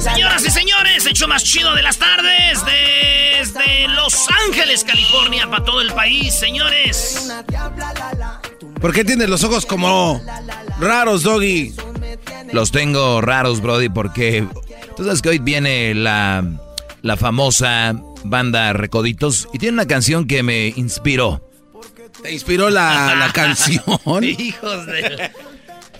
Señoras 0.00 0.44
y 0.44 0.50
señores, 0.50 1.06
hecho 1.06 1.28
más 1.28 1.42
chido 1.44 1.74
de 1.74 1.82
las 1.82 1.98
tardes 1.98 2.60
desde 2.64 3.88
Los 3.88 4.26
Ángeles, 4.46 4.84
California, 4.84 5.48
para 5.48 5.64
todo 5.64 5.80
el 5.80 5.92
país, 5.92 6.34
señores. 6.34 7.30
¿Por 8.80 8.92
qué 8.92 9.04
tienes 9.04 9.28
los 9.28 9.44
ojos 9.44 9.66
como 9.66 10.22
raros, 10.78 11.22
Doggy? 11.22 11.74
Los 12.52 12.70
tengo 12.70 13.20
raros, 13.20 13.60
Brody, 13.60 13.88
porque 13.88 14.46
tú 14.96 15.04
sabes 15.04 15.22
que 15.22 15.30
hoy 15.30 15.38
viene 15.38 15.94
la, 15.94 16.44
la 17.02 17.16
famosa 17.16 17.94
banda 18.24 18.72
Recoditos 18.72 19.48
y 19.52 19.58
tiene 19.58 19.74
una 19.74 19.86
canción 19.86 20.26
que 20.26 20.42
me 20.42 20.68
inspiró. 20.76 21.49
¿Te 22.22 22.32
inspiró 22.32 22.70
la, 22.70 23.14
la 23.14 23.32
canción? 23.32 23.84
Hijos 24.22 24.86
de... 24.86 25.32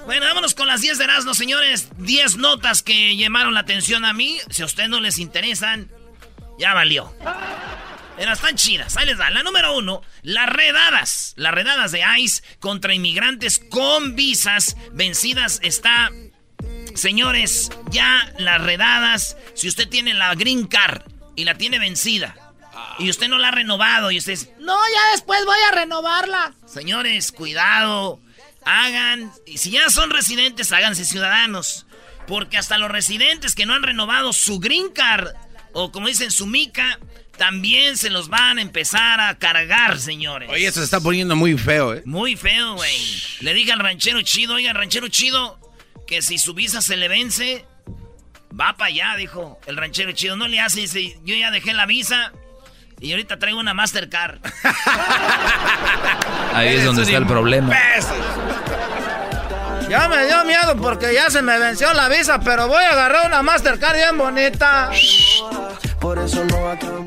Bueno, 0.06 0.27
vámonos 0.27 0.55
con 0.55 0.66
las 0.66 0.80
10 0.80 0.98
de 0.98 1.05
Erasmo, 1.05 1.34
señores. 1.34 1.88
10 1.98 2.37
notas 2.38 2.83
que 2.83 3.16
llamaron 3.16 3.55
la 3.55 3.60
atención 3.60 4.05
a 4.05 4.12
mí. 4.12 4.38
Si 4.51 4.62
a 4.62 4.65
ustedes 4.65 4.88
no 4.88 5.01
les 5.01 5.18
interesan, 5.18 5.90
ya 6.59 6.74
valió. 6.74 7.15
Pero 8.16 8.32
están 8.32 8.57
chidas, 8.57 8.96
ahí 8.96 9.07
les 9.07 9.18
dan. 9.18 9.35
La 9.35 9.43
número 9.43 9.77
uno, 9.77 10.02
las 10.23 10.49
redadas. 10.49 11.32
Las 11.37 11.54
redadas 11.54 11.93
de 11.93 12.02
ICE 12.18 12.43
contra 12.59 12.95
inmigrantes 12.95 13.59
con 13.59 14.16
visas 14.16 14.77
vencidas 14.93 15.60
está... 15.62 16.10
Señores, 16.95 17.71
ya 17.90 18.32
las 18.37 18.60
redadas, 18.60 19.37
si 19.55 19.68
usted 19.68 19.88
tiene 19.88 20.12
la 20.12 20.34
green 20.34 20.66
card 20.66 21.02
y 21.37 21.45
la 21.45 21.55
tiene 21.55 21.79
vencida, 21.79 22.34
y 22.98 23.10
usted 23.10 23.28
no 23.28 23.38
la 23.38 23.48
ha 23.48 23.52
renovado, 23.52 24.10
y 24.10 24.18
usted 24.18 24.32
dice, 24.32 24.54
no, 24.60 24.76
ya 24.95 25.12
después 25.12 25.45
voy 25.45 25.59
a 25.68 25.74
renovarla. 25.74 26.54
Señores, 26.66 27.32
cuidado, 27.32 28.20
hagan, 28.64 29.32
y 29.46 29.59
si 29.59 29.70
ya 29.70 29.88
son 29.90 30.10
residentes, 30.10 30.72
háganse 30.72 31.04
ciudadanos. 31.04 31.87
Porque 32.26 32.59
hasta 32.59 32.78
los 32.78 32.90
residentes 32.90 33.54
que 33.54 33.66
no 33.66 33.74
han 33.74 33.82
renovado 33.82 34.32
su 34.32 34.60
green 34.60 34.90
card, 34.90 35.28
o 35.72 35.90
como 35.90 36.09
dicen 36.09 36.30
su 36.30 36.46
mica, 36.46 36.98
también 37.37 37.96
se 37.96 38.10
los 38.10 38.28
van 38.28 38.59
a 38.59 38.62
empezar 38.62 39.18
a 39.18 39.38
cargar, 39.38 39.98
señores. 39.98 40.50
Oye, 40.50 40.66
eso 40.66 40.80
se 40.80 40.84
está 40.84 41.00
poniendo 41.00 41.34
muy 41.34 41.56
feo, 41.56 41.94
¿eh? 41.94 42.02
Muy 42.04 42.37
feo, 42.37 42.74
güey. 42.74 43.22
Le 43.40 43.54
dije 43.54 43.72
al 43.72 43.78
ranchero 43.78 44.20
chido, 44.22 44.54
oiga, 44.54 44.74
ranchero 44.74 45.09
chido, 45.09 45.59
que 46.06 46.20
si 46.20 46.37
su 46.37 46.52
visa 46.52 46.82
se 46.82 46.98
le 46.98 47.09
vence, 47.09 47.65
va 48.52 48.76
para 48.76 48.88
allá, 48.88 49.16
dijo 49.16 49.59
el 49.66 49.78
ranchero 49.78 50.12
chido. 50.12 50.37
No 50.37 50.48
le 50.48 50.60
hace, 50.60 50.80
dice, 50.80 51.18
yo 51.24 51.34
ya 51.34 51.50
dejé 51.50 51.72
la 51.72 51.87
visa 51.87 52.32
y 53.01 53.12
ahorita 53.12 53.38
traigo 53.38 53.59
una 53.59 53.74
Mastercard. 53.74 54.38
Ahí 56.54 56.76
es 56.76 56.84
donde 56.84 57.02
está 57.02 57.16
el 57.16 57.26
problema. 57.26 57.74
Ya 59.88 60.09
me 60.09 60.26
dio 60.26 60.45
miedo 60.45 60.76
porque 60.76 61.12
ya 61.15 61.30
se 61.30 61.43
me 61.43 61.59
venció 61.59 61.93
la 61.95 62.09
visa, 62.09 62.38
pero 62.40 62.68
voy 62.68 62.84
a 62.84 62.90
agarrar 62.90 63.26
una 63.26 63.43
Mastercard 63.43 63.96
bien 63.96 64.19
bonita. 64.19 64.91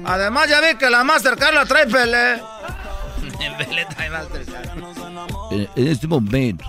Además 0.05 0.49
ya 0.49 0.61
vi 0.61 0.77
que 0.77 0.89
la 0.89 1.03
Mastercard 1.03 1.53
la 1.53 1.65
trae 1.65 1.87
Pelé. 1.87 2.41
Pelé 3.57 3.85
trae 3.85 4.09
Mastercard. 4.09 4.69
En, 5.51 5.69
en 5.75 5.87
este 5.87 6.07
momento. 6.07 6.65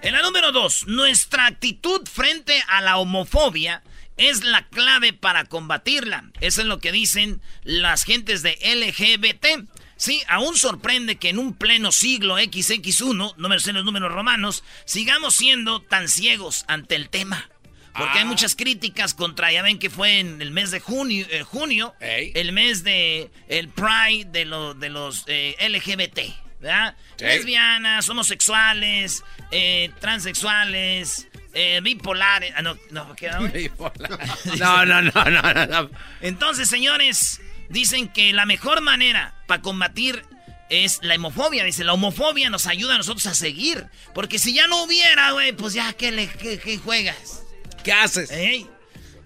En 0.00 0.14
la 0.14 0.22
número 0.22 0.50
dos, 0.50 0.86
nuestra 0.88 1.46
actitud 1.46 2.00
frente 2.08 2.60
a 2.68 2.80
la 2.80 2.96
homofobia 2.96 3.82
es 4.16 4.44
la 4.44 4.68
clave 4.68 5.12
para 5.12 5.44
combatirla. 5.46 6.24
Eso 6.40 6.60
es 6.60 6.66
lo 6.66 6.78
que 6.78 6.92
dicen 6.92 7.40
las 7.64 8.04
gentes 8.04 8.42
de 8.42 8.58
LGBT. 8.62 9.68
Sí, 9.96 10.20
aún 10.28 10.56
sorprende 10.56 11.16
que 11.16 11.28
en 11.28 11.38
un 11.38 11.54
pleno 11.54 11.92
siglo 11.92 12.38
XX1, 12.38 13.34
no 13.36 13.48
me 13.48 13.58
sé 13.60 13.72
los 13.72 13.84
números 13.84 14.12
romanos, 14.12 14.64
sigamos 14.84 15.34
siendo 15.36 15.80
tan 15.80 16.08
ciegos 16.08 16.64
ante 16.68 16.96
el 16.96 17.08
tema. 17.08 17.48
Porque 17.94 18.20
hay 18.20 18.24
muchas 18.24 18.54
críticas 18.56 19.12
contra, 19.12 19.52
ya 19.52 19.60
ven 19.60 19.78
que 19.78 19.90
fue 19.90 20.18
en 20.18 20.40
el 20.40 20.50
mes 20.50 20.70
de 20.70 20.80
junio, 20.80 21.26
eh, 21.30 21.42
junio 21.42 21.94
el 22.34 22.52
mes 22.52 22.84
de 22.84 23.30
el 23.48 23.68
Pride 23.68 24.24
de, 24.32 24.46
lo- 24.46 24.72
de 24.72 24.88
los 24.88 25.24
eh, 25.26 25.56
LGBT, 25.60 26.20
¿verdad? 26.60 26.96
Lesbianas, 27.18 28.08
homosexuales, 28.08 29.22
eh, 29.50 29.90
transexuales, 30.00 31.28
eh, 31.54 31.80
bipolares. 31.82 32.52
Ah, 32.56 32.62
no, 32.62 32.76
no, 32.90 33.14
¿qué? 33.14 33.30
No, 34.58 34.84
no, 34.84 35.02
no, 35.02 35.24
no, 35.24 35.54
no, 35.54 35.66
no. 35.66 35.90
Entonces, 36.20 36.68
señores, 36.68 37.40
dicen 37.68 38.08
que 38.08 38.32
la 38.32 38.46
mejor 38.46 38.80
manera 38.80 39.34
para 39.46 39.62
combatir 39.62 40.24
es 40.68 41.00
la 41.02 41.14
homofobia. 41.16 41.64
Dice, 41.64 41.84
la 41.84 41.92
homofobia 41.92 42.50
nos 42.50 42.66
ayuda 42.66 42.94
a 42.94 42.98
nosotros 42.98 43.26
a 43.26 43.34
seguir. 43.34 43.86
Porque 44.14 44.38
si 44.38 44.54
ya 44.54 44.66
no 44.66 44.84
hubiera, 44.84 45.32
güey, 45.32 45.52
pues 45.52 45.74
ya, 45.74 45.92
¿qué, 45.92 46.10
le, 46.10 46.28
qué, 46.28 46.58
qué 46.58 46.78
juegas? 46.78 47.42
¿Qué 47.84 47.92
haces? 47.92 48.30
¿Eh? 48.30 48.66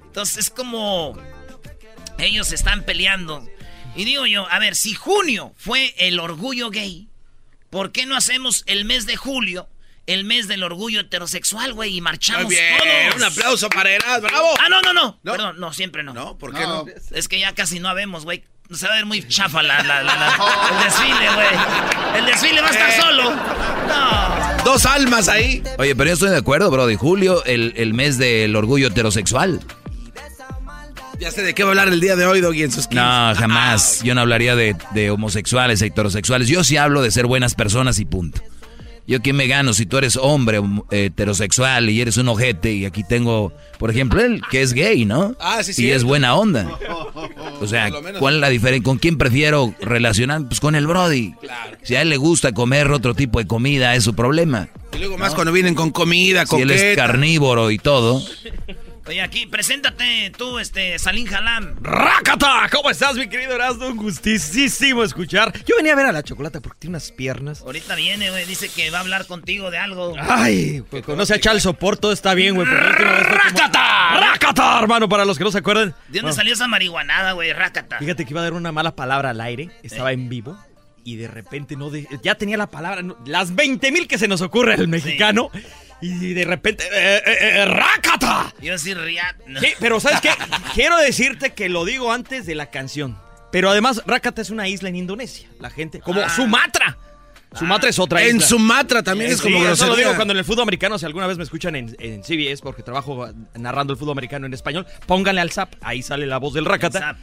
Entonces 0.04 0.38
es 0.38 0.50
como 0.50 1.16
ellos 2.18 2.52
están 2.52 2.84
peleando. 2.84 3.46
Y 3.94 4.04
digo 4.04 4.26
yo, 4.26 4.50
a 4.50 4.58
ver, 4.58 4.74
si 4.74 4.94
junio 4.94 5.54
fue 5.56 5.94
el 5.98 6.18
orgullo 6.20 6.70
gay, 6.70 7.08
¿por 7.70 7.92
qué 7.92 8.06
no 8.06 8.16
hacemos 8.16 8.62
el 8.66 8.84
mes 8.84 9.06
de 9.06 9.16
julio, 9.16 9.68
el 10.06 10.24
mes 10.24 10.46
del 10.48 10.62
orgullo 10.62 11.00
heterosexual, 11.00 11.72
güey, 11.74 11.96
y 11.96 12.00
marchamos 12.00 12.44
Muy 12.44 12.54
bien, 12.54 12.76
todos? 13.10 13.16
un 13.16 13.24
aplauso 13.24 13.68
para 13.68 13.90
Eras, 13.90 14.20
bravo. 14.22 14.48
Ah, 14.58 14.68
no, 14.68 14.80
no, 14.82 14.92
no, 14.92 15.18
¿No? 15.22 15.32
Perdón, 15.32 15.56
no, 15.58 15.72
siempre 15.72 16.02
no. 16.02 16.12
No, 16.14 16.38
¿por 16.38 16.52
qué 16.54 16.60
no? 16.60 16.84
Es 17.12 17.28
que 17.28 17.38
ya 17.40 17.52
casi 17.54 17.80
no 17.80 17.88
habemos, 17.88 18.24
güey. 18.24 18.44
Se 18.72 18.86
va 18.86 18.94
a 18.94 18.96
ver 18.96 19.06
muy 19.06 19.26
chafa 19.28 19.62
la, 19.62 19.80
la- 19.84 20.02
la- 20.02 20.16
la- 20.16 20.36
el 20.78 20.84
desfile, 20.84 21.34
güey. 21.34 22.18
El 22.18 22.26
desfile 22.26 22.60
va 22.60 22.68
a 22.68 22.70
estar 22.70 22.92
solo. 23.00 23.30
No. 23.30 24.64
Dos 24.64 24.84
almas 24.86 25.28
ahí. 25.28 25.62
Oye, 25.78 25.94
pero 25.94 26.08
yo 26.08 26.14
estoy 26.14 26.30
de 26.30 26.36
acuerdo, 26.38 26.68
bro. 26.70 26.86
De 26.88 26.96
julio, 26.96 27.44
el, 27.44 27.74
el 27.76 27.94
mes 27.94 28.18
del 28.18 28.56
orgullo 28.56 28.88
heterosexual. 28.88 29.60
Ya 31.20 31.30
sé 31.30 31.42
de 31.42 31.54
qué 31.54 31.62
va 31.62 31.70
a 31.70 31.72
hablar 31.72 31.88
el 31.88 32.00
día 32.00 32.14
de 32.14 32.26
hoy, 32.26 32.40
Doggy, 32.42 32.62
en 32.64 32.72
sus 32.72 32.88
15. 32.88 32.94
No, 33.02 33.34
jamás. 33.36 34.02
Yo 34.02 34.14
no 34.14 34.20
hablaría 34.20 34.54
de, 34.54 34.76
de 34.92 35.10
homosexuales, 35.10 35.80
heterosexuales. 35.80 36.46
Yo 36.48 36.62
sí 36.62 36.76
hablo 36.76 37.00
de 37.02 37.10
ser 37.10 37.26
buenas 37.26 37.54
personas 37.54 37.98
y 38.00 38.04
punto. 38.04 38.42
Yo 39.08 39.22
quién 39.22 39.36
me 39.36 39.46
gano 39.46 39.72
si 39.72 39.86
tú 39.86 39.98
eres 39.98 40.16
hombre 40.16 40.58
hom- 40.60 40.84
heterosexual 40.90 41.88
y 41.90 42.00
eres 42.00 42.16
un 42.16 42.28
ojete 42.28 42.72
y 42.72 42.84
aquí 42.86 43.04
tengo, 43.04 43.52
por 43.78 43.90
ejemplo, 43.90 44.20
él 44.20 44.42
que 44.50 44.62
es 44.62 44.72
gay, 44.72 45.04
¿no? 45.04 45.36
Ah, 45.38 45.62
sí, 45.62 45.70
Y 45.70 45.74
cierto. 45.74 45.96
es 45.96 46.04
buena 46.04 46.34
onda. 46.34 46.68
O 47.60 47.66
sea. 47.66 47.90
¿cuál 48.18 48.34
es 48.34 48.40
la 48.42 48.48
diferencia? 48.50 48.84
¿Con 48.84 48.98
quién 48.98 49.16
prefiero 49.16 49.74
relacionar? 49.80 50.46
Pues 50.46 50.60
con 50.60 50.74
el 50.74 50.86
Brody. 50.86 51.32
Si 51.82 51.94
a 51.96 52.02
él 52.02 52.10
le 52.10 52.18
gusta 52.18 52.52
comer 52.52 52.90
otro 52.90 53.14
tipo 53.14 53.38
de 53.38 53.46
comida, 53.46 53.94
es 53.94 54.04
su 54.04 54.14
problema. 54.14 54.68
Y 54.94 54.98
luego 54.98 55.16
más 55.16 55.34
cuando 55.34 55.52
vienen 55.52 55.74
con 55.74 55.90
comida, 55.90 56.44
Si 56.44 56.56
él 56.56 56.70
es 56.70 56.96
carnívoro 56.96 57.70
y 57.70 57.78
todo. 57.78 58.22
Oye, 59.08 59.22
aquí, 59.22 59.46
preséntate 59.46 60.32
tú, 60.36 60.58
este, 60.58 60.98
Salín 60.98 61.26
Jalam. 61.26 61.76
¡Rácata! 61.80 62.68
¿Cómo 62.72 62.90
estás, 62.90 63.14
mi 63.14 63.28
querido 63.28 63.54
Erasmo? 63.54 63.86
Un 63.86 63.96
gustísimo 63.96 65.04
escuchar. 65.04 65.52
Yo 65.64 65.76
venía 65.76 65.92
a 65.92 65.96
ver 65.96 66.06
a 66.06 66.12
la 66.12 66.24
chocolata 66.24 66.60
porque 66.60 66.80
tiene 66.80 66.94
unas 66.96 67.12
piernas. 67.12 67.60
Ahorita 67.62 67.94
viene, 67.94 68.30
güey, 68.30 68.44
dice 68.46 68.68
que 68.68 68.90
va 68.90 68.98
a 68.98 69.00
hablar 69.02 69.26
contigo 69.26 69.70
de 69.70 69.78
algo. 69.78 70.14
Ay, 70.18 70.82
pues 70.90 71.04
conoce 71.04 71.34
a 71.34 71.38
Charles 71.40 71.62
Sopor, 71.62 71.96
todo 71.96 72.10
está 72.10 72.34
bien, 72.34 72.56
güey. 72.56 72.66
Como- 72.66 72.80
¡Rácata! 72.80 74.18
¡Rácata, 74.18 74.78
hermano! 74.80 75.08
Para 75.08 75.24
los 75.24 75.38
que 75.38 75.44
no 75.44 75.52
se 75.52 75.58
acuerdan. 75.58 75.90
¿De 75.90 75.94
dónde 76.06 76.20
Bueno, 76.22 76.34
salió 76.36 76.54
esa 76.54 76.66
marihuanada, 76.66 77.30
güey? 77.32 77.52
Rácata. 77.52 77.98
Fíjate 78.00 78.24
que 78.24 78.32
iba 78.32 78.40
a 78.40 78.44
dar 78.44 78.54
una 78.54 78.72
mala 78.72 78.96
palabra 78.96 79.30
al 79.30 79.40
aire. 79.40 79.70
Estaba 79.84 80.10
en 80.12 80.28
vivo. 80.28 80.58
Y 81.04 81.14
de 81.14 81.28
repente 81.28 81.76
no 81.76 81.90
de- 81.90 82.08
ya 82.24 82.34
tenía 82.34 82.56
la 82.56 82.66
palabra. 82.66 83.02
no- 83.02 83.16
las 83.24 83.54
20 83.54 83.92
mil 83.92 84.08
que 84.08 84.18
se 84.18 84.26
nos 84.26 84.40
ocurre 84.40 84.74
al 84.74 84.88
mexicano. 84.88 85.50
Y 86.00 86.34
de 86.34 86.44
repente. 86.44 86.84
eh, 86.92 87.22
eh, 87.26 87.38
eh, 87.40 87.64
¡Rácata! 87.64 88.52
Yo 88.60 88.74
así 88.74 88.92
Riat. 88.94 89.36
no. 89.46 89.60
Sí, 89.60 89.68
pero 89.80 89.98
¿sabes 90.00 90.20
qué? 90.20 90.30
Quiero 90.74 90.96
decirte 90.98 91.54
que 91.54 91.68
lo 91.68 91.84
digo 91.84 92.12
antes 92.12 92.46
de 92.46 92.54
la 92.54 92.70
canción. 92.70 93.18
Pero 93.52 93.70
además, 93.70 94.02
Rácata 94.06 94.42
es 94.42 94.50
una 94.50 94.68
isla 94.68 94.88
en 94.90 94.96
Indonesia. 94.96 95.48
La 95.60 95.70
gente. 95.70 96.00
Como 96.00 96.20
Ah. 96.20 96.28
Sumatra. 96.28 96.98
Sumatra 97.54 97.88
es 97.88 97.98
otra 97.98 98.22
En 98.22 98.36
isla. 98.36 98.48
Sumatra 98.48 99.02
también 99.02 99.30
es 99.30 99.38
Sí, 99.38 99.44
como 99.44 99.56
eso 99.58 99.64
grosería. 99.68 99.90
lo 99.92 99.96
digo 99.96 100.14
cuando 100.16 100.32
en 100.32 100.38
el 100.38 100.44
fútbol 100.44 100.62
americano, 100.64 100.98
si 100.98 101.06
alguna 101.06 101.26
vez 101.26 101.38
me 101.38 101.44
escuchan 101.44 101.74
en, 101.76 101.96
en 102.00 102.22
CBS, 102.22 102.60
porque 102.62 102.82
trabajo 102.82 103.26
narrando 103.54 103.94
el 103.94 103.98
fútbol 103.98 104.12
americano 104.12 104.44
en 104.44 104.52
español, 104.52 104.86
pónganle 105.06 105.40
al 105.40 105.50
zap, 105.50 105.72
ahí 105.80 106.02
sale 106.02 106.26
la 106.26 106.36
voz 106.36 106.52
del. 106.52 106.66
Zap. 106.66 107.16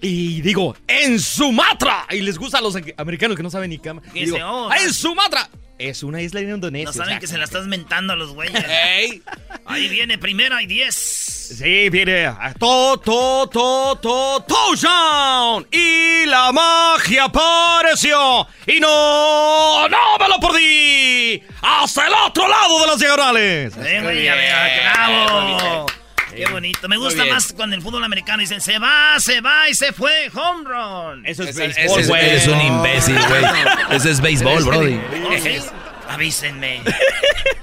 Y 0.00 0.40
digo, 0.42 0.74
¡en 0.86 1.18
Sumatra! 1.20 2.06
Y 2.10 2.20
les 2.22 2.38
gusta 2.38 2.58
a 2.58 2.60
los 2.60 2.76
americanos 2.96 3.36
que 3.36 3.42
no 3.42 3.50
saben 3.50 3.70
ni 3.70 3.78
cama. 3.78 4.00
Digo, 4.12 4.36
¡ah, 4.40 4.76
¡en 4.80 4.92
Sumatra! 4.92 5.48
Es 5.78 6.02
una 6.02 6.20
isla 6.20 6.40
en 6.40 6.50
Indonesia. 6.50 6.86
No 6.86 6.90
o 6.90 6.92
saben 6.92 7.10
sea, 7.10 7.20
que 7.20 7.26
se 7.28 7.38
la 7.38 7.44
estás 7.44 7.66
mentando 7.66 8.12
a 8.12 8.16
los 8.16 8.32
güeyes. 8.32 8.64
Ey. 8.68 9.22
Ahí 9.64 9.88
viene 9.88 10.18
primera 10.18 10.60
y 10.60 10.66
diez. 10.66 10.94
Sí, 10.94 11.88
viene 11.88 12.26
a 12.26 12.52
to, 12.58 12.98
to, 12.98 13.48
to, 13.48 13.98
to, 14.02 14.44
touchdown. 14.46 15.66
Y 15.70 16.26
la 16.26 16.52
magia 16.52 17.24
apareció. 17.24 18.46
Y 18.66 18.80
no, 18.80 19.88
no 19.88 20.18
me 20.18 20.28
lo 20.28 20.40
perdí. 20.40 21.42
Hasta 21.62 22.06
el 22.06 22.12
otro 22.26 22.48
lado 22.48 22.80
de 22.80 22.86
las 22.86 22.98
diagonales. 22.98 23.74
Eh, 23.78 24.80
bravo. 24.94 25.86
Qué 26.34 26.46
bonito. 26.46 26.88
Me 26.88 26.96
gusta 26.96 27.24
más 27.26 27.52
cuando 27.52 27.74
el 27.76 27.82
fútbol 27.82 28.04
americano 28.04 28.40
dicen 28.40 28.60
se 28.60 28.78
va, 28.78 29.16
se 29.18 29.40
va 29.40 29.68
y 29.68 29.74
se 29.74 29.92
fue. 29.92 30.30
Home 30.34 30.64
run. 30.68 31.26
Eso 31.26 31.42
es 31.42 31.56
béisbol, 31.56 32.00
ese- 32.00 32.08
güey. 32.08 32.26
eres 32.28 32.46
un 32.46 32.60
imbécil, 32.60 33.18
güey. 33.28 33.44
Ese 33.90 34.10
es 34.10 34.20
béisbol, 34.20 34.64
brody. 34.64 35.00
Avísenme. 36.08 36.82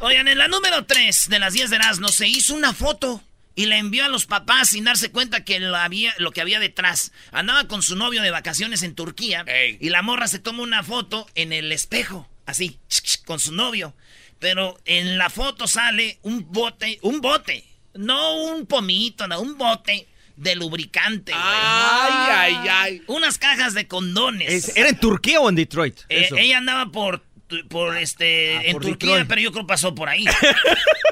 Oigan, 0.02 0.28
en 0.28 0.38
la 0.38 0.48
número 0.48 0.86
3 0.86 1.30
de 1.30 1.40
las 1.40 1.54
10 1.54 1.70
de 1.70 1.76
Erasmo 1.78 2.10
se 2.10 2.28
hizo 2.28 2.54
una 2.54 2.74
foto 2.74 3.24
y 3.56 3.66
la 3.66 3.78
envió 3.78 4.06
a 4.06 4.10
los 4.10 4.26
papás 4.26 4.70
sin 4.70 4.84
darse 4.84 5.10
cuenta 5.12 5.44
que 5.44 5.60
lo, 5.60 5.76
había, 5.76 6.14
lo 6.18 6.32
que 6.32 6.42
había 6.42 6.60
detrás. 6.60 7.12
Andaba 7.32 7.68
con 7.68 7.82
su 7.82 7.96
novio 7.96 8.22
de 8.22 8.30
vacaciones 8.32 8.84
en 8.84 8.94
Turquía 8.96 9.46
y 9.80 9.90
la 9.90 10.02
morra 10.02 10.28
se 10.28 10.40
toma 10.40 10.62
una 10.64 10.84
foto 10.84 11.28
en 11.36 11.54
el 11.54 11.72
espejo, 11.72 12.30
así, 12.46 12.80
con 13.26 13.40
su 13.40 13.54
novio. 13.54 13.96
Pero 14.40 14.78
en 14.86 15.18
la 15.18 15.30
foto 15.30 15.68
sale 15.68 16.20
un 16.22 16.52
bote, 16.52 17.00
un 17.02 17.22
bote, 17.22 17.66
no 17.96 18.44
un 18.44 18.66
pomito, 18.66 19.28
no, 19.28 19.40
un 19.42 19.58
bote 19.58 20.08
de 20.36 20.56
lubricante. 20.56 21.32
güey. 21.32 21.44
Ay, 21.46 22.14
ay, 22.30 22.68
ay. 22.70 23.02
Unas 23.08 23.38
cajas 23.38 23.74
de 23.74 23.88
condones. 23.88 24.52
Es- 24.52 24.76
¿Era 24.78 24.90
en 24.90 25.00
Turquía 25.00 25.40
o 25.40 25.50
en 25.50 25.56
Detroit? 25.56 25.98
Eh, 26.10 26.28
ella 26.38 26.58
andaba 26.58 26.88
por, 26.92 27.24
por 27.70 27.96
este 27.98 28.58
Ah, 28.58 28.62
en 28.66 28.74
por 28.74 28.82
Turquía, 28.82 29.10
Detroit. 29.12 29.28
pero 29.30 29.42
yo 29.42 29.52
creo 29.54 29.64
que 29.64 29.68
pasó 29.70 29.96
por 29.96 30.10
ahí. 30.10 30.26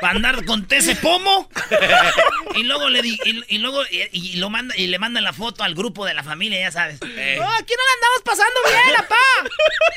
Para 0.02 0.16
andar 0.18 0.44
con 0.44 0.68
ese 0.70 0.98
pomo. 0.98 1.50
y 2.56 2.64
luego 2.64 2.90
le 2.90 3.02
di, 3.02 3.18
y, 3.24 3.56
y 3.56 3.58
luego 3.60 3.82
y, 3.90 4.02
y 4.12 4.36
lo 4.36 4.50
manda 4.50 4.76
y 4.76 4.88
le 4.88 5.00
mandan 5.00 5.24
la 5.24 5.32
foto 5.32 5.64
al 5.64 5.74
grupo 5.76 6.06
de 6.06 6.14
la 6.14 6.24
familia, 6.24 6.60
ya 6.60 6.72
sabes. 6.72 7.00
Oh, 7.02 7.06
aquí 7.06 7.14
no 7.40 7.40
la 7.40 7.94
andamos 7.96 8.22
pasando 8.26 8.60
bien, 8.68 8.96
papá. 8.98 9.16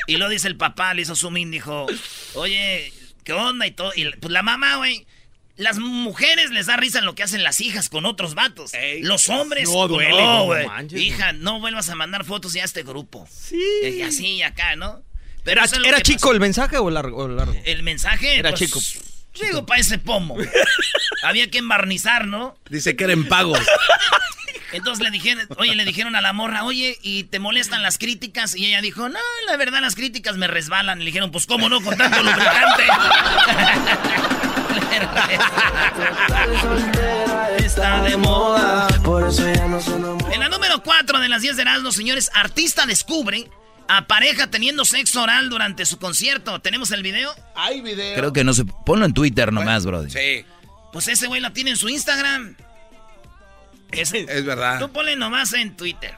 y 0.07 0.15
luego 0.15 0.31
dice 0.31 0.47
el 0.47 0.55
papá, 0.55 0.93
le 0.93 1.01
hizo 1.01 1.15
zoom 1.17 1.35
in, 1.37 1.51
dijo, 1.51 1.85
"Oye, 2.35 2.93
¿qué 3.25 3.33
onda?" 3.33 3.67
y 3.67 3.71
todo 3.71 3.91
y 3.95 4.05
pues 4.11 4.31
la 4.31 4.41
mamá, 4.43 4.77
güey 4.77 5.05
las 5.57 5.79
mujeres 5.79 6.51
les 6.51 6.67
da 6.67 6.77
risa 6.77 6.99
en 6.99 7.05
lo 7.05 7.15
que 7.15 7.23
hacen 7.23 7.43
las 7.43 7.59
hijas 7.61 7.89
con 7.89 8.05
otros 8.05 8.35
vatos. 8.35 8.71
Los 9.01 9.27
hombres. 9.29 9.67
No, 9.69 9.87
duele, 9.87 10.11
no, 10.11 10.37
no 10.39 10.45
güey. 10.45 10.67
Hija, 10.95 11.33
no 11.33 11.59
vuelvas 11.59 11.89
a 11.89 11.95
mandar 11.95 12.23
fotos 12.25 12.53
ya 12.53 12.61
a 12.61 12.65
este 12.65 12.83
grupo. 12.83 13.27
Sí. 13.31 13.59
Y 13.83 14.01
así 14.03 14.27
y 14.27 14.43
acá, 14.43 14.75
¿no? 14.75 15.03
¿Era, 15.45 15.63
eso 15.63 15.75
es 15.75 15.81
lo 15.81 15.87
era 15.87 16.01
chico 16.01 16.19
pasó. 16.19 16.33
el 16.33 16.39
mensaje 16.39 16.77
o 16.77 16.89
largo? 16.89 17.23
o 17.23 17.27
largo? 17.27 17.55
El 17.65 17.81
mensaje. 17.81 18.37
Era 18.37 18.49
pues, 18.51 18.59
chico. 18.59 18.79
Digo, 19.41 19.65
para 19.65 19.79
ese 19.79 19.97
pomo. 19.97 20.37
Había 21.23 21.49
que 21.49 21.57
embarnizar, 21.59 22.27
¿no? 22.27 22.57
Dice 22.69 22.95
que 22.95 23.05
era 23.05 23.13
en 23.13 23.27
pagos. 23.27 23.59
Entonces 24.73 25.03
le 25.03 25.11
dijeron, 25.11 25.47
oye, 25.57 25.73
le 25.75 25.85
dijeron 25.85 26.15
a 26.17 26.21
la 26.21 26.33
morra, 26.33 26.65
oye, 26.65 26.97
¿y 27.01 27.23
te 27.23 27.39
molestan 27.39 27.81
las 27.81 27.97
críticas? 27.97 28.55
Y 28.55 28.65
ella 28.65 28.81
dijo, 28.81 29.07
no, 29.07 29.19
la 29.47 29.55
verdad 29.55 29.79
las 29.79 29.95
críticas 29.95 30.35
me 30.35 30.47
resbalan. 30.47 30.99
Y 30.99 31.05
le 31.05 31.11
dijeron, 31.11 31.31
pues 31.31 31.45
cómo 31.45 31.69
no, 31.69 31.81
con 31.81 31.97
tanto 31.97 32.21
lubricante. 32.21 32.83
Está 37.59 38.01
de 38.03 38.17
moda. 38.17 38.87
En 40.31 40.39
la 40.39 40.49
número 40.49 40.81
4 40.83 41.19
de 41.19 41.29
las 41.29 41.41
10 41.41 41.55
de 41.55 41.61
Erasmus, 41.63 41.95
señores, 41.95 42.29
artista 42.33 42.85
descubre 42.85 43.49
a 43.87 44.05
pareja 44.07 44.47
teniendo 44.47 44.85
sexo 44.85 45.23
oral 45.23 45.49
durante 45.49 45.85
su 45.85 45.97
concierto. 45.97 46.59
¿Tenemos 46.59 46.91
el 46.91 47.03
video? 47.03 47.33
Hay 47.55 47.81
video. 47.81 48.15
Creo 48.15 48.33
que 48.33 48.43
no 48.43 48.53
se... 48.53 48.65
Ponlo 48.65 49.05
en 49.05 49.13
Twitter 49.13 49.51
nomás, 49.53 49.85
brody. 49.85 50.11
Sí, 50.11 50.45
Pues 50.91 51.07
ese 51.07 51.27
güey 51.27 51.41
lo 51.41 51.51
tiene 51.53 51.71
en 51.71 51.77
su 51.77 51.89
Instagram. 51.89 52.55
Es, 53.91 54.13
es 54.13 54.45
verdad. 54.45 54.79
tú 54.79 54.91
ponle 54.91 55.15
nomás 55.15 55.53
en 55.53 55.75
Twitter. 55.75 56.13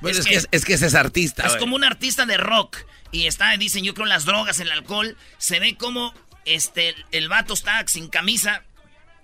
Pues 0.00 0.18
es 0.18 0.26
es, 0.26 0.30
que- 0.30 0.36
es, 0.36 0.48
es 0.50 0.64
que 0.64 0.74
ese 0.74 0.86
es 0.86 0.94
artista. 0.94 1.46
Es 1.46 1.56
como 1.56 1.74
un 1.76 1.84
artista 1.84 2.26
de 2.26 2.36
rock. 2.36 2.76
Y 3.12 3.26
está, 3.26 3.56
dicen, 3.56 3.82
yo 3.84 3.94
creo 3.94 4.06
las 4.06 4.24
drogas, 4.26 4.58
el 4.60 4.70
alcohol. 4.70 5.16
Se 5.38 5.58
ve 5.60 5.76
como 5.76 6.12
este, 6.46 6.94
el 7.12 7.28
vato 7.28 7.54
está 7.54 7.84
sin 7.86 8.08
camisa, 8.08 8.62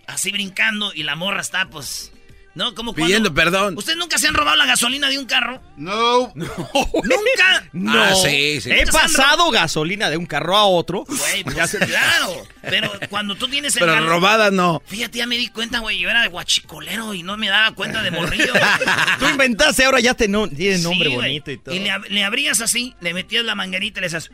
así 0.07 0.31
brincando, 0.33 0.93
y 0.95 1.03
la 1.05 1.17
morra 1.17 1.41
está, 1.41 1.69
pues. 1.71 2.13
¿No? 2.55 2.75
Como 2.75 2.93
cuando- 2.93 3.07
Pidiendo 3.07 3.33
perdón. 3.33 3.79
¿Ustedes 3.79 3.97
nunca 3.97 4.19
se 4.19 4.29
han 4.29 4.35
robado 4.35 4.57
la 4.57 4.67
gasolina 4.67 5.09
de 5.09 5.19
un 5.19 5.25
carro? 5.25 5.63
No. 5.79 6.35
¡Nunca! 6.37 7.69
No. 7.73 7.95
Ah, 8.03 8.15
sí, 8.15 8.61
sí. 8.61 8.71
He 8.71 8.85
pasado 8.89 9.51
gasolina 9.51 10.11
de 10.11 10.19
un 10.19 10.27
carro 10.27 10.55
a 10.59 10.65
otro. 10.67 11.07
Güey, 11.09 11.45
pues, 11.45 11.79
claro. 11.79 12.47
Pero 12.61 12.93
cuando 13.09 13.37
tú 13.37 13.49
tienes 13.49 13.75
el 13.77 13.81
Pero 13.81 13.95
gal- 13.95 14.07
robada 14.07 14.51
no. 14.51 14.83
Fíjate, 14.85 15.17
ya 15.17 15.27
me 15.27 15.39
di 15.39 15.49
cuenta, 15.49 15.79
güey. 15.79 15.99
Yo 15.99 16.11
era 16.11 16.21
de 16.21 16.29
guachicolero 16.29 17.15
y 17.15 17.23
no 17.23 17.39
me 17.39 17.49
daba 17.49 17.75
cuenta 17.75 18.03
de 18.03 18.11
morrillo. 18.11 18.53
Tú 19.19 19.29
inventaste, 19.29 19.87
ahora 19.87 20.01
ya 20.01 20.13
te 20.13 20.29
no, 20.29 20.47
tiene 20.47 20.77
nombre 20.81 21.09
Sí, 21.09 21.15
bonito 21.17 21.51
y 21.51 21.57
todo. 21.57 21.75
Y 21.75 21.79
le, 21.79 21.91
ab- 21.91 22.07
le 22.09 22.23
abrías 22.23 22.61
así, 22.61 22.95
le 23.01 23.15
metías 23.15 23.47
la 23.47 23.55
manguerita 23.55 24.01
y 24.01 24.03
le 24.03 24.07
hacías. 24.09 24.31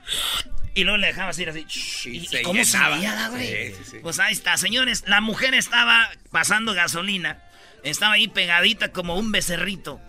Y 0.78 0.84
luego 0.84 0.98
le 0.98 1.08
dejabas 1.08 1.36
ir 1.40 1.48
así. 1.50 1.66
¿Y, 2.04 2.18
y 2.18 2.26
se 2.26 2.42
cómo 2.42 2.62
llenaba. 2.62 2.94
salía, 2.94 3.28
güey? 3.30 3.46
Sí, 3.48 3.74
sí, 3.78 3.90
sí. 3.90 3.96
Pues 4.00 4.20
ahí 4.20 4.32
está, 4.32 4.56
señores. 4.56 5.02
La 5.08 5.20
mujer 5.20 5.54
estaba 5.54 6.08
pasando 6.30 6.72
gasolina. 6.72 7.42
Estaba 7.82 8.14
ahí 8.14 8.28
pegadita 8.28 8.92
como 8.92 9.16
un 9.16 9.32
becerrito. 9.32 10.00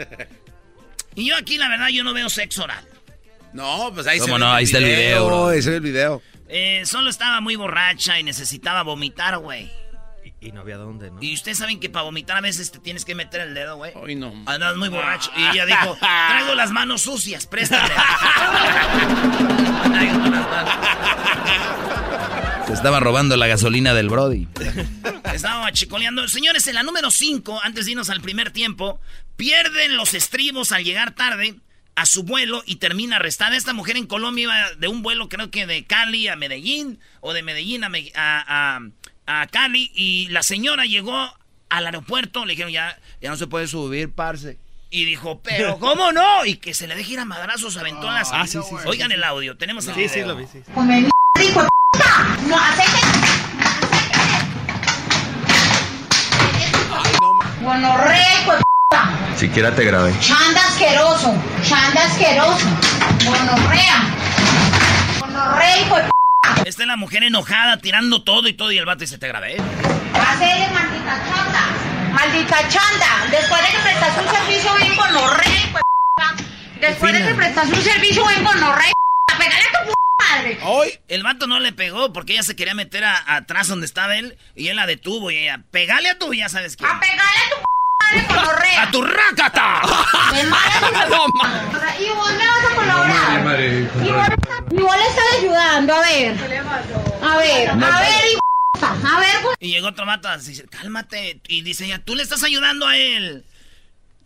Y 1.15 1.25
yo 1.25 1.35
aquí, 1.35 1.57
la 1.57 1.69
verdad, 1.69 1.87
yo 1.87 2.03
no 2.03 2.13
veo 2.13 2.29
sexo 2.29 2.65
oral. 2.65 2.85
No, 3.51 3.91
pues 3.95 4.05
ahí 4.05 4.19
¿Cómo 4.19 4.27
se 4.27 4.33
ve 4.33 4.39
no? 4.39 4.53
Ahí 4.53 4.63
está 4.65 4.77
el 4.77 4.83
video, 4.85 5.25
bro. 5.25 5.47
Ahí 5.47 5.61
se 5.63 5.71
ve 5.71 5.75
el 5.77 5.81
video. 5.81 6.21
Eh, 6.47 6.83
solo 6.85 7.09
estaba 7.09 7.41
muy 7.41 7.55
borracha 7.55 8.19
y 8.19 8.23
necesitaba 8.23 8.83
vomitar, 8.83 9.39
güey. 9.39 9.71
Y, 10.41 10.51
no 10.53 10.61
había 10.61 10.77
dónde, 10.77 11.11
¿no? 11.11 11.17
Y 11.21 11.33
ustedes 11.33 11.57
saben 11.57 11.79
que 11.81 11.89
para 11.89 12.03
vomitar 12.03 12.37
a 12.37 12.41
veces 12.41 12.71
te 12.71 12.79
tienes 12.79 13.03
que 13.03 13.13
meter 13.13 13.41
el 13.41 13.53
dedo, 13.53 13.75
güey. 13.75 13.91
Ay, 14.07 14.15
no. 14.15 14.33
Andas 14.45 14.77
muy 14.77 14.87
borracho. 14.89 15.29
Y 15.35 15.41
ella 15.43 15.65
dijo, 15.65 15.97
traigo 15.99 16.55
las 16.55 16.71
manos 16.71 17.01
sucias, 17.01 17.45
préstame. 17.45 17.89
Traigo 19.91 20.17
las 20.19 20.49
manos. 20.49 20.73
Se 22.67 22.73
estaban 22.73 23.01
robando 23.03 23.35
la 23.35 23.47
gasolina 23.47 23.93
del 23.93 24.09
brody. 24.09 24.47
Estaba 25.33 25.71
chicoleando. 25.71 26.27
Señores, 26.27 26.67
en 26.67 26.75
la 26.75 26.83
número 26.83 27.09
5, 27.11 27.61
antes 27.63 27.85
de 27.85 27.91
irnos 27.91 28.09
al 28.09 28.21
primer 28.21 28.51
tiempo, 28.51 28.99
pierden 29.35 29.97
los 29.97 30.13
estribos 30.13 30.71
al 30.71 30.83
llegar 30.83 31.11
tarde 31.15 31.55
a 31.95 32.05
su 32.05 32.23
vuelo 32.23 32.63
y 32.65 32.75
termina 32.77 33.15
arrestada. 33.17 33.57
Esta 33.57 33.73
mujer 33.73 33.97
en 33.97 34.05
Colombia 34.05 34.43
iba 34.43 34.71
de 34.77 34.87
un 34.87 35.01
vuelo, 35.01 35.27
creo 35.29 35.49
que 35.51 35.65
de 35.65 35.85
Cali 35.85 36.27
a 36.27 36.35
Medellín, 36.35 36.99
o 37.21 37.33
de 37.33 37.41
Medellín 37.43 37.83
a, 37.83 37.89
Me- 37.89 38.11
a- 38.15 38.77
a- 38.77 38.81
a 39.31 39.45
Cali, 39.47 39.91
y 39.93 40.27
la 40.29 40.41
señora 40.41 40.85
llegó 40.85 41.13
al 41.69 41.85
aeropuerto, 41.85 42.45
le 42.45 42.53
dijeron, 42.53 42.71
ya, 42.71 42.97
ya 43.21 43.29
no 43.29 43.37
se 43.37 43.45
puede 43.45 43.67
subir, 43.67 44.11
parce. 44.11 44.57
Y 44.89 45.05
dijo, 45.05 45.39
pero 45.43 45.77
¿cómo 45.79 46.11
no? 46.11 46.45
Y 46.45 46.55
que 46.55 46.73
se 46.73 46.87
le 46.87 46.95
deje 46.95 47.13
ir 47.13 47.19
a 47.19 47.25
madrazos, 47.25 47.77
aventó 47.77 48.09
las... 48.09 48.31
Ah, 48.33 48.47
sí, 48.47 48.57
sí, 48.67 48.75
sí, 48.81 48.87
Oigan 48.87 49.11
el 49.11 49.23
audio, 49.23 49.55
tenemos 49.55 49.85
el 49.87 49.93
Sí, 49.93 50.07
sí, 50.09 50.15
video. 50.21 50.27
lo 50.29 50.35
vi, 50.35 50.47
sí. 50.47 50.63
Hijo. 51.41 51.61
No. 52.47 52.57
Gonorrea, 57.61 58.41
hijo 58.41 58.53
de. 58.53 59.37
Siquiera 59.37 59.73
te 59.75 59.85
grabé. 59.85 60.13
Chanda 60.19 60.61
asqueroso. 60.65 61.35
Chanda 61.63 62.03
asqueroso. 62.05 62.65
Gonorrea. 63.25 64.03
Gonorrea, 65.19 65.81
hijo 65.81 65.95
de 65.97 66.09
puta. 66.59 66.69
Esta 66.69 66.83
es 66.83 66.87
la 66.87 66.95
mujer 66.97 67.23
enojada, 67.23 67.77
tirando 67.77 68.23
todo 68.23 68.47
y 68.47 68.53
todo, 68.53 68.71
y 68.71 68.77
el 68.77 68.85
vato 68.85 68.99
dice, 69.01 69.17
te 69.17 69.27
grabé. 69.27 69.57
Hacele, 69.57 70.67
maldita 70.73 71.21
chanda. 71.29 72.11
Maldita 72.13 72.67
chanda. 72.69 73.27
Después 73.31 73.61
de 73.61 73.67
que 73.69 73.79
prestaste 73.83 74.21
un 74.21 74.35
servicio 74.35 74.73
bien 74.75 74.95
gonorrea, 74.95 75.53
hijo 75.53 75.77
de 75.77 75.83
puta. 76.15 76.35
Después 76.81 77.13
de 77.13 77.23
que 77.27 77.33
prestaste 77.33 77.73
un 77.75 77.81
servicio 77.83 78.25
bien 78.25 78.41
hijo 78.41 78.51
de 78.53 78.57
puta. 78.59 78.81
Pegale 79.37 79.63
a 79.63 79.85
tu 79.85 79.93
madre. 80.19 80.59
Hoy. 80.63 80.99
El 81.07 81.23
vato 81.23 81.47
no 81.47 81.59
le 81.59 81.71
pegó 81.71 82.11
porque 82.13 82.33
ella 82.33 82.43
se 82.43 82.55
quería 82.55 82.73
meter 82.73 83.03
a- 83.05 83.35
atrás 83.35 83.67
donde 83.67 83.85
estaba 83.85 84.15
él 84.17 84.37
y 84.55 84.67
él 84.67 84.75
la 84.75 84.85
detuvo 84.85 85.31
y 85.31 85.37
ella, 85.37 85.61
pegale 85.71 86.09
a 86.09 86.19
tu, 86.19 86.33
ya 86.33 86.49
sabes 86.49 86.75
quién. 86.75 86.89
A 86.89 86.99
pegarle 86.99 87.21
a 87.23 87.49
tu 87.49 87.55
¡A 88.79 88.91
tu 88.91 89.01
rácata! 89.01 89.81
Me 90.31 90.43
mala 90.43 91.07
tu 91.07 92.03
Y 92.03 92.09
vos 92.09 92.31
me 92.31 92.47
vas 92.47 92.65
a 92.71 92.75
colaborar. 92.75 93.59
Y 94.03 94.11
vos, 94.11 94.27
y 94.71 94.81
vos 94.81 94.95
le 94.97 95.05
estás 95.07 95.25
ayudando, 95.39 95.95
a 95.95 95.99
ver. 95.99 96.37
A 97.21 97.37
ver, 97.37 97.69
a 97.69 97.75
ver, 97.75 98.39
puta. 98.73 98.91
A 98.91 99.19
ver, 99.19 99.35
pues. 99.43 99.57
Y 99.59 99.69
llegó 99.69 99.87
otro 99.87 100.05
vato 100.05 100.29
y 100.33 100.45
dice, 100.45 100.65
cálmate. 100.65 101.39
Y 101.47 101.61
dice 101.61 101.85
ella, 101.85 101.99
tú 102.03 102.15
le 102.15 102.23
estás 102.23 102.43
ayudando 102.43 102.87
a 102.87 102.97
él. 102.97 103.43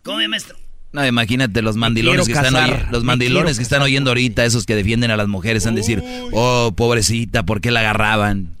¿Cómo 0.02 0.18
me 0.18 0.28
maestro? 0.28 0.56
No, 0.92 1.04
imagínate 1.04 1.60
los 1.60 1.76
mandilones 1.76 2.26
que 2.26 2.32
están 2.32 2.88
los 2.92 3.02
mandilones 3.02 3.56
que 3.56 3.64
están 3.64 3.82
oyendo 3.82 4.10
ahorita, 4.10 4.44
esos 4.44 4.64
que 4.64 4.76
defienden 4.76 5.10
a 5.10 5.16
las 5.16 5.26
mujeres, 5.26 5.66
han 5.66 5.74
de 5.74 5.80
decir, 5.80 6.04
oh, 6.32 6.72
pobrecita, 6.76 7.42
¿por 7.42 7.60
qué 7.60 7.72
la 7.72 7.80
agarraban? 7.80 8.56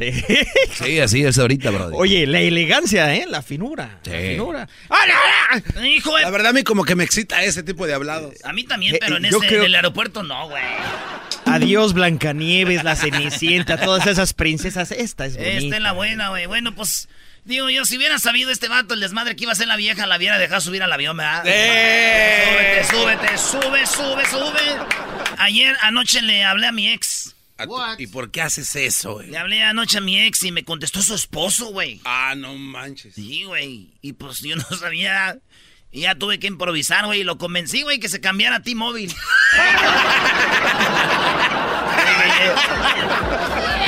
Sí. 0.00 0.12
Sí, 0.72 0.98
así 1.00 1.24
es 1.24 1.38
ahorita, 1.38 1.70
brody. 1.70 1.94
Oye, 1.96 2.26
la 2.26 2.40
elegancia, 2.40 3.14
¿eh? 3.14 3.26
La 3.28 3.42
finura. 3.42 3.98
Sí. 4.02 4.10
La 4.10 4.18
finura. 4.18 4.68
¡Ah, 4.88 4.98
no, 5.06 5.80
no! 5.80 5.86
Hijo 5.86 6.16
de... 6.16 6.22
La 6.22 6.30
verdad 6.30 6.48
a 6.48 6.52
mí 6.54 6.62
como 6.62 6.84
que 6.84 6.94
me 6.94 7.04
excita 7.04 7.42
ese 7.42 7.62
tipo 7.62 7.86
de 7.86 7.92
hablados. 7.94 8.34
A 8.44 8.52
mí 8.54 8.64
también, 8.64 8.94
Eh, 8.94 8.98
pero 9.00 9.18
en, 9.18 9.26
ese, 9.26 9.36
creo- 9.38 9.60
en 9.60 9.66
el 9.66 9.74
aeropuerto 9.74 10.22
no, 10.22 10.48
güey. 10.48 10.62
Adiós, 11.44 11.92
Blancanieves, 11.94 12.82
la 12.84 12.96
Cenicienta, 12.96 13.76
todas 13.76 14.06
esas 14.06 14.32
princesas. 14.32 14.90
Esta 14.92 15.26
es 15.26 15.36
bonita. 15.36 15.58
Esta 15.58 15.76
es 15.76 15.82
la 15.82 15.92
buena, 15.92 16.28
güey. 16.30 16.46
Bueno, 16.46 16.74
pues, 16.74 17.08
digo 17.44 17.68
yo, 17.70 17.84
si 17.84 17.96
hubiera 17.96 18.18
sabido 18.18 18.50
este 18.50 18.68
vato, 18.68 18.94
el 18.94 19.00
desmadre 19.00 19.36
que 19.36 19.42
iba 19.44 19.52
a 19.52 19.56
ser 19.56 19.66
la 19.68 19.76
vieja, 19.76 20.06
la 20.06 20.16
hubiera 20.16 20.38
dejado 20.38 20.60
subir 20.60 20.82
al 20.82 20.92
avión, 20.92 21.16
¿verdad? 21.16 21.42
¡Eh! 21.46 22.82
Súbete, 22.88 23.36
súbete, 23.36 23.86
sube, 23.86 23.86
sube, 23.86 24.26
sube. 24.26 24.80
Ayer, 25.38 25.76
anoche 25.82 26.22
le 26.22 26.44
hablé 26.44 26.68
a 26.68 26.72
mi 26.72 26.88
ex. 26.90 27.34
¿Y 27.98 28.06
por 28.06 28.30
qué 28.30 28.42
haces 28.42 28.74
eso, 28.76 29.14
güey? 29.14 29.30
Le 29.30 29.38
hablé 29.38 29.62
anoche 29.62 29.98
a 29.98 30.00
mi 30.00 30.20
ex 30.20 30.42
y 30.44 30.52
me 30.52 30.64
contestó 30.64 31.02
su 31.02 31.14
esposo, 31.14 31.66
güey. 31.72 32.00
Ah, 32.04 32.34
no 32.36 32.54
manches. 32.54 33.14
Sí, 33.14 33.44
güey. 33.44 33.88
Y 34.02 34.12
pues 34.14 34.40
yo 34.40 34.56
no 34.56 34.62
sabía. 34.78 35.38
Y 35.92 36.02
ya 36.02 36.14
tuve 36.14 36.38
que 36.38 36.46
improvisar, 36.46 37.06
güey. 37.06 37.20
Y 37.20 37.24
lo 37.24 37.36
convencí, 37.38 37.82
güey, 37.82 37.98
que 37.98 38.08
se 38.08 38.20
cambiara 38.20 38.56
a 38.56 38.62
T-Mobile. 38.62 39.12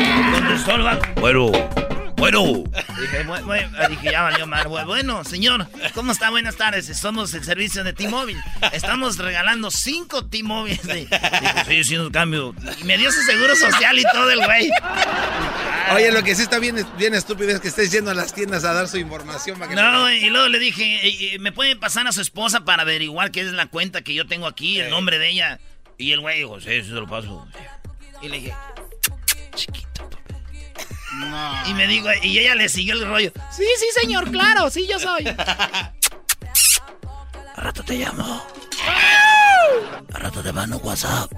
Contestó 0.33 0.75
el 0.75 0.83
vato. 0.83 1.21
Bueno, 1.21 1.53
bueno. 2.23 2.65
Dije, 3.01 3.25
bu- 3.27 3.43
bu- 3.45 3.89
dije, 3.89 4.11
ya 4.13 4.23
valió 4.23 4.47
mal. 4.47 4.67
Bu- 4.67 4.87
Bueno, 4.87 5.25
señor, 5.25 5.67
¿cómo 5.95 6.13
está? 6.13 6.31
Buenas 6.31 6.57
tardes. 6.57 6.87
Somos 6.99 7.35
el 7.35 7.43
servicio 7.45 7.83
de 7.85 7.93
T-Mobile. 7.93 8.41
Estamos 8.73 9.19
regalando 9.19 9.71
cinco 9.71 10.25
T-Mobile. 10.27 10.79
Dije, 10.83 11.09
sí, 11.67 11.81
haciendo 11.81 12.07
un 12.07 12.13
cambio. 12.13 12.55
Y 12.81 12.85
me 12.85 12.97
dio 12.99 13.11
su 13.11 13.23
seguro 13.23 13.57
social 13.57 13.99
y 13.99 14.05
todo 14.13 14.31
el 14.31 14.45
güey. 14.45 14.71
Oye, 15.95 16.13
lo 16.13 16.23
que 16.23 16.35
sí 16.35 16.43
está 16.43 16.59
bien, 16.59 16.87
bien 16.97 17.15
estúpido 17.15 17.51
es 17.51 17.61
que 17.61 17.69
estés 17.69 17.91
yendo 17.91 18.11
a 18.11 18.15
las 18.15 18.33
tiendas 18.35 18.65
a 18.65 18.73
dar 18.73 18.89
su 18.89 18.99
información 18.99 19.59
para 19.59 19.69
que 19.69 19.75
No, 19.77 20.11
y 20.11 20.31
luego 20.31 20.49
le 20.49 20.59
dije, 20.59 21.07
"Eh, 21.07 21.35
eh, 21.35 21.39
¿me 21.39 21.53
pueden 21.53 21.79
pasar 21.81 22.07
a 22.07 22.13
su 22.13 22.21
esposa 22.23 22.65
para 22.65 22.83
averiguar 22.83 23.31
qué 23.31 23.41
es 23.41 23.53
la 23.53 23.67
cuenta 23.67 24.03
que 24.03 24.15
yo 24.15 24.27
tengo 24.27 24.47
aquí, 24.47 24.79
el 24.81 24.91
nombre 24.91 25.19
de 25.19 25.29
ella? 25.31 25.61
Y 25.99 26.13
el 26.13 26.21
güey 26.21 26.39
dijo, 26.39 26.61
sí, 26.61 26.69
sí, 26.83 26.89
se 26.89 26.95
lo 26.95 27.07
paso. 27.07 27.47
Y 28.23 28.29
le 28.29 28.37
dije, 28.39 28.55
chiquito, 29.55 30.09
papá. 31.21 31.65
Y 31.67 31.75
me 31.75 31.87
dijo, 31.87 32.09
y 32.23 32.39
ella 32.39 32.55
le 32.55 32.69
siguió 32.69 32.95
el 32.95 33.07
rollo. 33.07 33.33
Sí, 33.51 33.65
sí, 33.79 33.87
señor, 34.01 34.31
claro, 34.31 34.71
sí, 34.71 34.87
yo 34.89 34.99
soy. 34.99 35.27
A 37.55 37.61
rato 37.61 37.83
te 37.85 37.99
llamo. 37.99 38.43
A 40.13 40.19
rato 40.19 40.43
te 40.43 40.53
mando 40.53 40.79
WhatsApp. 40.79 41.31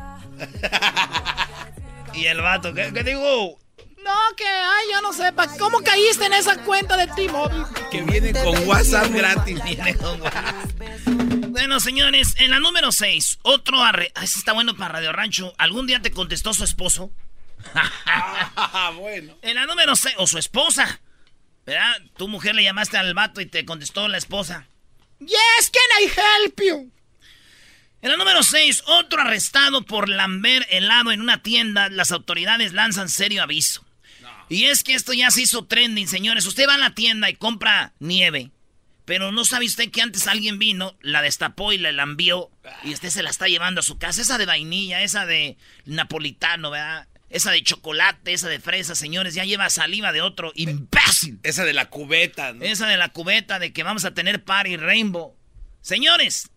y 2.15 2.27
el 2.27 2.41
vato, 2.41 2.73
¿qué, 2.73 2.93
qué 2.93 3.03
digo? 3.03 3.59
No, 4.05 4.37
que, 4.37 4.45
ay, 4.47 4.87
yo 4.93 5.01
no 5.01 5.13
sé, 5.15 5.33
¿cómo 5.59 5.81
caíste 5.81 6.27
en 6.27 6.35
esa 6.35 6.59
cuenta 6.59 6.97
de 6.97 7.07
T-Mobile? 7.07 7.65
que 7.91 8.03
viene 8.03 8.33
con 8.33 8.69
WhatsApp 8.69 9.11
gratis. 9.11 9.63
Viene 9.65 9.95
con 9.97 10.21
WhatsApp. 10.21 10.55
Bueno, 11.49 11.81
señores, 11.81 12.35
en 12.39 12.51
la 12.51 12.59
número 12.59 12.93
6, 12.93 13.39
otro 13.43 13.83
arre... 13.83 14.13
Ah, 14.15 14.25
ese 14.25 14.39
está 14.39 14.53
bueno 14.53 14.77
para 14.77 14.95
Radio 14.95 15.13
Rancho. 15.13 15.55
¿Algún 15.57 15.87
día 15.87 16.03
te 16.03 16.11
contestó 16.11 16.53
su 16.53 16.65
esposo? 16.65 17.13
Ah, 18.57 18.93
bueno. 18.97 19.37
En 19.43 19.55
la 19.57 19.67
número 19.67 19.95
6, 19.97 20.17
o 20.19 20.27
su 20.27 20.39
esposa. 20.39 21.01
¿Verdad? 21.67 22.03
Tu 22.17 22.29
mujer 22.29 22.55
le 22.55 22.63
llamaste 22.63 22.97
al 22.97 23.15
vato 23.15 23.41
y 23.41 23.47
te 23.47 23.65
contestó 23.65 24.09
la 24.09 24.19
esposa. 24.19 24.67
Yes, 25.21 25.71
can 25.73 26.03
I 26.03 26.05
help 26.05 26.61
you? 26.61 26.93
En 28.03 28.11
la 28.11 28.17
número 28.17 28.43
6, 28.43 28.83
otro 28.87 29.23
arrestado 29.23 29.83
por 29.83 30.09
lamber 30.09 30.67
helado 30.71 31.11
en 31.11 31.21
una 31.23 31.43
tienda. 31.43 31.89
Las 31.89 32.13
autoridades 32.13 32.75
lanzan 32.75 33.09
serio 33.09 33.43
aviso. 33.43 33.85
Y 34.51 34.67
es 34.67 34.85
que 34.85 34.95
esto 34.95 35.15
ya 35.15 35.31
se 35.31 35.43
hizo 35.43 35.65
trending, 35.65 36.07
señores. 36.07 36.45
Usted 36.45 36.69
va 36.69 36.75
a 36.75 36.79
la 36.79 36.95
tienda 36.95 37.31
y 37.31 37.35
compra 37.35 37.93
nieve. 37.99 38.51
Pero 39.07 39.33
no 39.33 39.45
sabe 39.45 39.67
usted 39.67 39.91
que 39.91 40.03
antes 40.03 40.27
alguien 40.27 40.59
vino, 40.59 40.97
la 41.01 41.23
destapó 41.23 41.73
y 41.73 41.79
la 41.79 41.93
lambió. 41.93 42.51
Y 42.83 42.93
usted 42.93 43.09
se 43.11 43.23
la 43.23 43.31
está 43.31 43.49
llevando 43.49 43.81
a 43.81 43.85
su 43.85 43.97
casa. 43.97 44.21
Esa 44.21 44.37
de 44.37 44.47
vainilla, 44.47 45.03
esa 45.03 45.25
de 45.25 45.57
napolitano, 45.87 46.71
¿verdad? 46.71 47.09
Esa 47.35 47.51
de 47.51 47.63
chocolate, 47.63 48.33
esa 48.33 48.49
de 48.49 48.61
fresa, 48.61 48.95
señores. 48.95 49.35
Ya 49.35 49.45
lleva 49.45 49.69
saliva 49.69 50.13
de 50.13 50.23
otro 50.23 50.53
imbécil. 50.55 51.41
Esa 51.43 51.65
de 51.65 51.73
la 51.73 51.91
cubeta, 51.91 52.53
¿no? 52.53 52.65
Esa 52.65 52.87
de 52.87 52.97
la 52.97 53.09
cubeta 53.11 53.59
de 53.59 53.73
que 53.73 53.83
vamos 53.83 54.05
a 54.05 54.15
tener 54.15 54.45
party 54.45 54.77
rainbow. 54.77 55.37
Señores, 55.81 56.51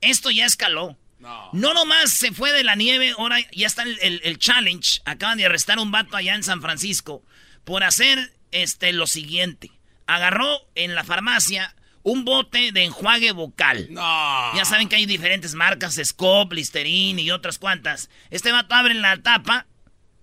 esto 0.00 0.30
ya 0.30 0.46
escaló. 0.46 0.98
No. 1.18 1.50
No 1.52 1.74
nomás 1.74 2.10
se 2.12 2.32
fue 2.32 2.52
de 2.52 2.64
la 2.64 2.74
nieve, 2.74 3.14
ahora 3.18 3.38
ya 3.52 3.66
está 3.66 3.82
el, 3.82 3.98
el- 4.02 4.20
el 4.24 4.38
challenge. 4.38 5.00
Acaban 5.04 5.38
de 5.38 5.46
arrestar 5.46 5.78
a 5.78 5.82
un 5.82 5.90
vato 5.90 6.16
allá 6.16 6.34
en 6.34 6.42
San 6.42 6.60
Francisco 6.60 7.22
por 7.64 7.82
hacer 7.84 8.32
este 8.50 8.92
lo 8.92 9.06
siguiente. 9.06 9.70
Agarró 10.06 10.48
en 10.74 10.94
la 10.94 11.04
farmacia 11.04 11.74
un 12.02 12.24
bote 12.26 12.72
de 12.72 12.84
enjuague 12.84 13.32
vocal. 13.32 13.86
No. 13.90 14.54
Ya 14.54 14.64
saben 14.66 14.88
que 14.88 14.96
hay 14.96 15.06
diferentes 15.06 15.54
marcas, 15.54 15.98
Scop, 16.04 16.52
Listerine 16.52 17.22
y 17.22 17.30
otras 17.30 17.58
cuantas. 17.58 18.10
Este 18.30 18.52
vato 18.52 18.74
abre 18.74 18.92
la 18.94 19.16
tapa, 19.22 19.66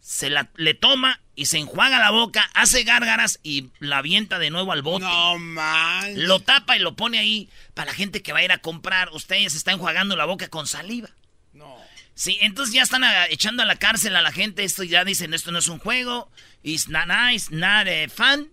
se 0.02 0.30
la 0.30 0.50
le 0.56 0.74
toma 0.74 1.22
y 1.36 1.46
se 1.46 1.58
enjuaga 1.60 2.00
la 2.00 2.12
boca, 2.12 2.50
hace 2.54 2.84
gárgaras 2.84 3.40
y 3.44 3.70
la 3.80 4.00
avienta 4.00 4.38
de 4.40 4.50
nuevo 4.50 4.72
al 4.74 4.82
bote. 4.82 5.06
No 5.06 5.38
manches. 5.38 6.18
Lo 6.18 6.40
tapa 6.42 6.76
y 6.76 6.80
lo 6.80 6.96
pone 6.96 7.20
ahí 7.20 7.50
para 7.74 7.92
la 7.92 7.96
gente 7.96 8.22
que 8.22 8.34
va 8.34 8.40
a 8.40 8.44
ir 8.44 8.52
a 8.52 8.58
comprar. 8.58 9.10
Ustedes 9.14 9.56
están 9.56 9.76
enjuagando 9.76 10.16
la 10.16 10.26
boca 10.26 10.50
con 10.50 10.68
saliva. 10.68 11.10
No. 11.54 11.78
Sí, 12.14 12.38
entonces 12.42 12.76
ya 12.76 12.84
están 12.84 13.04
echando 13.30 13.64
a 13.64 13.66
la 13.66 13.78
cárcel 13.78 14.16
a 14.16 14.22
la 14.22 14.32
gente. 14.32 14.64
Esto 14.64 14.84
ya 14.84 15.06
dicen, 15.06 15.34
esto 15.34 15.52
no 15.52 15.60
es 15.60 15.68
un 15.70 15.80
juego. 15.80 16.30
It's 16.64 16.90
not 16.90 17.06
nice, 17.08 17.48
not 17.56 17.88
eh, 17.88 18.10
fun. 18.10 18.50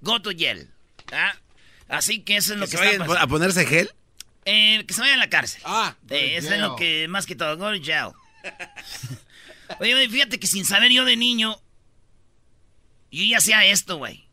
Go 0.00 0.20
to 0.20 0.30
jail. 0.36 0.68
¿Ah? 1.12 1.34
Así 1.88 2.20
que 2.22 2.36
eso 2.36 2.54
es 2.54 2.58
lo 2.58 2.66
¿Que 2.66 2.72
que, 2.72 2.76
se 2.78 2.84
está 2.84 2.94
vayan 2.98 3.06
pasando. 3.06 3.24
a 3.24 3.28
ponerse 3.28 3.64
gel? 3.66 3.90
Eh, 4.44 4.84
que 4.86 4.92
se 4.92 5.00
vayan 5.00 5.20
a 5.20 5.24
la 5.24 5.30
cárcel. 5.30 5.62
Ah, 5.64 5.94
Eh, 6.10 6.36
eso 6.36 6.52
es 6.52 6.60
lo 6.60 6.74
que 6.76 7.06
más 7.08 7.26
que 7.26 7.36
todo. 7.36 7.56
Go 7.56 7.72
to 7.72 7.82
jail. 7.82 8.10
Oye, 9.80 10.08
fíjate 10.08 10.38
que 10.38 10.46
sin 10.46 10.64
saber 10.64 10.90
yo 10.92 11.04
de 11.04 11.16
niño, 11.16 11.60
yo 13.10 13.24
ya 13.24 13.38
hacía 13.38 13.64
esto, 13.64 13.96
güey. 13.96 14.28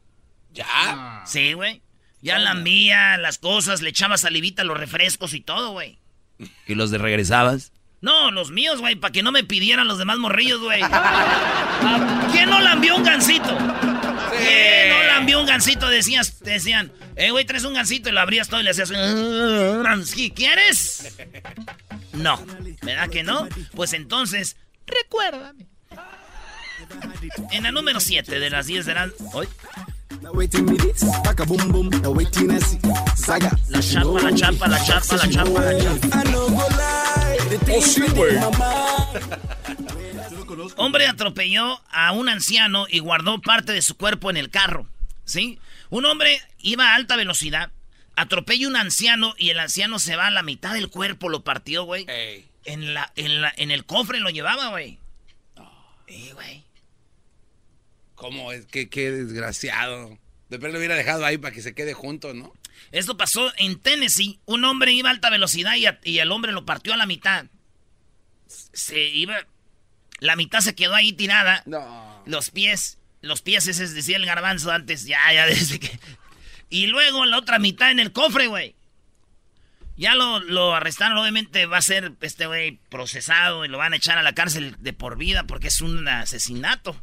¿Ya? 0.53 1.23
Sí, 1.25 1.53
güey. 1.53 1.81
Ya 2.21 2.39
lambía 2.39 3.17
las 3.17 3.37
cosas, 3.37 3.81
le 3.81 3.89
echaba 3.89 4.17
salivita 4.17 4.63
los 4.63 4.77
refrescos 4.77 5.33
y 5.33 5.41
todo, 5.41 5.71
güey. 5.71 5.97
¿Y 6.67 6.75
los 6.75 6.89
de 6.91 6.97
regresabas? 6.97 7.71
No, 8.01 8.31
los 8.31 8.51
míos, 8.51 8.79
güey, 8.79 8.95
para 8.95 9.11
que 9.11 9.23
no 9.23 9.31
me 9.31 9.43
pidieran 9.43 9.87
los 9.87 9.97
demás 9.97 10.17
morrillos, 10.17 10.59
güey. 10.61 10.81
¿Quién 12.31 12.49
no 12.49 12.59
lambió 12.59 12.95
un 12.97 13.03
gancito? 13.03 13.57
¿Quién 14.37 14.89
no 14.89 15.03
lambió 15.07 15.39
un 15.39 15.45
gancito? 15.45 15.87
Decías, 15.87 16.39
decían, 16.41 16.91
eh, 17.15 17.31
güey, 17.31 17.45
traes 17.45 17.63
un 17.63 17.73
gancito 17.73 18.09
y 18.09 18.11
lo 18.11 18.19
abrías 18.21 18.49
todo 18.49 18.59
y 18.61 18.63
le 18.63 18.71
hacías... 18.71 18.91
"¿Sí 20.05 20.31
¿Quieres? 20.31 21.15
No. 22.13 22.45
¿Verdad 22.83 23.09
que 23.09 23.23
no? 23.23 23.47
Pues 23.73 23.93
entonces, 23.93 24.55
recuérdame. 24.85 25.67
En 27.51 27.63
la 27.63 27.71
número 27.71 27.99
7 27.99 28.39
de 28.39 28.49
las 28.49 28.65
10 28.67 28.85
de 28.85 28.93
la... 28.93 29.09
¿Hoy? 29.33 29.47
La 33.69 33.79
chapa, 33.81 34.21
la 34.21 34.33
chapa, 34.33 34.67
la 34.67 34.83
chapa, 34.83 35.15
la 35.17 35.29
chapa, 35.29 35.61
la 35.61 35.79
chapa. 35.79 36.33
Hombre 40.77 41.07
atropelló 41.07 41.81
a 41.91 42.11
un 42.13 42.29
anciano 42.29 42.85
y 42.89 42.99
guardó 42.99 43.41
parte 43.41 43.71
de 43.73 43.81
su 43.81 43.97
cuerpo 43.97 44.29
en 44.29 44.37
el 44.37 44.49
carro. 44.49 44.87
¿Sí? 45.25 45.59
Un 45.89 46.05
hombre 46.05 46.41
iba 46.59 46.91
a 46.91 46.95
alta 46.95 47.15
velocidad, 47.15 47.71
atropella 48.15 48.67
a 48.67 48.69
un 48.69 48.75
anciano 48.75 49.35
y 49.37 49.49
el 49.49 49.59
anciano 49.59 49.99
se 49.99 50.15
va 50.15 50.27
a 50.27 50.31
la 50.31 50.43
mitad 50.43 50.73
del 50.73 50.89
cuerpo, 50.89 51.29
lo 51.29 51.43
partió, 51.43 51.83
güey. 51.83 52.05
Ey. 52.09 52.45
En, 52.65 52.93
la, 52.93 53.11
en, 53.15 53.41
la, 53.41 53.53
en 53.57 53.71
el 53.71 53.85
cofre 53.85 54.19
lo 54.19 54.29
llevaba, 54.29 54.69
güey. 54.69 54.99
Sí, 56.07 56.31
güey. 56.33 56.63
¿Cómo 58.15 58.51
es? 58.51 58.65
Qué, 58.67 58.89
qué 58.89 59.11
desgraciado. 59.11 60.17
De 60.49 60.59
lo 60.71 60.77
hubiera 60.77 60.95
dejado 60.95 61.25
ahí 61.25 61.37
para 61.37 61.53
que 61.53 61.61
se 61.61 61.73
quede 61.73 61.93
junto, 61.93 62.33
¿no? 62.33 62.53
Esto 62.91 63.17
pasó 63.17 63.51
en 63.57 63.79
Tennessee. 63.79 64.39
Un 64.45 64.63
hombre 64.65 64.91
iba 64.93 65.09
a 65.09 65.11
alta 65.11 65.29
velocidad 65.29 65.75
y, 65.75 65.85
a- 65.87 65.99
y 66.03 66.19
el 66.19 66.31
hombre 66.31 66.51
lo 66.51 66.65
partió 66.65 66.93
a 66.93 66.97
la 66.97 67.05
mitad. 67.05 67.45
Se 68.47 69.01
iba. 69.09 69.35
La 70.19 70.35
mitad 70.35 70.59
se 70.59 70.75
quedó 70.75 70.93
ahí 70.95 71.11
tirada. 71.13 71.63
No. 71.65 72.23
Los 72.25 72.51
pies. 72.51 72.99
Los 73.21 73.41
pies, 73.41 73.67
ese 73.67 73.83
es 73.83 73.93
decía 73.95 74.17
el 74.17 74.25
garbanzo 74.25 74.71
antes. 74.71 75.05
Ya, 75.05 75.19
ya, 75.33 75.45
desde 75.47 75.79
que. 75.79 75.99
Y 76.69 76.87
luego 76.87 77.25
la 77.25 77.37
otra 77.37 77.57
mitad 77.59 77.91
en 77.91 77.99
el 77.99 78.11
cofre, 78.11 78.47
güey. 78.47 78.75
Ya 80.03 80.15
lo, 80.15 80.41
lo 80.41 80.75
arrestaron, 80.75 81.17
obviamente 81.17 81.65
va 81.65 81.77
a 81.77 81.81
ser 81.81 82.11
este 82.21 82.45
güey 82.45 82.77
procesado 82.89 83.63
y 83.63 83.69
lo 83.69 83.77
van 83.77 83.93
a 83.93 83.95
echar 83.95 84.17
a 84.17 84.21
la 84.23 84.33
cárcel 84.35 84.75
de 84.79 84.91
por 84.91 85.17
vida 85.17 85.45
porque 85.45 85.69
es 85.69 85.79
un 85.79 86.05
asesinato. 86.09 87.01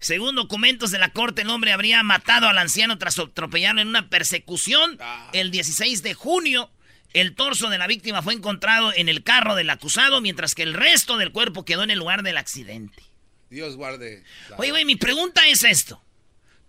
Según 0.00 0.34
documentos 0.34 0.90
de 0.90 0.98
la 0.98 1.10
corte, 1.10 1.42
el 1.42 1.50
hombre 1.50 1.72
habría 1.72 2.02
matado 2.02 2.48
al 2.48 2.58
anciano 2.58 2.98
tras 2.98 3.18
atropellarlo 3.20 3.80
en 3.80 3.86
una 3.88 4.08
persecución 4.10 4.98
el 5.32 5.52
16 5.52 6.02
de 6.02 6.14
junio. 6.14 6.70
El 7.12 7.36
torso 7.36 7.70
de 7.70 7.78
la 7.78 7.86
víctima 7.86 8.20
fue 8.20 8.34
encontrado 8.34 8.92
en 8.92 9.08
el 9.08 9.22
carro 9.22 9.54
del 9.54 9.70
acusado, 9.70 10.20
mientras 10.20 10.56
que 10.56 10.64
el 10.64 10.74
resto 10.74 11.16
del 11.16 11.30
cuerpo 11.30 11.64
quedó 11.64 11.84
en 11.84 11.90
el 11.92 12.00
lugar 12.00 12.24
del 12.24 12.36
accidente. 12.36 13.00
Dios 13.48 13.76
guarde. 13.76 14.24
la- 14.50 14.56
Oye, 14.56 14.70
güey, 14.70 14.84
mi 14.84 14.96
pregunta 14.96 15.46
es 15.46 15.62
esto. 15.62 16.02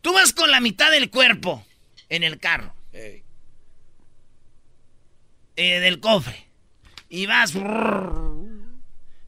Tú 0.01 0.13
vas 0.13 0.31
con 0.31 0.51
la 0.51 0.59
mitad 0.59 0.91
del 0.91 1.09
cuerpo 1.09 1.65
en 2.09 2.23
el 2.23 2.37
carro. 2.37 2.75
Eh, 5.55 5.79
del 5.79 5.99
cofre, 5.99 6.47
y 7.09 7.25
vas... 7.25 7.53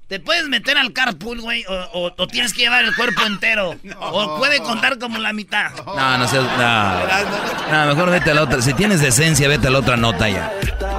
Te 0.08 0.22
puedes 0.22 0.48
meter 0.48 0.78
al 0.78 0.94
carpool, 0.94 1.42
güey, 1.42 1.66
o, 1.68 2.14
o, 2.18 2.28
tienes 2.28 2.54
que 2.54 2.62
llevar 2.62 2.86
el 2.86 2.96
cuerpo 2.96 3.26
entero. 3.26 3.76
O 4.00 4.38
puede 4.38 4.60
contar 4.60 4.98
como 5.00 5.18
la 5.20 5.34
mitad. 5.34 5.72
No, 5.86 6.18
no 6.18 6.28
sé. 6.28 6.38
No. 6.38 7.72
no, 7.72 7.88
mejor 7.88 8.10
vete 8.12 8.32
a 8.32 8.34
la 8.34 8.44
otra. 8.44 8.62
Si 8.62 8.74
tienes 8.74 9.02
decencia, 9.02 9.50
vete 9.50 9.68
a 9.68 9.70
la 9.70 9.80
otra 9.80 9.98
nota 9.98 10.30
ya. 10.30 10.54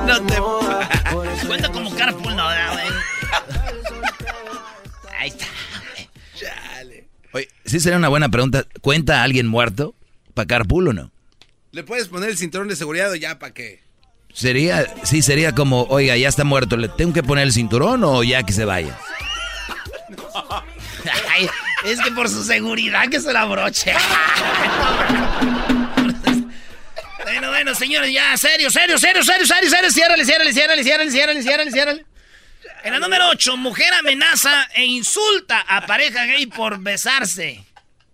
No 0.07 0.21
te. 0.27 0.37
Cuenta 1.47 1.71
como 1.71 1.95
carpool, 1.95 2.37
no, 2.37 2.45
güey. 2.45 2.87
Ahí 5.19 5.29
está. 5.29 5.47
Chale. 6.35 7.09
Oye, 7.33 7.49
sí 7.65 7.81
sería 7.81 7.97
una 7.97 8.09
buena 8.09 8.29
pregunta. 8.29 8.67
¿Cuenta 8.83 9.21
a 9.21 9.23
alguien 9.23 9.47
muerto 9.47 9.95
para 10.35 10.47
carpool 10.47 10.89
o 10.89 10.93
no? 10.93 11.11
Le 11.73 11.83
puedes 11.83 12.09
poner 12.09 12.29
el 12.29 12.37
cinturón 12.37 12.69
de 12.69 12.77
seguridad 12.77 13.11
o 13.11 13.15
ya 13.15 13.39
para 13.39 13.55
qué. 13.55 13.81
Sería, 14.39 14.87
sí, 15.03 15.21
sería 15.21 15.53
como, 15.53 15.83
oiga, 15.89 16.17
ya 16.17 16.29
está 16.29 16.45
muerto, 16.45 16.77
¿le 16.77 16.87
tengo 16.89 17.13
que 17.13 17.25
poner 17.25 17.43
el 17.43 17.53
cinturón 17.53 18.05
o 18.05 18.23
ya 18.23 18.45
que 18.45 18.53
se 18.53 18.65
vaya? 18.65 18.97
es 21.85 22.01
que 22.01 22.13
por 22.13 22.29
su 22.29 22.45
seguridad 22.45 23.09
que 23.09 23.19
se 23.19 23.33
la 23.33 23.47
broche. 23.47 23.93
bueno, 27.25 27.49
bueno, 27.49 27.75
señores, 27.75 28.13
ya, 28.13 28.37
serio, 28.37 28.71
serio, 28.71 28.97
serio, 28.97 29.25
serio, 29.25 29.45
serio, 29.45 29.71
serio, 29.71 29.91
ciérrale, 29.91 30.25
ciérrale, 30.25 30.53
ciérrale, 30.53 30.85
ciérrale, 30.85 31.11
ciérrale, 31.11 31.43
ciérrale, 31.43 31.73
ciérrale. 31.73 32.07
En 32.85 32.93
la 32.93 33.01
número 33.01 33.31
8, 33.31 33.57
mujer 33.57 33.93
amenaza 33.93 34.69
e 34.73 34.85
insulta 34.85 35.63
a 35.67 35.85
pareja 35.85 36.27
gay 36.27 36.47
por 36.47 36.79
besarse. 36.79 37.65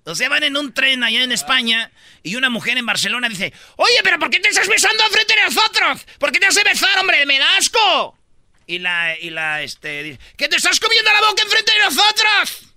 O 0.04 0.14
sea, 0.14 0.30
van 0.30 0.44
en 0.44 0.56
un 0.56 0.72
tren 0.72 1.04
allá 1.04 1.22
en 1.22 1.32
España 1.32 1.90
y 2.24 2.36
una 2.36 2.48
mujer 2.48 2.76
en 2.78 2.86
Barcelona 2.86 3.28
dice, 3.28 3.52
oye, 3.76 4.00
pero 4.02 4.18
¿por 4.18 4.30
qué 4.30 4.40
te 4.40 4.48
estás 4.48 4.66
besando 4.66 5.04
frente 5.10 5.34
de 5.36 5.42
nosotros? 5.42 6.06
¿Por 6.18 6.32
qué 6.32 6.40
te 6.40 6.46
hace 6.46 6.64
besar, 6.64 6.98
hombre? 6.98 7.24
¡Me 7.26 7.38
da 7.38 7.56
asco! 7.58 8.18
Y 8.66 8.78
la, 8.78 9.16
y 9.18 9.28
la, 9.28 9.60
este, 9.60 10.02
dice, 10.02 10.18
¿qué 10.36 10.48
te 10.48 10.56
estás 10.56 10.80
comiendo 10.80 11.12
la 11.12 11.28
boca 11.28 11.42
enfrente 11.42 11.72
de 11.72 11.84
nosotros? 11.84 12.74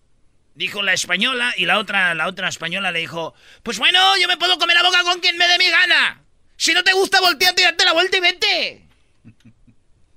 Dijo 0.54 0.84
la 0.84 0.92
española 0.92 1.54
y 1.56 1.66
la 1.66 1.80
otra, 1.80 2.14
la 2.14 2.28
otra 2.28 2.50
española 2.50 2.92
le 2.92 3.00
dijo, 3.00 3.34
pues 3.64 3.80
bueno, 3.80 4.18
yo 4.18 4.28
me 4.28 4.36
puedo 4.36 4.58
comer 4.58 4.76
la 4.76 4.84
boca 4.84 5.02
con 5.04 5.22
quien 5.22 5.38
me 5.38 5.48
dé 5.48 5.58
mi 5.58 5.70
gana. 5.70 6.22
Si 6.58 6.74
no 6.74 6.84
te 6.84 6.92
gusta, 6.92 7.22
volteate 7.22 7.62
y 7.62 7.66
date 7.66 7.86
la 7.86 7.94
vuelta 7.94 8.18
y 8.18 8.20
vete. 8.20 8.88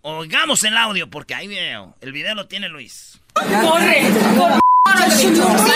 Oigamos 0.03 0.65
el 0.65 0.77
audio 0.77 1.09
porque 1.09 1.37
ahí 1.37 1.47
veo. 1.47 1.95
El 2.01 2.13
video 2.13 2.35
lo 2.35 2.49
tiene 2.49 2.69
Luis. 2.69 3.21
Corre, 3.35 4.03
corre. 4.37 4.61
Corre. 4.83 5.70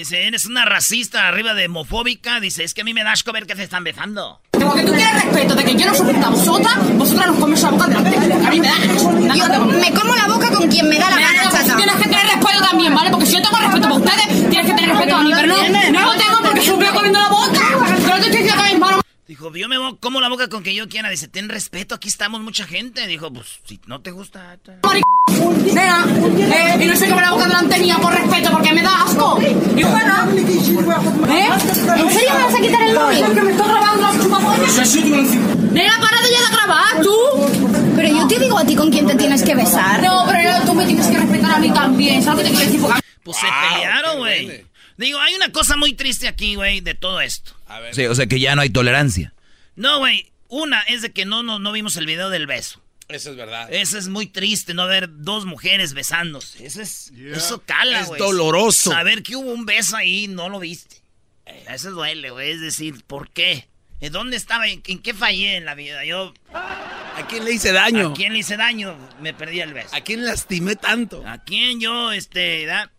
Dice, 0.00 0.26
eres 0.26 0.46
una 0.46 0.64
racista 0.64 1.28
arriba 1.28 1.52
de 1.52 1.66
homofóbica. 1.66 2.40
Dice, 2.40 2.64
es 2.64 2.72
que 2.72 2.80
a 2.80 2.84
mí 2.84 2.94
me 2.94 3.04
da 3.04 3.12
asco 3.12 3.32
ver 3.32 3.44
que 3.44 3.54
se 3.54 3.64
están 3.64 3.84
besando. 3.84 4.40
Tengo 4.52 4.72
que 4.72 4.82
tú 4.82 4.94
quieres 4.94 5.12
respeto 5.12 5.54
de 5.54 5.62
que 5.62 5.74
yo 5.74 5.84
no 5.84 5.94
soporto 5.94 6.26
a 6.26 6.30
vosotras, 6.30 6.96
vosotras 6.96 7.26
nos 7.26 7.38
comes 7.38 7.62
la 7.62 7.70
boca 7.70 7.86
delante. 7.86 8.16
A 8.16 8.50
mí 8.50 8.60
me 8.60 8.66
da 8.66 8.76
asco. 8.76 9.10
Yo 9.34 9.64
me 9.66 9.92
como 9.92 10.14
la 10.14 10.26
boca 10.26 10.50
con 10.52 10.70
quien 10.70 10.88
me 10.88 10.98
da 10.98 11.10
la 11.10 11.20
gana, 11.20 11.42
chata. 11.50 11.76
Tienes 11.76 11.96
que 11.96 12.04
tener 12.04 12.26
respeto 12.28 12.64
también, 12.66 12.94
¿vale? 12.94 13.10
Porque 13.10 13.26
si 13.26 13.32
yo 13.34 13.42
tengo 13.42 13.58
respeto 13.58 13.82
para 13.82 13.94
ustedes, 13.96 14.48
tienes 14.48 14.66
que 14.70 14.72
tener 14.72 14.88
respeto 14.88 15.16
a 15.16 15.22
mí, 15.22 15.32
pero 15.34 15.46
no, 15.48 15.90
no 15.92 16.00
lo 16.00 16.18
tengo 16.18 16.38
porque 16.44 16.62
se 16.62 16.76
me 16.78 16.90
comiendo 16.92 17.20
la 17.20 17.28
boca. 17.28 17.60
Pero 18.02 18.20
te 18.20 18.26
estoy 18.26 18.42
diciendo 18.42 18.59
Dijo, 19.40 19.56
yo 19.56 19.68
me 19.68 19.76
como 20.00 20.20
la 20.20 20.28
boca 20.28 20.48
con 20.48 20.62
que 20.62 20.74
yo 20.74 20.86
quiera. 20.86 21.08
Dice, 21.08 21.26
ten 21.26 21.48
respeto, 21.48 21.94
aquí 21.94 22.08
estamos 22.08 22.42
mucha 22.42 22.66
gente. 22.66 23.06
Dijo, 23.06 23.32
pues, 23.32 23.60
si 23.64 23.80
no 23.86 24.02
te 24.02 24.10
gusta... 24.10 24.58
Nena, 25.72 26.04
eh, 26.06 26.78
y 26.78 26.84
no 26.84 26.94
se 26.94 27.08
come 27.08 27.22
la 27.22 27.30
boca 27.30 27.46
delante 27.46 27.78
mía 27.78 27.96
por 28.02 28.12
respeto, 28.12 28.50
porque 28.50 28.74
me 28.74 28.82
da 28.82 29.02
asco. 29.02 29.40
Y 29.40 29.82
bueno, 29.82 30.30
¿eh? 31.30 31.48
¿En 31.96 32.10
serio 32.10 32.34
me 32.34 32.44
vas 32.44 32.54
a 32.54 32.60
quitar 32.60 32.82
el 32.82 32.94
móvil? 32.94 33.24
Porque 33.24 33.40
me 33.40 33.50
estoy 33.52 33.66
grabando 33.66 34.12
los 34.12 34.22
chupapollos. 34.22 34.94
Nena, 35.72 35.98
para 36.00 36.20
de 36.20 36.32
ya 36.32 36.40
de 36.42 36.56
grabar, 36.56 37.02
tú. 37.02 37.16
Pero 37.96 38.08
yo 38.08 38.28
te 38.28 38.38
digo 38.40 38.58
a 38.58 38.64
ti 38.66 38.76
con 38.76 38.90
quién 38.90 39.06
te 39.06 39.14
tienes 39.14 39.42
que 39.42 39.54
besar. 39.54 40.02
No, 40.02 40.26
pero 40.28 40.50
tú 40.66 40.74
me 40.74 40.84
tienes 40.84 41.06
que 41.06 41.16
respetar 41.16 41.52
a 41.52 41.58
mí 41.60 41.72
también. 41.72 42.22
¿Sabes 42.22 42.44
lo 42.44 42.50
que 42.50 42.50
te 42.50 42.66
quiero 42.66 42.88
decir? 42.88 43.02
Pues 43.22 43.38
se 43.38 43.46
pelearon, 43.46 44.18
güey. 44.18 44.66
Digo, 44.98 45.18
hay 45.18 45.34
una 45.34 45.50
cosa 45.50 45.78
muy 45.78 45.94
triste 45.94 46.28
aquí, 46.28 46.56
güey, 46.56 46.82
de 46.82 46.92
todo 46.94 47.22
esto. 47.22 47.52
Sí, 47.92 48.04
o 48.06 48.14
sea 48.14 48.26
que 48.26 48.38
ya 48.38 48.54
no 48.54 48.60
hay 48.60 48.68
tolerancia. 48.70 49.32
No, 49.80 49.98
güey. 49.98 50.30
Una 50.48 50.82
es 50.82 51.00
de 51.00 51.10
que 51.10 51.24
no, 51.24 51.42
no, 51.42 51.58
no 51.58 51.72
vimos 51.72 51.96
el 51.96 52.04
video 52.04 52.28
del 52.28 52.46
beso. 52.46 52.82
Eso 53.08 53.30
es 53.30 53.36
verdad. 53.36 53.72
Eso 53.72 53.96
es 53.96 54.08
muy 54.08 54.26
triste, 54.26 54.74
no 54.74 54.86
ver 54.86 55.08
dos 55.10 55.46
mujeres 55.46 55.94
besándose. 55.94 56.66
Eso 56.66 56.82
es. 56.82 57.10
Eso 57.16 57.62
cala, 57.64 58.04
güey. 58.04 58.20
Es 58.20 58.26
doloroso. 58.26 58.90
Saber 58.90 59.22
que 59.22 59.36
hubo 59.36 59.50
un 59.50 59.64
beso 59.64 59.96
ahí 59.96 60.28
no 60.28 60.50
lo 60.50 60.58
viste. 60.58 60.96
Eso 61.68 61.92
duele, 61.92 62.30
güey. 62.30 62.50
Es 62.50 62.60
decir, 62.60 63.02
¿por 63.06 63.30
qué? 63.30 63.68
¿En 64.00 64.12
dónde 64.12 64.36
estaba? 64.36 64.68
¿En, 64.68 64.82
qué 64.82 65.14
fallé 65.14 65.56
en 65.56 65.64
la 65.64 65.74
vida? 65.74 66.04
Yo. 66.04 66.34
¿A 66.52 67.26
quién 67.28 67.44
le 67.44 67.52
hice 67.52 67.72
daño? 67.72 68.10
¿A 68.10 68.14
quién 68.14 68.34
le 68.34 68.40
hice 68.40 68.58
daño? 68.58 68.96
Me 69.20 69.32
perdí 69.32 69.60
el 69.60 69.72
beso. 69.72 69.96
¿A 69.96 70.02
quién 70.02 70.26
lastimé 70.26 70.76
tanto? 70.76 71.26
¿A 71.26 71.38
quién 71.38 71.80
yo, 71.80 72.12
este, 72.12 72.66
da? 72.66 72.92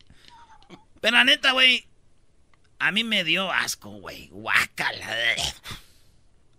Pero 0.99 1.17
la 1.17 1.25
neta, 1.25 1.51
güey, 1.51 1.85
a 2.79 2.91
mí 2.91 3.03
me 3.03 3.23
dio 3.23 3.51
asco, 3.51 3.91
güey. 3.91 4.29
Guácala. 4.31 5.07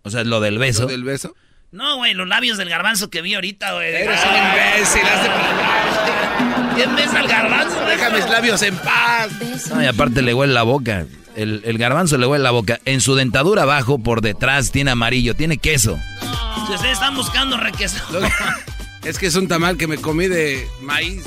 O 0.03 0.09
sea, 0.09 0.23
lo 0.23 0.41
del 0.41 0.57
beso. 0.57 0.83
¿Lo 0.83 0.87
del 0.89 1.03
beso? 1.03 1.35
No, 1.71 1.95
güey, 1.95 2.13
los 2.13 2.27
labios 2.27 2.57
del 2.57 2.69
garbanzo 2.69 3.09
que 3.09 3.21
vi 3.21 3.33
ahorita, 3.33 3.73
güey. 3.73 3.95
Eres 3.95 4.19
un 4.23 4.35
imbécil, 4.35 5.01
hace 5.01 5.29
¿Quién 6.75 6.95
besa 6.95 7.19
al 7.19 7.27
garbanzo? 7.27 7.85
Deja 7.85 8.09
mis 8.09 8.29
labios 8.29 8.61
en 8.61 8.75
paz. 8.77 9.31
No, 9.73 9.81
y 9.81 9.85
aparte 9.85 10.21
le 10.21 10.33
huele 10.33 10.53
la 10.53 10.63
boca. 10.63 11.05
El, 11.35 11.61
el, 11.65 11.77
garbanzo 11.77 12.17
le 12.17 12.27
huele 12.27 12.43
la 12.43 12.51
boca. 12.51 12.79
En 12.85 13.01
su 13.01 13.15
dentadura 13.15 13.63
abajo, 13.63 13.97
por 13.97 14.21
detrás, 14.21 14.71
tiene 14.71 14.91
amarillo, 14.91 15.35
tiene 15.35 15.57
queso. 15.57 15.97
Si 16.67 16.73
ustedes 16.73 16.93
están 16.93 17.15
buscando 17.15 17.57
requesón. 17.57 18.23
Es 19.03 19.19
que 19.19 19.25
es 19.25 19.35
un 19.35 19.49
tamal 19.49 19.77
que 19.77 19.85
me 19.85 19.97
comí 19.97 20.29
de 20.29 20.65
maíz. 20.79 21.25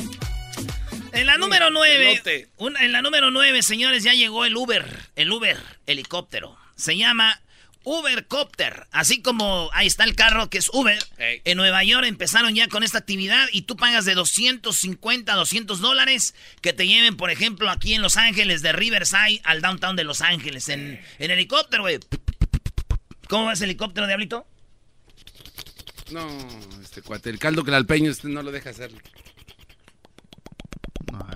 En 1.12 1.26
la 1.26 1.36
número 1.36 1.70
9, 1.70 2.22
en 2.80 2.92
la 2.92 3.02
número 3.02 3.30
9, 3.30 3.62
señores, 3.62 4.02
ya 4.02 4.14
llegó 4.14 4.46
el 4.46 4.56
Uber, 4.56 4.86
el 5.14 5.30
Uber 5.30 5.58
helicóptero. 5.86 6.56
Se 6.74 6.96
llama 6.96 7.38
Ubercopter. 7.86 8.88
Así 8.90 9.22
como 9.22 9.70
ahí 9.72 9.86
está 9.86 10.02
el 10.02 10.16
carro 10.16 10.50
que 10.50 10.58
es 10.58 10.68
Uber. 10.72 10.98
En 11.18 11.56
Nueva 11.56 11.84
York 11.84 12.04
empezaron 12.04 12.52
ya 12.52 12.66
con 12.66 12.82
esta 12.82 12.98
actividad 12.98 13.46
y 13.52 13.62
tú 13.62 13.76
pagas 13.76 14.04
de 14.04 14.14
250 14.14 15.32
a 15.32 15.36
200 15.36 15.80
dólares 15.80 16.34
que 16.60 16.72
te 16.72 16.88
lleven, 16.88 17.16
por 17.16 17.30
ejemplo, 17.30 17.70
aquí 17.70 17.94
en 17.94 18.02
Los 18.02 18.16
Ángeles, 18.16 18.60
de 18.62 18.72
Riverside 18.72 19.40
al 19.44 19.62
downtown 19.62 19.94
de 19.94 20.02
Los 20.02 20.20
Ángeles, 20.20 20.68
en, 20.68 21.00
en 21.20 21.30
helicóptero, 21.30 21.84
güey. 21.84 22.00
¿Cómo 23.28 23.46
va 23.46 23.52
ese 23.52 23.64
helicóptero, 23.64 24.08
Diablito? 24.08 24.48
No, 26.10 26.26
este 26.82 27.02
cuate, 27.02 27.30
el 27.30 27.38
caldo 27.38 27.62
que 27.62 27.70
el 27.70 27.76
alpeño 27.76 28.10
este 28.10 28.26
no 28.26 28.42
lo 28.42 28.50
deja 28.50 28.70
hacer. 28.70 28.90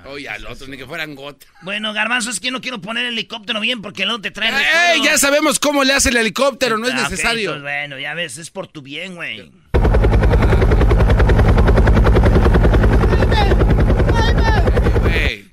Oye, 0.07 0.29
al 0.29 0.47
otro, 0.47 0.67
ni 0.67 0.77
que 0.77 0.87
fueran 0.87 1.15
gotas. 1.15 1.49
Bueno, 1.63 1.93
Garbanzo, 1.93 2.31
es 2.31 2.41
que 2.41 2.51
no 2.51 2.61
quiero 2.61 2.81
poner 2.81 3.07
el 3.07 3.13
helicóptero 3.13 3.61
bien 3.61 3.83
porque 3.83 4.05
luego 4.05 4.21
te 4.21 4.31
trae. 4.31 4.51
¡Ey! 4.95 5.03
Ya 5.05 5.19
sabemos 5.19 5.59
cómo 5.59 5.85
le 5.85 5.93
hace 5.93 6.11
el 6.11 6.17
helicóptero, 6.17 6.79
no 6.79 6.87
es 6.87 6.95
ah, 6.95 7.09
necesario. 7.09 7.61
bueno, 7.61 7.99
ya 7.99 8.15
ves, 8.15 8.39
es 8.39 8.51
por 8.51 8.67
tu 8.67 8.83
bien, 8.83 9.15
güey. 9.15 9.51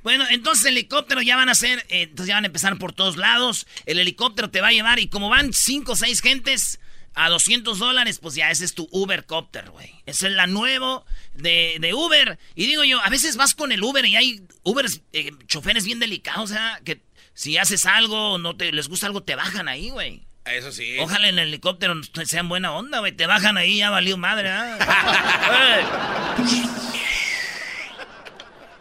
Bueno, 0.08 0.24
entonces 0.30 0.66
el 0.68 0.78
helicóptero 0.78 1.22
ya 1.22 1.36
van 1.36 1.50
a 1.50 1.54
ser, 1.54 1.80
eh, 1.90 2.04
entonces 2.04 2.28
ya 2.28 2.36
van 2.36 2.46
a 2.46 2.48
empezar 2.48 2.78
por 2.78 2.94
todos 2.94 3.18
lados. 3.18 3.68
El 3.86 4.00
helicóptero 4.00 4.50
te 4.50 4.62
va 4.62 4.70
a 4.70 4.72
llevar 4.72 5.00
y 5.00 5.10
como 5.10 5.28
van 5.28 5.52
cinco 5.52 5.92
o 5.92 5.96
seis 5.98 6.22
gentes, 6.22 6.80
a 7.18 7.30
200 7.30 7.80
dólares, 7.80 8.20
pues 8.20 8.36
ya 8.36 8.50
ese 8.52 8.64
es 8.66 8.74
tu 8.74 8.88
Ubercopter, 8.92 9.70
güey. 9.70 9.92
Esa 10.06 10.28
es 10.28 10.34
la 10.34 10.48
nuevo 10.48 11.06
de, 11.34 11.78
de, 11.80 11.94
Uber. 11.94 12.38
Y 12.56 12.68
digo 12.68 12.84
yo, 12.84 13.02
a 13.02 13.10
veces 13.10 13.36
vas 13.36 13.54
con 13.56 13.72
el 13.72 13.84
Uber 13.84 14.06
y 14.06 14.16
hay 14.16 14.42
Uber 14.64 14.86
eh, 15.14 15.32
choferes 15.48 15.86
bien 15.86 16.00
delicados, 16.00 16.52
o 16.52 16.54
sea, 16.54 16.80
que 16.84 17.02
si 17.34 17.58
haces 17.58 17.86
algo, 17.86 18.38
no 18.38 18.56
te 18.56 18.72
les 18.72 18.88
gusta 18.88 19.08
algo, 19.08 19.24
te 19.24 19.36
bajan 19.36 19.68
ahí, 19.68 19.90
güey. 19.90 20.26
Eso 20.46 20.72
sí. 20.72 20.98
Ojalá 21.00 21.28
en 21.28 21.40
el 21.40 21.50
helicóptero 21.50 21.94
sean 22.26 22.48
buena 22.48 22.72
onda, 22.72 23.00
güey. 23.00 23.12
Te 23.12 23.28
bajan 23.28 23.58
ahí, 23.58 23.78
ya 23.78 23.90
valió 23.90 24.18
madre, 24.18 24.50
¿ah? 24.50 26.36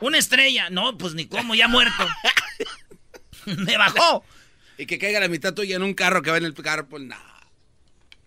Una 0.00 0.18
estrella. 0.18 0.70
No, 0.70 0.96
pues 0.96 1.14
ni 1.14 1.26
cómo, 1.26 1.56
ya 1.56 1.66
muerto. 1.66 2.06
Me 3.46 3.76
bajó. 3.76 4.24
Y 4.78 4.86
que 4.86 4.98
caiga 4.98 5.20
la 5.20 5.28
mitad 5.28 5.54
tuya 5.54 5.76
en 5.76 5.82
un 5.82 5.94
carro 5.94 6.22
que 6.22 6.30
va 6.30 6.36
en 6.36 6.44
el 6.44 6.54
carro, 6.54 6.88
pues 6.88 7.02
nada. 7.02 7.25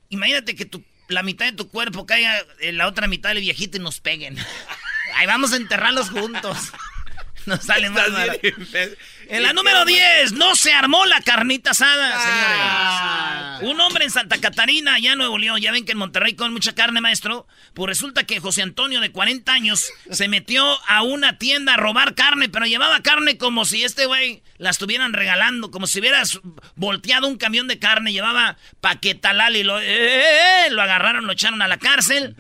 Imagínate 0.10 0.56
que 0.56 0.66
tu, 0.66 0.84
la 1.08 1.24
mitad 1.24 1.46
de 1.46 1.54
tu 1.54 1.70
cuerpo 1.70 2.06
caiga 2.06 2.38
en 2.60 2.78
la 2.78 2.88
otra 2.88 3.08
mitad 3.08 3.30
del 3.30 3.42
viejito 3.42 3.78
y 3.78 3.80
nos 3.80 4.00
peguen. 4.00 4.38
Ahí 5.16 5.28
vamos 5.28 5.54
a 5.54 5.58
enterrarlos 5.58 6.10
juntos. 6.10 6.58
No 7.46 7.56
sale 7.58 7.90
más 7.90 8.10
En 9.30 9.44
la 9.44 9.54
número 9.54 9.86
10, 9.86 10.32
no 10.34 10.56
se 10.56 10.74
armó 10.74 11.06
la 11.06 11.22
carnita 11.22 11.70
asada, 11.72 12.14
ah. 12.16 13.58
señores. 13.60 13.72
Un 13.72 13.80
hombre 13.80 14.06
en 14.06 14.10
Santa 14.10 14.42
Catarina, 14.42 14.96
allá 14.96 15.12
en 15.12 15.20
Nuevo 15.20 15.38
León, 15.38 15.62
ya 15.62 15.72
ven 15.72 15.86
que 15.86 15.92
en 15.92 16.00
Monterrey 16.00 16.34
con 16.34 16.52
mucha 16.52 16.74
carne, 16.74 17.00
maestro. 17.00 17.46
Pues 17.76 17.90
resulta 17.90 18.24
que 18.24 18.40
José 18.40 18.64
Antonio, 18.64 19.02
de 19.02 19.12
40 19.12 19.54
años, 19.54 19.92
se 20.10 20.28
metió 20.28 20.66
a 20.88 21.04
una 21.04 21.38
tienda 21.38 21.76
a 21.76 21.78
robar 21.78 22.16
carne, 22.16 22.50
pero 22.50 22.66
llevaba 22.66 23.04
carne 23.04 23.38
como 23.38 23.66
si 23.66 23.84
este 23.84 24.08
güey 24.08 24.42
la 24.58 24.72
estuvieran 24.72 25.14
regalando, 25.14 25.70
como 25.70 25.86
si 25.86 26.00
hubieras 26.00 26.40
volteado 26.76 27.28
un 27.28 27.38
camión 27.38 27.68
de 27.68 27.78
carne, 27.78 28.12
llevaba 28.12 28.58
paquetalal 28.82 29.56
y 29.56 29.62
lo, 29.62 29.80
eh, 29.80 29.86
eh, 29.86 30.66
eh, 30.66 30.72
lo 30.72 30.82
agarraron, 30.82 31.28
lo 31.28 31.34
echaron 31.34 31.62
a 31.62 31.68
la 31.68 31.78
cárcel, 31.78 32.36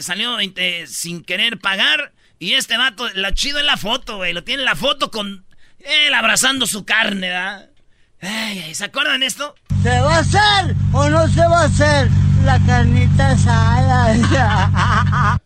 salió 0.00 0.38
sin 0.86 1.22
querer 1.22 1.58
pagar. 1.58 2.12
Y 2.38 2.54
este 2.54 2.76
vato, 2.76 3.08
lo 3.14 3.30
chido 3.30 3.60
es 3.60 3.64
la 3.64 3.78
foto, 3.78 4.16
güey. 4.16 4.34
Lo 4.34 4.44
tiene 4.44 4.62
la 4.62 4.76
foto 4.76 5.10
con 5.10 5.45
él 5.86 6.14
abrazando 6.14 6.66
su 6.66 6.84
carne, 6.84 7.28
¿verdad? 7.28 7.70
Ay, 8.20 8.74
¿Se 8.74 8.84
acuerdan 8.84 9.22
esto? 9.22 9.54
¿Se 9.82 10.00
va 10.00 10.16
a 10.16 10.20
hacer 10.20 10.74
o 10.92 11.08
no 11.08 11.26
se 11.28 11.46
va 11.46 11.62
a 11.62 11.64
hacer 11.64 12.10
la 12.44 12.58
carnita 12.66 13.30
asada? 13.30 15.36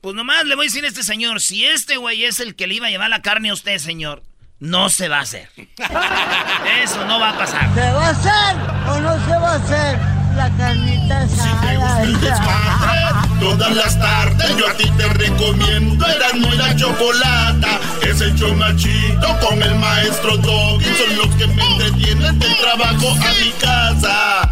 pues 0.00 0.14
nomás 0.14 0.44
le 0.44 0.54
voy 0.54 0.66
a 0.66 0.68
decir 0.68 0.84
a 0.84 0.88
este 0.88 1.02
señor, 1.02 1.40
si 1.40 1.64
este 1.64 1.96
güey 1.96 2.24
es 2.24 2.38
el 2.40 2.54
que 2.54 2.66
le 2.66 2.74
iba 2.74 2.86
a 2.86 2.90
llevar 2.90 3.08
la 3.10 3.22
carne 3.22 3.50
a 3.50 3.54
usted, 3.54 3.78
señor, 3.78 4.22
no 4.60 4.88
se 4.88 5.08
va 5.08 5.18
a 5.18 5.22
hacer. 5.22 5.50
Eso 6.82 7.04
no 7.06 7.18
va 7.20 7.30
a 7.30 7.38
pasar. 7.38 7.74
¿Se 7.74 7.92
va 7.92 8.06
a 8.06 8.10
hacer 8.10 8.56
o 8.88 9.00
no 9.00 9.24
se 9.24 9.32
va 9.32 9.52
a 9.52 9.56
hacer 9.56 9.98
la 10.36 10.50
carnita 10.56 11.22
asada? 11.22 13.23
Todas 13.40 13.74
las 13.74 13.98
tardes 13.98 14.56
yo 14.56 14.68
a 14.68 14.74
ti 14.74 14.90
te 14.96 15.08
recomiendo 15.08 16.06
Eran 16.06 16.40
muy 16.40 16.56
la 16.56 16.74
chocolata 16.76 17.80
Es 18.02 18.20
el 18.20 18.34
chomachito 18.38 19.38
con 19.40 19.62
el 19.62 19.74
maestro 19.76 20.36
Doggy 20.38 20.84
Son 20.84 21.16
los 21.16 21.34
que 21.36 21.46
me 21.46 21.64
entretienen 21.72 22.38
del 22.38 22.56
trabajo 22.56 23.10
a 23.10 23.32
mi 23.42 23.50
casa 23.60 24.50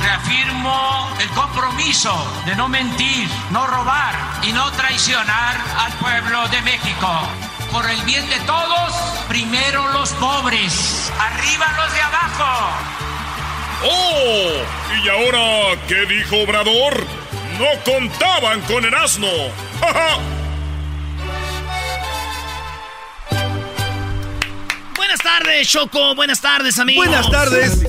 Reafirmo 0.00 1.10
el 1.20 1.28
compromiso 1.30 2.14
de 2.44 2.54
no 2.56 2.68
mentir, 2.68 3.28
no 3.50 3.66
robar 3.66 4.14
y 4.42 4.52
no 4.52 4.70
traicionar 4.72 5.56
al 5.78 5.92
pueblo 5.94 6.46
de 6.48 6.60
México. 6.62 7.08
Por 7.72 7.88
el 7.88 8.00
bien 8.02 8.28
de 8.28 8.38
todos, 8.40 8.92
primero 9.28 9.88
los 9.92 10.10
pobres, 10.10 11.12
arriba 11.18 11.66
los 11.76 11.92
de 11.92 12.00
abajo. 12.02 12.95
¡Oh! 13.84 14.50
¿Y 15.04 15.08
ahora 15.08 15.80
qué 15.86 16.06
dijo 16.06 16.36
Obrador? 16.42 17.04
No 17.58 17.66
contaban 17.84 18.60
con 18.62 18.84
el 18.84 18.94
asno. 18.94 19.28
Buenas 24.96 25.20
tardes, 25.22 25.68
Choco. 25.68 26.14
Buenas 26.14 26.40
tardes, 26.40 26.78
amigos. 26.78 27.06
Buenas 27.06 27.30
tardes. 27.30 27.84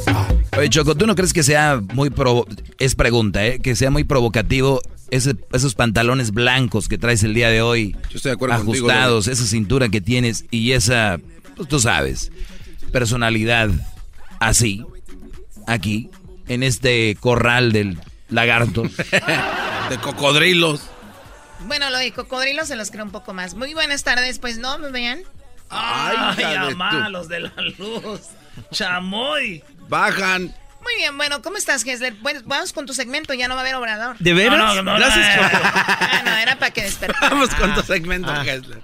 Oye, 0.58 0.70
Choco, 0.70 0.96
¿tú 0.96 1.08
no 1.08 1.16
crees 1.16 1.34
que 1.34 1.44
sea 1.44 1.82
muy 1.94 2.10
provo 2.10 2.46
es 2.80 2.96
pregunta, 2.96 3.46
¿eh? 3.46 3.60
Que 3.60 3.76
sea 3.76 3.92
muy 3.92 4.04
provocativo 4.04 4.82
esos 5.10 5.76
pantalones 5.76 6.32
blancos 6.32 6.90
que 6.90 6.98
traes 6.98 7.24
el 7.24 7.34
día 7.34 7.50
de 7.50 7.62
hoy. 7.62 7.96
Yo 8.10 8.18
estoy 8.18 8.32
de 8.32 8.36
acuerdo 8.36 8.56
Ajustados, 8.56 9.28
esa 9.28 9.46
cintura 9.46 9.88
que 9.90 10.02
tienes 10.02 10.46
y 10.52 10.74
esa, 10.74 11.20
pues 11.56 11.70
tú 11.70 11.80
sabes, 11.80 12.32
personalidad 12.92 13.70
así 14.40 14.86
aquí, 15.68 16.10
en 16.48 16.64
este 16.64 17.16
corral 17.20 17.72
del 17.72 18.00
lagarto. 18.30 18.84
de 19.90 19.98
cocodrilos. 20.02 20.82
Bueno, 21.62 21.90
lo 21.90 21.98
de 21.98 22.12
cocodrilos 22.12 22.68
se 22.68 22.76
los 22.76 22.92
creo 22.92 23.06
un 23.06 23.12
poco 23.12 23.34
más. 23.34 23.54
Muy 23.54 23.74
buenas 23.74 24.04
tardes, 24.04 24.40
pues 24.40 24.58
no, 24.58 24.78
¿me 24.80 24.92
vean? 24.92 25.22
Ay, 25.70 26.16
Ay 26.80 27.12
los 27.12 27.28
de 27.28 27.42
la 27.42 27.54
luz. 27.78 28.22
Chamoy. 28.72 29.64
Bajan. 29.88 30.54
Muy 30.82 30.96
bien, 30.96 31.18
bueno, 31.18 31.42
¿cómo 31.42 31.58
estás, 31.58 31.84
Gessler? 31.84 32.14
Bueno, 32.22 32.42
vamos 32.46 32.72
con 32.72 32.86
tu 32.86 32.94
segmento, 32.94 33.34
ya 33.34 33.50
no 33.50 33.56
va 33.56 33.62
a 33.62 33.64
haber 33.64 33.76
obrador. 33.76 34.18
¿De 34.20 34.34
veras? 34.34 34.58
No, 34.58 34.84
no, 34.84 34.96
Gracias, 34.96 35.26
ah, 35.42 36.22
no, 36.24 36.38
era 36.38 36.58
para 36.58 36.72
que 36.72 36.84
despertara. 36.84 37.30
Vamos 37.30 37.54
con 37.56 37.74
tu 37.74 37.82
segmento, 37.82 38.32
ah. 38.32 38.44
Gessler. 38.44 38.82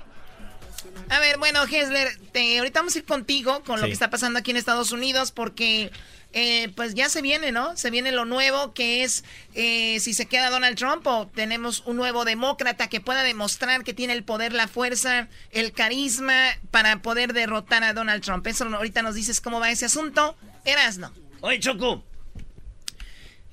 A 1.10 1.20
ver, 1.20 1.38
bueno, 1.38 1.66
Gessler, 1.66 2.10
ahorita 2.58 2.80
vamos 2.80 2.96
a 2.96 2.98
ir 2.98 3.06
contigo 3.06 3.64
con 3.64 3.80
lo 3.80 3.88
que 3.88 3.94
está 3.94 4.10
pasando 4.10 4.40
aquí 4.40 4.52
en 4.52 4.58
Estados 4.58 4.92
Unidos 4.92 5.32
porque 5.32 5.92
eh, 6.34 6.70
pues 6.76 6.96
ya 6.96 7.10
se 7.10 7.22
viene, 7.22 7.52
¿no? 7.52 7.78
Se 7.78 7.92
viene 7.92 8.12
lo 8.12 8.26
nuevo 8.26 8.74
que 8.74 9.04
es 9.04 9.24
eh, 9.54 10.00
si 10.00 10.16
se 10.16 10.26
queda 10.26 10.50
Donald 10.50 10.76
Trump 10.78 11.06
o 11.06 11.28
tenemos 11.28 11.84
un 11.86 11.96
nuevo 11.96 12.26
demócrata 12.26 12.90
que 12.90 13.00
pueda 13.00 13.22
demostrar 13.22 13.84
que 13.84 13.94
tiene 13.94 14.14
el 14.14 14.24
poder, 14.24 14.52
la 14.52 14.68
fuerza, 14.68 15.28
el 15.52 15.74
carisma 15.74 16.34
para 16.72 17.04
poder 17.04 17.34
derrotar 17.34 17.84
a 17.84 17.94
Donald 17.94 18.24
Trump. 18.24 18.46
Eso 18.48 18.66
ahorita 18.66 19.04
nos 19.04 19.14
dices 19.14 19.42
cómo 19.42 19.60
va 19.60 19.70
ese 19.70 19.86
asunto. 19.86 20.36
Eras, 20.66 20.98
no. 20.98 21.14
Oye, 21.42 21.60
Choco, 21.60 22.04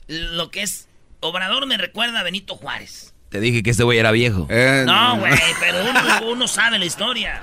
lo 0.08 0.50
que 0.50 0.62
es 0.62 0.88
Obrador 1.20 1.66
me 1.66 1.76
recuerda 1.76 2.20
a 2.20 2.22
Benito 2.22 2.56
Juárez. 2.56 3.12
Te 3.28 3.40
dije 3.40 3.62
que 3.62 3.70
este 3.70 3.84
güey 3.84 3.98
era 3.98 4.10
viejo. 4.10 4.46
Eh, 4.50 4.84
no, 4.86 5.18
güey, 5.18 5.34
pero 5.60 5.88
uno, 5.88 6.00
uno 6.32 6.48
sabe 6.48 6.78
la 6.78 6.86
historia. 6.86 7.42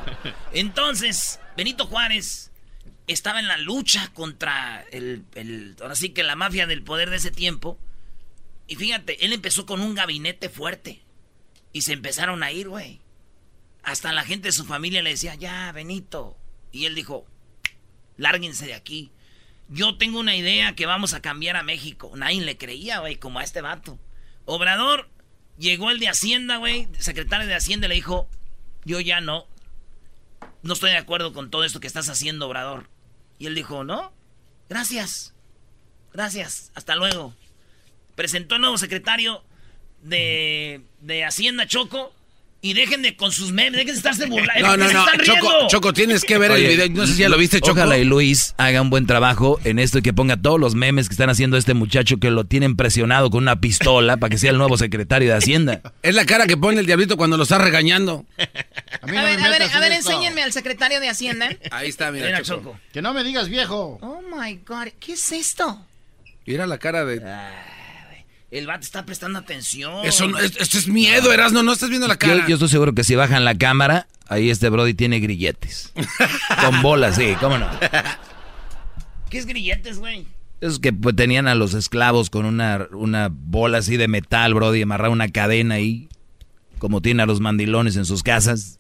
Entonces, 0.52 1.40
Benito 1.56 1.86
Juárez 1.86 2.47
estaba 3.08 3.40
en 3.40 3.48
la 3.48 3.58
lucha 3.58 4.12
contra 4.14 4.86
el, 4.92 5.26
ahora 5.82 5.96
sí 5.96 6.10
que 6.10 6.24
la 6.24 6.36
mafia 6.36 6.68
del 6.68 6.84
poder 6.84 7.10
de 7.10 7.18
ese 7.18 7.32
tiempo. 7.32 7.80
Y 8.68 8.76
fíjate, 8.76 9.26
él 9.26 9.34
empezó 9.34 9.66
con 9.66 9.82
un 9.82 9.96
gabinete 9.96 10.50
fuerte. 10.50 11.02
Y 11.72 11.82
se 11.82 11.94
empezaron 11.94 12.44
a 12.44 12.52
ir, 12.52 12.68
güey. 12.68 13.02
Hasta 13.84 14.12
la 14.12 14.24
gente 14.24 14.50
de 14.50 14.52
su 14.54 14.66
familia 14.66 15.02
le 15.02 15.12
decía, 15.12 15.36
ya, 15.36 15.72
Benito. 15.72 16.38
Y 16.72 16.86
él 16.86 16.96
dijo, 16.96 17.26
lárguense 18.18 18.66
de 18.66 18.74
aquí. 18.74 19.12
Yo 19.70 19.98
tengo 19.98 20.20
una 20.20 20.36
idea 20.36 20.76
que 20.76 20.86
vamos 20.86 21.14
a 21.14 21.22
cambiar 21.22 21.56
a 21.56 21.64
México. 21.64 22.12
Nadie 22.16 22.42
le 22.42 22.58
creía, 22.58 23.00
güey, 23.00 23.16
como 23.16 23.40
a 23.40 23.44
este 23.44 23.62
vato. 23.62 24.00
Obrador, 24.46 25.10
llegó 25.58 25.92
el 25.92 26.00
de 26.00 26.10
Hacienda, 26.10 26.58
güey, 26.58 26.88
secretario 27.00 27.48
de 27.48 27.56
Hacienda, 27.56 27.88
le 27.88 27.96
dijo, 27.96 28.30
yo 28.86 29.00
ya 29.00 29.22
no. 29.22 29.46
No 30.64 30.74
estoy 30.74 30.92
de 30.92 30.98
acuerdo 30.98 31.34
con 31.34 31.50
todo 31.50 31.64
esto 31.64 31.80
que 31.80 31.88
estás 31.88 32.10
haciendo, 32.10 32.48
Obrador. 32.48 32.90
Y 33.40 33.46
él 33.48 33.56
dijo, 33.56 33.84
no, 33.84 34.12
gracias, 34.70 35.34
gracias, 36.14 36.72
hasta 36.76 36.96
luego. 36.96 37.34
Presentó 38.16 38.56
el 38.56 38.62
nuevo 38.62 38.78
secretario 38.78 39.44
de, 40.02 40.82
de 41.02 41.26
Hacienda 41.26 41.68
Choco 41.68 42.14
y 42.62 42.74
dejen 42.74 43.02
de 43.02 43.16
con 43.16 43.32
sus 43.32 43.52
memes, 43.52 43.74
dejen 43.74 43.88
de 43.88 43.98
estarse 43.98 44.26
burlando. 44.26 44.48
No, 44.68 44.76
no, 44.76 44.92
no, 44.92 45.06
Choco, 45.24 45.68
Choco, 45.68 45.94
tienes 45.94 46.24
que 46.24 46.38
ver 46.38 46.52
el 46.52 46.68
video. 46.68 46.90
No 46.90 47.06
sé 47.08 47.14
si 47.14 47.20
ya 47.20 47.30
lo 47.30 47.38
viste, 47.38 47.62
Choco. 47.62 47.80
Ojalá 47.80 47.98
y 47.98 48.04
Luis 48.04 48.54
haga 48.58 48.82
un 48.82 48.90
buen 48.90 49.06
trabajo 49.06 49.60
en 49.64 49.80
esto 49.80 50.00
y 50.00 50.02
que 50.02 50.14
ponga 50.14 50.36
todos 50.38 50.60
los 50.60 50.76
memes 50.76 51.08
que 51.08 51.14
están 51.14 51.30
haciendo 51.30 51.58
este 51.58 51.74
muchacho 51.74 52.18
que 52.18 52.32
lo 52.32 52.46
tienen 52.46 52.76
presionado 52.76 53.30
con 53.30 53.44
una 53.44 53.62
pistola 53.62 54.18
para 54.18 54.30
que 54.30 54.38
sea 54.38 54.52
el 54.52 54.58
nuevo 54.58 54.78
secretario 54.78 55.30
de 55.30 55.36
Hacienda. 55.36 55.82
Es 56.02 56.16
la 56.16 56.26
cara 56.26 56.48
que 56.48 56.58
pone 56.58 56.80
el 56.80 56.86
diablito 56.86 57.18
cuando 57.18 57.38
lo 57.38 57.44
está 57.44 57.58
regañando. 57.58 58.26
A, 59.02 59.06
ver, 59.06 59.40
a 59.40 59.50
ver, 59.50 59.64
a 59.64 59.80
ver, 59.80 59.92
enséñenme 59.92 60.44
al 60.44 60.54
secretario 60.54 61.00
de 61.00 61.10
Hacienda. 61.10 61.50
Ahí 61.72 61.90
está, 61.90 62.12
mira, 62.12 62.42
Choco. 62.42 62.80
Que 62.94 63.02
no 63.02 63.14
me 63.14 63.24
digas 63.24 63.50
viejo. 63.50 64.00
Oh 64.02 64.22
my 64.22 64.60
God, 64.66 64.88
¿qué 65.00 65.14
es 65.14 65.32
esto? 65.32 65.86
Mira 66.46 66.66
la 66.66 66.78
cara 66.78 67.04
de. 67.06 67.22
Ah. 67.26 67.77
El 68.50 68.66
vato 68.66 68.82
está 68.82 69.06
prestando 69.06 69.40
atención. 69.40 70.06
Eso 70.06 70.26
esto 70.38 70.78
es 70.78 70.88
miedo, 70.88 71.34
Erasno, 71.34 71.64
no 71.64 71.74
estás 71.74 71.90
viendo 71.90 72.08
la 72.08 72.16
cara. 72.16 72.48
Yo, 72.48 72.56
estoy 72.56 72.70
seguro 72.70 72.94
que 72.94 73.04
si 73.04 73.16
bajan 73.16 73.44
la 73.44 73.58
cámara, 73.58 74.08
ahí 74.28 74.50
este 74.50 74.70
Brody 74.70 74.94
tiene 74.94 75.20
grilletes. 75.20 75.92
Con 76.62 76.82
bolas, 76.82 77.16
sí, 77.16 77.36
cómo 77.42 77.58
no. 77.58 77.70
¿Qué 79.30 79.38
es 79.38 79.46
grilletes, 79.46 80.00
güey? 80.00 80.28
Es 80.62 80.80
que 80.80 80.94
pues, 80.94 81.16
tenían 81.16 81.48
a 81.48 81.56
los 81.56 81.74
esclavos 81.74 82.30
con 82.30 82.46
una, 82.46 82.88
una 82.92 83.30
bola 83.30 83.80
así 83.80 83.98
de 83.98 84.08
metal, 84.08 84.54
Brody, 84.54 84.82
amarrar 84.82 85.10
una 85.10 85.28
cadena 85.28 85.76
ahí. 85.76 86.08
Como 86.80 87.02
tiene 87.02 87.24
a 87.24 87.26
los 87.26 87.42
mandilones 87.42 87.98
en 87.98 88.06
sus 88.06 88.24
casas. 88.24 88.80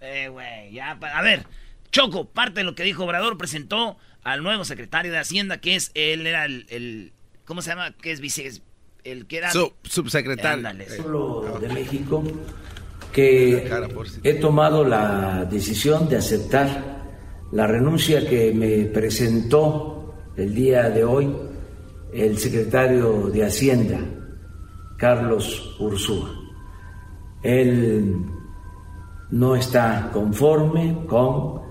Eh, 0.00 0.28
güey, 0.28 0.72
ya. 0.72 0.92
A 0.92 1.22
ver, 1.22 1.46
Choco, 1.90 2.28
parte 2.28 2.60
de 2.60 2.64
lo 2.64 2.74
que 2.74 2.84
dijo 2.84 3.04
Obrador, 3.04 3.36
presentó 3.38 3.98
al 4.22 4.42
nuevo 4.42 4.64
secretario 4.64 5.10
de 5.10 5.18
Hacienda, 5.18 5.58
que 5.58 5.74
es, 5.74 5.90
él 5.94 6.26
era 6.26 6.44
el, 6.44 6.66
el 6.68 7.12
¿cómo 7.44 7.62
se 7.62 7.70
llama? 7.70 7.92
Que 7.92 8.12
es 8.12 8.20
vice, 8.20 8.60
el 9.04 9.26
que 9.26 9.38
era 9.38 9.50
subsecretario. 9.82 10.68
De 11.60 11.68
México 11.68 12.22
que 13.12 13.68
he 14.22 14.34
tomado 14.34 14.84
la 14.84 15.44
decisión 15.44 16.08
de 16.08 16.16
aceptar 16.16 17.00
la 17.52 17.66
renuncia 17.66 18.28
que 18.28 18.52
me 18.54 18.84
presentó 18.86 20.14
el 20.36 20.54
día 20.54 20.88
de 20.90 21.04
hoy 21.04 21.36
el 22.12 22.38
secretario 22.38 23.28
de 23.28 23.44
Hacienda, 23.44 24.00
Carlos 24.96 25.76
Ursúa. 25.78 26.30
Él 27.42 28.16
no 29.30 29.56
está 29.56 30.10
conforme 30.12 31.04
con 31.06 31.62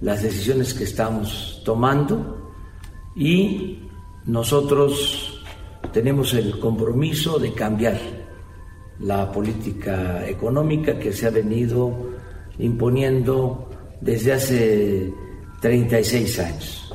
las 0.00 0.22
decisiones 0.22 0.74
que 0.74 0.84
estamos 0.84 1.62
tomando 1.64 2.52
y 3.16 3.88
nosotros 4.26 5.33
tenemos 5.92 6.34
el 6.34 6.58
compromiso 6.58 7.38
de 7.38 7.52
cambiar 7.52 7.98
la 9.00 9.30
política 9.30 10.26
económica 10.26 10.98
que 10.98 11.12
se 11.12 11.26
ha 11.26 11.30
venido 11.30 11.92
imponiendo 12.58 13.68
desde 14.00 14.32
hace 14.32 15.12
36 15.60 16.38
años. 16.40 16.94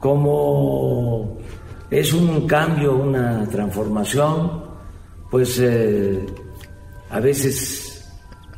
Como 0.00 1.38
es 1.90 2.12
un 2.12 2.46
cambio, 2.46 2.96
una 2.96 3.48
transformación, 3.48 4.64
pues 5.30 5.58
eh, 5.60 6.24
a 7.10 7.20
veces 7.20 8.12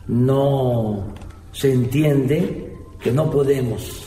no 0.08 1.14
se 1.52 1.72
entiende 1.72 2.76
que 3.00 3.12
no 3.12 3.30
podemos 3.30 4.05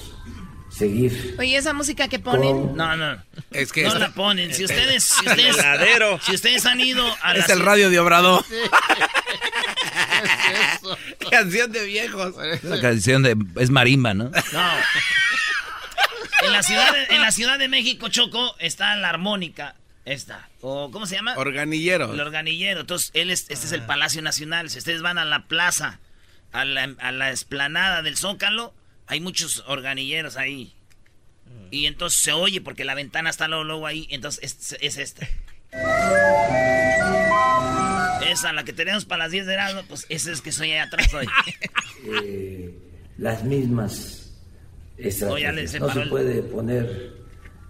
seguir. 0.80 1.36
Oye, 1.38 1.58
esa 1.58 1.74
música 1.74 2.08
que 2.08 2.20
ponen. 2.20 2.76
No, 2.76 2.96
no. 2.98 3.22
Es 3.52 3.72
que 3.72 3.84
no 3.84 3.88
esta- 3.90 4.00
la 4.00 4.10
ponen. 4.12 4.54
Si 4.54 4.66
ustedes, 4.66 5.04
si 5.04 5.28
ustedes, 5.28 5.56
Verdadero. 5.58 6.20
si 6.26 6.34
ustedes 6.34 6.66
han 6.66 6.80
ido 6.82 7.06
a 7.22 7.36
Es 7.36 7.48
la 7.48 7.54
el 7.54 7.60
radio 7.62 7.90
de 7.90 8.00
Obrador. 8.00 8.44
Canción 11.32 11.72
de 11.72 11.86
viejos. 11.86 12.36
La 12.64 12.82
canción 12.82 13.24
de... 13.24 13.36
Es 13.58 13.70
marimba, 13.70 14.14
¿no? 14.14 14.26
No. 14.52 14.70
En 16.42 16.52
la 16.52 16.64
ciudad 16.64 16.94
de, 16.94 17.16
en 17.16 17.22
la 17.22 17.32
ciudad 17.32 17.60
de 17.60 17.68
México, 17.68 18.08
Choco, 18.10 18.56
está 18.60 18.96
la 18.96 19.10
armónica. 19.10 19.76
Esta. 20.06 20.50
O, 20.62 20.90
¿cómo 20.92 21.06
se 21.06 21.16
llama? 21.16 21.36
Organilleros. 21.38 22.14
El 22.14 22.22
organillero. 22.22 22.82
Entonces, 22.82 23.12
él 23.14 23.30
es, 23.30 23.42
este 23.50 23.68
es 23.68 23.72
el 23.74 23.84
Palacio 23.84 24.22
Nacional. 24.22 24.70
Si 24.70 24.80
ustedes 24.80 25.02
van 25.02 25.18
a 25.20 25.26
la 25.26 25.46
plaza, 25.48 26.00
a 26.52 26.66
la, 26.66 26.96
a 27.00 27.12
la 27.12 27.32
esplanada 27.32 28.02
del 28.02 28.18
Zócalo, 28.18 28.74
hay 29.10 29.20
muchos 29.20 29.64
organilleros 29.68 30.38
ahí. 30.38 30.74
Y 31.72 31.88
entonces 31.88 32.22
se 32.22 32.32
oye 32.32 32.62
porque 32.62 32.86
la 32.86 32.94
ventana 32.94 33.30
está 33.32 33.48
luego, 33.48 33.64
luego 33.64 33.88
ahí. 33.88 34.08
Entonces 34.12 34.44
es, 34.44 34.78
es 34.82 34.98
esta. 34.98 35.28
Esa, 38.30 38.54
la 38.54 38.64
que 38.64 38.74
tenemos 38.74 39.06
para 39.06 39.24
las 39.24 39.32
10 39.32 39.46
de 39.48 39.52
verano, 39.52 39.82
pues 39.88 40.06
esa 40.10 40.32
es 40.32 40.42
que 40.42 40.52
soy 40.52 40.72
allá 40.74 40.84
atrás 40.84 41.12
hoy. 41.14 41.26
eh, 42.24 42.72
las 43.18 43.44
mismas 43.44 44.32
estrategias. 44.98 45.80
No 45.80 45.92
se 45.92 46.02
el- 46.04 46.10
puede 46.10 46.44
poner 46.44 47.14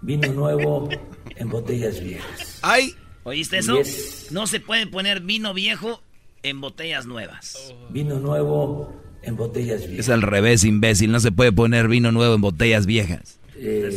vino 0.01 0.27
nuevo 0.33 0.89
en 1.35 1.49
botellas 1.49 2.01
viejas. 2.03 2.59
Ay. 2.61 2.95
¿Oíste 3.23 3.59
eso? 3.59 3.77
Yes. 3.77 4.27
No 4.31 4.47
se 4.47 4.59
puede 4.59 4.87
poner 4.87 5.21
vino 5.21 5.53
viejo 5.53 6.01
en 6.43 6.59
botellas 6.61 7.05
nuevas. 7.05 7.73
Vino 7.89 8.19
nuevo 8.19 8.93
en 9.21 9.35
botellas 9.35 9.81
viejas. 9.81 9.99
Es 9.99 10.09
al 10.09 10.21
revés, 10.21 10.63
imbécil. 10.63 11.11
No 11.11 11.19
se 11.19 11.31
puede 11.31 11.51
poner 11.51 11.87
vino 11.87 12.11
nuevo 12.11 12.35
en 12.35 12.41
botellas 12.41 12.85
viejas. 12.85 13.39
Eh, 13.55 13.89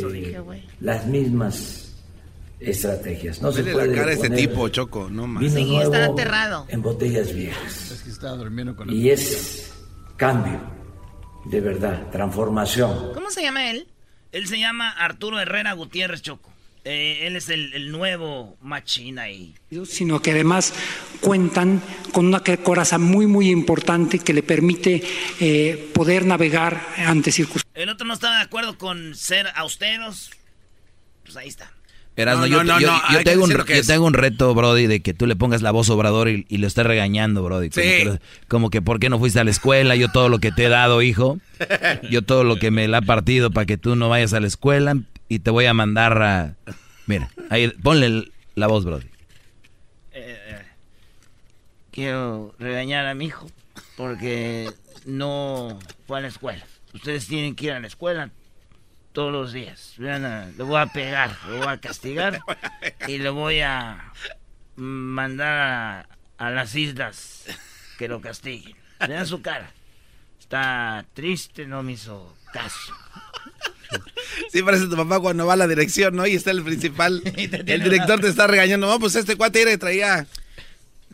las 0.81 1.07
mismas 1.07 1.95
estrategias. 2.61 3.41
No 3.43 3.53
se 3.53 3.63
puede 3.65 3.89
la 3.89 3.95
cara 3.95 4.11
a 4.11 4.15
este 4.15 4.31
tipo, 4.31 4.69
Choco. 4.69 5.09
No 5.11 5.27
más. 5.27 5.43
vino 5.43 5.55
Sí, 5.55 5.65
nuevo 5.65 5.83
está 5.95 6.05
aterrado. 6.07 6.67
en 6.69 6.83
botellas 6.83 7.35
viejas. 7.35 7.91
Es 7.91 8.03
que 8.03 8.11
estaba 8.11 8.37
durmiendo 8.37 8.75
con 8.77 8.91
Y 8.93 9.11
es 9.11 9.73
cambio, 10.17 10.61
de 11.47 11.61
verdad, 11.61 12.09
transformación. 12.11 13.13
¿Cómo 13.15 13.31
se 13.31 13.43
llama 13.43 13.71
él? 13.71 13.87
Él 14.33 14.47
se 14.47 14.59
llama 14.59 14.91
Arturo 14.91 15.39
Herrera 15.41 15.73
Gutiérrez 15.75 16.23
Choco. 16.23 16.52
Eh, 16.85 17.29
él 17.29 17.37
es 17.37 17.49
el, 17.49 17.73
el 17.75 17.92
nuevo 17.92 18.57
machina 18.61 19.23
ahí. 19.23 19.55
sino 19.87 20.21
que 20.21 20.33
además 20.33 20.75
cuentan 21.21 21.81
con 22.12 22.27
una 22.27 22.40
coraza 22.40 22.99
muy 22.99 23.27
muy 23.29 23.51
importante 23.51 24.18
que 24.18 24.33
le 24.33 24.42
permite 24.42 25.01
eh, 25.38 25.90
poder 25.95 26.27
navegar 26.27 26.85
ante 26.97 27.31
circunstancias. 27.31 27.71
El 27.75 27.88
otro 27.88 28.05
no 28.07 28.14
estaba 28.14 28.37
de 28.38 28.42
acuerdo 28.42 28.77
con 28.79 29.14
ser 29.14 29.47
austeros. 29.55 30.31
Pues 31.25 31.37
ahí 31.37 31.49
está. 31.49 31.71
No, 32.14 32.47
yo, 32.47 32.62
no, 32.62 32.79
yo- 32.79 32.88
no, 32.88 32.99
yo 32.99 33.03
hay 33.09 33.16
te 33.18 33.25
que 33.25 33.31
hago 33.31 33.45
un, 33.45 33.51
yo 33.51 34.11
reto, 34.21 34.55
Brody, 34.55 34.87
de 34.87 35.01
que 35.01 35.14
tú 35.14 35.27
le 35.27 35.35
pongas 35.35 35.62
la 35.62 35.71
voz 35.71 35.88
obrador 35.88 36.29
y, 36.29 36.45
y 36.51 36.59
lo 36.59 36.66
estés 36.66 36.85
regañando, 36.85 37.42
Brody. 37.42 37.71
Como, 37.71 37.83
Sí. 37.83 37.88
que, 37.90 38.05
lo- 38.05 38.18
como 38.49 38.71
que, 38.71 38.83
¿por 38.83 38.99
qué 39.01 39.09
no 39.09 39.18
fuiste 39.18 39.40
a 39.40 39.45
la 39.45 39.51
escuela? 39.51 39.97
Yo 39.97 40.11
todo 40.11 40.29
lo 40.29 40.38
que 40.38 40.53
te 40.53 40.64
he 40.64 40.68
dado, 40.68 41.01
hijo. 41.01 41.38
Yo 42.11 42.21
todo 42.23 42.45
lo 42.45 42.57
que 42.57 42.71
me 42.71 42.87
la 42.88 42.99
ha 42.99 43.03
partido 43.03 43.51
para 43.51 43.64
que 43.66 43.79
tú 43.79 43.97
no 43.97 44.09
vayas 44.11 44.35
a 44.35 44.40
la 44.40 44.47
escuela 44.49 44.97
y 45.33 45.38
te 45.38 45.51
voy 45.51 45.64
a 45.64 45.73
mandar 45.73 46.21
a... 46.23 46.57
Mira, 47.07 47.31
ahí, 47.49 47.68
ponle 47.83 48.07
el- 48.07 48.33
la 48.55 48.66
voz, 48.66 48.85
Brody. 48.85 49.07
Eh, 50.12 50.38
eh, 50.47 50.62
quiero 51.90 52.55
regañar 52.59 53.07
a 53.07 53.14
mi 53.14 53.27
hijo 53.27 53.51
porque 53.97 54.71
no 55.07 55.79
fue 56.07 56.18
a 56.18 56.21
la 56.21 56.29
escuela. 56.29 56.62
Ustedes 56.92 57.27
tienen 57.29 57.55
que 57.57 57.64
ir 57.66 57.73
a 57.73 57.81
la 57.81 57.87
escuela 57.87 58.31
todos 59.12 59.33
los 59.33 59.55
días. 59.55 59.95
Vean, 59.97 60.27
a- 60.27 60.51
lo 60.59 60.66
voy 60.66 60.81
a 60.81 60.87
pegar, 60.87 61.35
lo 61.49 61.57
voy 61.59 61.66
a 61.68 61.81
castigar 61.81 62.40
y 63.09 63.16
lo 63.16 63.33
voy 63.33 63.61
a 63.61 64.12
mandar 64.77 65.59
a, 65.59 66.09
a 66.47 66.51
las 66.51 66.75
islas 66.75 67.45
que 67.97 68.07
lo 68.07 68.21
castiguen. 68.21 68.77
Vean 69.09 69.27
su 69.27 69.40
cara. 69.40 69.73
Está 70.38 71.07
triste, 71.14 71.66
no 71.66 71.83
me 71.83 71.92
hizo 71.92 72.37
caso. 72.53 72.92
Sí, 74.52 74.62
parece 74.62 74.87
tu 74.87 74.96
papá 74.96 75.20
cuando 75.20 75.46
va 75.46 75.55
a 75.55 75.57
la 75.57 75.66
dirección, 75.66 76.14
¿no? 76.16 76.26
Y 76.26 76.35
está 76.35 76.50
el 76.50 76.62
principal. 76.62 77.22
el 77.66 77.83
director 77.83 78.20
te 78.20 78.28
está 78.28 78.46
regañando. 78.46 78.87
No, 78.87 78.98
pues 79.00 79.14
este 79.16 79.37
cuate 79.37 79.62
era 79.62 79.72
y 79.72 79.76
traía. 79.76 80.26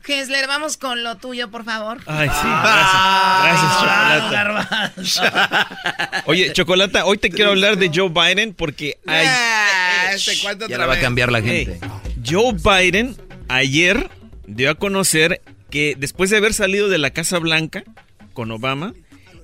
Hesler, 0.07 0.47
vamos 0.47 0.77
con 0.79 1.03
lo 1.05 1.17
tuyo, 1.17 1.51
por 1.51 1.65
favor. 1.65 1.99
Ay, 2.07 2.29
sí, 2.29 2.35
Ah, 2.45 3.43
gracias. 3.45 4.95
Gracias, 4.95 5.15
Chocolata. 5.15 6.23
Oye, 6.27 6.53
Chocolata, 6.53 7.05
hoy 7.05 7.19
te 7.19 7.31
quiero 7.31 7.51
hablar 7.51 7.77
de 7.77 7.91
Joe 7.95 8.09
Biden 8.09 8.55
porque 8.55 8.99
hay... 9.07 9.27
Ah, 9.29 10.11
este 10.15 10.39
cuate 10.41 10.67
Ya 10.69 10.79
la 10.79 10.87
va 10.87 10.95
a 10.95 11.01
cambiar 11.01 11.31
la 11.31 11.41
Hey, 11.41 11.67
gente. 11.67 11.87
Joe 12.27 12.53
Biden 12.55 13.17
ayer 13.49 14.09
dio 14.47 14.71
a 14.71 14.75
conocer 14.77 15.43
que 15.71 15.95
después 15.99 16.31
de 16.31 16.39
haber 16.39 16.55
salido 16.55 16.89
de 16.89 16.97
la 16.99 17.11
Casa 17.11 17.39
Blanca 17.39 17.85
con 18.33 18.51
Obama, 18.51 18.95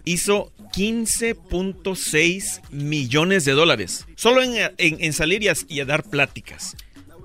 hizo 0.06 0.50
15.6 0.76 2.60
millones 2.70 3.44
de 3.44 3.52
dólares. 3.52 4.06
Solo 4.16 4.42
en, 4.42 4.54
en- 4.78 5.02
en 5.02 5.12
salir 5.12 5.42
y 5.42 5.48
a, 5.48 5.54
y 5.68 5.80
a 5.80 5.84
dar 5.84 6.02
pláticas. 6.04 6.76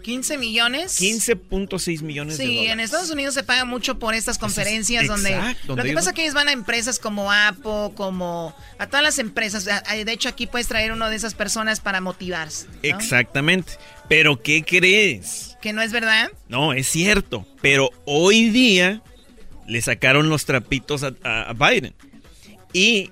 15 0.04 0.38
millones. 0.38 1.00
15.6 1.00 2.02
millones 2.02 2.38
de 2.38 2.46
Sí, 2.46 2.56
dólares. 2.56 2.72
en 2.74 2.80
Estados 2.80 3.10
Unidos 3.12 3.34
se 3.34 3.44
paga 3.44 3.66
mucho 3.66 4.00
por 4.00 4.16
estas 4.16 4.38
conferencias 4.38 5.06
donde 5.08 5.32
exacto, 5.32 5.60
lo 5.68 5.76
donde 5.76 5.90
que 5.90 5.94
pasa 5.96 6.10
es 6.12 6.16
que 6.16 6.22
ellos 6.24 6.34
van 6.34 6.48
a 6.48 6.52
empresas 6.54 7.00
como 7.00 7.32
Apple, 7.32 7.92
como 7.96 8.56
a 8.80 8.88
todas 8.88 9.04
las 9.04 9.20
empresas. 9.20 9.66
De 9.66 10.12
hecho, 10.12 10.30
aquí 10.30 10.48
puedes 10.48 10.68
traer 10.68 10.94
uno 10.94 11.10
de 11.10 11.16
esas 11.18 11.34
personas 11.36 11.80
para 11.82 12.00
motivarse. 12.02 12.66
¿no? 12.68 12.74
Exactamente. 12.82 13.74
Pero 14.08 14.42
¿qué 14.42 14.64
crees? 14.64 15.58
Que 15.62 15.74
no 15.74 15.82
es 15.82 15.92
verdad. 15.92 16.32
No, 16.48 16.72
es 16.74 16.88
cierto. 16.88 17.46
Pero 17.62 17.90
hoy 18.06 18.50
día 18.50 19.04
le 19.68 19.82
sacaron 19.82 20.30
los 20.30 20.46
trapitos 20.46 21.04
a 21.04 21.54
Biden. 21.54 21.94
Y 22.72 23.12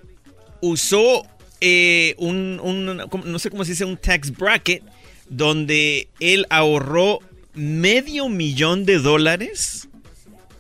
usó 0.62 1.26
eh, 1.62 2.16
un, 2.18 2.60
un- 2.62 3.08
¿cómo- 3.10 3.26
no 3.26 3.40
sé 3.40 3.50
cómo 3.50 3.66
se 3.66 3.72
dice, 3.72 3.86
un 3.86 3.98
tax 3.98 4.32
bracket, 4.32 4.84
donde 5.30 6.08
él 6.20 6.46
ahorró 6.50 7.20
medio 7.54 8.30
millón 8.30 8.86
de 8.86 9.00
dólares 9.00 9.90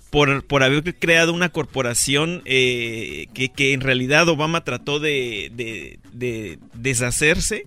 por, 0.10 0.44
por 0.46 0.64
haber 0.64 0.96
creado 0.96 1.34
una 1.34 1.50
corporación 1.50 2.42
eh, 2.46 3.28
que, 3.34 3.50
que 3.50 3.74
en 3.74 3.82
realidad 3.82 4.28
Obama 4.30 4.64
trató 4.64 5.00
de, 5.00 5.52
de- 5.54 6.00
de 6.14 6.58
deshacerse. 6.74 7.66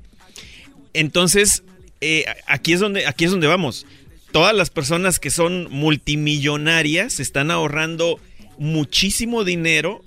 Entonces, 0.93 1.63
eh, 2.01 2.25
aquí, 2.47 2.73
es 2.73 2.81
donde, 2.81 3.07
aquí 3.07 3.25
es 3.27 3.31
donde 3.31 3.47
vamos. 3.47 3.87
Todas 4.33 4.55
las 4.55 4.71
personas 4.71 5.19
que 5.21 5.31
son 5.31 5.69
multimillonarias 5.71 7.21
están 7.21 7.51
ahorrando 7.51 8.19
muchísimo 8.59 9.45
dinero 9.45 10.03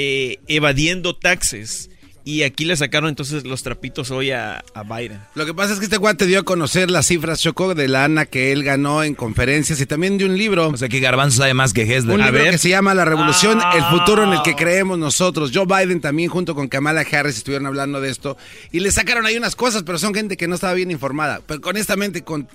eh, 0.00 0.38
evadiendo 0.46 1.16
taxes. 1.16 1.90
Y 2.24 2.42
aquí 2.42 2.66
le 2.66 2.76
sacaron 2.76 3.08
entonces 3.08 3.44
los 3.44 3.62
trapitos 3.62 4.10
hoy 4.10 4.32
a, 4.32 4.62
a 4.74 4.82
Biden. 4.82 5.18
Lo 5.34 5.46
que 5.46 5.54
pasa 5.54 5.72
es 5.72 5.78
que 5.78 5.86
este 5.86 5.98
cuate 5.98 6.26
dio 6.26 6.40
a 6.40 6.42
conocer 6.42 6.90
las 6.90 7.06
cifras, 7.06 7.40
Choco, 7.40 7.74
de 7.74 7.88
la 7.88 8.04
ANA 8.04 8.26
que 8.26 8.52
él 8.52 8.64
ganó 8.64 9.02
en 9.02 9.14
conferencias 9.14 9.80
y 9.80 9.86
también 9.86 10.18
de 10.18 10.26
un 10.26 10.36
libro. 10.36 10.68
O 10.68 10.76
sea 10.76 10.90
que 10.90 11.00
Garbanzo 11.00 11.38
sabe 11.38 11.54
más 11.54 11.72
que 11.72 11.82
Hesler. 11.82 12.14
Un 12.16 12.20
A 12.20 12.26
libro 12.26 12.42
ver. 12.42 12.52
que 12.52 12.58
se 12.58 12.68
llama 12.68 12.92
La 12.92 13.06
Revolución, 13.06 13.58
el 13.74 13.82
futuro 13.84 14.24
en 14.24 14.32
el 14.32 14.38
Ah. 14.38 14.42
que 14.44 14.54
creemos 14.56 14.98
nosotros. 14.98 15.52
Joe 15.54 15.64
Biden 15.64 16.02
también 16.02 16.28
junto 16.28 16.54
con 16.54 16.68
Kamala 16.68 17.00
Harris 17.00 17.38
estuvieron 17.38 17.66
hablando 17.66 17.98
de 18.02 18.10
esto 18.10 18.36
y 18.72 18.80
le 18.80 18.90
sacaron 18.92 19.24
ahí 19.24 19.38
unas 19.38 19.56
cosas, 19.56 19.82
pero 19.84 19.98
son 19.98 20.12
gente 20.12 20.36
que 20.36 20.46
no 20.48 20.54
estaba 20.56 20.74
bien 20.74 20.90
informada. 20.90 21.40
Pero 21.46 21.62
honestamente, 21.64 22.24
con 22.24 22.46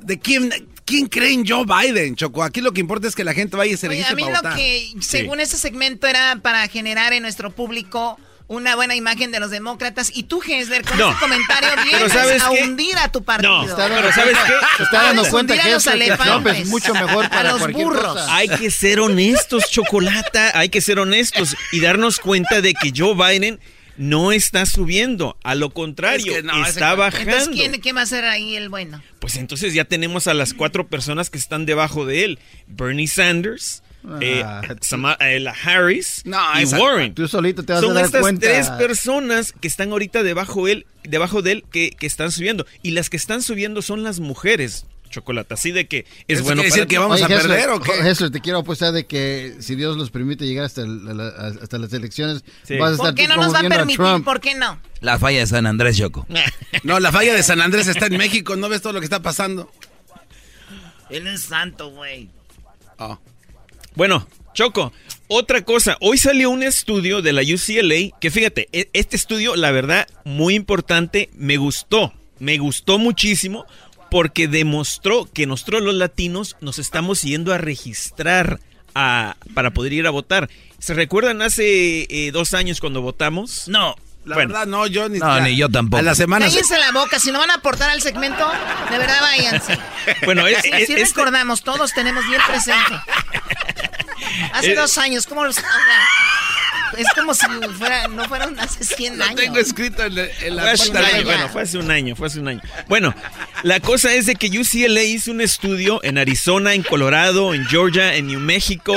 ¿de 0.00 0.18
quién, 0.18 0.50
quién 0.90 1.06
cree 1.06 1.32
en 1.32 1.46
Joe 1.46 1.64
Biden, 1.64 2.16
Choco? 2.16 2.42
Aquí 2.42 2.60
lo 2.60 2.72
que 2.72 2.80
importa 2.80 3.08
es 3.08 3.14
que 3.14 3.24
la 3.24 3.32
gente 3.32 3.56
vaya 3.56 3.72
y 3.72 3.76
se 3.76 3.86
Oye, 3.88 3.96
registre 4.02 4.12
a 4.12 4.16
mí 4.16 4.22
para 4.22 4.34
lo 4.34 4.42
votar. 4.42 4.56
que, 4.56 4.92
según 5.00 5.40
este 5.40 5.56
segmento, 5.56 6.06
era 6.06 6.36
para 6.42 6.66
generar 6.68 7.12
en 7.12 7.22
nuestro 7.22 7.50
público 7.50 8.18
una 8.48 8.74
buena 8.74 8.96
imagen 8.96 9.30
de 9.30 9.38
los 9.38 9.52
demócratas. 9.52 10.10
Y 10.12 10.24
tú, 10.24 10.42
Hesler, 10.44 10.82
con 10.84 10.98
No. 10.98 11.10
este 11.10 11.20
comentario 11.20 11.70
vienes 11.84 12.12
¿sabes 12.12 12.42
a 12.42 12.50
qué? 12.50 12.64
hundir 12.64 12.98
a 12.98 13.06
tu 13.12 13.22
partido. 13.22 13.64
No, 13.64 13.76
pero 13.76 14.12
¿sabes 14.12 14.36
qué? 14.44 14.52
Se 14.78 14.82
está 14.82 15.02
dando 15.04 15.22
a 15.22 15.28
cuenta 15.28 15.52
hundir 15.54 15.60
a 15.60 15.64
que 15.68 15.72
los 15.74 15.86
elefantes, 15.86 16.58
es 16.58 16.66
mucho 16.68 16.92
mejor 16.92 17.26
a 17.26 17.30
para 17.30 17.50
los 17.52 17.60
cualquier 17.60 17.86
burros. 17.86 18.12
cosa. 18.14 18.34
Hay 18.34 18.48
que 18.48 18.72
ser 18.72 18.98
honestos, 18.98 19.70
Chocolata. 19.70 20.58
Hay 20.58 20.68
que 20.68 20.80
ser 20.80 20.98
honestos 20.98 21.56
y 21.70 21.78
darnos 21.78 22.18
cuenta 22.18 22.60
de 22.60 22.74
que 22.74 22.92
Joe 22.94 23.14
Biden 23.14 23.60
no 24.00 24.32
está 24.32 24.64
subiendo, 24.64 25.36
a 25.44 25.54
lo 25.54 25.68
contrario, 25.70 26.32
está 26.66 26.94
bajando. 26.94 27.30
Entonces, 27.32 27.54
¿quién, 27.54 27.80
¿quién, 27.82 27.96
va 27.96 28.00
a 28.02 28.06
ser 28.06 28.24
ahí 28.24 28.56
el 28.56 28.70
bueno? 28.70 29.02
Pues 29.18 29.36
entonces 29.36 29.74
ya 29.74 29.84
tenemos 29.84 30.26
a 30.26 30.32
las 30.32 30.54
cuatro 30.54 30.88
personas 30.88 31.28
que 31.28 31.36
están 31.36 31.66
debajo 31.66 32.06
de 32.06 32.24
él. 32.24 32.38
Bernie 32.66 33.06
Sanders, 33.06 33.82
eh, 34.22 34.42
Ah, 34.42 34.62
Sama- 34.80 35.18
la 35.20 35.50
Harris 35.64 36.22
No, 36.24 36.38
y 36.58 36.62
esa- 36.62 36.80
Warren. 36.80 37.14
Tú 37.14 37.28
solito 37.28 37.62
te 37.62 37.74
vas 37.74 37.82
Son 37.82 37.90
a 37.90 37.94
dar 37.96 38.04
estas 38.06 38.22
cuenta. 38.22 38.46
tres 38.46 38.70
personas 38.70 39.52
que 39.52 39.68
están 39.68 39.90
ahorita 39.92 40.22
debajo, 40.22 40.66
él, 40.66 40.86
debajo 41.02 41.42
de 41.42 41.52
él 41.52 41.64
que, 41.70 41.90
que 41.90 42.06
están 42.06 42.32
subiendo. 42.32 42.64
Y 42.82 42.92
las 42.92 43.10
que 43.10 43.18
están 43.18 43.42
subiendo 43.42 43.82
son 43.82 44.02
las 44.02 44.18
mujeres, 44.18 44.86
Chocolate. 45.10 45.52
Así 45.54 45.72
de 45.72 45.86
que 45.88 46.06
es 46.28 46.38
¿Eso 46.38 46.44
bueno 46.44 46.62
quiere 46.62 46.70
para 46.70 46.76
decir 46.76 46.82
que 46.88 46.94
ti. 46.94 46.98
vamos 46.98 47.22
a 47.22 47.26
perder 47.28 47.68
o 47.70 47.80
qué? 47.80 47.92
Jesús, 47.92 48.30
te 48.32 48.40
quiero 48.40 48.60
apostar 48.60 48.92
de 48.92 49.06
que 49.06 49.56
si 49.60 49.74
Dios 49.74 49.96
los 49.96 50.10
permite 50.10 50.46
llegar 50.46 50.64
hasta, 50.64 50.82
la- 50.86 51.28
hasta 51.62 51.78
las 51.78 51.92
elecciones, 51.92 52.44
Sí. 52.62 52.76
vas 52.78 52.90
a 52.90 52.94
estar 52.94 53.06
¿Por 53.08 53.14
qué 53.16 53.28
no 53.28 53.36
nos 53.36 53.52
va 53.54 53.58
a 53.60 53.68
permitir? 53.68 54.24
¿Por 54.24 54.40
qué 54.40 54.54
no? 54.54 54.80
La 55.00 55.18
falla 55.18 55.40
de 55.40 55.46
San 55.46 55.66
Andrés, 55.66 55.96
Choco. 55.98 56.26
No, 56.84 56.98
la 57.00 57.12
falla 57.12 57.34
de 57.34 57.42
San 57.42 57.60
Andrés 57.60 57.88
está 57.88 58.06
en 58.06 58.16
México. 58.16 58.56
¿No 58.56 58.68
ves 58.68 58.80
todo 58.82 58.92
lo 58.94 59.00
que 59.00 59.04
está 59.06 59.20
pasando? 59.20 59.70
Él 61.10 61.26
es 61.26 61.42
santo, 61.42 61.90
güey. 61.90 62.28
Oh. 62.98 63.18
Bueno, 63.96 64.26
Choco, 64.54 64.92
otra 65.28 65.62
cosa. 65.64 65.96
Hoy 66.00 66.18
salió 66.18 66.50
un 66.50 66.62
estudio 66.62 67.22
de 67.22 67.32
la 67.32 67.42
UCLA 67.42 68.16
que 68.20 68.30
fíjate, 68.30 68.68
e- 68.72 68.88
este 68.92 69.16
estudio, 69.16 69.56
la 69.56 69.70
verdad, 69.72 70.06
muy 70.24 70.54
importante, 70.54 71.30
me 71.34 71.56
gustó. 71.56 72.12
Me 72.38 72.56
gustó 72.58 72.98
muchísimo 72.98 73.66
porque 74.10 74.48
demostró 74.48 75.28
que 75.32 75.46
nosotros 75.46 75.82
los 75.82 75.94
latinos 75.94 76.56
nos 76.60 76.78
estamos 76.78 77.22
yendo 77.22 77.52
a 77.54 77.58
registrar 77.58 78.60
a- 78.94 79.36
para 79.54 79.70
poder 79.70 79.92
ir 79.92 80.06
a 80.06 80.10
votar. 80.10 80.48
¿Se 80.78 80.94
recuerdan 80.94 81.42
hace 81.42 82.06
eh, 82.10 82.30
dos 82.32 82.54
años 82.54 82.80
cuando 82.80 83.02
votamos? 83.02 83.68
No. 83.68 83.94
La 84.26 84.34
Bueno. 84.34 84.48
verdad, 84.52 84.66
no, 84.66 84.86
yo 84.86 85.08
ni 85.08 85.18
No, 85.18 85.40
ni 85.40 85.56
yo 85.56 85.70
tampoco. 85.70 85.98
A 86.00 86.02
la 86.02 86.14
semana. 86.14 86.44
Cállense 86.44 86.78
la 86.78 86.92
boca, 86.92 87.18
si 87.18 87.32
no 87.32 87.38
van 87.38 87.50
a 87.50 87.54
aportar 87.54 87.88
al 87.88 88.02
segmento, 88.02 88.46
de 88.90 88.98
verdad 88.98 89.18
váyanse. 89.22 89.78
Bueno, 90.26 90.46
es- 90.46 90.58
es- 90.58 90.86
sí 90.88 90.92
este- 90.92 91.04
recordamos, 91.04 91.62
todos 91.62 91.92
tenemos 91.94 92.26
bien 92.26 92.40
presente. 92.46 92.94
Hace 94.52 94.72
Eh, 94.72 94.76
dos 94.76 94.98
años, 94.98 95.26
¿cómo 95.26 95.44
los... 95.44 95.56
es 96.96 97.06
como 97.14 97.34
si 97.34 97.46
fuera, 97.78 98.08
no 98.08 98.24
fueron 98.26 98.58
hace 98.58 98.84
100 98.84 99.18
Lo 99.18 99.24
años. 99.24 99.36
tengo 99.36 99.58
escrito 99.58 100.04
en, 100.04 100.14
la- 100.14 100.26
en 100.42 100.56
la 100.56 100.62
Fue 100.76 100.98
año, 100.98 101.24
bueno, 101.24 101.48
fue 101.48 101.62
hace 101.62 101.78
un 101.78 101.90
año, 101.90 102.16
fue 102.16 102.26
hace 102.26 102.40
un 102.40 102.48
año. 102.48 102.60
Bueno, 102.88 103.14
la 103.62 103.80
cosa 103.80 104.12
es 104.14 104.26
de 104.26 104.34
que 104.34 104.46
UCLA 104.58 105.02
hizo 105.02 105.30
un 105.30 105.40
estudio 105.40 106.00
en 106.02 106.18
Arizona, 106.18 106.74
en 106.74 106.82
Colorado, 106.82 107.54
en 107.54 107.66
Georgia, 107.66 108.14
en 108.14 108.26
New 108.28 108.40
México, 108.40 108.94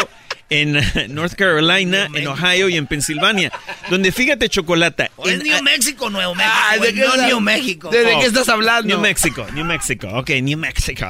en 0.49 0.73
North 1.13 1.33
Carolina, 1.35 2.07
en 2.13 2.27
Ohio 2.27 2.69
y 2.69 2.77
en 2.77 2.85
Pensilvania. 2.87 3.51
Donde 3.89 4.11
fíjate, 4.11 4.49
Chocolata. 4.49 5.09
¿O 5.15 5.27
es 5.27 5.35
en- 5.35 5.43
New 5.43 5.63
México 5.63 6.05
o 6.05 6.09
Nuevo 6.09 6.35
México? 6.35 6.53
Ah, 6.55 6.77
¿de 6.77 6.93
no 6.93 7.03
estás- 7.05 7.27
New 7.27 7.39
México. 7.39 7.89
¿De, 7.89 8.03
de 8.03 8.13
Oh, 8.15 8.19
qué 8.19 8.25
estás 8.27 8.49
hablando? 8.49 8.87
New 8.87 8.99
Mexico, 8.99 9.47
New 9.53 9.65
Mexico. 9.65 10.07
Ok, 10.13 10.29
New 10.41 10.57
Mexico. 10.57 11.05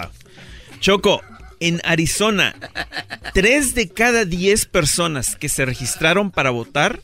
Choco, 0.80 1.22
en 1.68 1.82
Arizona, 1.84 2.56
tres 3.34 3.76
de 3.76 3.90
cada 3.90 4.26
diez 4.26 4.66
personas 4.66 5.36
que 5.36 5.50
se 5.50 5.66
registraron 5.66 6.32
para 6.32 6.50
votar 6.50 7.02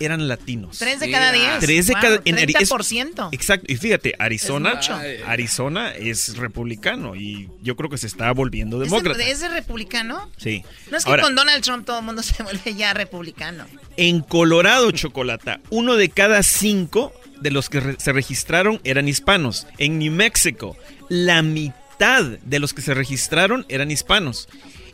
eran 0.00 0.26
latinos. 0.26 0.78
Tres 0.78 0.98
de 0.98 1.12
cada 1.12 1.30
diez. 1.30 1.60
Tres 1.60 1.86
de 1.86 1.92
Wow, 1.92 2.02
cada 2.02 2.20
en 2.24 2.36
Ari- 2.36 2.54
es- 2.60 2.68
30%. 2.70 3.28
Exacto, 3.30 3.72
y 3.72 3.76
fíjate, 3.76 4.14
Arizona, 4.18 4.80
Es. 5.04 5.22
Arizona 5.28 5.92
es 5.94 6.36
republicano 6.38 7.14
y 7.14 7.48
yo 7.62 7.76
creo 7.76 7.88
que 7.88 7.98
se 7.98 8.08
está 8.08 8.32
volviendo 8.32 8.82
¿Es 8.82 8.90
demócrata. 8.90 9.16
de, 9.18 9.30
¿Es 9.30 9.38
de 9.40 9.48
republicano? 9.48 10.28
Sí. 10.38 10.64
No 10.90 10.96
es 10.96 11.04
que 11.04 11.10
Ahora, 11.10 11.22
con 11.22 11.36
Donald 11.36 11.62
Trump 11.62 11.86
todo 11.86 12.00
el 12.00 12.04
mundo 12.04 12.22
se 12.24 12.42
vuelve 12.42 12.74
ya 12.74 12.94
republicano. 12.94 13.64
en 13.96 14.22
Colorado, 14.22 14.90
Chocolata, 14.90 15.60
uno 15.70 15.94
de 15.94 16.08
cada 16.08 16.42
cinco 16.42 17.12
de 17.40 17.52
los 17.52 17.68
que 17.68 17.78
re- 17.78 17.96
se 17.98 18.12
registraron 18.12 18.80
eran 18.82 19.06
hispanos. 19.06 19.68
En 19.78 20.00
New 20.00 20.12
Mexico, 20.12 20.76
la 21.08 21.42
mitad 21.42 21.76
de 22.02 22.58
los 22.58 22.74
que 22.74 22.82
se 22.82 22.94
registraron 22.94 23.64
eran 23.68 23.90
hispanos. 23.92 24.48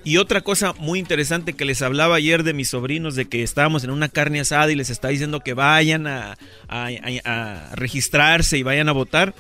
Y 0.05 0.18
otra 0.18 0.42
cosa 0.42 0.75
muy 0.75 0.99
interesante 0.99 1.55
que 1.55 1.64
les 1.64 1.81
hablaba 1.83 2.16
ayer 2.16 2.42
de 2.42 2.53
mis 2.53 2.68
sobrinos, 2.68 3.14
de 3.14 3.27
que 3.27 3.42
estábamos 3.42 3.83
en 3.85 3.90
una 3.90 4.09
carne 4.09 4.40
asada 4.40 4.71
y 4.71 4.75
les 4.75 4.90
está 4.90 5.09
diciendo 5.09 5.40
que 5.40 5.55
vayan 5.55 6.07
a, 6.07 6.37
a- 6.68 6.88
a- 6.88 7.71
a 7.71 7.77
registrarse 7.77 8.59
y 8.59 8.62
vayan 8.62 8.88
a 8.88 8.92
votar. 8.92 9.35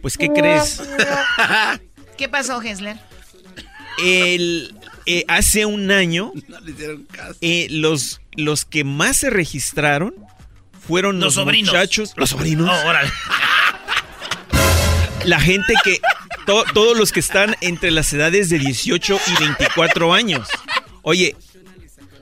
Pues, 0.00 0.16
¿qué 0.16 0.28
crees? 0.28 0.80
¿Qué 2.16 2.28
pasó, 2.28 2.62
Hessler? 2.62 2.96
El, 4.02 4.74
eh, 5.06 5.24
hace 5.26 5.66
un 5.66 5.90
año, 5.90 6.32
No 6.48 6.60
le 6.60 6.70
hicieron 6.70 7.04
caso. 7.06 7.34
eh, 7.40 7.66
los, 7.70 8.20
los 8.36 8.64
que 8.64 8.84
más 8.84 9.16
se 9.16 9.30
registraron 9.30 10.14
fueron 10.86 11.16
Los 11.16 11.24
los, 11.26 11.34
sobrinos. 11.34 11.72
muchachos. 11.74 12.12
Los 12.16 12.30
sobrinos. 12.30 12.70
Oh, 12.70 12.88
órale. 12.88 13.10
La 15.24 15.40
gente 15.40 15.74
que. 15.84 16.00
To- 16.48 16.64
todos 16.72 16.96
los 16.96 17.12
que 17.12 17.20
están 17.20 17.54
entre 17.60 17.90
las 17.90 18.12
edades 18.12 18.48
de 18.48 18.58
18 18.58 19.20
y 19.26 19.40
24 19.44 20.12
años. 20.14 20.48
Oye, 21.02 21.36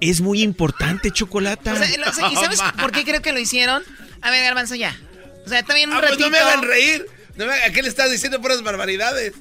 es 0.00 0.20
muy 0.20 0.42
importante, 0.42 1.10
Chocolata. 1.12 1.72
O 1.72 1.76
sea, 1.76 1.86
lo- 1.96 2.30
¿Y 2.32 2.34
sabes 2.42 2.60
por 2.80 2.90
qué 2.92 3.04
creo 3.04 3.22
que 3.22 3.32
lo 3.32 3.38
hicieron? 3.38 3.82
A 4.22 4.30
ver, 4.30 4.42
Garbanzo, 4.44 4.74
ya. 4.74 4.98
O 5.44 5.48
sea, 5.48 5.62
también 5.62 5.90
un 5.90 5.96
Ah, 5.96 6.00
pues 6.00 6.10
ratito. 6.12 6.26
no 6.26 6.32
me 6.32 6.38
hagan 6.38 6.62
reír. 6.62 7.06
No 7.36 7.46
me 7.46 7.52
hagan- 7.52 7.70
¿A 7.70 7.72
qué 7.72 7.82
le 7.82 7.88
estás 7.88 8.10
diciendo 8.10 8.40
puras 8.40 8.62
barbaridades? 8.62 9.32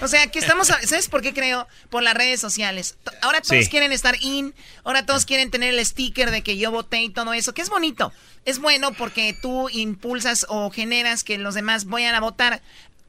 O 0.00 0.08
sea, 0.08 0.26
que 0.28 0.38
estamos, 0.38 0.70
a- 0.70 0.80
¿sabes 0.86 1.08
por 1.08 1.22
qué 1.22 1.32
creo? 1.32 1.66
Por 1.90 2.02
las 2.02 2.14
redes 2.14 2.40
sociales. 2.40 2.96
Ahora 3.22 3.40
todos 3.40 3.64
Sí. 3.64 3.70
quieren 3.70 3.92
estar 3.92 4.16
in, 4.20 4.54
ahora 4.84 5.06
todos 5.06 5.24
quieren 5.24 5.50
tener 5.50 5.72
el 5.74 5.84
sticker 5.84 6.30
de 6.30 6.42
que 6.42 6.56
yo 6.58 6.70
voté 6.70 7.02
y 7.02 7.08
todo 7.10 7.32
eso, 7.32 7.54
que 7.54 7.62
es 7.62 7.70
bonito. 7.70 8.12
Es 8.44 8.58
bueno 8.58 8.92
porque 8.92 9.34
tú 9.40 9.68
impulsas 9.70 10.46
o 10.48 10.70
generas 10.70 11.24
que 11.24 11.38
los 11.38 11.54
demás 11.54 11.86
vayan 11.86 12.14
a 12.14 12.20
votar. 12.20 12.62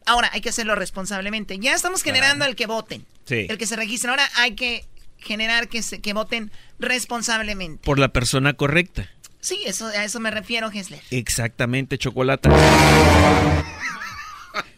Ahora 0.06 0.30
hay 0.34 0.42
que 0.42 0.50
hacerlo 0.50 0.76
responsablemente. 0.76 1.60
Ya 1.60 1.74
estamos 1.76 2.02
generando 2.04 2.46
el 2.46 2.56
que 2.56 2.66
voten, 2.66 3.06
Sí. 3.26 3.46
el 3.50 3.58
que 3.58 3.68
se 3.68 3.76
registren. 3.76 4.12
Ahora 4.12 4.30
hay 4.36 4.56
que 4.56 4.86
generar 5.20 5.68
que, 5.68 5.84
se, 5.84 6.00
que 6.00 6.14
voten 6.14 6.52
responsablemente. 6.80 7.84
Por 7.84 8.00
la 8.00 8.08
persona 8.10 8.54
correcta. 8.54 9.10
Sí, 9.42 9.60
eso, 9.66 9.88
a 9.88 10.04
eso 10.04 10.20
me 10.20 10.32
refiero, 10.32 10.70
Hessler. 10.72 11.02
Exactamente, 11.12 11.98
Chocolata. 11.98 12.50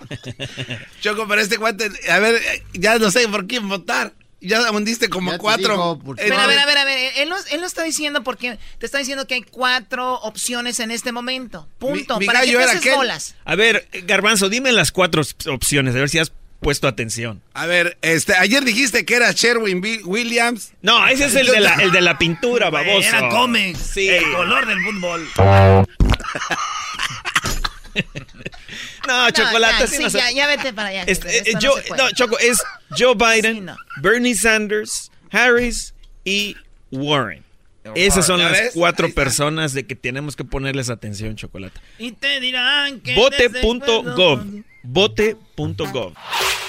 Choco, 1.02 1.28
pero 1.28 1.42
este 1.42 1.58
cuate, 1.58 1.89
a 2.10 2.20
ver, 2.20 2.42
ya 2.74 2.98
no 2.98 3.12
sé 3.12 3.28
por 3.28 3.48
quién 3.48 3.68
votar. 3.68 4.13
Ya 4.42 4.72
hundiste 4.72 5.10
como 5.10 5.34
Ya 5.34 5.38
cuatro. 5.38 5.74
digo, 5.74 6.00
por 6.00 6.15
Pero 6.15 6.39
a 6.39 6.48
ver, 6.48 6.58
a 6.60 6.65
ver, 6.65 6.78
a 6.78 6.86
ver, 6.86 7.12
él 7.18 7.28
no, 7.28 7.36
él 7.52 7.60
no 7.60 7.68
está 7.68 7.84
diciendo 7.84 8.24
porque 8.24 8.58
te 8.78 8.86
está 8.86 8.98
diciendo 8.98 9.28
que 9.28 9.34
hay 9.34 9.42
cuatro 9.44 10.13
opciones 10.22 10.80
en 10.80 10.92
este 10.92 11.12
momento. 11.12 11.68
Punto. 11.78 12.13
Mi- 12.15 12.22
mi 12.22 12.26
para 12.26 12.44
te 12.44 12.52
era 12.52 12.63
haces 12.72 12.96
bolas. 12.96 13.36
A 13.44 13.56
ver, 13.56 13.89
Garbanzo, 14.06 14.48
dime 14.48 14.72
las 14.72 14.94
cuatro 14.94 15.24
op- 15.24 15.48
opciones, 15.54 15.94
a 15.94 16.00
ver 16.00 16.08
si 16.10 16.20
has 16.20 16.32
puesto 16.62 16.88
atención. 16.88 17.42
A 17.54 17.65
ver, 17.65 17.98
este, 18.02 18.34
ayer 18.34 18.63
dijiste 18.63 19.04
que 19.04 19.15
era 19.15 19.30
Sherwin 19.34 19.82
Williams. 20.06 20.72
No, 20.82 21.06
ese 21.06 21.26
es 21.26 21.36
el 21.36 21.48
de 21.48 21.60
la, 21.60 21.74
el 21.76 21.92
de 21.92 22.00
la 22.00 22.18
pintura, 22.18 22.70
baboso. 22.70 23.10
Era. 23.10 23.30
Sí. 23.76 24.08
El 24.08 24.24
color 24.32 24.65
del 24.68 24.80
fútbol. 24.86 25.28
No, 29.10 29.30
ya, 29.30 29.88
sí 29.88 30.04
no 30.04 30.08
ya, 30.10 30.32
ya 30.32 30.48
vete 30.48 30.72
para 30.74 30.89
allá. 30.89 31.04
Este, 31.08 31.50
eh, 31.50 31.54
yo- 31.60 31.76
no 31.98 32.12
Choco, 32.12 32.38
es 32.39 32.62
Joe 32.98 33.15
Biden, 33.15 33.56
Sí, 33.56 33.62
no. 33.62 33.76
Bernie 34.02 34.36
Sanders, 34.36 35.12
Harris 35.32 35.93
y 36.24 36.56
Warren. 36.91 37.43
Esas 37.95 38.28
son 38.28 38.39
¿Ya 38.39 38.50
las 38.50 38.60
ves? 38.60 38.72
cuatro 38.76 39.12
personas 39.13 39.74
de 39.74 39.88
que 39.88 39.95
tenemos 39.95 40.36
que 40.36 40.43
ponerles 40.43 40.89
atención, 40.91 41.36
Chocolata. 41.36 41.82
Y 41.98 42.12
te 42.12 42.39
dirán 42.39 43.00
que. 43.00 43.15
Vote.gov. 43.15 44.63
Vote.gov. 44.84 46.13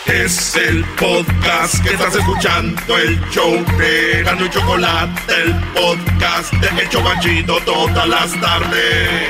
Es 0.06 0.56
el 0.56 0.82
podcast 0.98 1.82
que 1.84 1.90
estás 1.90 2.16
escuchando, 2.16 2.96
el 2.96 3.20
show 3.30 3.52
de 3.78 4.22
Gano 4.24 4.46
y 4.46 4.50
Chocolate, 4.50 5.34
el 5.42 5.54
podcast 5.74 6.52
de 6.54 6.82
El 6.82 6.88
Chobachito 6.88 7.60
todas 7.66 8.08
las 8.08 8.40
tardes. 8.40 9.28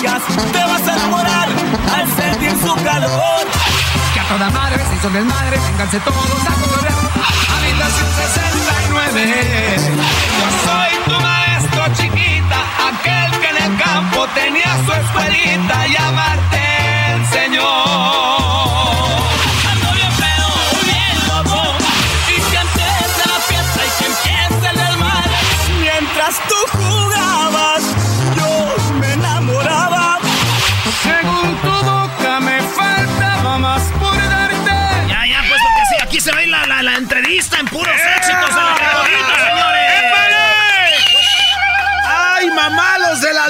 Te 0.00 0.06
vas 0.06 0.88
a 0.88 0.94
enamorar 0.94 1.48
al 1.94 2.06
sentir 2.16 2.52
su 2.52 2.74
calor. 2.82 3.46
Que 4.14 4.20
a 4.20 4.28
toda 4.28 4.48
madre 4.48 4.82
se 4.88 4.94
hizo 4.94 5.10
desmadre, 5.10 5.58
vénganse 5.58 6.00
todos 6.00 6.16
a 6.16 6.52
correr. 6.62 6.92
Habitación 7.54 8.08
69. 8.16 9.76
Yo 10.38 10.48
soy 10.64 10.92
tu 11.04 11.20
maestro 11.20 11.82
chiquita, 11.98 12.58
aquel 12.88 13.40
que 13.40 13.48
en 13.50 13.72
el 13.72 13.82
campo 13.82 14.26
tenía 14.34 14.74
su 14.86 14.90
escuelita. 14.90 15.86
Llamarte 15.86 17.12
el 17.12 17.26
Señor. 17.26 18.39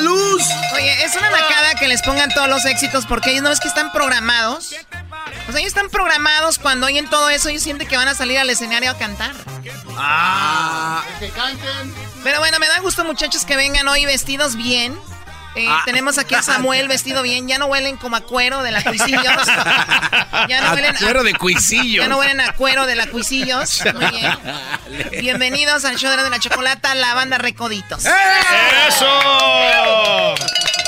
Luz. 0.00 0.42
Oye, 0.74 1.04
es 1.04 1.14
una 1.14 1.30
macada 1.30 1.74
que 1.74 1.88
les 1.88 2.02
pongan 2.02 2.30
todos 2.30 2.48
los 2.48 2.64
éxitos 2.64 3.06
porque 3.06 3.30
ellos 3.30 3.42
no 3.42 3.50
es 3.50 3.60
que 3.60 3.68
están 3.68 3.92
programados. 3.92 4.74
O 5.48 5.52
sea, 5.52 5.60
ellos 5.60 5.68
están 5.68 5.90
programados 5.90 6.58
cuando 6.58 6.86
oyen 6.86 7.08
todo 7.08 7.28
eso, 7.30 7.48
ellos 7.48 7.62
sienten 7.62 7.88
que 7.88 7.96
van 7.96 8.08
a 8.08 8.14
salir 8.14 8.38
al 8.38 8.50
escenario 8.50 8.90
a 8.90 8.98
cantar. 8.98 9.32
Ah. 9.96 11.04
Que 11.18 11.28
canten. 11.30 11.94
Pero 12.22 12.38
bueno, 12.38 12.58
me 12.58 12.68
da 12.68 12.80
gusto, 12.80 13.04
muchachos, 13.04 13.44
que 13.44 13.56
vengan 13.56 13.86
hoy 13.88 14.04
vestidos 14.04 14.56
bien. 14.56 14.98
Eh, 15.56 15.66
Ah. 15.68 15.82
Tenemos 15.84 16.16
aquí 16.18 16.34
a 16.34 16.42
Samuel 16.42 16.86
vestido 16.88 17.22
bien. 17.22 17.48
Ya 17.48 17.58
no 17.58 17.66
huelen 17.66 17.96
como 17.96 18.16
a 18.16 18.20
cuero 18.20 18.62
de 18.62 18.70
la 18.70 18.82
Cuisillos. 18.82 19.22
Ya 20.48 20.60
no 20.62 20.68
A 20.68 20.72
huelen 20.74 20.94
cuero 20.96 21.22
de 21.22 21.34
Cuisillos. 21.34 22.02
Ya 22.04 22.08
no 22.08 22.18
huelen 22.18 22.40
a 22.40 22.52
cuero 22.52 22.86
de 22.86 22.94
la 22.96 23.06
Cuisillos. 23.08 23.82
Muy 23.94 24.06
bien. 24.10 24.32
Bienvenidos 25.20 25.84
al 25.84 25.96
show 25.96 26.10
de 26.10 26.30
la 26.30 26.38
chocolata, 26.38 26.94
la 26.94 27.14
banda 27.14 27.38
Recoditos. 27.38 28.06
¡Eh! 28.06 28.10
¡Eso! 28.88 29.06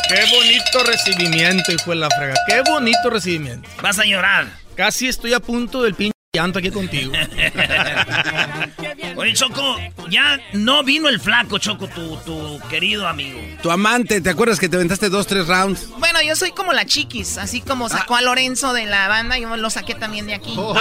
¡Qué 0.08 0.24
bonito 0.30 0.84
recibimiento, 0.84 1.72
hijo 1.72 1.90
de 1.90 1.96
la 1.96 2.08
frega! 2.10 2.34
¡Qué 2.46 2.62
bonito 2.62 3.10
recibimiento! 3.10 3.68
Vas 3.82 3.98
a 3.98 4.04
llorar. 4.04 4.46
Casi 4.76 5.08
estoy 5.08 5.34
a 5.34 5.40
punto 5.40 5.82
del 5.82 5.94
pinche 5.94 6.12
llanto 6.34 6.58
aquí 6.60 6.70
contigo. 6.70 7.12
Oye, 9.22 9.34
Choco, 9.34 9.76
ya 10.10 10.40
no 10.52 10.82
vino 10.82 11.08
el 11.08 11.20
flaco, 11.20 11.58
Choco, 11.58 11.86
tu, 11.86 12.16
tu 12.26 12.58
querido 12.68 13.06
amigo. 13.06 13.38
Tu 13.62 13.70
amante, 13.70 14.20
¿te 14.20 14.28
acuerdas 14.28 14.58
que 14.58 14.68
te 14.68 14.74
aventaste 14.74 15.08
dos, 15.10 15.28
tres 15.28 15.46
rounds? 15.46 15.90
Bueno, 15.98 16.20
yo 16.22 16.34
soy 16.34 16.50
como 16.50 16.72
la 16.72 16.84
chiquis, 16.86 17.38
así 17.38 17.60
como 17.60 17.88
sacó 17.88 18.16
a 18.16 18.20
Lorenzo 18.20 18.72
de 18.72 18.84
la 18.86 19.06
banda, 19.06 19.38
yo 19.38 19.56
lo 19.56 19.70
saqué 19.70 19.94
también 19.94 20.26
de 20.26 20.34
aquí. 20.34 20.56
¡No 20.56 20.76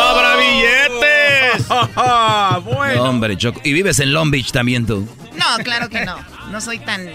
habrá 0.00 0.34
billetes! 0.36 1.12
No, 2.96 3.04
hombre, 3.04 3.36
Choco. 3.36 3.60
Y 3.62 3.72
vives 3.72 4.00
en 4.00 4.12
Long 4.12 4.32
Beach 4.32 4.50
también 4.50 4.84
tú. 4.84 5.08
No, 5.36 5.62
claro 5.62 5.88
que 5.88 6.04
no. 6.04 6.16
No 6.52 6.60
soy 6.60 6.78
tan. 6.80 7.06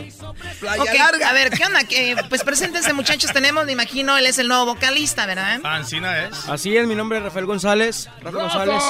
Playa 0.59 0.81
Ok, 0.81 0.97
larga. 0.97 1.29
A 1.29 1.33
ver, 1.33 1.51
¿qué 1.51 1.63
onda? 1.63 1.83
Que, 1.83 2.15
pues 2.27 2.43
preséntense, 2.43 2.91
muchachos. 2.93 3.31
Tenemos, 3.31 3.67
me 3.67 3.71
imagino, 3.71 4.17
él 4.17 4.25
es 4.25 4.39
el 4.39 4.47
nuevo 4.47 4.65
vocalista, 4.65 5.27
¿verdad? 5.27 5.59
Ancina 5.63 6.25
es. 6.25 6.49
Así 6.49 6.75
es, 6.75 6.87
mi 6.87 6.95
nombre 6.95 7.19
es 7.19 7.23
Rafael 7.23 7.45
González. 7.45 8.09
Rafa 8.21 8.37
González. 8.39 8.83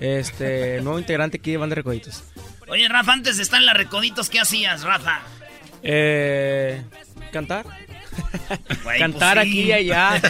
Este, 0.00 0.80
nuevo 0.82 0.98
integrante 0.98 1.38
aquí 1.38 1.52
de 1.52 1.58
Banda 1.58 1.76
Recoditos. 1.76 2.24
Oye, 2.66 2.88
Rafa, 2.88 3.12
antes 3.12 3.36
de 3.36 3.44
estar 3.44 3.60
en 3.60 3.66
la 3.66 3.74
Recoditos, 3.74 4.28
¿qué 4.28 4.40
hacías, 4.40 4.82
Rafa? 4.82 5.20
Eh, 5.84 6.82
cantar. 7.30 7.64
Cantar 8.98 9.36
pues 9.36 9.46
sí. 9.46 9.50
aquí 9.50 9.62
y 9.68 9.72
allá. 9.72 10.20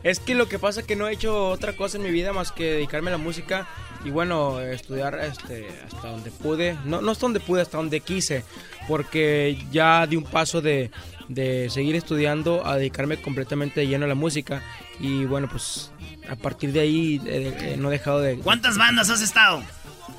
es 0.04 0.20
que 0.20 0.36
lo 0.36 0.48
que 0.48 0.60
pasa 0.60 0.80
es 0.80 0.86
que 0.86 0.94
no 0.94 1.08
he 1.08 1.12
hecho 1.12 1.48
otra 1.48 1.72
cosa 1.72 1.96
en 1.96 2.04
mi 2.04 2.12
vida 2.12 2.32
más 2.32 2.52
que 2.52 2.74
dedicarme 2.74 3.10
a 3.10 3.12
la 3.12 3.18
música 3.18 3.66
y 4.04 4.10
bueno, 4.10 4.60
estudiar 4.60 5.18
este, 5.22 5.68
hasta 5.84 6.08
donde 6.08 6.30
pude. 6.30 6.76
No, 6.84 7.00
no 7.00 7.10
hasta 7.10 7.22
donde 7.26 7.40
pude, 7.40 7.62
hasta 7.62 7.76
donde 7.76 8.00
quise. 8.00 8.44
Porque 8.88 9.62
ya 9.70 10.06
di 10.06 10.16
un 10.16 10.24
paso 10.24 10.60
de, 10.60 10.90
de 11.28 11.68
seguir 11.70 11.96
estudiando 11.96 12.66
a 12.66 12.76
dedicarme 12.76 13.20
completamente 13.20 13.80
de 13.80 13.86
lleno 13.88 14.06
a 14.06 14.08
la 14.08 14.14
música. 14.14 14.62
Y 14.98 15.24
bueno, 15.24 15.48
pues 15.50 15.92
a 16.28 16.36
partir 16.36 16.72
de 16.72 16.80
ahí 16.80 17.20
eh, 17.26 17.54
eh, 17.60 17.76
no 17.78 17.88
he 17.88 17.92
dejado 17.92 18.20
de... 18.20 18.36
¿Cuántas 18.38 18.78
bandas 18.78 19.10
has 19.10 19.20
estado? 19.22 19.62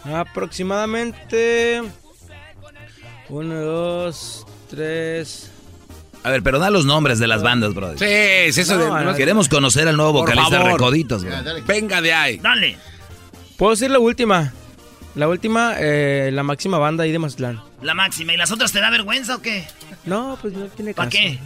Aproximadamente... 0.06 1.82
Uno, 3.30 3.56
dos, 3.62 4.46
tres... 4.70 5.52
A 6.24 6.30
ver, 6.30 6.44
pero 6.44 6.60
da 6.60 6.70
los 6.70 6.86
nombres 6.86 7.18
de 7.18 7.28
las 7.28 7.42
bandas, 7.42 7.74
brother. 7.74 7.98
Sí, 7.98 8.54
sí, 8.54 8.62
eso 8.62 8.78
No, 8.78 8.96
de. 8.96 9.06
no, 9.06 9.16
Queremos 9.16 9.50
conocer 9.50 9.88
al 9.88 9.98
nuevo 9.98 10.14
vocalista 10.14 10.58
favor. 10.58 10.74
Recoditos, 10.74 11.24
bro. 11.24 11.36
Venga 11.66 12.00
de 12.00 12.14
ahí. 12.14 12.38
Dale. 12.38 12.78
Puedo 13.62 13.74
decir 13.74 13.92
la 13.92 14.00
última. 14.00 14.52
La 15.14 15.28
última, 15.28 15.76
eh, 15.78 16.32
la 16.34 16.42
máxima 16.42 16.80
banda 16.80 17.04
ahí 17.04 17.12
de 17.12 17.20
Mazatlán. 17.20 17.62
La 17.84 17.94
máxima. 17.94 18.34
¿Y 18.34 18.38
las 18.38 18.52
otras 18.52 18.72
te 18.72 18.80
da 18.80 18.90
vergüenza 18.90 19.36
o 19.36 19.42
qué? 19.44 19.68
No, 20.04 20.36
pues 20.42 20.56
no 20.56 20.66
tiene 20.66 20.96
¿Para 20.96 21.12
caso. 21.12 21.22
qué? 21.22 21.38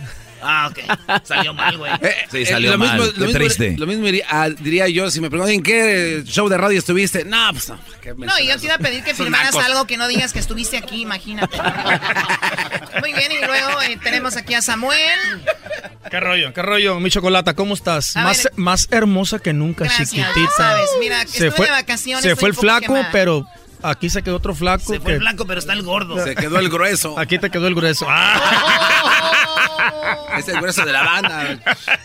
Ah, 0.48 0.70
ok. 0.72 0.80
Salió 1.26 1.54
mal, 1.54 1.78
güey. 1.78 1.91
Eh, 2.02 2.16
Sí, 2.32 2.38
eh, 2.43 2.46
salió 2.46 2.72
lo 2.74 2.78
mal. 2.78 2.98
mismo- 3.00 3.14
Qué 3.14 3.20
lo 3.20 3.26
mismo- 3.26 3.39
triste. 3.39 3.76
Lo 3.78 3.88
mismo 3.88 4.06
diría, 4.06 4.26
ah, 4.30 4.50
diría 4.50 4.88
yo 4.88 5.10
si 5.10 5.20
me 5.22 5.30
preguntan 5.30 5.56
en 5.56 5.64
qué 5.64 6.22
show 6.26 6.48
de 6.50 6.58
radio 6.58 6.78
estuviste. 6.78 7.26
No, 7.26 7.50
pues 7.52 7.70
no. 7.70 7.80
No, 8.18 8.39
y 8.39 8.48
yo 8.48 8.60
te 8.60 8.66
iba 8.66 8.76
a 8.76 8.78
pedir 8.78 9.04
que 9.04 9.16
firmaras 9.16 9.54
nacos. 9.56 9.66
algo 9.66 9.88
que 9.88 9.98
no 9.98 10.08
digas 10.08 10.32
que 10.34 10.39
estuviste 10.39 10.78
aquí, 10.78 11.02
imagínate. 11.02 11.58
Muy 13.02 13.14
bien, 13.14 13.32
y 13.32 13.43
luego 13.46 13.82
eh, 13.82 13.98
tenemos 14.04 14.36
aquí 14.38 14.54
a 14.54 14.62
Samuel. 14.62 15.20
¿Qué 16.12 16.20
rollo? 16.20 16.54
¿Qué 16.54 16.62
rollo? 16.62 17.00
Mi 17.00 17.10
chocolata, 17.10 17.56
¿cómo 17.56 17.74
estás? 17.74 18.16
A 18.16 18.22
Más, 18.24 18.43
ver. 18.43 18.54
más 18.58 18.88
hermosa 18.91 19.39
que 19.39 19.54
nunca, 19.54 19.86
Gracias, 19.86 20.12
chiquitita. 20.12 20.52
sabes, 20.56 20.89
mira, 21.00 21.24
estuve 21.24 21.50
de 21.66 21.72
vacaciones, 21.72 22.24
Se 22.24 22.36
fue 22.36 22.50
el 22.50 22.56
flaco, 22.56 22.93
quemada. 22.93 23.10
pero 23.12 23.48
aquí 23.82 24.10
se 24.12 24.22
quedó 24.22 24.36
otro 24.38 24.54
flaco. 24.54 24.84
Se 24.93 25.00
fue 25.00 25.06
que- 25.08 25.14
el 25.14 25.20
blanco, 25.20 25.46
pero 25.48 25.60
está 25.60 25.74
el 25.74 25.82
gordo. 25.82 26.24
Se 26.24 26.36
quedó 26.36 26.60
el 26.60 26.70
grueso. 26.70 27.18
Aquí 27.18 27.39
te 27.39 27.50
quedó 27.50 27.68
el 27.68 27.74
grueso. 27.76 28.06
Es 30.38 30.47
el 30.49 30.57
grueso 30.59 30.86
de 30.86 30.91
la 30.91 31.03
banda. 31.03 31.51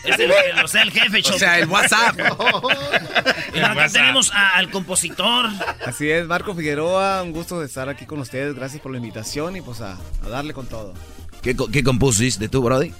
Es 0.04 0.18
el, 0.18 0.30
el- 0.30 0.64
o 0.64 0.68
sea, 0.68 0.82
el 0.82 0.90
jefe, 0.92 1.22
Choco. 1.22 1.36
O 1.36 1.38
sea, 1.38 1.58
el 1.58 1.68
WhatsApp. 1.68 2.16
Y 3.54 3.58
acá 3.60 3.88
tenemos 3.88 4.32
a- 4.32 4.56
al 4.56 4.70
compositor. 4.70 5.46
Así 5.84 6.08
es, 6.10 6.26
Marco 6.26 6.54
Figueroa, 6.54 7.22
un 7.22 7.32
gusto 7.32 7.58
de 7.60 7.66
estar 7.66 7.88
aquí 7.88 8.06
con 8.06 8.20
ustedes, 8.20 8.54
gracias 8.54 8.80
por 8.80 8.92
la 8.92 8.98
invitación 8.98 9.56
y 9.56 9.60
pues 9.60 9.80
a, 9.80 9.98
a 10.24 10.28
darle 10.28 10.54
con 10.54 10.66
todo. 10.66 10.94
¿Qué, 11.42 11.56
qué 11.72 11.82
compusiste 11.82 12.48
tú, 12.48 12.62
Brody? 12.62 12.92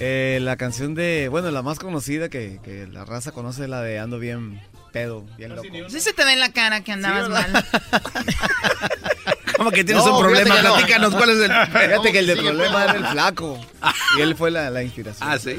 Eh, 0.00 0.38
la 0.42 0.56
canción 0.56 0.94
de, 0.94 1.28
bueno, 1.28 1.50
la 1.50 1.62
más 1.62 1.78
conocida 1.78 2.28
que, 2.28 2.60
que 2.62 2.86
la 2.86 3.04
raza 3.04 3.32
conoce, 3.32 3.66
la 3.66 3.80
de 3.82 3.98
Ando 3.98 4.18
bien 4.18 4.60
pedo, 4.92 5.24
bien 5.36 5.56
loco. 5.56 5.66
Sí 5.88 6.00
se 6.00 6.12
te 6.12 6.24
ve 6.24 6.34
en 6.34 6.40
la 6.40 6.52
cara 6.52 6.82
que 6.82 6.92
andabas 6.92 7.28
mal. 7.30 7.64
¿Cómo 9.58 9.70
que 9.72 9.84
tienes 9.84 10.04
No, 10.04 10.16
un 10.16 10.22
problema? 10.22 10.44
fíjate 10.54 10.62
que 10.62 10.68
no. 10.68 10.74
Platícanos 10.76 11.14
cuál 11.14 11.30
es 11.30 11.36
el. 11.40 11.50
Fíjate 11.66 12.12
que 12.12 12.18
el 12.20 12.26
de 12.28 12.36
Sigue, 12.36 12.48
problema 12.48 12.84
era 12.84 12.92
el 12.94 13.06
flaco 13.08 13.60
y 14.16 14.20
él 14.22 14.34
fue 14.36 14.50
la, 14.50 14.70
la 14.70 14.82
inspiración. 14.82 15.28
Ah, 15.30 15.36
sí. 15.38 15.56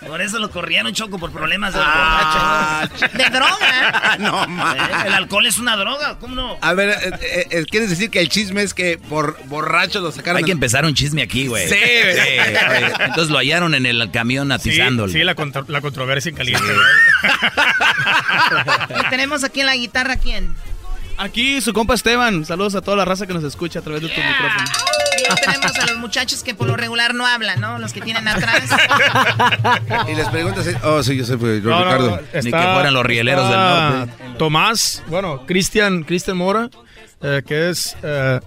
Por 0.06 0.22
eso 0.22 0.38
lo 0.38 0.50
corrieron, 0.50 0.92
Choco, 0.92 1.18
por 1.18 1.30
problemas 1.32 1.74
de 1.74 1.80
Ah, 1.82 2.88
borracho. 2.90 3.18
De 3.18 3.24
droga. 3.30 4.16
no, 4.18 4.44
Eh, 4.44 4.46
ma. 4.48 5.04
El 5.06 5.12
alcohol 5.14 5.46
es 5.46 5.58
una 5.58 5.76
droga, 5.76 6.18
¿cómo 6.18 6.34
no? 6.34 6.58
A 6.60 6.72
ver, 6.74 6.90
eh, 7.20 7.46
eh, 7.50 7.64
¿quieres 7.70 7.90
decir 7.90 8.08
que 8.10 8.20
el 8.20 8.28
chisme 8.28 8.62
es 8.62 8.72
que 8.74 8.98
por 8.98 9.36
borracho 9.46 10.00
lo 10.00 10.10
sacaron? 10.12 10.38
Hay 10.38 10.44
que 10.44 10.52
empezar 10.52 10.84
un 10.84 10.94
chisme 10.94 11.22
aquí, 11.22 11.46
güey. 11.48 11.68
Sí, 11.68 11.74
güey. 11.74 12.18
oye, 12.20 12.92
Entonces 13.00 13.30
lo 13.30 13.38
hallaron 13.38 13.74
en 13.74 13.84
el 13.86 14.10
camión 14.10 14.48
Sí, 14.48 14.52
atizándolo. 14.54 15.12
sí, 15.12 15.22
la, 15.24 15.34
contro- 15.34 15.64
la 15.68 15.80
controversia 15.80 16.30
en 16.30 16.36
caliente. 16.36 16.64
Y 19.04 19.04
tenemos 19.10 19.44
aquí 19.44 19.60
en 19.60 19.66
la 19.66 19.76
guitarra, 19.76 20.16
¿quién? 20.16 20.54
Aquí 21.18 21.60
su 21.60 21.72
compa 21.72 21.94
Esteban. 21.94 22.44
Saludos 22.44 22.74
a 22.76 22.80
toda 22.80 22.96
la 22.96 23.04
raza 23.04 23.26
que 23.26 23.34
nos 23.34 23.42
escucha 23.44 23.80
a 23.80 23.82
través 23.82 24.02
de 24.02 24.08
tu 24.08 24.14
micrófono. 24.20 24.64
Y 25.18 25.40
tenemos 25.40 25.78
a 25.78 25.86
los 25.86 25.96
muchachos 25.98 26.42
que 26.44 26.54
por 26.54 26.66
lo 26.68 26.76
regular 26.76 27.14
no 27.14 27.26
hablan, 27.26 27.60
¿no? 27.60 27.78
Los 27.78 27.92
que 27.92 28.00
tienen 28.00 28.26
atrás. 28.28 28.62
Y 30.08 30.14
les 30.14 30.28
preguntas, 30.28 30.66
eh, 30.66 30.76
oh, 30.84 31.02
sí, 31.02 31.16
yo 31.16 31.24
soy 31.24 31.36
pues, 31.36 31.62
No, 31.62 31.70
no, 31.70 31.84
Ricardo. 31.84 32.20
está- 32.32 32.38
Ni 32.42 32.50
que 32.52 32.72
fueran 32.72 32.94
los 32.94 33.04
rieleros 33.04 33.48
del 33.50 33.58
norte. 33.58 34.12
Tomás, 34.38 35.02
bueno, 35.08 35.44
Cristian, 35.46 36.04
Cristian 36.04 36.36
Mora, 36.36 36.70
eh, 37.20 37.42
que 37.44 37.70
es, 37.70 37.96
eh, 38.02 38.40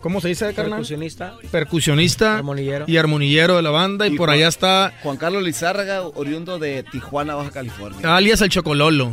¿cómo 0.00 0.20
se 0.20 0.28
dice, 0.28 0.46
carnal? 0.54 0.72
Percusionista. 0.80 1.34
Percusionista 1.50 2.36
Armonillero. 2.36 2.84
y 2.86 2.96
armonillero 2.98 3.56
de 3.56 3.62
la 3.62 3.70
banda. 3.70 4.06
Y, 4.06 4.12
Y 4.14 4.16
por 4.16 4.28
Juan- 4.28 4.38
allá 4.38 4.48
está 4.48 4.92
Juan 5.02 5.16
Carlos 5.16 5.42
Lizárraga, 5.42 6.02
oriundo 6.02 6.58
de 6.58 6.82
Tijuana, 6.84 7.34
Baja 7.36 7.50
California. 7.50 8.14
alias 8.14 8.40
el 8.42 8.50
Chocololo. 8.50 9.12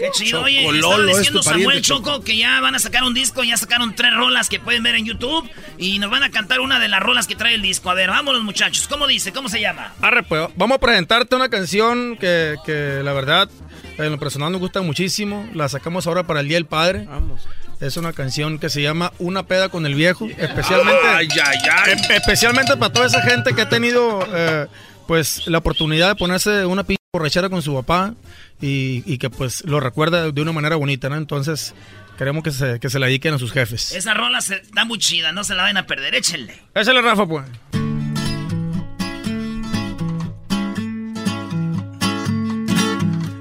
Qué 0.00 0.10
chido. 0.12 0.42
Oye, 0.42 0.66
estaba 0.66 1.02
diciendo 1.04 1.42
Samuel 1.42 1.82
Choco. 1.82 2.10
Choco 2.14 2.24
que 2.24 2.36
ya 2.36 2.60
van 2.60 2.74
a 2.74 2.78
sacar 2.78 3.04
un 3.04 3.12
disco, 3.14 3.44
ya 3.44 3.56
sacaron 3.56 3.94
tres 3.94 4.14
rolas 4.14 4.48
que 4.48 4.58
pueden 4.58 4.82
ver 4.82 4.94
en 4.94 5.04
YouTube 5.04 5.48
y 5.78 5.98
nos 5.98 6.10
van 6.10 6.22
a 6.22 6.30
cantar 6.30 6.60
una 6.60 6.80
de 6.80 6.88
las 6.88 7.00
rolas 7.00 7.26
que 7.26 7.36
trae 7.36 7.54
el 7.54 7.62
disco. 7.62 7.90
A 7.90 7.94
ver, 7.94 8.08
vámonos 8.08 8.42
muchachos. 8.42 8.88
¿Cómo 8.88 9.06
dice? 9.06 9.32
¿Cómo 9.32 9.48
se 9.48 9.60
llama? 9.60 9.92
Arre, 10.00 10.22
pues, 10.22 10.48
vamos 10.56 10.76
a 10.76 10.80
presentarte 10.80 11.36
una 11.36 11.50
canción 11.50 12.16
que, 12.16 12.56
que 12.64 13.00
la 13.04 13.12
verdad, 13.12 13.48
en 13.98 14.10
lo 14.10 14.18
personal 14.18 14.50
nos 14.50 14.60
gusta 14.60 14.80
muchísimo. 14.80 15.48
La 15.54 15.68
sacamos 15.68 16.06
ahora 16.06 16.22
para 16.24 16.40
el 16.40 16.48
Día 16.48 16.56
del 16.56 16.66
Padre. 16.66 17.04
Vamos. 17.06 17.42
Es 17.80 17.96
una 17.96 18.12
canción 18.12 18.58
que 18.58 18.68
se 18.68 18.82
llama 18.82 19.12
Una 19.18 19.44
peda 19.44 19.68
con 19.70 19.86
el 19.86 19.94
viejo. 19.94 20.26
Especialmente, 20.36 21.00
Ay, 21.06 21.28
ay, 21.44 21.58
ay. 21.72 21.92
e- 21.92 22.16
especialmente 22.16 22.76
para 22.76 22.92
toda 22.92 23.06
esa 23.06 23.22
gente 23.22 23.54
que 23.54 23.62
ha 23.62 23.68
tenido 23.70 24.26
eh, 24.34 24.66
pues 25.06 25.46
la 25.46 25.58
oportunidad 25.58 26.08
de 26.08 26.14
ponerse 26.16 26.66
una 26.66 26.84
pinche 26.84 26.99
borrachera 27.12 27.48
con 27.48 27.60
su 27.60 27.74
papá 27.74 28.14
y, 28.60 29.02
y 29.04 29.18
que 29.18 29.30
pues 29.30 29.64
lo 29.64 29.80
recuerda 29.80 30.30
de 30.30 30.42
una 30.42 30.52
manera 30.52 30.76
bonita, 30.76 31.08
¿no? 31.08 31.16
Entonces 31.16 31.74
queremos 32.16 32.44
que 32.44 32.52
se, 32.52 32.78
que 32.78 32.88
se 32.88 33.00
la 33.00 33.06
dediquen 33.06 33.34
a 33.34 33.38
sus 33.40 33.50
jefes. 33.50 33.90
Esa 33.90 34.14
rola 34.14 34.40
se, 34.40 34.58
está 34.58 34.84
muy 34.84 34.98
chida, 34.98 35.32
no 35.32 35.42
se 35.42 35.56
la 35.56 35.62
vayan 35.62 35.78
a 35.78 35.86
perder, 35.86 36.14
échenle. 36.14 36.62
Échale, 36.72 37.02
Rafa, 37.02 37.26
pues. 37.26 37.46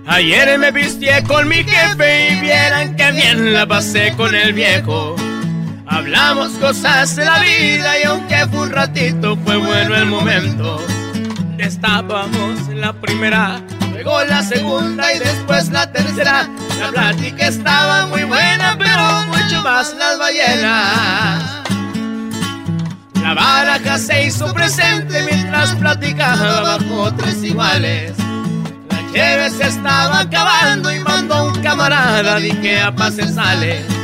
Ayer 0.08 0.58
me 0.58 0.72
vistié 0.72 1.24
con 1.26 1.48
mi 1.48 1.58
jefe 1.58 2.32
y 2.32 2.42
vieran 2.42 2.96
que 2.96 3.12
bien 3.12 3.54
la 3.54 3.68
pasé 3.68 4.16
con 4.18 4.34
el 4.34 4.54
viejo. 4.54 5.16
Hablamos 5.86 6.54
cosas 6.54 7.16
de 7.16 7.24
la 7.24 7.40
vida 7.40 8.00
y 8.00 8.04
aunque 8.06 8.48
fue 8.48 8.62
un 8.62 8.72
ratito 8.72 9.38
fue 9.46 9.58
bueno 9.58 9.96
el 9.96 10.08
momento. 10.08 10.84
Estábamos 11.60 12.70
en 12.70 12.80
la 12.80 12.94
primera, 12.94 13.62
luego 13.92 14.24
la 14.24 14.42
segunda 14.42 15.14
y 15.14 15.20
después 15.20 15.70
la 15.70 15.92
tercera. 15.92 16.48
La 16.80 16.90
plática 16.90 17.48
estaba 17.48 18.06
muy 18.08 18.24
buena, 18.24 18.78
pero 18.80 19.02
mucho 19.28 19.62
más 19.62 19.94
las 20.00 20.18
ballenas. 20.18 21.64
La 23.22 23.34
baraja 23.34 23.98
se 23.98 24.28
hizo 24.28 24.54
presente 24.54 25.22
mientras 25.24 25.76
platicaba 25.76 26.62
bajo 26.62 27.14
tres 27.16 27.44
iguales. 27.44 28.14
La 28.90 29.12
cheve 29.12 29.50
se 29.50 29.68
estaba 29.68 30.22
acabando 30.22 30.94
y 30.94 31.00
mandó 31.00 31.48
un 31.48 31.62
camarada, 31.62 32.38
dije 32.38 32.80
a 32.80 32.96
pase 32.96 33.28
sale. 33.28 33.99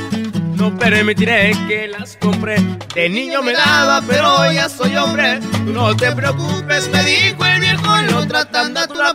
No 0.56 0.76
permitiré 0.78 1.52
que 1.68 1.88
las 1.88 2.16
compre. 2.18 2.56
De 2.94 3.10
niño 3.10 3.42
me 3.42 3.54
daba, 3.54 4.02
pero 4.08 4.52
ya 4.52 4.70
soy 4.70 4.96
hombre. 4.96 5.40
Tú 5.66 5.74
no 5.74 5.96
te 5.96 6.12
preocupes, 6.14 6.90
me 6.90 7.04
dijo 7.04 7.46
el 7.46 7.60
viejo, 7.60 7.98
en 7.98 8.14
otra 8.14 8.46
tanda 8.46 8.88
tú 8.88 8.96
la. 8.96 9.14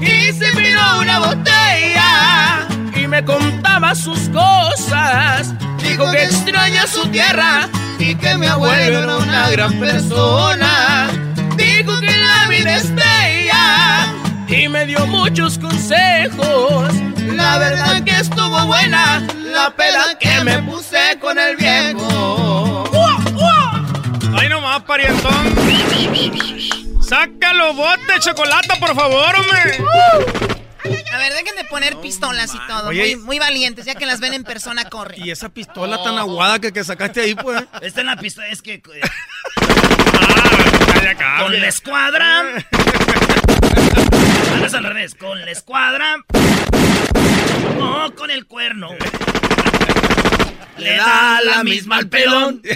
Y 0.00 0.32
se 0.32 0.46
pidió 0.56 0.80
una 1.00 1.20
botella 1.20 2.66
y 2.96 3.06
me 3.06 3.24
contaba 3.24 3.94
sus 3.94 4.28
cosas. 4.30 5.54
Dijo 5.82 6.10
que 6.10 6.24
extraña 6.24 6.86
su 6.86 7.06
tierra 7.08 7.68
y 7.98 8.16
que 8.16 8.36
mi 8.36 8.46
abuelo 8.46 9.04
era 9.04 9.16
una 9.18 9.50
gran 9.50 9.78
persona. 9.78 11.08
Dijo 11.56 12.00
que 12.00 12.16
la 12.16 12.48
vida 12.48 12.76
es 12.76 12.92
bella 12.92 14.12
y 14.48 14.68
me 14.68 14.86
dio 14.86 15.06
muchos 15.06 15.58
consejos. 15.58 16.92
La 17.34 17.58
verdad 17.58 18.04
que 18.04 18.10
estuvo 18.12 18.66
buena 18.66 19.20
la 19.36 19.74
peda 19.74 20.18
que 20.18 20.44
me 20.44 20.58
puse 20.62 21.18
con 21.20 21.38
el 21.38 21.56
viejo. 21.56 22.90
Ay, 24.34 24.48
nomás, 24.48 24.82
parientón. 24.82 25.54
Sácalo, 27.02 27.74
bote, 27.74 28.20
chocolate, 28.20 28.76
por 28.78 28.94
favor, 28.94 29.34
hombre. 29.36 29.84
A 31.12 31.18
ver, 31.18 31.32
dejen 31.34 31.56
de 31.56 31.64
poner 31.64 31.96
pistolas 32.00 32.54
y 32.54 32.58
todo. 32.66 32.88
Oye. 32.88 33.16
Muy, 33.16 33.24
muy 33.24 33.38
valientes, 33.38 33.84
ya 33.84 33.94
que 33.94 34.06
las 34.06 34.20
ven 34.20 34.34
en 34.34 34.44
persona, 34.44 34.88
corren. 34.88 35.24
Y 35.24 35.30
esa 35.30 35.48
pistola 35.48 36.02
tan 36.02 36.18
aguada 36.18 36.58
que, 36.58 36.72
que 36.72 36.84
sacaste 36.84 37.20
ahí, 37.20 37.34
pues. 37.34 37.62
Esta 37.82 38.00
es 38.00 38.06
la 38.06 38.16
pistola, 38.16 38.48
es 38.48 38.62
que... 38.62 38.74
eh, 38.74 39.02
acá, 41.08 41.38
con 41.42 41.60
la 41.60 41.68
escuadra... 41.68 42.42
Ah, 44.52 44.56
no, 44.58 44.66
es 44.66 44.74
al 44.74 44.84
revés. 44.84 45.14
Con 45.14 45.40
la 45.44 45.50
escuadra... 45.50 46.16
No, 47.82 48.14
con 48.14 48.30
el 48.30 48.46
cuerno. 48.46 48.90
Le 50.78 50.96
da 50.96 51.40
la 51.42 51.62
misma 51.64 51.96
al 51.98 52.08
pelón. 52.08 52.62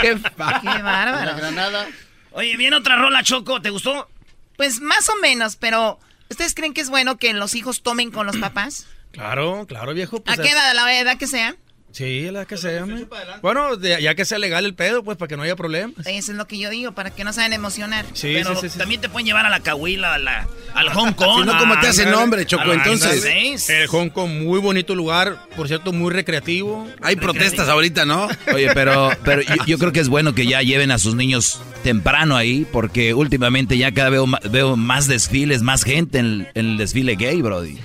Qué, 0.00 0.16
Qué 0.18 0.82
bárbaro. 0.82 1.86
Oye, 2.32 2.56
viene 2.56 2.76
otra 2.76 2.96
rola, 2.96 3.22
Choco. 3.22 3.60
¿Te 3.60 3.70
gustó? 3.70 4.08
Pues 4.56 4.80
más 4.80 5.08
o 5.08 5.16
menos, 5.16 5.56
pero 5.56 5.98
¿ustedes 6.28 6.54
creen 6.54 6.74
que 6.74 6.80
es 6.80 6.90
bueno 6.90 7.16
que 7.18 7.32
los 7.32 7.54
hijos 7.54 7.82
tomen 7.82 8.10
con 8.10 8.26
los 8.26 8.36
papás? 8.38 8.86
Claro, 9.12 9.66
claro, 9.66 9.92
viejo. 9.94 10.22
pues, 10.22 10.38
¿A 10.38 10.42
qué 10.42 10.50
edad? 10.50 10.70
¿A 10.70 10.74
la 10.74 10.98
edad 10.98 11.18
que 11.18 11.26
sea? 11.26 11.54
Sí, 11.92 12.30
la 12.30 12.44
que 12.46 12.56
sea, 12.56 12.84
hombre. 12.84 13.06
Bueno, 13.42 13.76
de- 13.76 14.00
ya 14.02 14.14
que 14.14 14.24
sea 14.24 14.38
legal 14.38 14.64
el 14.64 14.74
pedo, 14.74 15.02
pues, 15.04 15.18
para 15.18 15.28
que 15.28 15.36
no 15.36 15.42
haya 15.42 15.54
problemas. 15.56 16.06
Eso 16.06 16.32
es 16.32 16.38
lo 16.38 16.46
que 16.46 16.58
yo 16.58 16.70
digo, 16.70 16.92
para 16.92 17.10
que 17.10 17.22
no 17.22 17.32
se 17.32 17.42
emocionar. 17.52 18.06
Sí, 18.14 18.32
Pero 18.34 18.54
sí, 18.54 18.62
sí, 18.62 18.68
sí. 18.70 18.78
también 18.78 19.00
te 19.00 19.08
pueden 19.08 19.26
llevar 19.26 19.44
a 19.44 19.50
la 19.50 19.60
Cahuila, 19.60 20.14
a 20.14 20.18
la, 20.18 20.48
al 20.74 20.88
Hong 20.90 21.12
Kong. 21.12 21.40
Si 21.40 21.46
no, 21.46 21.58
¿cómo 21.58 21.78
te 21.80 21.88
hace 21.88 22.06
nombre, 22.06 22.46
Choco? 22.46 22.72
Entonces. 22.72 23.68
El 23.68 23.86
Hong 23.88 24.08
Kong, 24.08 24.30
muy 24.30 24.58
bonito 24.60 24.94
lugar, 24.94 25.36
por 25.56 25.68
cierto, 25.68 25.92
muy 25.92 26.12
recreativo. 26.12 26.88
hay 27.02 27.16
protestas 27.16 27.68
ahorita, 27.68 28.04
¿no? 28.06 28.28
Oye, 28.54 28.70
pero, 28.74 29.10
pero 29.24 29.42
yo, 29.42 29.54
yo 29.66 29.78
creo 29.78 29.92
que 29.92 30.00
es 30.00 30.08
bueno 30.08 30.34
que 30.34 30.46
ya 30.46 30.62
lleven 30.62 30.90
a 30.90 30.98
sus 30.98 31.14
niños 31.14 31.60
temprano 31.82 32.36
ahí, 32.36 32.66
porque 32.72 33.12
últimamente 33.12 33.76
ya 33.76 33.92
cada 33.92 34.08
vez 34.08 34.20
veo, 34.50 34.76
más 34.76 35.08
desfiles, 35.08 35.62
más 35.62 35.82
gente 35.84 36.18
en, 36.18 36.48
en 36.54 36.66
el 36.70 36.76
desfile 36.78 37.16
gay, 37.16 37.42
Brody. 37.42 37.78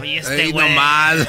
Oye, 0.00 0.18
este 0.18 0.44
Ey, 0.44 0.50
güey. 0.52 0.68
no 0.68 0.74
mal. 0.74 1.28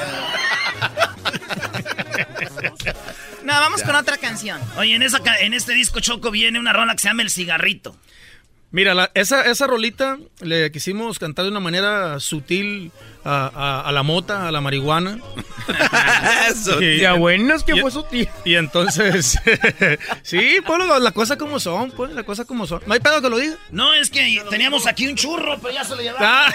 No, 3.43 3.53
vamos 3.53 3.81
con 3.83 3.95
otra 3.95 4.17
canción. 4.17 4.59
Oye, 4.77 4.95
en, 4.95 5.01
esa, 5.01 5.19
ca- 5.21 5.39
en 5.39 5.53
este 5.53 5.73
disco 5.73 5.99
Choco 5.99 6.29
viene 6.31 6.59
una 6.59 6.73
rola 6.73 6.93
que 6.93 6.99
se 6.99 7.07
llama 7.07 7.23
El 7.23 7.29
Cigarrito. 7.29 7.97
Mira, 8.71 8.93
la- 8.93 9.11
esa, 9.15 9.41
esa 9.49 9.67
rolita 9.67 10.17
le 10.41 10.71
quisimos 10.71 11.19
cantar 11.19 11.45
de 11.45 11.51
una 11.51 11.59
manera 11.59 12.19
sutil 12.19 12.91
a, 13.23 13.51
a- 13.53 13.81
a 13.81 13.91
la 13.91 14.03
mota, 14.03 14.47
a 14.47 14.51
la 14.51 14.61
marihuana. 14.61 15.19
Sutil. 16.63 16.99
Ya 16.99 17.13
bueno, 17.13 17.53
es 17.55 17.63
que 17.63 17.75
fue 17.77 17.91
sutil. 17.91 18.27
Y 18.45 18.55
entonces, 18.55 19.37
sí, 20.23 20.57
pues 20.65 20.79
las 21.01 21.13
cosas 21.13 21.37
como 21.37 21.59
son, 21.59 21.91
pues, 21.91 22.11
las 22.11 22.23
cosas 22.25 22.45
como 22.45 22.65
son. 22.67 22.81
No 22.85 22.93
hay 22.93 22.99
pedo 22.99 23.21
que 23.21 23.29
lo 23.29 23.37
diga. 23.37 23.55
No, 23.71 23.93
es 23.93 24.09
que 24.09 24.43
teníamos 24.49 24.87
aquí 24.87 25.07
un 25.07 25.15
churro, 25.15 25.57
pero 25.61 25.73
ya 25.73 25.83
se 25.83 25.95
lo 25.95 26.01
llevaron. 26.01 26.27
Ah. 26.27 26.51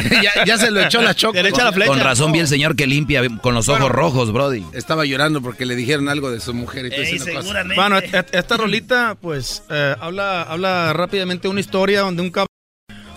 ya, 0.22 0.44
ya 0.44 0.58
se 0.58 0.70
lo 0.70 0.80
echó 0.80 1.02
la 1.02 1.14
Choco. 1.14 1.32
Derecha 1.34 1.64
la 1.64 1.72
flecha. 1.72 1.88
Con 1.90 2.00
razón 2.00 2.32
vi 2.32 2.38
el 2.40 2.48
señor 2.48 2.76
que 2.76 2.86
limpia 2.86 3.22
con 3.42 3.54
los 3.54 3.68
ojos 3.68 3.90
rojos, 3.90 4.32
Brody. 4.32 4.64
Estaba 4.72 5.04
llorando 5.04 5.42
porque 5.42 5.66
le 5.66 5.76
dijeron 5.76 6.08
algo 6.08 6.30
de 6.30 6.40
su 6.40 6.54
mujer 6.54 6.86
y 6.86 6.90
todo 6.90 7.02
Ey, 7.02 7.16
eso. 7.16 7.24
seguramente. 7.24 7.74
Bueno, 7.74 7.98
esta 7.98 8.56
rolita, 8.56 9.16
pues, 9.20 9.62
eh, 9.70 9.94
habla, 10.00 10.42
habla 10.42 10.92
rápidamente 10.92 11.48
una 11.48 11.60
historia 11.60 12.00
donde 12.00 12.22
un 12.22 12.30
cabrón, 12.30 12.48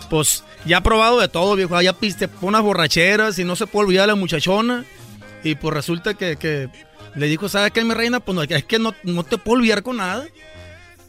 pues, 0.10 0.44
ya 0.66 0.78
ha 0.78 0.82
probado 0.84 1.20
de 1.20 1.28
todo, 1.28 1.56
viejo. 1.56 1.80
Ya 1.82 1.94
piste 1.94 2.30
unas 2.42 2.62
borracheras 2.62 3.38
y 3.40 3.44
no 3.44 3.56
se 3.56 3.68
puede 3.68 3.86
olvidar 3.88 4.04
de 4.04 4.08
la 4.08 4.16
muchachona. 4.16 4.86
Y 5.44 5.56
pues 5.56 5.74
resulta 5.74 6.14
que, 6.16 6.36
que 6.38 6.70
le 7.16 7.28
dijo, 7.28 7.48
¿sabes 7.50 7.72
qué, 7.72 7.84
mi 7.84 7.94
reina? 7.94 8.20
Pues 8.20 8.36
no, 8.36 8.44
es 8.44 8.64
que 8.66 8.80
no, 8.80 8.94
no 9.04 9.24
te 9.24 9.38
puedo 9.38 9.58
olvidar 9.60 9.84
con 9.84 9.98
nada. 9.98 10.26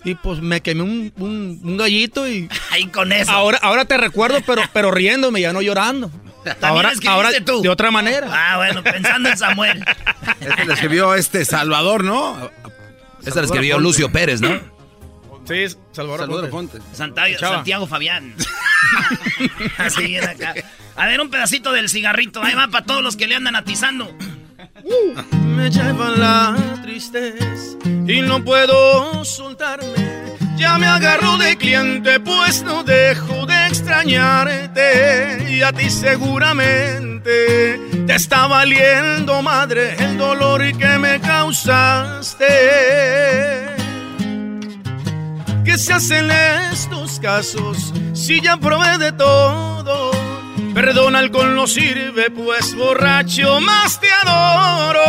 Y 0.04 0.14
pues 0.14 0.40
me 0.40 0.60
quemé 0.60 0.82
un, 0.82 1.12
un- 1.18 1.60
un 1.64 1.76
gallito 1.76 2.28
y... 2.28 2.48
Ahí 2.70 2.86
con 2.86 3.10
eso. 3.12 3.30
Ahora, 3.32 3.58
ahora 3.62 3.84
te 3.84 3.96
recuerdo, 3.96 4.38
pero, 4.46 4.62
pero 4.72 4.90
riéndome, 4.90 5.40
ya 5.40 5.52
no 5.52 5.60
llorando. 5.62 6.10
Ahora, 6.62 6.92
ahora 7.08 7.30
tú? 7.44 7.60
de 7.60 7.68
otra 7.68 7.90
manera. 7.90 8.28
Ah, 8.32 8.56
bueno, 8.58 8.82
pensando 8.82 9.28
en 9.28 9.36
Samuel. 9.36 9.84
Este 10.40 10.64
lo 10.64 10.72
escribió 10.72 11.14
este 11.14 11.44
Salvador, 11.44 12.04
¿no? 12.04 12.48
Esta 13.26 13.40
la 13.40 13.46
escribió 13.46 13.78
Lucio 13.80 14.10
Pérez, 14.12 14.40
¿no? 14.40 14.58
Sí, 15.48 15.66
Salvador, 15.92 16.20
Salvador 16.20 16.50
Ponte. 16.50 16.78
Fonte. 16.78 17.38
Santiago, 17.38 17.86
Fabián. 17.86 18.34
Así 19.78 20.02
viene 20.02 20.26
acá. 20.26 20.54
A 20.94 21.06
ver, 21.06 21.22
un 21.22 21.30
pedacito 21.30 21.72
del 21.72 21.88
cigarrito. 21.88 22.42
Ahí 22.42 22.54
va 22.54 22.68
para 22.68 22.84
todos 22.84 23.02
los 23.02 23.16
que 23.16 23.26
le 23.26 23.34
andan 23.36 23.56
atizando. 23.56 24.14
Me 25.46 25.70
lleva 25.70 26.10
la 26.10 26.54
tristeza 26.82 27.78
y 28.06 28.20
no 28.20 28.44
puedo 28.44 29.24
soltarme. 29.24 30.36
Ya 30.58 30.76
me 30.76 30.86
agarro 30.86 31.38
de 31.38 31.56
cliente, 31.56 32.20
pues 32.20 32.62
no 32.62 32.84
dejo 32.84 33.46
de 33.46 33.68
extrañarte. 33.68 35.46
Y 35.50 35.62
a 35.62 35.72
ti 35.72 35.88
seguramente 35.88 37.80
te 38.06 38.14
está 38.14 38.46
valiendo, 38.48 39.40
madre, 39.40 39.94
el 39.98 40.18
dolor 40.18 40.60
que 40.76 40.98
me 40.98 41.18
causaste. 41.20 42.48
¿Qué 45.68 45.76
se 45.76 45.92
hacen 45.92 46.30
estos 46.72 47.20
casos 47.20 47.92
si 48.14 48.40
ya 48.40 48.56
probé 48.56 48.96
de 48.96 49.12
todo? 49.12 50.12
Perdón, 50.72 51.14
alcohol 51.14 51.54
no 51.54 51.66
sirve, 51.66 52.30
pues 52.30 52.74
borracho 52.74 53.60
más 53.60 54.00
te 54.00 54.06
adoro. 54.10 55.04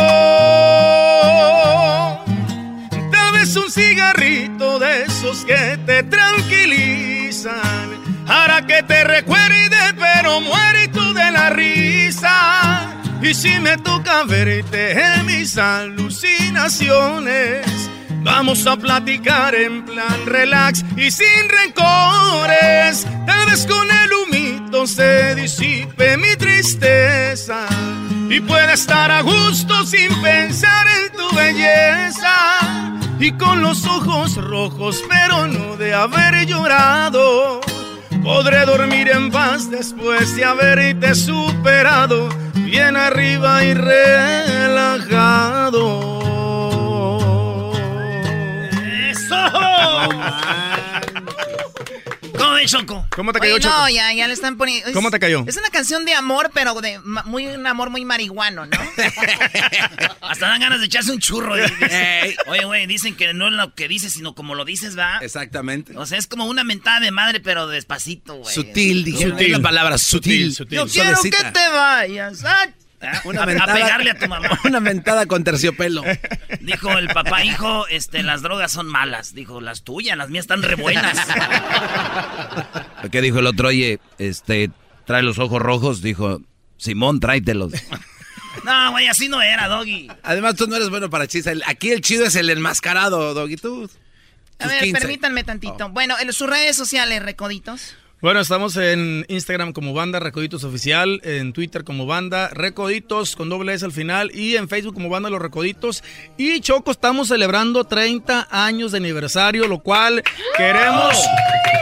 Tal 3.10 3.32
vez 3.32 3.56
un 3.56 3.70
cigarrito 3.70 4.78
de 4.78 5.04
esos 5.04 5.46
que 5.46 5.78
te 5.86 6.02
tranquilizan, 6.02 7.88
hará 8.28 8.66
que 8.66 8.82
te 8.82 9.02
recuerde, 9.02 9.94
pero 9.98 10.42
muerto 10.42 11.14
de 11.14 11.30
la 11.30 11.48
risa. 11.48 12.98
Y 13.22 13.32
si 13.32 13.58
me 13.60 13.78
toca 13.78 14.24
verte 14.24 14.92
en 14.92 15.24
mis 15.24 15.56
alucinaciones, 15.56 17.90
vamos 18.22 18.66
a 18.66 18.76
platicar 18.76 19.54
en 19.54 19.84
plan 19.84 20.26
relax 20.26 20.84
y 20.96 21.10
sin 21.10 21.48
rencores. 21.48 23.06
Tal 23.26 23.46
vez 23.46 23.66
con 23.66 23.86
el 23.90 24.12
humito 24.12 24.86
se 24.86 25.34
disipe 25.34 26.16
mi 26.16 26.36
tristeza 26.36 27.66
y 28.28 28.40
pueda 28.40 28.74
estar 28.74 29.10
a 29.10 29.22
gusto 29.22 29.84
sin 29.84 30.08
pensar 30.22 30.86
en 31.02 31.12
tu 31.16 31.34
belleza. 31.34 32.60
Y 33.18 33.32
con 33.32 33.60
los 33.60 33.84
ojos 33.84 34.36
rojos, 34.36 35.02
pero 35.08 35.46
no 35.46 35.76
de 35.76 35.92
haber 35.92 36.46
llorado. 36.46 37.60
Podré 38.22 38.64
dormir 38.64 39.08
en 39.08 39.30
paz 39.30 39.70
después 39.70 40.36
de 40.36 40.44
haberte 40.44 41.14
superado, 41.14 42.28
bien 42.54 42.96
arriba 42.96 43.64
y 43.64 43.74
relajado. 43.74 45.10
¿Cómo 52.36 52.52
ves, 52.54 52.70
Choco? 52.70 53.06
¿Cómo 53.14 53.32
te 53.32 53.40
Oye, 53.40 53.50
cayó, 53.54 53.58
Choco? 53.62 53.76
no, 53.76 53.88
ya, 53.90 54.12
ya 54.14 54.26
le 54.26 54.32
están 54.34 54.56
poniendo. 54.56 54.88
es- 54.88 54.94
¿Cómo 54.94 55.10
te 55.10 55.18
cayó? 55.18 55.44
Es 55.46 55.56
una 55.56 55.68
canción 55.70 56.04
de 56.04 56.14
amor, 56.14 56.50
pero 56.54 56.80
de 56.80 56.98
muy, 57.24 57.46
un 57.48 57.66
amor 57.66 57.90
muy 57.90 58.04
marihuano, 58.04 58.66
¿no? 58.66 58.78
Hasta 60.22 60.46
dan 60.48 60.60
ganas 60.60 60.80
de 60.80 60.86
echarse 60.86 61.10
un 61.12 61.18
churro. 61.18 61.58
y 61.58 61.62
dice- 61.62 62.36
Oye, 62.46 62.64
güey, 62.64 62.86
dicen 62.86 63.16
que 63.16 63.34
no 63.34 63.48
es 63.48 63.52
lo 63.54 63.74
que 63.74 63.88
dices, 63.88 64.12
sino 64.12 64.34
como 64.34 64.54
lo 64.54 64.64
dices, 64.64 64.96
¿va? 64.98 65.18
Exactamente. 65.20 65.96
O 65.96 66.06
sea, 66.06 66.18
es 66.18 66.26
como 66.26 66.46
una 66.46 66.64
mentada 66.64 67.00
de 67.00 67.10
madre, 67.10 67.40
pero 67.40 67.66
despacito, 67.66 68.36
güey. 68.36 68.54
Sutil, 68.54 69.04
dijeron. 69.04 69.32
Sutil. 69.32 69.46
Es 69.46 69.52
la 69.52 69.62
palabra 69.62 69.98
sutil. 69.98 70.52
Sutil, 70.52 70.54
sutil. 70.54 70.78
Yo 70.78 70.86
quiero 70.86 71.10
Suavecita. 71.16 71.52
que 71.52 71.58
te 71.58 71.68
vayas. 71.68 72.42
Ah, 73.02 73.20
Una 73.24 73.42
a, 73.42 73.46
pegarle 73.46 74.10
a 74.10 74.18
tu 74.18 74.28
mamá. 74.28 74.48
Una 74.64 74.80
mentada 74.80 75.26
con 75.26 75.44
terciopelo. 75.44 76.02
Dijo 76.60 76.96
el 76.98 77.08
papá, 77.08 77.44
hijo, 77.44 77.86
este, 77.88 78.22
las 78.22 78.42
drogas 78.42 78.72
son 78.72 78.86
malas. 78.86 79.34
Dijo, 79.34 79.60
las 79.60 79.82
tuyas, 79.82 80.16
las 80.16 80.30
mías 80.30 80.44
están 80.44 80.62
re 80.62 80.74
buenas. 80.76 81.18
¿Qué 83.10 83.20
dijo 83.20 83.38
el 83.38 83.46
otro? 83.46 83.68
Oye, 83.68 84.00
este, 84.18 84.70
trae 85.04 85.22
los 85.22 85.38
ojos 85.38 85.60
rojos. 85.60 86.02
Dijo, 86.02 86.40
Simón, 86.76 87.20
tráetelos. 87.20 87.72
No, 88.64 88.90
güey, 88.90 89.06
así 89.08 89.28
no 89.28 89.40
era, 89.40 89.68
Doggy. 89.68 90.08
Además, 90.22 90.56
tú 90.56 90.66
no 90.66 90.76
eres 90.76 90.90
bueno 90.90 91.08
para 91.08 91.26
chistes. 91.26 91.52
El- 91.52 91.62
Aquí 91.66 91.90
el 91.90 92.00
chido 92.00 92.26
es 92.26 92.34
el 92.34 92.50
enmascarado, 92.50 93.32
Doggy. 93.34 93.56
Tú. 93.56 93.88
A 94.58 94.66
ver, 94.66 94.82
15. 94.82 95.00
permítanme 95.00 95.44
tantito. 95.44 95.88
Bueno, 95.90 96.16
en 96.18 96.32
sus 96.32 96.48
redes 96.48 96.76
sociales, 96.76 97.22
Recoditos. 97.22 97.96
Bueno, 98.22 98.40
estamos 98.40 98.76
en 98.76 99.24
Instagram 99.28 99.72
como 99.72 99.94
Banda 99.94 100.20
Recoditos 100.20 100.62
Oficial, 100.64 101.22
en 101.24 101.54
Twitter 101.54 101.84
como 101.84 102.04
Banda 102.04 102.50
Recoditos 102.50 103.34
con 103.34 103.48
doble 103.48 103.72
S 103.72 103.82
al 103.82 103.92
final 103.92 104.30
y 104.34 104.56
en 104.56 104.68
Facebook 104.68 104.92
como 104.92 105.08
Banda 105.08 105.30
Los 105.30 105.40
Recoditos. 105.40 106.04
Y 106.36 106.60
Choco, 106.60 106.90
estamos 106.90 107.28
celebrando 107.28 107.84
30 107.84 108.48
años 108.50 108.92
de 108.92 108.98
aniversario, 108.98 109.66
lo 109.66 109.78
cual 109.78 110.22
queremos, 110.54 111.16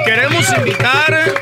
queremos 0.04 0.46
invitar, 0.56 1.34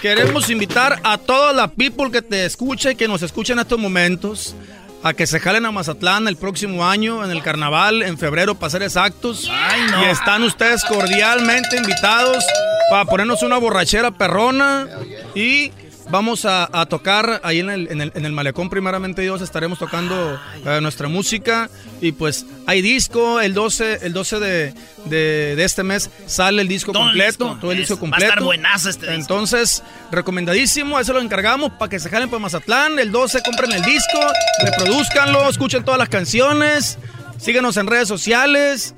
queremos 0.00 0.48
invitar 0.48 0.98
a 1.04 1.18
toda 1.18 1.52
la 1.52 1.68
people 1.68 2.10
que 2.10 2.22
te 2.22 2.46
escuche 2.46 2.92
y 2.92 2.96
que 2.96 3.06
nos 3.06 3.20
escuche 3.20 3.52
en 3.52 3.58
estos 3.58 3.78
momentos. 3.78 4.56
A 5.02 5.14
que 5.14 5.26
se 5.26 5.38
jalen 5.38 5.64
a 5.64 5.70
Mazatlán 5.70 6.26
el 6.26 6.36
próximo 6.36 6.84
año 6.86 7.24
en 7.24 7.30
el 7.30 7.42
carnaval, 7.42 8.02
en 8.02 8.18
febrero, 8.18 8.56
para 8.56 8.70
ser 8.70 8.82
exactos. 8.82 9.48
no. 9.90 10.02
Y 10.02 10.06
están 10.06 10.42
ustedes 10.42 10.82
cordialmente 10.84 11.76
invitados 11.76 12.44
para 12.90 13.04
ponernos 13.04 13.42
una 13.42 13.58
borrachera 13.58 14.10
perrona 14.10 14.88
y 15.34 15.70
vamos 16.10 16.44
a, 16.44 16.68
a 16.72 16.86
tocar 16.86 17.40
ahí 17.44 17.60
en 17.60 17.70
el, 17.70 17.88
en, 17.90 18.00
el, 18.00 18.12
en 18.14 18.24
el 18.24 18.32
malecón 18.32 18.70
primeramente 18.70 19.22
Dios 19.22 19.42
estaremos 19.42 19.78
tocando 19.78 20.40
eh, 20.64 20.80
nuestra 20.80 21.08
música. 21.08 21.68
Y 22.00 22.12
pues 22.12 22.46
hay 22.66 22.80
disco 22.82 23.40
el 23.40 23.54
12 23.54 24.00
el 24.02 24.12
12 24.12 24.38
de, 24.40 24.74
de, 25.06 25.54
de 25.56 25.64
este 25.64 25.82
mes 25.82 26.10
sale 26.26 26.62
el 26.62 26.68
disco 26.68 26.92
Todo 26.92 27.02
el 27.04 27.08
completo 27.10 27.44
disco, 27.44 27.58
todo 27.60 27.72
el 27.72 27.78
disco 27.78 27.94
es- 27.94 27.98
va 28.00 28.06
a 28.06 28.10
completo. 28.10 28.32
estar 28.32 28.42
buenazo 28.44 28.88
este 28.90 29.06
disco. 29.06 29.20
entonces 29.20 29.82
recomendadísimo 30.10 30.98
eso 31.00 31.12
lo 31.12 31.20
encargamos 31.20 31.72
para 31.72 31.88
que 31.88 31.98
se 31.98 32.08
jalen 32.08 32.28
para 32.30 32.40
Mazatlán. 32.40 32.98
El 32.98 33.10
12 33.12 33.42
compren 33.42 33.72
el 33.72 33.82
disco 33.82 34.18
reproduzcanlo 34.64 35.48
escuchen 35.48 35.84
todas 35.84 35.98
las 35.98 36.08
canciones 36.08 36.98
síguenos 37.38 37.76
en 37.76 37.86
redes 37.86 38.08
sociales 38.08 38.94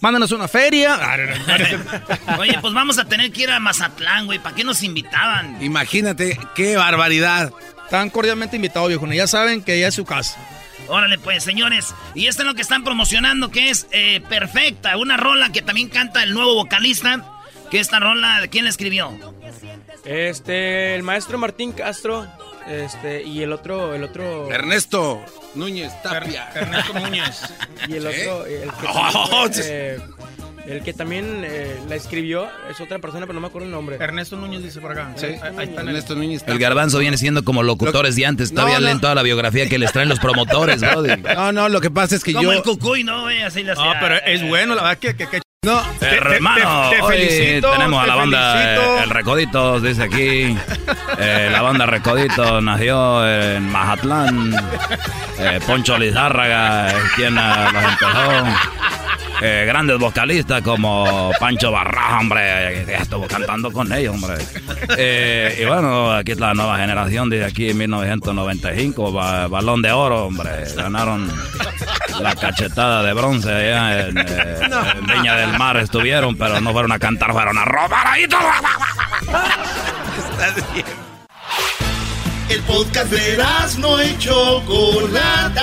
Mándanos 0.00 0.32
una 0.32 0.48
feria. 0.48 0.98
Oye, 2.38 2.58
pues 2.60 2.74
vamos 2.74 2.98
a 2.98 3.04
tener 3.04 3.32
que 3.32 3.42
ir 3.42 3.50
a 3.50 3.60
Mazatlán, 3.60 4.26
güey. 4.26 4.38
¿Para 4.38 4.54
qué 4.54 4.64
nos 4.64 4.82
invitaban? 4.82 5.62
Imagínate, 5.62 6.38
qué 6.54 6.76
barbaridad. 6.76 7.52
Están 7.84 8.10
cordialmente 8.10 8.56
invitados, 8.56 8.88
viejo. 8.88 9.06
Ya 9.06 9.26
saben 9.26 9.62
que 9.62 9.78
ya 9.78 9.88
es 9.88 9.94
su 9.94 10.04
casa. 10.04 10.38
Órale, 10.88 11.18
pues, 11.18 11.42
señores. 11.42 11.94
Y 12.14 12.26
esto 12.26 12.42
es 12.42 12.46
lo 12.46 12.54
que 12.54 12.62
están 12.62 12.84
promocionando, 12.84 13.50
que 13.50 13.70
es 13.70 13.86
eh, 13.90 14.20
Perfecta. 14.28 14.96
Una 14.96 15.16
rola 15.16 15.50
que 15.50 15.62
también 15.62 15.88
canta 15.88 16.22
el 16.22 16.32
nuevo 16.34 16.54
vocalista. 16.54 17.24
Que 17.70 17.80
esta 17.80 17.98
rola, 17.98 18.46
¿quién 18.50 18.64
la 18.64 18.70
escribió? 18.70 19.12
Este, 20.04 20.94
el 20.94 21.02
maestro 21.02 21.36
Martín 21.36 21.72
Castro, 21.72 22.28
este, 22.68 23.22
y 23.22 23.42
el 23.42 23.52
otro, 23.52 23.94
el 23.94 24.02
otro... 24.04 24.50
Ernesto 24.50 25.22
Núñez 25.54 25.92
Tapia. 26.02 26.48
Ernesto 26.54 26.92
Núñez. 26.98 27.42
Y 27.88 27.94
el 27.94 28.02
¿Sí? 28.12 28.20
otro, 28.22 28.46
el 28.46 28.62
que 28.70 28.86
Oh, 28.88 29.28
también, 29.48 29.52
sí. 29.54 29.60
eh, 29.64 29.98
el 30.66 30.82
que 30.82 30.92
también 30.92 31.42
eh, 31.44 31.76
la 31.88 31.94
escribió 31.94 32.48
es 32.68 32.80
otra 32.80 32.98
persona, 32.98 33.26
pero 33.26 33.34
no 33.34 33.40
me 33.40 33.46
acuerdo 33.46 33.66
el 33.66 33.72
nombre. 33.72 33.96
Ernesto 34.00 34.36
Núñez 34.36 34.62
dice 34.64 34.80
por 34.80 34.90
acá. 34.92 35.12
Sí. 35.16 35.26
Ahí, 35.26 35.32
ahí 35.42 35.48
está 35.48 35.62
en 35.62 35.70
el- 35.80 35.88
Ernesto 35.88 36.14
Núñez 36.16 36.42
El 36.46 36.58
garbanzo 36.58 36.98
viene 36.98 37.16
siendo 37.18 37.44
como 37.44 37.62
locutores 37.62 38.16
de 38.16 38.26
antes. 38.26 38.50
No, 38.50 38.56
Todavía 38.62 38.80
no. 38.80 38.86
leen 38.86 39.00
toda 39.00 39.14
la 39.14 39.22
biografía 39.22 39.68
que 39.68 39.78
les 39.78 39.92
traen 39.92 40.08
los 40.08 40.18
promotores, 40.18 40.80
brody. 40.80 41.16
No, 41.34 41.52
no, 41.52 41.68
lo 41.68 41.80
que 41.80 41.90
pasa 41.90 42.16
es 42.16 42.24
que 42.24 42.32
Como 42.32 42.44
yo. 42.44 42.52
el 42.52 42.62
cucuy, 42.62 43.04
¿no, 43.04 43.22
güey? 43.22 43.42
Así. 43.42 43.64
Ah, 43.76 43.96
pero 44.00 44.16
es 44.26 44.42
bueno, 44.48 44.74
la 44.74 44.82
verdad 44.82 44.98
que... 44.98 45.14
que, 45.14 45.28
que- 45.28 45.45
No, 45.66 45.82
Te- 45.98 46.06
te- 46.06 46.14
Hermano, 46.16 46.90
te- 46.90 46.96
te 46.96 47.02
hoy 47.02 47.60
tenemos 47.60 48.02
a 48.02 48.06
la 48.06 48.14
banda 48.14 48.74
eh, 48.74 49.02
El 49.02 49.10
Recoditos, 49.10 49.82
dice 49.82 50.04
aquí. 50.04 50.56
Eh, 51.18 51.48
la 51.50 51.60
banda 51.60 51.86
Recoditos 51.86 52.62
nació 52.62 53.26
en 53.28 53.68
Mazatlán. 53.72 54.54
Eh, 55.38 55.60
Poncho 55.66 55.98
Lizárraga 55.98 56.86
es 56.88 57.10
quien 57.16 57.36
eh, 57.36 57.42
los 57.72 57.82
empezó. 57.82 58.44
Eh, 59.42 59.64
grandes 59.66 59.98
vocalistas 59.98 60.62
como 60.62 61.30
Pancho 61.38 61.70
Barraja, 61.70 62.20
hombre, 62.20 62.84
ya 62.88 62.98
estuvo 62.98 63.26
cantando 63.26 63.70
con 63.70 63.92
ellos, 63.92 64.14
hombre. 64.14 64.34
Eh, 64.96 65.58
y 65.60 65.64
bueno, 65.66 66.12
aquí 66.12 66.32
está 66.32 66.48
la 66.48 66.54
nueva 66.54 66.78
generación 66.78 67.28
desde 67.28 67.44
aquí 67.44 67.70
en 67.70 67.78
1995, 67.78 69.12
ba- 69.12 69.46
balón 69.48 69.82
de 69.82 69.92
oro, 69.92 70.24
hombre. 70.26 70.50
Ganaron 70.74 71.30
la 72.20 72.34
cachetada 72.34 73.02
de 73.02 73.12
bronce 73.12 73.50
allá 73.52 74.06
en, 74.08 74.18
eh, 74.18 74.24
en 74.98 75.06
Viña 75.06 75.36
del 75.36 75.58
Mar 75.58 75.76
estuvieron, 75.76 76.36
pero 76.36 76.60
no 76.60 76.72
fueron 76.72 76.92
a 76.92 76.98
cantar, 76.98 77.32
fueron 77.32 77.58
a 77.58 77.64
robar 77.64 78.06
ahí 78.06 78.26
todo. 78.26 78.40
El 82.48 82.60
podcast 82.62 83.10
de 83.10 83.44
no 83.78 84.02
y 84.02 84.16
Chocolata. 84.18 85.62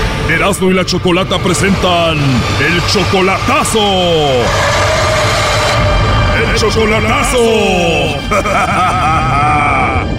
Erasmo 0.31 0.71
y 0.71 0.73
la 0.73 0.85
Chocolata 0.85 1.37
presentan 1.39 2.17
el 2.17 2.81
chocolatazo. 2.87 3.79
El 6.37 6.55
chocolatazo. 6.55 7.37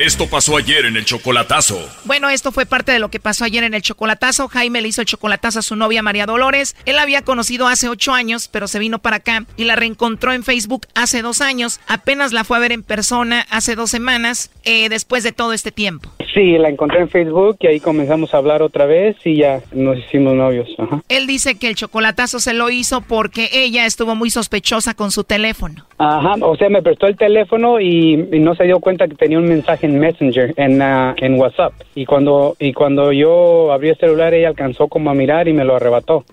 Esto 0.00 0.30
pasó 0.30 0.56
ayer 0.56 0.86
en 0.86 0.96
el 0.96 1.04
chocolatazo. 1.04 1.78
Bueno, 2.06 2.30
esto 2.30 2.52
fue 2.52 2.64
parte 2.64 2.90
de 2.90 2.98
lo 2.98 3.10
que 3.10 3.20
pasó 3.20 3.44
ayer 3.44 3.64
en 3.64 3.74
el 3.74 3.82
chocolatazo. 3.82 4.48
Jaime 4.48 4.80
le 4.80 4.88
hizo 4.88 5.02
el 5.02 5.06
chocolatazo 5.06 5.58
a 5.58 5.62
su 5.62 5.76
novia 5.76 6.02
María 6.02 6.24
Dolores. 6.24 6.74
Él 6.86 6.96
la 6.96 7.02
había 7.02 7.20
conocido 7.20 7.68
hace 7.68 7.90
ocho 7.90 8.14
años, 8.14 8.48
pero 8.48 8.66
se 8.66 8.78
vino 8.78 9.00
para 9.00 9.16
acá 9.16 9.44
y 9.58 9.64
la 9.64 9.76
reencontró 9.76 10.32
en 10.32 10.42
Facebook 10.42 10.86
hace 10.94 11.20
dos 11.20 11.42
años. 11.42 11.80
Apenas 11.86 12.32
la 12.32 12.44
fue 12.44 12.56
a 12.56 12.60
ver 12.60 12.72
en 12.72 12.82
persona 12.82 13.46
hace 13.50 13.74
dos 13.74 13.90
semanas, 13.90 14.50
eh, 14.64 14.88
después 14.88 15.22
de 15.22 15.32
todo 15.32 15.52
este 15.52 15.70
tiempo. 15.70 16.10
Sí, 16.34 16.58
la 16.58 16.68
encontré 16.68 17.00
en 17.00 17.08
Facebook 17.08 17.56
y 17.60 17.66
ahí 17.66 17.80
comenzamos 17.80 18.32
a 18.34 18.38
hablar 18.38 18.62
otra 18.62 18.86
vez 18.86 19.16
y 19.24 19.36
ya 19.36 19.60
nos 19.72 19.98
hicimos 19.98 20.34
novios. 20.34 20.68
Ajá. 20.78 21.02
Él 21.08 21.26
dice 21.26 21.58
que 21.58 21.68
el 21.68 21.74
chocolatazo 21.74 22.38
se 22.38 22.54
lo 22.54 22.70
hizo 22.70 23.00
porque 23.00 23.48
ella 23.52 23.84
estuvo 23.84 24.14
muy 24.14 24.30
sospechosa 24.30 24.94
con 24.94 25.10
su 25.10 25.24
teléfono. 25.24 25.86
Ajá, 25.98 26.34
o 26.40 26.56
sea, 26.56 26.68
me 26.68 26.82
prestó 26.82 27.06
el 27.06 27.16
teléfono 27.16 27.80
y, 27.80 28.28
y 28.32 28.38
no 28.38 28.54
se 28.54 28.64
dio 28.64 28.80
cuenta 28.80 29.08
que 29.08 29.16
tenía 29.16 29.38
un 29.38 29.48
mensaje 29.48 29.86
en 29.86 29.98
Messenger, 29.98 30.54
en, 30.56 30.80
ah, 30.80 31.14
en 31.18 31.38
WhatsApp. 31.38 31.72
Y 31.94 32.06
cuando, 32.06 32.56
y 32.58 32.72
cuando 32.72 33.12
yo 33.12 33.72
abrí 33.72 33.88
el 33.88 33.96
celular, 33.98 34.32
ella 34.32 34.48
alcanzó 34.48 34.88
como 34.88 35.10
a 35.10 35.14
mirar 35.14 35.48
y 35.48 35.52
me 35.52 35.64
lo 35.64 35.76
arrebató. 35.76 36.24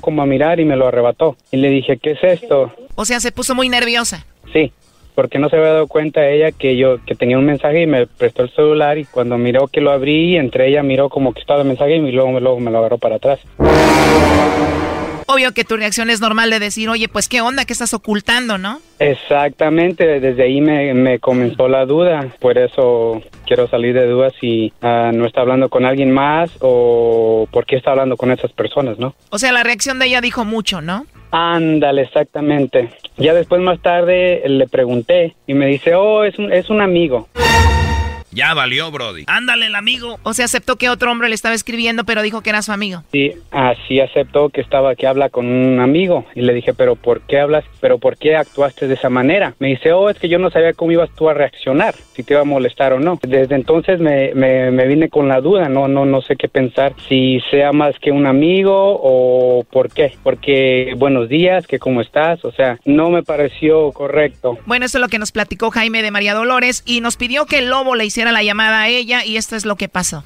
Como 0.00 0.22
a 0.22 0.26
mirar 0.26 0.58
y 0.58 0.64
me 0.64 0.74
lo 0.74 0.86
arrebató. 0.88 1.36
Y 1.50 1.58
le 1.58 1.68
dije, 1.68 1.98
¿qué 1.98 2.12
es 2.12 2.24
esto? 2.24 2.72
O 2.94 3.04
sea, 3.04 3.20
se 3.20 3.30
puso 3.30 3.54
muy 3.54 3.68
nerviosa. 3.68 4.24
Sí, 4.50 4.72
porque 5.14 5.38
no 5.38 5.48
se 5.48 5.56
había 5.56 5.72
dado 5.72 5.86
cuenta 5.86 6.28
ella 6.28 6.52
que 6.52 6.76
yo 6.76 6.98
que 7.04 7.14
tenía 7.14 7.38
un 7.38 7.44
mensaje 7.44 7.82
y 7.82 7.86
me 7.86 8.06
prestó 8.06 8.42
el 8.42 8.50
celular 8.50 8.98
y 8.98 9.04
cuando 9.04 9.38
miró 9.38 9.68
que 9.68 9.80
lo 9.80 9.90
abrí, 9.90 10.36
entre 10.36 10.68
ella 10.68 10.82
miró 10.82 11.08
como 11.08 11.32
que 11.32 11.40
estaba 11.40 11.62
el 11.62 11.68
mensaje 11.68 11.96
y 11.96 12.12
luego, 12.12 12.38
luego 12.40 12.60
me 12.60 12.70
lo 12.70 12.78
agarró 12.78 12.98
para 12.98 13.16
atrás. 13.16 13.40
Obvio 15.26 15.52
que 15.52 15.64
tu 15.64 15.76
reacción 15.76 16.10
es 16.10 16.20
normal 16.20 16.50
de 16.50 16.58
decir, 16.58 16.88
oye, 16.88 17.08
pues 17.08 17.28
qué 17.28 17.40
onda, 17.40 17.64
qué 17.64 17.72
estás 17.72 17.94
ocultando, 17.94 18.58
¿no? 18.58 18.80
Exactamente, 18.98 20.20
desde 20.20 20.42
ahí 20.44 20.60
me, 20.60 20.94
me 20.94 21.18
comenzó 21.18 21.68
la 21.68 21.86
duda, 21.86 22.28
por 22.40 22.58
eso 22.58 23.20
quiero 23.46 23.68
salir 23.68 23.94
de 23.94 24.06
dudas 24.06 24.32
si 24.40 24.72
ah, 24.80 25.10
no 25.12 25.26
está 25.26 25.40
hablando 25.40 25.68
con 25.68 25.84
alguien 25.84 26.12
más 26.12 26.50
o 26.60 27.48
por 27.50 27.66
qué 27.66 27.76
está 27.76 27.90
hablando 27.90 28.16
con 28.16 28.30
esas 28.30 28.52
personas, 28.52 28.98
¿no? 28.98 29.14
O 29.30 29.38
sea, 29.38 29.52
la 29.52 29.62
reacción 29.62 29.98
de 29.98 30.06
ella 30.06 30.20
dijo 30.20 30.44
mucho, 30.44 30.80
¿no? 30.80 31.06
Ándale, 31.32 32.02
exactamente. 32.02 32.90
Ya 33.16 33.34
después 33.34 33.60
más 33.62 33.80
tarde 33.80 34.42
le 34.46 34.68
pregunté 34.68 35.34
y 35.46 35.54
me 35.54 35.66
dice, 35.66 35.94
oh, 35.94 36.24
es 36.24 36.38
un, 36.38 36.52
es 36.52 36.68
un 36.70 36.80
amigo. 36.80 37.28
Ya 38.32 38.54
valió, 38.54 38.90
Brody. 38.90 39.24
Ándale, 39.26 39.66
el 39.66 39.74
amigo. 39.74 40.18
O 40.22 40.32
sea, 40.32 40.46
aceptó 40.46 40.76
que 40.76 40.88
otro 40.88 41.12
hombre 41.12 41.28
le 41.28 41.34
estaba 41.34 41.54
escribiendo, 41.54 42.04
pero 42.04 42.22
dijo 42.22 42.40
que 42.40 42.50
era 42.50 42.62
su 42.62 42.72
amigo. 42.72 43.02
Sí, 43.12 43.32
así 43.50 44.00
aceptó 44.00 44.48
que 44.48 44.62
estaba, 44.62 44.94
que 44.94 45.06
habla 45.06 45.28
con 45.28 45.46
un 45.46 45.80
amigo. 45.80 46.24
Y 46.34 46.40
le 46.40 46.54
dije, 46.54 46.72
pero 46.72 46.96
¿por 46.96 47.20
qué 47.22 47.40
hablas? 47.40 47.64
¿Pero 47.80 47.98
por 47.98 48.16
qué 48.16 48.36
actuaste 48.36 48.88
de 48.88 48.94
esa 48.94 49.10
manera? 49.10 49.54
Me 49.58 49.68
dice, 49.68 49.92
oh, 49.92 50.08
es 50.08 50.18
que 50.18 50.30
yo 50.30 50.38
no 50.38 50.50
sabía 50.50 50.72
cómo 50.72 50.92
ibas 50.92 51.10
tú 51.14 51.28
a 51.28 51.34
reaccionar, 51.34 51.94
si 52.14 52.22
te 52.22 52.34
iba 52.34 52.40
a 52.40 52.44
molestar 52.44 52.94
o 52.94 53.00
no. 53.00 53.18
Desde 53.22 53.54
entonces 53.54 54.00
me, 54.00 54.32
me, 54.34 54.70
me 54.70 54.86
vine 54.86 55.10
con 55.10 55.28
la 55.28 55.40
duda, 55.40 55.68
no, 55.68 55.88
no, 55.88 56.06
no 56.06 56.22
sé 56.22 56.36
qué 56.36 56.48
pensar, 56.48 56.94
si 57.08 57.40
sea 57.50 57.72
más 57.72 57.98
que 57.98 58.12
un 58.12 58.26
amigo 58.26 58.98
o 59.02 59.64
por 59.70 59.92
qué. 59.92 60.16
Porque 60.22 60.94
buenos 60.96 61.28
días, 61.28 61.66
que 61.66 61.78
cómo 61.78 62.00
estás, 62.00 62.44
o 62.44 62.52
sea, 62.52 62.78
no 62.86 63.10
me 63.10 63.22
pareció 63.22 63.92
correcto. 63.92 64.58
Bueno, 64.64 64.86
eso 64.86 64.98
es 64.98 65.02
lo 65.02 65.08
que 65.08 65.18
nos 65.18 65.32
platicó 65.32 65.70
Jaime 65.70 66.02
de 66.02 66.10
María 66.10 66.34
Dolores 66.34 66.82
y 66.86 67.00
nos 67.02 67.16
pidió 67.16 67.44
que 67.44 67.58
el 67.58 67.68
lobo 67.68 67.94
le 67.94 68.06
hiciera 68.06 68.21
la 68.30 68.44
llamada 68.44 68.82
a 68.82 68.88
ella 68.88 69.24
y 69.24 69.36
esto 69.38 69.56
es 69.56 69.64
lo 69.64 69.74
que 69.74 69.88
pasó. 69.88 70.22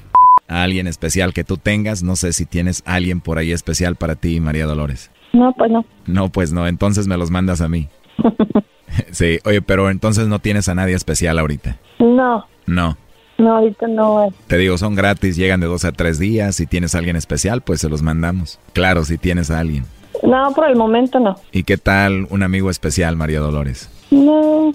A 0.47 0.61
alguien 0.63 0.85
especial 0.87 1.33
que 1.33 1.43
tú 1.43 1.57
tengas, 1.57 2.03
no 2.03 2.15
sé 2.15 2.31
si 2.33 2.45
tienes 2.45 2.83
alguien 2.85 3.19
por 3.21 3.37
ahí 3.39 3.51
especial 3.51 3.95
para 3.95 4.15
ti, 4.15 4.39
María 4.39 4.65
Dolores. 4.67 5.09
No, 5.33 5.53
pues 5.57 5.71
no. 5.71 5.83
No, 6.05 6.29
pues 6.29 6.53
no, 6.53 6.67
entonces 6.67 7.07
me 7.07 7.17
los 7.17 7.31
mandas 7.31 7.61
a 7.61 7.67
mí. 7.67 7.89
sí, 9.11 9.39
oye, 9.45 9.61
pero 9.61 9.89
entonces 9.89 10.27
no 10.27 10.39
tienes 10.39 10.69
a 10.69 10.75
nadie 10.75 10.95
especial 10.95 11.39
ahorita. 11.39 11.77
No, 11.99 12.45
No. 12.65 12.97
no, 13.37 13.57
ahorita 13.57 13.87
no. 13.87 14.29
Te 14.47 14.57
digo, 14.57 14.77
son 14.77 14.95
gratis, 14.95 15.35
llegan 15.35 15.59
de 15.59 15.67
dos 15.67 15.85
a 15.85 15.91
tres 15.91 16.19
días. 16.19 16.55
Si 16.55 16.65
tienes 16.65 16.95
a 16.95 16.99
alguien 16.99 17.15
especial, 17.15 17.61
pues 17.61 17.81
se 17.81 17.89
los 17.89 18.01
mandamos. 18.01 18.59
Claro, 18.73 19.03
si 19.03 19.17
tienes 19.17 19.51
a 19.51 19.59
alguien. 19.59 19.85
No, 20.23 20.51
por 20.53 20.67
el 20.69 20.75
momento 20.75 21.19
no. 21.19 21.35
¿Y 21.51 21.63
qué 21.63 21.77
tal 21.77 22.27
un 22.29 22.41
amigo 22.41 22.69
especial, 22.69 23.15
María 23.17 23.39
Dolores? 23.39 23.89
No, 24.09 24.71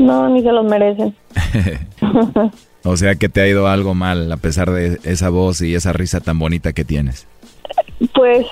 no, 0.00 0.28
ni 0.28 0.42
se 0.42 0.52
los 0.52 0.64
merecen. 0.64 1.14
O 2.82 2.96
sea 2.96 3.14
que 3.16 3.28
te 3.28 3.42
ha 3.42 3.46
ido 3.46 3.68
algo 3.68 3.94
mal 3.94 4.32
a 4.32 4.38
pesar 4.38 4.70
de 4.70 4.98
esa 5.04 5.28
voz 5.28 5.60
y 5.60 5.74
esa 5.74 5.92
risa 5.92 6.20
tan 6.20 6.38
bonita 6.38 6.72
que 6.72 6.82
tienes. 6.82 7.26
Pues 8.14 8.46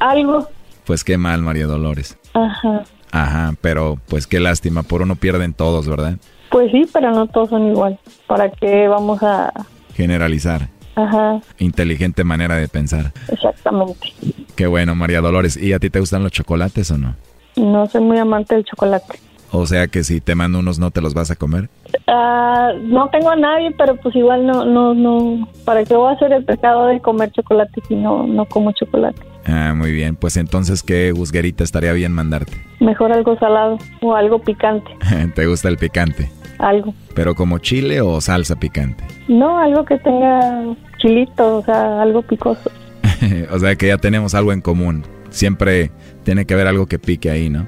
algo. 0.00 0.48
Pues 0.84 1.02
qué 1.02 1.16
mal, 1.16 1.40
María 1.40 1.66
Dolores. 1.66 2.18
Ajá. 2.34 2.84
Ajá, 3.10 3.54
pero 3.62 3.98
pues 4.08 4.26
qué 4.26 4.38
lástima, 4.38 4.82
por 4.82 5.00
uno 5.00 5.16
pierden 5.16 5.54
todos, 5.54 5.88
¿verdad? 5.88 6.18
Pues 6.50 6.70
sí, 6.72 6.86
pero 6.92 7.10
no 7.12 7.26
todos 7.26 7.48
son 7.48 7.68
igual. 7.70 7.98
¿Para 8.26 8.50
qué 8.50 8.86
vamos 8.86 9.22
a...? 9.22 9.50
Generalizar. 9.94 10.68
Ajá, 10.96 11.40
Inteligente 11.58 12.22
manera 12.22 12.56
de 12.56 12.68
pensar. 12.68 13.12
exactamente. 13.28 14.12
Qué 14.56 14.66
bueno, 14.66 14.94
María 14.94 15.22
Dolores. 15.22 15.56
¿Y 15.56 15.72
a 15.72 15.78
ti 15.78 15.88
te 15.88 16.00
gustan 16.00 16.22
los 16.22 16.32
chocolates 16.32 16.90
o 16.90 16.98
no? 16.98 17.16
No 17.56 17.86
soy 17.86 18.02
muy 18.02 18.18
amante 18.18 18.56
del 18.56 18.64
chocolate. 18.64 19.18
O 19.56 19.66
sea 19.66 19.86
que 19.86 20.02
si 20.02 20.20
te 20.20 20.34
mando 20.34 20.58
unos 20.58 20.80
no 20.80 20.90
te 20.90 21.00
los 21.00 21.14
vas 21.14 21.30
a 21.30 21.36
comer. 21.36 21.68
Ah, 22.08 22.72
no 22.82 23.08
tengo 23.10 23.30
a 23.30 23.36
nadie, 23.36 23.70
pero 23.78 23.94
pues 23.94 24.16
igual 24.16 24.44
no, 24.44 24.64
no, 24.64 24.94
no. 24.94 25.48
¿Para 25.64 25.84
qué 25.84 25.94
voy 25.94 26.12
a 26.12 26.16
hacer 26.16 26.32
el 26.32 26.44
pecado 26.44 26.88
de 26.88 27.00
comer 27.00 27.30
chocolate 27.30 27.80
si 27.86 27.94
no, 27.94 28.26
no 28.26 28.46
como 28.46 28.72
chocolate? 28.72 29.22
Ah, 29.46 29.72
muy 29.76 29.92
bien. 29.92 30.16
Pues 30.16 30.36
entonces, 30.36 30.82
¿qué 30.82 31.12
gusguerita 31.12 31.62
estaría 31.62 31.92
bien 31.92 32.10
mandarte? 32.10 32.52
Mejor 32.80 33.12
algo 33.12 33.38
salado 33.38 33.78
o 34.02 34.16
algo 34.16 34.40
picante, 34.40 34.90
¿Te 35.36 35.46
gusta 35.46 35.68
el 35.68 35.76
picante? 35.76 36.30
algo. 36.58 36.92
¿Pero 37.14 37.34
como 37.36 37.58
chile 37.58 38.00
o 38.00 38.20
salsa 38.20 38.56
picante? 38.56 39.04
No, 39.28 39.58
algo 39.58 39.84
que 39.84 39.98
tenga 39.98 40.64
chilito, 40.98 41.58
o 41.58 41.62
sea, 41.62 42.02
algo 42.02 42.22
picoso. 42.22 42.70
o 43.52 43.58
sea 43.60 43.76
que 43.76 43.86
ya 43.86 43.98
tenemos 43.98 44.34
algo 44.34 44.52
en 44.52 44.60
común. 44.60 45.04
Siempre 45.30 45.92
tiene 46.24 46.44
que 46.44 46.54
haber 46.54 46.66
algo 46.66 46.86
que 46.86 46.98
pique 46.98 47.30
ahí, 47.30 47.50
¿no? 47.50 47.66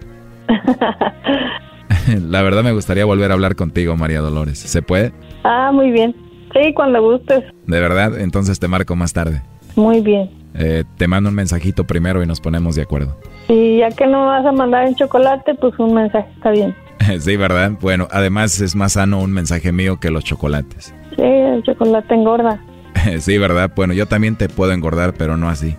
La 2.29 2.43
verdad 2.43 2.63
me 2.63 2.73
gustaría 2.73 3.05
volver 3.05 3.31
a 3.31 3.35
hablar 3.35 3.57
contigo, 3.57 3.97
María 3.97 4.21
Dolores. 4.21 4.59
¿Se 4.59 4.83
puede? 4.83 5.13
ah, 5.45 5.71
muy 5.73 5.91
bien. 5.91 6.15
Sí, 6.53 6.73
cuando 6.75 7.03
gustes. 7.03 7.45
¿De 7.67 7.81
verdad? 7.81 8.19
Entonces 8.19 8.59
te 8.59 8.69
marco 8.69 8.97
más 8.97 9.13
tarde. 9.13 9.43
Muy 9.75 10.01
bien. 10.01 10.31
Eh, 10.55 10.85
te 10.97 11.07
mando 11.07 11.29
un 11.29 11.35
mensajito 11.35 11.85
primero 11.85 12.23
y 12.23 12.27
nos 12.27 12.41
ponemos 12.41 12.77
de 12.77 12.83
acuerdo. 12.83 13.17
Y 13.49 13.79
ya 13.79 13.91
que 13.91 14.07
no 14.07 14.27
vas 14.27 14.47
a 14.47 14.53
mandar 14.53 14.87
en 14.87 14.95
chocolate, 14.95 15.55
pues 15.55 15.75
un 15.79 15.95
mensaje 15.95 16.29
está 16.35 16.51
bien. 16.51 16.75
sí, 17.21 17.37
¿verdad? 17.37 17.73
Bueno, 17.81 18.09
además 18.11 18.59
es 18.61 18.75
más 18.75 18.93
sano 18.95 19.21
un 19.21 19.33
mensaje 19.33 19.71
mío 19.71 19.99
que 20.01 20.11
los 20.11 20.25
chocolates. 20.25 20.95
Sí, 21.17 21.23
el 21.23 21.63
chocolate 21.63 22.15
engorda. 22.15 22.59
sí, 23.19 23.37
¿verdad? 23.37 23.71
Bueno, 23.77 23.93
yo 23.93 24.07
también 24.07 24.37
te 24.37 24.49
puedo 24.49 24.73
engordar, 24.73 25.13
pero 25.13 25.37
no 25.37 25.49
así. 25.51 25.77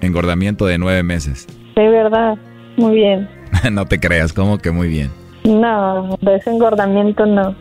Engordamiento 0.00 0.66
de 0.66 0.78
nueve 0.78 1.02
meses. 1.02 1.46
Sí, 1.74 1.82
verdad. 1.82 2.36
Muy 2.76 2.94
bien. 2.94 3.28
no 3.72 3.86
te 3.86 4.00
creas, 4.00 4.32
como 4.32 4.58
que 4.58 4.70
muy 4.70 4.88
bien. 4.88 5.10
No, 5.44 6.16
de 6.20 6.36
ese 6.36 6.50
engordamiento 6.50 7.26
no. 7.26 7.54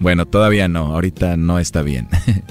Bueno, 0.00 0.26
todavía 0.26 0.66
no, 0.68 0.94
ahorita 0.94 1.36
no 1.36 1.58
está 1.58 1.82
bien. 1.82 2.08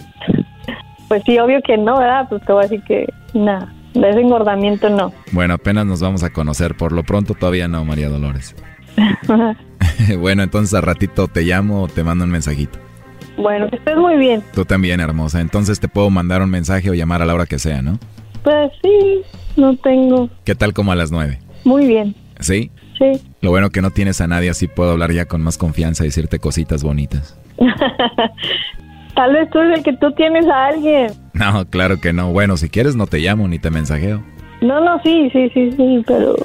Pues 1.07 1.23
sí, 1.25 1.37
obvio 1.39 1.59
que 1.61 1.77
no, 1.77 1.99
¿verdad? 1.99 2.25
Pues 2.29 2.41
te 2.45 2.53
voy 2.53 2.63
a 2.63 2.67
decir 2.69 2.81
que 2.87 3.05
nada, 3.33 3.69
de 3.93 4.11
ese 4.11 4.21
engordamiento 4.21 4.89
no. 4.89 5.11
bueno, 5.33 5.55
apenas 5.55 5.85
nos 5.85 5.99
vamos 5.99 6.23
a 6.23 6.29
conocer, 6.29 6.77
por 6.77 6.93
lo 6.93 7.03
pronto 7.03 7.33
todavía 7.33 7.67
no, 7.67 7.83
María 7.83 8.07
Dolores. 8.07 8.55
bueno, 10.19 10.41
entonces 10.41 10.73
a 10.73 10.79
ratito 10.79 11.27
te 11.27 11.41
llamo 11.41 11.83
o 11.83 11.87
te 11.89 12.05
mando 12.05 12.23
un 12.23 12.31
mensajito. 12.31 12.79
bueno, 13.35 13.69
que 13.69 13.75
estés 13.75 13.97
muy 13.97 14.15
bien. 14.15 14.41
Tú 14.53 14.63
también, 14.63 15.01
hermosa. 15.01 15.41
Entonces 15.41 15.81
te 15.81 15.89
puedo 15.89 16.09
mandar 16.09 16.41
un 16.41 16.49
mensaje 16.49 16.89
o 16.89 16.93
llamar 16.93 17.21
a 17.21 17.25
la 17.25 17.33
hora 17.33 17.45
que 17.45 17.59
sea, 17.59 17.81
¿no? 17.81 17.99
Pues 18.43 18.71
sí, 18.81 19.21
no 19.57 19.75
tengo. 19.75 20.29
¿Qué 20.45 20.55
tal 20.55 20.73
como 20.73 20.93
a 20.93 20.95
las 20.95 21.11
nueve? 21.11 21.39
Muy 21.65 21.87
bien, 21.87 22.15
¿Sí? 22.41 22.71
sí. 22.97 23.21
Lo 23.41 23.49
bueno 23.49 23.69
que 23.69 23.81
no 23.81 23.91
tienes 23.91 24.19
a 24.21 24.27
nadie, 24.27 24.49
así 24.49 24.67
puedo 24.67 24.91
hablar 24.91 25.11
ya 25.11 25.25
con 25.25 25.41
más 25.41 25.57
confianza 25.57 26.03
y 26.03 26.07
decirte 26.07 26.39
cositas 26.39 26.83
bonitas. 26.83 27.37
Tal 29.15 29.33
vez 29.33 29.49
tú 29.49 29.59
es 29.59 29.77
el 29.77 29.83
que 29.83 29.93
tú 29.93 30.11
tienes 30.13 30.47
a 30.47 30.67
alguien. 30.67 31.11
No, 31.33 31.65
claro 31.69 31.99
que 31.99 32.13
no. 32.13 32.31
Bueno, 32.31 32.57
si 32.57 32.69
quieres 32.69 32.95
no 32.95 33.07
te 33.07 33.19
llamo 33.19 33.47
ni 33.47 33.59
te 33.59 33.69
mensajeo. 33.69 34.23
No, 34.61 34.79
no, 34.79 35.01
sí, 35.03 35.29
sí, 35.33 35.49
sí, 35.53 35.71
sí, 35.71 36.03
pero 36.05 36.35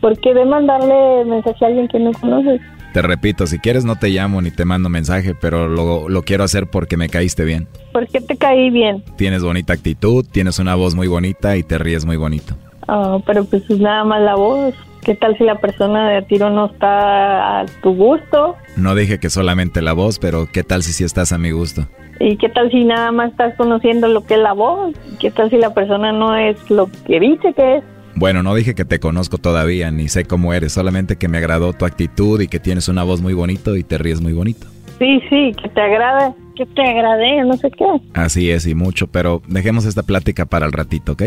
¿por 0.00 0.18
qué 0.20 0.34
de 0.34 0.44
mandarle 0.44 1.24
mensaje 1.24 1.64
a 1.64 1.68
alguien 1.68 1.88
que 1.88 1.98
no 1.98 2.12
conoces? 2.12 2.60
Te 2.92 3.00
repito, 3.00 3.46
si 3.46 3.58
quieres 3.58 3.86
no 3.86 3.96
te 3.96 4.10
llamo 4.10 4.42
ni 4.42 4.50
te 4.50 4.66
mando 4.66 4.90
mensaje, 4.90 5.34
pero 5.34 5.66
lo, 5.66 6.10
lo 6.10 6.22
quiero 6.22 6.44
hacer 6.44 6.66
porque 6.66 6.98
me 6.98 7.08
caíste 7.08 7.44
bien. 7.44 7.66
¿Por 7.92 8.06
qué 8.08 8.20
te 8.20 8.36
caí 8.36 8.68
bien? 8.68 9.02
Tienes 9.16 9.42
bonita 9.42 9.72
actitud, 9.72 10.26
tienes 10.30 10.58
una 10.58 10.74
voz 10.74 10.94
muy 10.94 11.08
bonita 11.08 11.56
y 11.56 11.62
te 11.62 11.78
ríes 11.78 12.04
muy 12.04 12.18
bonito. 12.18 12.54
Ah, 12.88 13.18
pero 13.24 13.44
pues 13.44 13.62
es 13.70 13.78
nada 13.78 14.04
más 14.04 14.20
la 14.20 14.34
voz. 14.34 14.74
¿Qué 15.04 15.16
tal 15.16 15.36
si 15.36 15.42
la 15.42 15.56
persona 15.56 16.10
de 16.10 16.22
tiro 16.22 16.48
no 16.50 16.66
está 16.66 17.60
a 17.60 17.66
tu 17.82 17.94
gusto? 17.94 18.54
No 18.76 18.94
dije 18.94 19.18
que 19.18 19.30
solamente 19.30 19.82
la 19.82 19.94
voz, 19.94 20.20
pero 20.20 20.46
¿qué 20.52 20.62
tal 20.62 20.84
si 20.84 20.92
sí 20.92 21.02
estás 21.02 21.32
a 21.32 21.38
mi 21.38 21.50
gusto? 21.50 21.88
¿Y 22.20 22.36
qué 22.36 22.48
tal 22.48 22.70
si 22.70 22.84
nada 22.84 23.10
más 23.10 23.32
estás 23.32 23.56
conociendo 23.56 24.06
lo 24.06 24.24
que 24.24 24.34
es 24.34 24.40
la 24.40 24.52
voz? 24.52 24.94
¿Qué 25.18 25.32
tal 25.32 25.50
si 25.50 25.56
la 25.56 25.74
persona 25.74 26.12
no 26.12 26.36
es 26.36 26.56
lo 26.70 26.88
que 27.06 27.18
dice 27.18 27.52
que 27.52 27.78
es? 27.78 27.84
Bueno, 28.14 28.44
no 28.44 28.54
dije 28.54 28.76
que 28.76 28.84
te 28.84 29.00
conozco 29.00 29.38
todavía, 29.38 29.90
ni 29.90 30.08
sé 30.08 30.24
cómo 30.24 30.54
eres, 30.54 30.72
solamente 30.72 31.16
que 31.16 31.26
me 31.26 31.38
agradó 31.38 31.72
tu 31.72 31.84
actitud 31.84 32.40
y 32.40 32.46
que 32.46 32.60
tienes 32.60 32.88
una 32.88 33.02
voz 33.02 33.20
muy 33.20 33.34
bonito 33.34 33.74
y 33.74 33.82
te 33.82 33.98
ríes 33.98 34.20
muy 34.20 34.34
bonito. 34.34 34.68
Sí, 35.00 35.20
sí, 35.28 35.52
que 35.60 35.68
te 35.68 35.80
agrade, 35.80 36.32
que 36.54 36.64
te 36.66 36.82
agrade, 36.82 37.42
no 37.44 37.56
sé 37.56 37.72
qué. 37.72 37.86
Así 38.14 38.52
es 38.52 38.68
y 38.68 38.76
mucho, 38.76 39.08
pero 39.08 39.42
dejemos 39.48 39.84
esta 39.84 40.04
plática 40.04 40.44
para 40.44 40.66
el 40.66 40.72
ratito, 40.72 41.12
¿ok? 41.12 41.22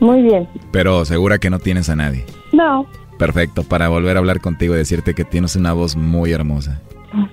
Muy 0.00 0.20
bien. 0.22 0.46
Pero 0.70 1.06
segura 1.06 1.38
que 1.38 1.48
no 1.48 1.60
tienes 1.60 1.88
a 1.88 1.96
nadie. 1.96 2.26
No. 2.52 2.86
Perfecto, 3.18 3.62
para 3.64 3.88
volver 3.88 4.16
a 4.16 4.20
hablar 4.20 4.40
contigo 4.40 4.74
y 4.74 4.78
decirte 4.78 5.14
que 5.14 5.24
tienes 5.24 5.56
una 5.56 5.72
voz 5.72 5.96
muy 5.96 6.32
hermosa. 6.32 6.80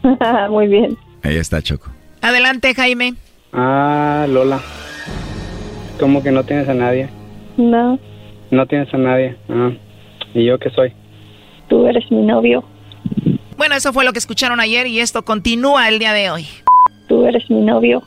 Muy 0.49 0.67
bien. 0.67 0.97
Ahí 1.23 1.35
está, 1.37 1.61
Choco. 1.61 1.91
Adelante, 2.21 2.73
Jaime. 2.73 3.15
Ah, 3.51 4.25
Lola. 4.29 4.61
¿Cómo 5.99 6.23
que 6.23 6.31
no 6.31 6.43
tienes 6.43 6.67
a 6.69 6.73
nadie? 6.73 7.09
No, 7.57 7.99
No 8.51 8.65
tienes 8.65 8.93
a 8.93 8.97
nadie. 8.97 9.35
Ah. 9.49 9.71
¿Y 10.33 10.45
yo 10.45 10.57
qué 10.59 10.69
soy? 10.69 10.93
tú 11.69 11.87
eres 11.87 12.03
mi 12.11 12.21
novio. 12.21 12.63
Bueno, 13.57 13.73
eso 13.75 13.93
fue 13.93 14.03
lo 14.05 14.13
que 14.13 14.19
escucharon 14.19 14.59
ayer 14.59 14.85
y 14.87 14.99
esto 14.99 15.23
continúa 15.23 15.87
el 15.89 15.97
día 15.97 16.13
de 16.13 16.29
hoy. 16.29 16.45
Tú 17.07 17.25
eres 17.25 17.49
mi 17.49 17.61
novio. 17.61 18.03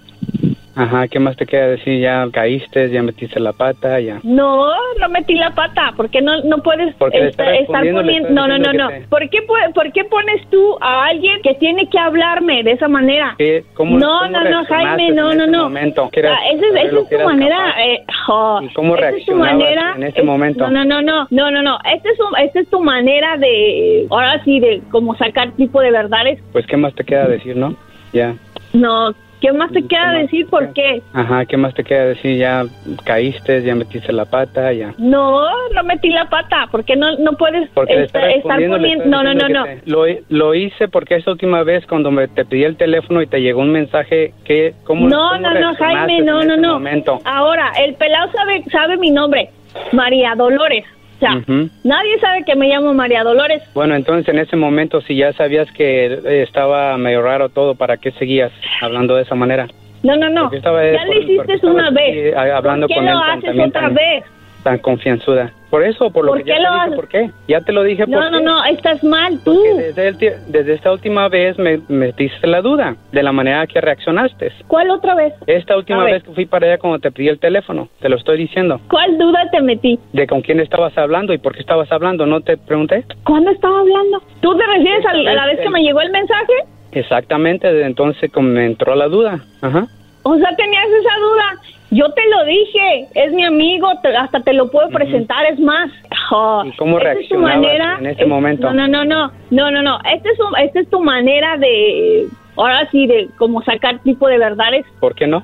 Ajá, 0.76 1.08
¿qué 1.08 1.18
más 1.18 1.34
te 1.36 1.46
queda 1.46 1.68
decir? 1.68 2.00
Ya 2.00 2.26
caíste, 2.30 2.90
ya 2.90 3.02
metiste 3.02 3.40
la 3.40 3.54
pata, 3.54 3.98
ya. 3.98 4.20
No, 4.22 4.66
no 5.00 5.08
metí 5.08 5.34
la 5.34 5.54
pata. 5.54 5.92
¿Por 5.96 6.10
qué 6.10 6.20
no, 6.20 6.42
no 6.44 6.58
puedes 6.58 6.94
Porque 6.96 7.28
estar 7.28 7.46
poniendo? 7.92 8.28
No, 8.30 8.46
no, 8.46 8.58
no, 8.58 8.88
te- 8.88 9.00
¿Por 9.08 9.28
qué, 9.30 9.38
pu- 9.46 9.72
¿Por 9.72 9.90
qué 9.92 10.04
pones 10.04 10.46
tú 10.50 10.76
a 10.82 11.06
alguien 11.06 11.40
que 11.42 11.54
tiene 11.54 11.88
que 11.88 11.98
hablarme 11.98 12.62
de 12.62 12.72
esa 12.72 12.88
manera? 12.88 13.34
¿Qué? 13.38 13.64
¿Cómo- 13.74 13.98
no, 13.98 14.18
cómo 14.20 14.30
no, 14.32 14.44
no, 14.50 14.64
Jaime, 14.66 15.12
no, 15.12 15.34
no, 15.34 15.46
no. 15.46 15.62
momento? 15.64 16.10
¿Qué 16.12 16.20
eras- 16.20 16.38
Ah, 16.38 16.48
esa 16.52 16.66
es, 16.80 16.92
esa 16.92 17.08
tu 17.08 17.24
manera. 17.24 17.74
Eh, 17.82 18.04
oh, 18.28 18.60
¿Y 18.62 18.68
cómo 18.74 18.96
esa 18.96 19.08
es 19.08 19.24
tu 19.24 19.32
reaccionabas 19.32 19.52
manera. 19.58 19.92
en 19.96 20.02
ese 20.02 20.18
es- 20.20 20.24
momento? 20.26 20.68
No, 20.70 20.84
no, 20.84 21.00
no, 21.00 21.02
no, 21.02 21.26
no, 21.30 21.50
no, 21.50 21.62
no. 21.62 21.78
Esta 21.90 22.10
es, 22.10 22.20
un- 22.20 22.38
esta 22.38 22.60
es 22.60 22.68
tu 22.68 22.80
manera 22.82 23.38
de, 23.38 24.06
ahora 24.10 24.44
sí, 24.44 24.60
de 24.60 24.82
como 24.90 25.16
sacar 25.16 25.52
tipo 25.52 25.80
de 25.80 25.90
verdades. 25.90 26.38
Pues, 26.52 26.66
¿qué 26.66 26.76
más 26.76 26.94
te 26.94 27.02
queda 27.04 27.26
decir, 27.28 27.56
no? 27.56 27.74
Ya. 28.12 28.34
No, 28.74 29.14
¿Qué 29.46 29.52
más 29.52 29.70
te 29.70 29.86
queda 29.86 30.10
decir? 30.12 30.48
¿Por 30.48 30.72
qué? 30.72 31.02
Ajá, 31.12 31.44
¿qué 31.46 31.56
más 31.56 31.72
te 31.72 31.84
queda 31.84 32.06
decir? 32.06 32.36
Ya 32.36 32.64
caíste, 33.04 33.62
ya 33.62 33.76
metiste 33.76 34.12
la 34.12 34.24
pata, 34.24 34.72
ya. 34.72 34.92
No, 34.98 35.48
no 35.72 35.84
metí 35.84 36.08
la 36.10 36.28
pata. 36.28 36.66
¿Por 36.68 36.84
qué 36.84 36.96
no, 36.96 37.16
no 37.18 37.32
puedes 37.34 37.68
Porque 37.70 38.02
estar, 38.02 38.28
estar 38.28 38.58
poniendo... 38.66 39.04
No, 39.06 39.22
no, 39.22 39.34
no, 39.34 39.48
no. 39.48 39.62
te- 39.64 39.82
Lo, 39.86 40.04
lo 40.30 40.54
hice 40.54 40.88
porque 40.88 41.14
esa 41.14 41.30
última 41.30 41.62
vez 41.62 41.86
cuando 41.86 42.10
me 42.10 42.26
te 42.26 42.44
pedí 42.44 42.64
el 42.64 42.76
teléfono 42.76 43.22
y 43.22 43.28
te 43.28 43.40
llegó 43.40 43.60
un 43.60 43.70
mensaje, 43.70 44.32
que 44.44 44.74
¿cómo 44.82 45.08
No, 45.08 45.28
cómo 45.30 45.40
no, 45.42 45.60
no, 45.60 45.74
Jaime, 45.76 46.22
no, 46.22 46.42
no, 46.42 46.56
no. 46.56 46.72
momento? 46.74 47.20
Ahora, 47.24 47.70
el 47.84 47.94
pelado 47.94 48.28
sabe, 48.32 48.64
sabe 48.72 48.96
mi 48.96 49.12
nombre, 49.12 49.50
María 49.92 50.34
Dolores. 50.34 50.84
O 51.16 51.18
sea, 51.18 51.36
Ujú. 51.36 51.68
nadie 51.82 52.18
sabe 52.20 52.44
que 52.44 52.54
me 52.54 52.68
llamo 52.68 52.92
María 52.92 53.24
Dolores. 53.24 53.62
Bueno, 53.74 53.94
entonces 53.94 54.28
en 54.32 54.38
ese 54.38 54.54
momento, 54.56 55.00
si 55.00 55.16
ya 55.16 55.32
sabías 55.32 55.70
que 55.72 56.06
eh, 56.06 56.42
estaba 56.42 56.96
medio 56.98 57.22
raro 57.22 57.48
todo, 57.48 57.74
¿para 57.74 57.96
qué 57.96 58.10
seguías 58.12 58.52
hablando 58.82 59.16
de 59.16 59.22
esa 59.22 59.34
manera? 59.34 59.66
No, 60.02 60.14
no, 60.16 60.28
no. 60.28 60.50
Ya 60.52 60.60
lo 61.06 61.12
hiciste 61.18 61.66
una 61.66 61.90
vez. 61.90 62.16
eh, 62.16 62.34
hablando 62.36 62.86
¿Por 62.86 62.94
qué 62.96 63.00
con 63.00 63.04
lo 63.06 63.10
él 63.12 63.18
tan- 63.18 63.30
haces 63.38 63.44
también 63.46 63.68
otra 63.70 63.80
tan- 63.80 63.94
vez? 63.94 64.24
Tan 64.62 64.78
confianzuda. 64.78 65.52
Por 65.70 65.82
eso, 65.84 66.10
por 66.10 66.24
lo 66.24 66.32
¿Por 66.32 66.42
que 66.42 66.48
ya 66.48 66.56
qué 66.56 66.60
te 66.62 66.68
lo 66.68 66.84
dije? 66.84 66.96
¿por 66.96 67.08
qué? 67.08 67.30
Ya 67.48 67.60
te 67.60 67.72
lo 67.72 67.82
dije, 67.82 68.04
No, 68.06 68.18
¿por 68.18 68.30
no, 68.30 68.40
no, 68.40 68.64
estás 68.66 69.02
mal 69.02 69.40
tú. 69.44 69.60
Desde, 69.76 70.08
el 70.08 70.16
desde 70.48 70.74
esta 70.74 70.92
última 70.92 71.28
vez 71.28 71.58
me 71.58 71.80
metiste 71.88 72.46
la 72.46 72.60
duda 72.60 72.96
de 73.12 73.22
la 73.22 73.32
manera 73.32 73.66
que 73.66 73.80
reaccionaste. 73.80 74.52
¿Cuál 74.68 74.90
otra 74.90 75.14
vez? 75.14 75.34
Esta 75.46 75.76
última 75.76 76.04
vez 76.04 76.22
que 76.22 76.32
fui 76.32 76.46
para 76.46 76.66
allá 76.66 76.78
cuando 76.78 76.98
te 77.00 77.10
pedí 77.10 77.28
el 77.28 77.38
teléfono, 77.38 77.88
te 78.00 78.08
lo 78.08 78.16
estoy 78.16 78.38
diciendo. 78.38 78.80
¿Cuál 78.88 79.18
duda 79.18 79.48
te 79.50 79.60
metí? 79.60 79.98
De 80.12 80.26
con 80.26 80.40
quién 80.42 80.60
estabas 80.60 80.96
hablando 80.96 81.32
y 81.32 81.38
por 81.38 81.54
qué 81.54 81.60
estabas 81.60 81.90
hablando, 81.90 82.26
¿no 82.26 82.40
te 82.40 82.56
pregunté? 82.56 83.04
¿Cuándo 83.24 83.50
estaba 83.50 83.80
hablando? 83.80 84.22
¿Tú 84.40 84.56
te 84.56 84.64
refieres 84.66 85.04
a, 85.06 85.10
a 85.10 85.34
la 85.34 85.46
vez 85.46 85.60
que 85.60 85.70
me 85.70 85.82
llegó 85.82 86.00
el 86.00 86.10
mensaje? 86.10 86.52
Exactamente, 86.92 87.72
desde 87.72 87.86
entonces 87.86 88.30
como 88.32 88.48
me 88.48 88.66
entró 88.66 88.94
la 88.94 89.08
duda. 89.08 89.40
Ajá. 89.60 89.86
O 90.22 90.36
sea, 90.36 90.56
tenías 90.56 90.86
esa 90.86 91.18
duda. 91.18 91.60
Yo 91.96 92.12
te 92.12 92.20
lo 92.28 92.44
dije, 92.44 93.08
es 93.14 93.32
mi 93.32 93.44
amigo, 93.44 93.88
te- 94.02 94.14
hasta 94.14 94.40
te 94.40 94.52
lo 94.52 94.70
puedo 94.70 94.88
presentar, 94.90 95.46
es 95.46 95.58
más. 95.58 95.90
Oh, 96.30 96.62
¿Y 96.64 96.72
cómo 96.76 96.98
esta 96.98 97.12
es 97.12 97.28
tu 97.28 97.36
reaccionabas 97.36 97.56
manera, 97.56 97.96
en 98.00 98.06
ese 98.06 98.22
es- 98.22 98.28
momento? 98.28 98.72
No, 98.72 98.86
no, 98.86 99.04
no, 99.04 99.04
no, 99.04 99.32
no, 99.50 99.70
no, 99.70 99.82
no. 99.82 99.98
Esta 100.12 100.30
es, 100.30 100.38
un- 100.40 100.58
esta 100.58 100.80
es 100.80 100.90
tu 100.90 101.00
manera 101.00 101.56
de, 101.56 102.26
ahora 102.56 102.86
sí, 102.90 103.06
de 103.06 103.28
como 103.38 103.62
sacar 103.62 103.98
tipo 104.00 104.28
de 104.28 104.36
verdades. 104.38 104.84
¿Por 105.00 105.14
qué 105.14 105.26
no? 105.26 105.42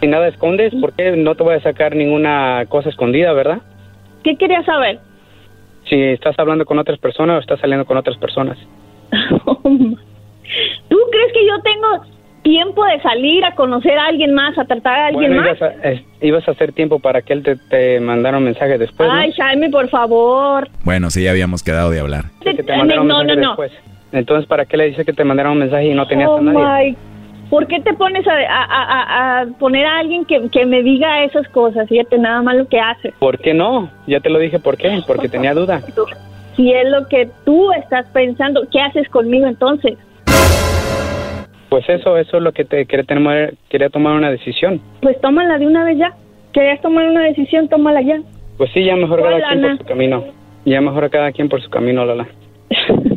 si 0.00 0.06
nada 0.06 0.28
escondes, 0.28 0.72
¿por 0.80 0.92
qué 0.94 1.10
no 1.16 1.34
te 1.34 1.42
voy 1.42 1.54
a 1.56 1.60
sacar 1.60 1.94
ninguna 1.96 2.64
cosa 2.68 2.88
escondida, 2.88 3.32
verdad? 3.32 3.58
¿Qué 4.22 4.36
querías 4.36 4.64
saber? 4.64 5.00
Si 5.88 6.00
estás 6.00 6.38
hablando 6.38 6.64
con 6.64 6.78
otras 6.78 6.98
personas 6.98 7.36
o 7.36 7.40
estás 7.40 7.58
saliendo 7.60 7.84
con 7.84 7.96
otras 7.96 8.16
personas. 8.16 8.56
¿Tú 9.10 10.96
crees 11.10 11.32
que 11.32 11.46
yo 11.46 11.60
tengo 11.62 12.17
tiempo 12.42 12.84
de 12.84 13.00
salir 13.00 13.44
a 13.44 13.54
conocer 13.54 13.98
a 13.98 14.06
alguien 14.06 14.32
más, 14.34 14.56
a 14.58 14.64
tratar 14.64 14.98
a 14.98 15.06
alguien 15.06 15.34
Bueno, 15.34 15.48
más? 15.50 15.58
ibas 15.58 15.62
a, 15.62 15.88
es- 15.88 16.02
ibas 16.20 16.48
a 16.48 16.52
hacer 16.52 16.72
tiempo 16.72 16.98
para 16.98 17.22
que 17.22 17.32
él 17.32 17.42
te, 17.42 17.56
te 17.56 18.00
mandara 18.00 18.38
un 18.38 18.44
mensaje 18.44 18.78
después, 18.78 19.08
¿no? 19.08 19.14
Ay, 19.14 19.32
Jaime, 19.32 19.70
por 19.70 19.88
favor. 19.88 20.68
Bueno, 20.84 21.10
sí, 21.10 21.22
ya 21.24 21.30
habíamos 21.30 21.62
quedado 21.62 21.90
de 21.90 22.00
hablar. 22.00 22.24
Que 22.40 22.54
te 22.54 22.72
un 22.72 22.88
no, 22.88 23.04
no, 23.04 23.22
no. 23.24 23.34
después. 23.36 23.72
Entonces, 24.12 24.46
¿para 24.46 24.64
qué 24.64 24.76
le 24.76 24.86
dices 24.86 25.04
que 25.04 25.12
te 25.12 25.24
mandara 25.24 25.50
un 25.50 25.58
mensaje 25.58 25.86
y 25.86 25.94
no 25.94 26.06
tenías 26.06 26.28
Oh 26.30 26.38
a 26.38 26.40
nadie? 26.40 26.90
my. 26.92 26.96
¿Por 27.50 27.66
qué 27.66 27.80
te 27.80 27.94
pones 27.94 28.26
a, 28.26 28.32
a- 28.32 28.64
a- 28.64 29.40
a 29.40 29.46
poner 29.58 29.86
a 29.86 29.98
alguien 30.00 30.24
que, 30.26 30.48
que 30.50 30.66
me 30.66 30.82
diga 30.82 31.24
esas 31.24 31.48
cosas? 31.48 31.88
Fíjate 31.88 32.18
nada 32.18 32.42
más 32.42 32.56
lo 32.56 32.68
que 32.68 32.78
hace. 32.78 33.12
¿Por 33.18 33.38
qué 33.38 33.54
no? 33.54 33.90
Ya 34.06 34.20
te 34.20 34.28
lo 34.30 34.38
dije, 34.38 34.58
¿por 34.58 34.76
qué? 34.76 35.00
Porque 35.06 35.28
tenía 35.28 35.54
duda. 35.54 35.80
Si 36.56 36.72
es 36.72 36.88
lo 36.90 37.06
que 37.08 37.28
tú 37.46 37.72
estás 37.72 38.04
pensando, 38.12 38.66
¿qué 38.70 38.80
haces 38.80 39.08
conmigo 39.08 39.46
entonces? 39.46 39.94
Pues 41.68 41.88
eso, 41.88 42.16
eso 42.16 42.36
es 42.38 42.42
lo 42.42 42.52
que 42.52 42.64
te 42.64 42.86
quería 42.86 43.04
tomar, 43.04 43.52
quería 43.68 43.90
tomar 43.90 44.14
una 44.14 44.30
decisión. 44.30 44.80
Pues 45.02 45.20
tómala 45.20 45.58
de 45.58 45.66
una 45.66 45.84
vez 45.84 45.98
ya. 45.98 46.14
¿Querías 46.52 46.80
tomar 46.80 47.06
una 47.06 47.24
decisión? 47.24 47.68
Tómala 47.68 48.00
ya. 48.00 48.20
Pues 48.56 48.70
sí, 48.72 48.84
ya 48.84 48.96
mejor 48.96 49.20
¿Cuál, 49.20 49.40
cada 49.40 49.52
quien 49.52 49.60
por 49.60 49.78
su 49.78 49.84
camino. 49.84 50.24
Ya 50.64 50.80
mejor 50.80 51.10
cada 51.10 51.32
quien 51.32 51.48
por 51.48 51.62
su 51.62 51.68
camino, 51.70 52.04
Lola. 52.04 52.26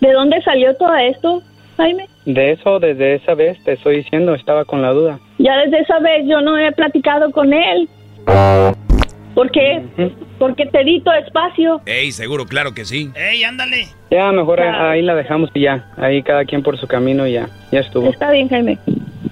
¿De 0.00 0.12
dónde 0.12 0.40
salió 0.42 0.74
todo 0.76 0.94
esto, 0.94 1.42
Jaime? 1.76 2.06
De 2.24 2.52
eso, 2.52 2.78
desde 2.78 3.14
esa 3.14 3.34
vez, 3.34 3.62
te 3.64 3.72
estoy 3.72 3.96
diciendo, 3.96 4.34
estaba 4.34 4.64
con 4.64 4.80
la 4.80 4.92
duda. 4.92 5.18
Ya 5.38 5.58
desde 5.58 5.80
esa 5.80 5.98
vez 5.98 6.26
yo 6.26 6.40
no 6.40 6.56
he 6.56 6.70
platicado 6.72 7.30
con 7.32 7.52
él. 7.52 7.88
¿Por 9.34 9.50
qué? 9.50 9.82
Porque 10.40 10.66
te 10.66 10.82
di 10.82 11.00
tu 11.02 11.10
espacio. 11.12 11.80
Ey, 11.86 12.10
seguro, 12.12 12.46
claro 12.46 12.72
que 12.74 12.84
sí. 12.86 13.10
¡Ey, 13.14 13.44
ándale! 13.44 13.86
Ya 14.10 14.32
mejor 14.32 14.58
Ya. 14.58 14.90
ahí 14.90 15.02
la 15.02 15.14
dejamos 15.14 15.50
y 15.54 15.60
ya. 15.60 15.88
Ahí 15.98 16.22
cada 16.22 16.44
quien 16.46 16.62
por 16.62 16.76
su 16.80 16.88
camino 16.88 17.26
y 17.28 17.34
ya. 17.34 17.48
Ya 17.70 17.80
estuvo. 17.80 18.08
Está 18.10 18.30
bien, 18.32 18.48
Jaime. 18.48 18.78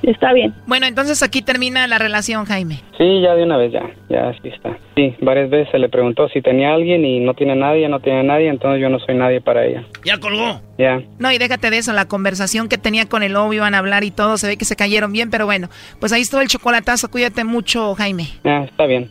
Está 0.03 0.33
bien. 0.33 0.55
Bueno, 0.67 0.87
entonces 0.87 1.23
aquí 1.23 1.43
termina 1.43 1.87
la 1.87 1.99
relación, 1.99 2.45
Jaime. 2.45 2.81
Sí, 2.97 3.21
ya 3.23 3.35
de 3.35 3.43
una 3.43 3.57
vez, 3.57 3.73
ya. 3.73 3.83
Ya 4.09 4.29
así 4.29 4.49
está. 4.49 4.79
Sí, 4.97 5.15
varias 5.21 5.51
veces 5.51 5.69
se 5.71 5.79
le 5.79 5.89
preguntó 5.89 6.29
si 6.29 6.41
tenía 6.41 6.73
alguien 6.75 7.05
y 7.05 7.21
no 7.21 7.35
tiene 7.35 7.57
nadie, 7.57 7.89
no 7.89 8.01
tiene 8.01 8.23
nadie, 8.23 8.49
entonces 8.49 8.81
yo 8.81 8.89
no 8.91 8.99
soy 9.01 9.17
nadie 9.17 9.41
para 9.41 9.65
ella. 9.67 9.85
Ya 10.05 10.19
colgó. 10.19 10.61
Ya. 10.79 11.03
No, 11.19 11.33
y 11.33 11.39
déjate 11.39 11.71
de 11.71 11.79
eso, 11.79 11.93
la 11.93 12.07
conversación 12.07 12.69
que 12.69 12.79
tenía 12.79 13.07
con 13.07 13.23
el 13.23 13.35
obvio, 13.37 13.59
iban 13.59 13.75
a 13.75 13.79
hablar 13.79 14.05
y 14.05 14.11
todo, 14.11 14.37
se 14.39 14.47
ve 14.47 14.57
que 14.57 14.65
se 14.65 14.77
cayeron 14.77 15.13
bien, 15.13 15.31
pero 15.31 15.47
bueno, 15.47 15.69
pues 16.01 16.13
ahí 16.13 16.21
estuvo 16.23 16.41
el 16.43 16.49
chocolatazo, 16.49 17.11
cuídate 17.11 17.45
mucho, 17.45 17.95
Jaime. 17.95 18.29
Ya, 18.45 18.65
está 18.65 18.87
bien. 18.87 19.11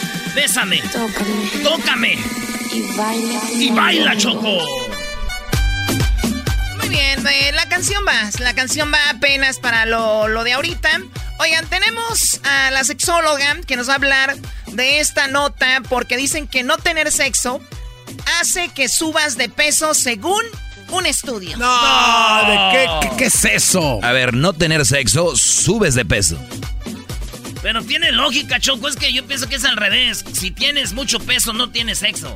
Bésame. 0.35 0.81
tócame 0.91 1.63
Tócame. 1.63 2.17
y 2.71 2.81
baila. 2.97 3.41
Y 3.53 3.71
baila, 3.71 4.17
Choco. 4.17 4.57
Muy 6.77 6.89
bien, 6.89 7.25
eh, 7.27 7.51
la 7.53 7.67
canción 7.67 8.03
va, 8.07 8.29
la 8.39 8.53
canción 8.53 8.91
va 8.93 9.09
apenas 9.09 9.59
para 9.59 9.85
lo, 9.85 10.27
lo 10.27 10.43
de 10.43 10.53
ahorita. 10.53 10.89
Oigan, 11.39 11.65
tenemos 11.67 12.39
a 12.43 12.71
la 12.71 12.83
sexóloga 12.83 13.57
que 13.67 13.75
nos 13.75 13.87
va 13.89 13.93
a 13.93 13.95
hablar 13.95 14.35
de 14.67 14.99
esta 14.99 15.27
nota 15.27 15.81
porque 15.89 16.17
dicen 16.17 16.47
que 16.47 16.63
no 16.63 16.77
tener 16.77 17.11
sexo 17.11 17.59
hace 18.39 18.69
que 18.69 18.87
subas 18.87 19.37
de 19.37 19.49
peso 19.49 19.93
según 19.93 20.43
un 20.89 21.05
estudio. 21.05 21.57
No, 21.57 22.45
¿de 22.47 22.57
qué, 22.71 22.87
qué, 23.09 23.15
qué 23.17 23.25
es 23.25 23.45
eso? 23.45 23.99
A 24.03 24.11
ver, 24.11 24.33
no 24.33 24.53
tener 24.53 24.85
sexo, 24.85 25.35
subes 25.35 25.95
de 25.95 26.05
peso. 26.05 26.37
Pero 27.61 27.83
tiene 27.83 28.11
lógica, 28.11 28.59
Choco. 28.59 28.87
Es 28.87 28.95
que 28.95 29.13
yo 29.13 29.25
pienso 29.25 29.47
que 29.47 29.55
es 29.55 29.65
al 29.65 29.77
revés. 29.77 30.23
Si 30.33 30.51
tienes 30.51 30.93
mucho 30.93 31.19
peso, 31.19 31.53
no 31.53 31.69
tienes 31.69 31.99
sexo. 31.99 32.35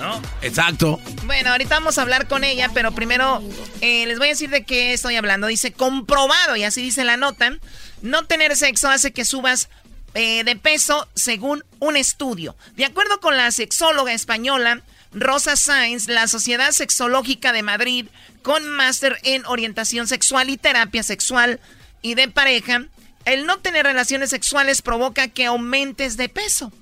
¿No? 0.00 0.20
Exacto. 0.42 1.00
Bueno, 1.24 1.50
ahorita 1.50 1.76
vamos 1.76 1.96
a 1.96 2.02
hablar 2.02 2.28
con 2.28 2.44
ella, 2.44 2.70
pero 2.74 2.92
primero 2.92 3.42
eh, 3.80 4.04
les 4.06 4.18
voy 4.18 4.28
a 4.28 4.30
decir 4.30 4.50
de 4.50 4.64
qué 4.64 4.92
estoy 4.92 5.16
hablando. 5.16 5.46
Dice 5.46 5.72
comprobado, 5.72 6.54
y 6.56 6.64
así 6.64 6.82
dice 6.82 7.02
la 7.04 7.16
nota, 7.16 7.56
no 8.02 8.26
tener 8.26 8.56
sexo 8.56 8.90
hace 8.90 9.12
que 9.12 9.24
subas 9.24 9.70
eh, 10.12 10.44
de 10.44 10.56
peso 10.56 11.08
según 11.14 11.64
un 11.78 11.96
estudio. 11.96 12.56
De 12.74 12.84
acuerdo 12.84 13.20
con 13.20 13.36
la 13.38 13.50
sexóloga 13.52 14.12
española 14.12 14.82
Rosa 15.12 15.56
Sáenz, 15.56 16.08
la 16.08 16.28
Sociedad 16.28 16.72
Sexológica 16.72 17.52
de 17.52 17.62
Madrid, 17.62 18.06
con 18.42 18.68
máster 18.68 19.18
en 19.22 19.46
orientación 19.46 20.06
sexual 20.06 20.50
y 20.50 20.58
terapia 20.58 21.02
sexual 21.02 21.58
y 22.02 22.14
de 22.14 22.28
pareja, 22.28 22.84
el 23.26 23.44
no 23.44 23.58
tener 23.58 23.84
relaciones 23.84 24.30
sexuales 24.30 24.80
provoca 24.80 25.28
que 25.28 25.44
aumentes 25.44 26.16
de 26.16 26.30
peso. 26.30 26.72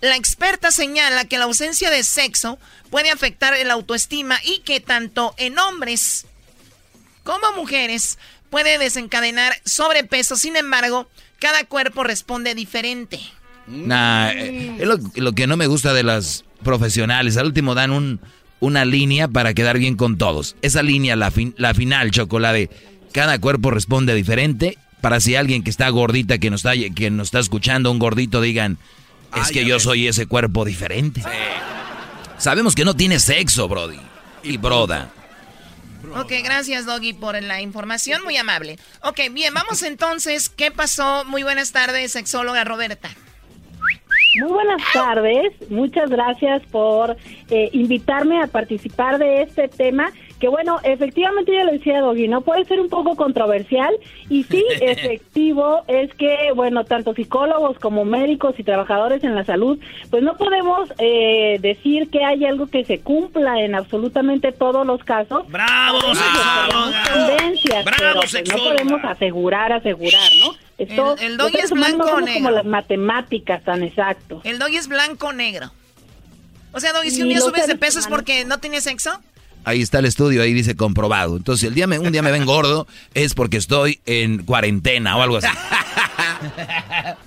La 0.00 0.16
experta 0.16 0.70
señala 0.70 1.24
que 1.26 1.38
la 1.38 1.44
ausencia 1.44 1.90
de 1.90 2.02
sexo 2.04 2.58
puede 2.88 3.10
afectar 3.10 3.52
el 3.54 3.70
autoestima 3.70 4.38
y 4.44 4.60
que 4.60 4.80
tanto 4.80 5.34
en 5.36 5.58
hombres 5.58 6.24
como 7.24 7.52
mujeres 7.56 8.18
puede 8.48 8.78
desencadenar 8.78 9.54
sobrepeso. 9.64 10.36
Sin 10.36 10.56
embargo, 10.56 11.08
cada 11.40 11.64
cuerpo 11.64 12.04
responde 12.04 12.54
diferente. 12.54 13.20
Nah, 13.66 14.30
eh, 14.30 14.76
es 14.78 14.86
lo, 14.86 14.98
lo 15.16 15.32
que 15.32 15.46
no 15.46 15.56
me 15.56 15.66
gusta 15.66 15.92
de 15.92 16.02
las 16.04 16.44
profesionales. 16.62 17.36
Al 17.36 17.46
último 17.46 17.74
dan 17.74 17.90
un, 17.90 18.20
una 18.60 18.84
línea 18.84 19.28
para 19.28 19.52
quedar 19.52 19.78
bien 19.78 19.96
con 19.96 20.16
todos. 20.16 20.56
Esa 20.62 20.82
línea, 20.82 21.16
la, 21.16 21.30
fin- 21.30 21.54
la 21.58 21.74
final, 21.74 22.10
chocolate. 22.12 22.70
Cada 23.12 23.38
cuerpo 23.40 23.70
responde 23.70 24.14
diferente. 24.14 24.78
Para 25.00 25.20
si 25.20 25.36
alguien 25.36 25.62
que 25.62 25.70
está 25.70 25.88
gordita, 25.90 26.38
que 26.38 26.50
nos 26.50 26.64
está, 26.64 26.72
que 26.94 27.10
nos 27.10 27.28
está 27.28 27.38
escuchando, 27.38 27.90
un 27.90 27.98
gordito, 27.98 28.40
digan, 28.40 28.78
es 29.36 29.50
que 29.50 29.64
yo 29.64 29.78
soy 29.78 30.08
ese 30.08 30.26
cuerpo 30.26 30.64
diferente. 30.64 31.22
Sabemos 32.38 32.74
que 32.74 32.84
no 32.84 32.94
tiene 32.94 33.18
sexo, 33.18 33.68
Brody. 33.68 33.98
Y 34.42 34.56
Broda. 34.56 35.10
Ok, 36.16 36.32
gracias 36.42 36.86
Doggy 36.86 37.12
por 37.12 37.40
la 37.42 37.60
información, 37.60 38.22
muy 38.24 38.36
amable. 38.36 38.78
Ok, 39.02 39.20
bien, 39.32 39.52
vamos 39.52 39.82
entonces. 39.82 40.48
¿Qué 40.48 40.70
pasó? 40.70 41.24
Muy 41.24 41.42
buenas 41.42 41.72
tardes, 41.72 42.12
sexóloga 42.12 42.64
Roberta. 42.64 43.10
Muy 44.40 44.52
buenas 44.52 44.80
tardes, 44.92 45.52
muchas 45.70 46.10
gracias 46.10 46.62
por 46.70 47.16
eh, 47.50 47.70
invitarme 47.72 48.40
a 48.40 48.46
participar 48.46 49.18
de 49.18 49.42
este 49.42 49.68
tema 49.68 50.12
que 50.38 50.48
bueno, 50.48 50.78
efectivamente 50.82 51.52
ya 51.52 51.64
lo 51.64 51.72
decía 51.72 52.00
Doggy, 52.00 52.28
¿no? 52.28 52.42
Puede 52.42 52.64
ser 52.64 52.80
un 52.80 52.88
poco 52.88 53.16
controversial 53.16 53.94
y 54.28 54.44
sí, 54.44 54.64
efectivo 54.80 55.82
es 55.88 56.12
que, 56.14 56.52
bueno, 56.54 56.84
tanto 56.84 57.14
psicólogos 57.14 57.78
como 57.78 58.04
médicos 58.04 58.54
y 58.58 58.64
trabajadores 58.64 59.24
en 59.24 59.34
la 59.34 59.44
salud, 59.44 59.78
pues 60.10 60.22
no 60.22 60.36
podemos 60.36 60.88
eh, 60.98 61.58
decir 61.60 62.10
que 62.10 62.24
hay 62.24 62.44
algo 62.44 62.66
que 62.66 62.84
se 62.84 63.00
cumpla 63.00 63.60
en 63.60 63.74
absolutamente 63.74 64.52
todos 64.52 64.86
los 64.86 65.02
casos. 65.04 65.48
¡Bravo, 65.48 65.98
tendencias, 67.12 67.84
pero 67.84 68.20
pues 68.20 68.34
no 68.48 68.56
podemos 68.56 69.04
asegurar, 69.04 69.72
asegurar, 69.72 70.30
¿no? 70.40 70.52
Esto, 70.78 71.16
el, 71.16 71.32
el 71.32 71.36
doggy 71.36 71.58
es 71.58 71.70
blanco 71.72 72.04
o 72.04 72.20
negro. 72.20 72.34
como 72.34 72.50
las 72.52 72.64
matemáticas 72.64 73.64
tan 73.64 73.82
exacto. 73.82 74.40
El 74.44 74.60
doggy 74.60 74.76
es 74.76 74.86
blanco 74.86 75.28
o 75.28 75.32
negro. 75.32 75.72
O 76.72 76.80
sea, 76.80 76.92
doggy, 76.92 77.10
si 77.10 77.22
un 77.22 77.28
día 77.28 77.40
subes 77.40 77.66
de 77.66 77.76
peso 77.76 77.98
es 77.98 78.06
porque 78.06 78.44
no 78.44 78.58
tienes 78.58 78.84
sexo. 78.84 79.10
Ahí 79.68 79.82
está 79.82 79.98
el 79.98 80.06
estudio, 80.06 80.40
ahí 80.40 80.54
dice 80.54 80.76
comprobado. 80.76 81.36
Entonces, 81.36 81.60
si 81.60 81.66
el 81.66 81.74
día 81.74 81.86
me, 81.86 81.98
un 81.98 82.10
día 82.10 82.22
me 82.22 82.30
ven 82.30 82.46
gordo, 82.46 82.86
es 83.12 83.34
porque 83.34 83.58
estoy 83.58 84.00
en 84.06 84.42
cuarentena 84.44 85.14
o 85.18 85.20
algo 85.20 85.36
así. 85.36 85.46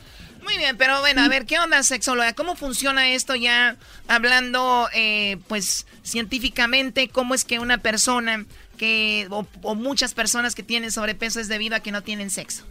Muy 0.43 0.57
bien, 0.57 0.75
pero 0.75 0.99
bueno, 1.01 1.21
a 1.21 1.27
ver, 1.27 1.45
¿qué 1.45 1.59
onda, 1.59 1.83
sexóloga? 1.83 2.33
¿Cómo 2.33 2.55
funciona 2.55 3.11
esto 3.11 3.35
ya 3.35 3.75
hablando, 4.07 4.87
eh, 4.95 5.37
pues, 5.47 5.85
científicamente? 6.01 7.09
¿Cómo 7.09 7.35
es 7.35 7.45
que 7.45 7.59
una 7.59 7.77
persona 7.77 8.43
que, 8.75 9.27
o, 9.29 9.75
muchas 9.75 10.15
personas 10.15 10.55
que 10.55 10.63
tienen 10.63 10.89
sobrepeso 10.89 11.39
es 11.39 11.47
debido 11.47 11.75
a 11.75 11.81
que 11.81 11.91
no 11.91 12.01
tienen 12.01 12.31
sexo? 12.31 12.65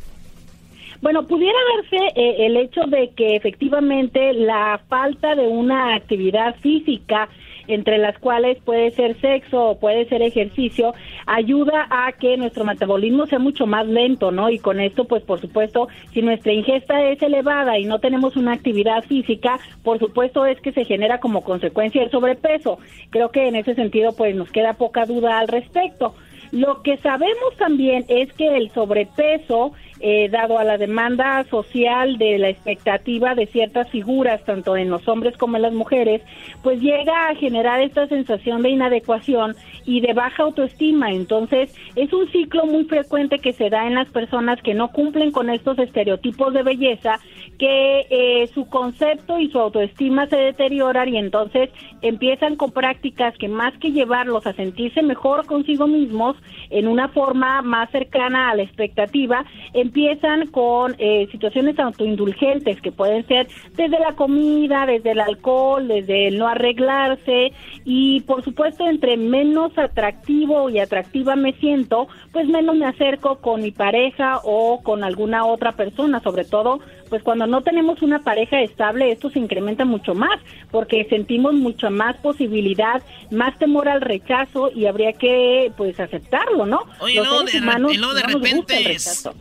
Bueno, 1.01 1.29
pudiera 1.29 1.59
verse 1.77 1.97
eh, 2.17 2.47
el 2.47 2.57
hecho 2.57 2.81
de 2.89 3.13
que 3.17 3.37
efectivamente 3.37 4.33
la 4.33 4.81
falta 4.89 5.37
de 5.37 5.47
una 5.47 5.95
actividad 5.95 6.57
física 6.57 7.29
entre 7.75 7.99
las 7.99 8.19
cuales 8.19 8.59
puede 8.65 8.91
ser 8.91 9.21
sexo 9.21 9.71
o 9.71 9.79
puede 9.79 10.07
ser 10.07 10.23
ejercicio, 10.23 10.95
ayuda 11.27 11.87
a 11.91 12.13
que 12.13 12.37
nuestro 12.37 12.65
metabolismo 12.65 13.27
sea 13.27 13.39
mucho 13.39 13.67
más 13.67 13.87
lento, 13.87 14.31
¿no? 14.31 14.51
Y 14.51 14.59
con 14.59 14.81
esto, 14.81 15.05
pues 15.05 15.23
por 15.23 15.41
supuesto, 15.41 15.89
si 16.13 16.23
nuestra 16.23 16.53
ingesta 16.53 17.03
es 17.05 17.23
elevada 17.23 17.79
y 17.79 17.85
no 17.85 17.99
tenemos 17.99 18.37
una 18.37 18.53
actividad 18.53 19.03
física, 19.05 19.59
por 19.83 19.99
supuesto 19.99 20.47
es 20.47 20.61
que 20.61 20.73
se 20.73 20.85
genera 20.85 21.21
como 21.21 21.43
consecuencia 21.43 22.03
el 22.03 22.11
sobrepeso. 22.11 22.79
Creo 23.11 23.31
que 23.31 23.49
en 23.49 23.57
ese 23.57 23.75
sentido, 23.75 24.13
pues 24.17 24.35
nos 24.35 24.51
queda 24.51 24.75
poca 24.75 25.07
duda 25.07 25.39
al 25.39 25.49
respecto. 25.49 26.15
Lo 26.53 26.83
que 26.83 26.97
sabemos 26.97 27.57
también 27.59 28.05
es 28.09 28.33
que 28.33 28.57
el 28.57 28.71
sobrepeso 28.71 29.73
eh, 30.01 30.29
dado 30.31 30.59
a 30.59 30.65
la 30.65 30.79
demanda 30.79 31.45
social 31.51 32.17
de 32.17 32.39
la 32.39 32.49
expectativa 32.49 33.35
de 33.35 33.47
ciertas 33.47 33.91
figuras, 33.91 34.43
tanto 34.45 34.77
en 34.77 34.91
los 34.91 35.07
hombres 35.09 35.37
como 35.37 35.57
en 35.57 35.63
las 35.63 35.75
mujeres, 35.75 36.23
pues 36.63 36.81
llega 36.81 37.29
a 37.29 37.35
generar 37.35 37.81
esta 37.81 38.09
sensación 38.09 38.63
de 38.63 38.71
inadecuación 38.71 39.55
y 39.85 40.01
de 40.01 40.13
baja 40.13 40.45
autoestima. 40.45 41.11
Entonces, 41.11 41.75
es 41.97 42.13
un 42.13 42.31
ciclo 42.31 42.67
muy 42.67 42.85
frecuente 42.85 43.39
que 43.39 43.53
se 43.53 43.71
da 43.71 43.87
en 43.87 43.95
las 43.95 44.09
personas 44.09 44.61
que 44.63 44.75
no 44.75 44.89
cumplen 44.89 45.33
con 45.33 45.51
estos 45.51 45.79
estereotipos 45.79 46.55
de 46.55 46.63
belleza, 46.63 47.19
que 47.59 48.07
eh, 48.09 48.47
su 48.55 48.67
concepto 48.69 49.39
y 49.39 49.51
su 49.51 49.59
autoestima 49.59 50.27
se 50.29 50.37
deterioran 50.37 51.09
y 51.09 51.19
entonces 51.19 51.69
empiezan 52.01 52.57
con 52.57 52.73
prácticas 52.73 53.37
que 53.37 53.49
más 53.49 53.77
que 53.79 53.93
llevarlos 53.93 54.47
a 54.47 54.55
sentirse 54.55 55.03
mejor 55.03 55.45
consigo 55.45 55.87
mismos 55.87 56.37
en 56.71 56.89
una 56.89 57.09
forma 57.09 57.61
más 57.63 57.91
cercana 57.91 58.51
a 58.51 58.55
la 58.55 58.63
expectativa, 58.63 59.45
empiezan 59.91 60.47
con 60.47 60.95
eh, 60.99 61.27
situaciones 61.33 61.77
autoindulgentes 61.81 62.81
que 62.81 62.93
pueden 62.93 63.27
ser 63.27 63.49
desde 63.75 63.99
la 63.99 64.15
comida, 64.15 64.87
desde 64.87 65.11
el 65.11 65.21
alcohol, 65.21 65.89
desde 65.89 66.29
el 66.29 66.39
no 66.39 66.47
arreglarse. 66.47 67.53
Y 67.85 68.21
por 68.21 68.45
supuesto 68.45 68.87
entre 68.87 69.17
menos 69.17 69.77
atractivo 69.77 70.71
y 70.71 70.79
atractiva 70.79 71.35
me 71.35 71.55
siento, 71.55 72.07
pues 72.33 72.47
menos 72.47 72.77
me 72.77 72.87
acerco 72.87 73.41
con 73.41 73.63
mi 73.63 73.73
pareja 73.73 74.39
o 74.45 74.81
con 74.83 75.03
alguna 75.03 75.45
otra 75.45 75.73
persona, 75.73 76.21
sobre 76.21 76.45
todo 76.45 76.79
pues 77.11 77.23
cuando 77.23 77.47
no 77.47 77.63
tenemos 77.63 78.01
una 78.01 78.21
pareja 78.21 78.63
estable 78.63 79.13
esto 79.13 79.29
se 79.31 79.41
incrementa 79.41 79.85
mucho 79.85 80.15
más 80.15 80.41
porque 80.71 81.07
sentimos 81.11 81.53
mucha 81.53 81.91
más 81.91 82.17
posibilidad, 82.19 83.03
más 83.31 83.59
temor 83.59 83.89
al 83.89 84.01
rechazo 84.01 84.71
y 84.75 84.87
habría 84.87 85.13
que 85.13 85.73
pues 85.77 85.99
aceptarlo, 85.99 86.65
¿no? 86.65 86.87
Oye, 87.01 87.17
luego 87.17 87.43
de, 87.43 87.53
y 87.93 87.97
luego 87.99 88.15
de 88.15 88.23
repente, 88.23 88.97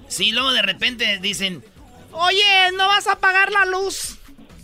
sí, 0.08 0.32
luego 0.32 0.52
de 0.52 0.64
repente 0.64 1.20
dicen, 1.22 1.64
oye, 2.12 2.72
no 2.76 2.88
vas 2.88 3.08
a 3.08 3.14
apagar 3.14 3.52
la 3.52 3.66
luz. 3.66 4.18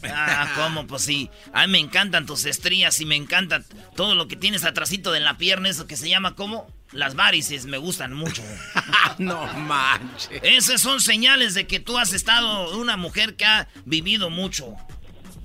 Ah, 0.07 0.51
¿cómo? 0.55 0.85
Pues 0.85 1.03
sí. 1.03 1.29
A 1.53 1.65
mí 1.65 1.71
me 1.71 1.79
encantan 1.79 2.25
tus 2.25 2.45
estrías 2.45 2.99
y 3.01 3.05
me 3.05 3.15
encanta 3.15 3.63
todo 3.95 4.15
lo 4.15 4.27
que 4.27 4.35
tienes 4.35 4.63
atrásito 4.65 5.11
de 5.11 5.19
la 5.19 5.37
pierna, 5.37 5.69
eso 5.69 5.87
que 5.87 5.95
se 5.95 6.09
llama 6.09 6.35
como 6.35 6.67
las 6.91 7.15
varices, 7.15 7.65
me 7.65 7.77
gustan 7.77 8.13
mucho. 8.13 8.43
no 9.17 9.45
manches. 9.53 10.39
Esas 10.43 10.81
son 10.81 11.01
señales 11.01 11.53
de 11.53 11.67
que 11.67 11.79
tú 11.79 11.97
has 11.97 12.13
estado 12.13 12.77
una 12.77 12.97
mujer 12.97 13.35
que 13.35 13.45
ha 13.45 13.67
vivido 13.85 14.29
mucho. 14.29 14.75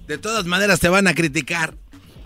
De 0.07 0.19
todas 0.19 0.45
maneras 0.45 0.81
te 0.81 0.89
van 0.89 1.07
a 1.07 1.15
criticar. 1.15 1.75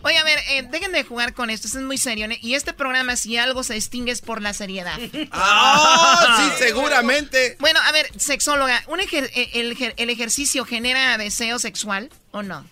Oye, 0.05 0.19
a 0.19 0.25
ver, 0.25 0.39
eh, 0.51 0.69
dejen 0.71 0.93
de 0.93 1.03
jugar 1.03 1.33
con 1.33 1.49
esto, 1.49 1.67
esto 1.67 1.79
es 1.79 1.85
muy 1.85 1.97
serio. 1.97 2.27
¿eh? 2.27 2.39
Y 2.43 2.55
este 2.55 2.75
programa, 2.75 3.17
si 3.17 3.39
algo 3.39 3.62
se 3.62 3.73
distingue, 3.73 4.12
es 4.12 4.21
por 4.21 4.43
la 4.43 4.53
seriedad. 4.53 4.99
¡Ah! 5.33 6.37
sí, 6.37 6.65
seguramente. 6.65 7.57
Bueno, 7.59 7.81
a 7.87 7.91
ver, 7.93 8.07
sexóloga, 8.19 8.83
¿un 8.87 9.01
eh, 9.01 9.51
el, 9.55 10.11
ejercicio 10.11 10.67
genera 10.67 11.17
deseo 11.17 11.59
sexual 11.59 12.11
o 12.33 12.43
no? 12.43 12.67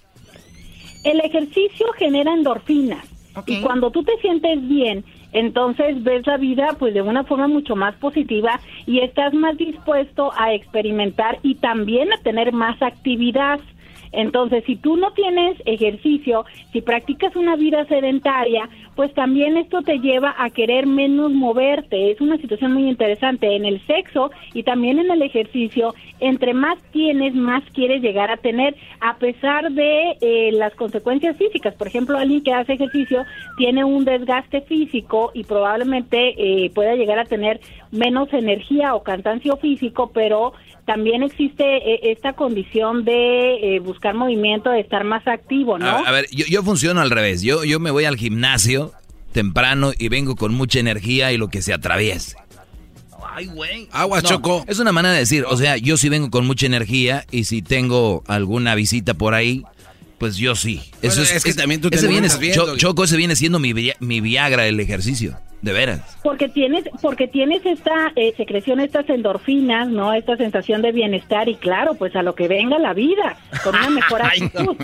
El 1.04 1.20
ejercicio 1.20 1.86
genera 1.98 2.34
endorfinas. 2.34 3.06
Y 3.46 3.62
cuando 3.62 3.90
tú 3.90 4.04
te 4.04 4.12
sientes 4.20 4.68
bien, 4.68 5.02
entonces 5.32 6.02
ves 6.02 6.26
la 6.26 6.36
vida 6.36 6.76
pues 6.78 6.94
de 6.94 7.02
una 7.02 7.24
forma 7.24 7.48
mucho 7.48 7.74
más 7.74 7.94
positiva 7.96 8.60
y 8.86 9.00
estás 9.00 9.32
más 9.34 9.56
dispuesto 9.56 10.30
a 10.36 10.52
experimentar 10.54 11.38
y 11.42 11.56
también 11.56 12.12
a 12.12 12.18
tener 12.18 12.52
más 12.52 12.80
actividad. 12.82 13.60
Entonces, 14.12 14.62
si 14.66 14.76
tú 14.76 14.98
no 14.98 15.12
tienes 15.12 15.56
ejercicio, 15.64 16.44
si 16.70 16.82
practicas 16.82 17.34
una 17.34 17.56
vida 17.56 17.86
sedentaria, 17.86 18.68
pues 18.94 19.12
también 19.14 19.56
esto 19.56 19.82
te 19.82 19.98
lleva 19.98 20.34
a 20.38 20.50
querer 20.50 20.86
menos 20.86 21.32
moverte. 21.32 22.10
Es 22.10 22.20
una 22.20 22.36
situación 22.36 22.74
muy 22.74 22.88
interesante 22.88 23.56
en 23.56 23.64
el 23.64 23.84
sexo 23.86 24.30
y 24.52 24.62
también 24.62 24.98
en 24.98 25.10
el 25.10 25.22
ejercicio. 25.22 25.94
Entre 26.20 26.52
más 26.52 26.78
tienes, 26.92 27.34
más 27.34 27.62
quieres 27.72 28.02
llegar 28.02 28.30
a 28.30 28.36
tener, 28.36 28.76
a 29.00 29.16
pesar 29.16 29.72
de 29.72 30.16
eh, 30.20 30.50
las 30.52 30.74
consecuencias 30.74 31.36
físicas. 31.36 31.74
Por 31.74 31.86
ejemplo, 31.86 32.18
alguien 32.18 32.42
que 32.42 32.52
hace 32.52 32.74
ejercicio 32.74 33.24
tiene 33.56 33.84
un 33.84 34.04
desgaste 34.04 34.60
físico 34.62 35.30
y 35.34 35.44
probablemente 35.44 36.34
eh, 36.36 36.70
pueda 36.74 36.94
llegar 36.94 37.18
a 37.18 37.24
tener 37.24 37.60
menos 37.90 38.32
energía 38.32 38.94
o 38.94 39.02
cansancio 39.02 39.56
físico, 39.56 40.10
pero 40.12 40.52
también 40.84 41.22
existe 41.22 41.64
eh, 41.64 42.12
esta 42.12 42.34
condición 42.34 43.04
de 43.04 43.80
buscar 43.84 44.14
movimiento, 44.14 44.70
de 44.70 44.80
estar 44.80 45.04
más 45.04 45.26
activo, 45.26 45.78
¿no? 45.78 45.86
A, 45.86 46.10
ver, 46.10 46.26
yo, 46.30 46.44
yo 46.48 46.62
funciono 46.62 47.00
al 47.00 47.10
revés. 47.10 47.42
Yo, 47.42 47.64
yo 47.64 47.80
me 47.80 47.90
voy 47.90 48.04
al 48.04 48.16
gimnasio 48.16 48.91
temprano 49.32 49.92
y 49.98 50.08
vengo 50.08 50.36
con 50.36 50.54
mucha 50.54 50.78
energía 50.78 51.32
y 51.32 51.38
lo 51.38 51.48
que 51.48 51.62
se 51.62 51.72
atraviese. 51.72 52.36
Ay, 53.34 53.46
güey. 53.46 53.88
Agua, 53.92 54.22
Choco. 54.22 54.64
Es 54.68 54.78
una 54.78 54.92
manera 54.92 55.14
de 55.14 55.20
decir, 55.20 55.44
o 55.48 55.56
sea, 55.56 55.76
yo 55.78 55.96
sí 55.96 56.08
vengo 56.08 56.30
con 56.30 56.46
mucha 56.46 56.66
energía 56.66 57.24
y 57.30 57.44
si 57.44 57.62
tengo 57.62 58.22
alguna 58.26 58.74
visita 58.74 59.14
por 59.14 59.34
ahí, 59.34 59.64
pues 60.18 60.36
yo 60.36 60.54
sí. 60.54 60.82
Eso 61.00 61.22
es, 61.22 61.42
que 61.42 61.54
también 61.54 61.80
tú 61.80 61.90
te 61.90 62.06
viene, 62.06 62.28
Choco, 62.76 63.04
ese 63.04 63.16
viene 63.16 63.34
siendo 63.34 63.58
mi, 63.58 63.74
mi 64.00 64.20
Viagra 64.20 64.66
el 64.66 64.78
ejercicio. 64.80 65.38
De 65.62 65.72
veras. 65.72 66.18
Porque 66.24 66.48
tienes, 66.48 66.84
porque 67.00 67.28
tienes 67.28 67.64
esta 67.64 68.12
eh, 68.16 68.34
secreción, 68.36 68.80
estas 68.80 69.08
endorfinas, 69.08 69.88
¿no? 69.88 70.12
Esta 70.12 70.36
sensación 70.36 70.82
de 70.82 70.90
bienestar 70.90 71.48
y 71.48 71.54
claro, 71.54 71.94
pues 71.94 72.16
a 72.16 72.22
lo 72.22 72.34
que 72.34 72.48
venga 72.48 72.80
la 72.80 72.94
vida, 72.94 73.36
con 73.62 73.76
una 73.76 73.90
mejor 73.90 74.22
actitud. 74.22 74.76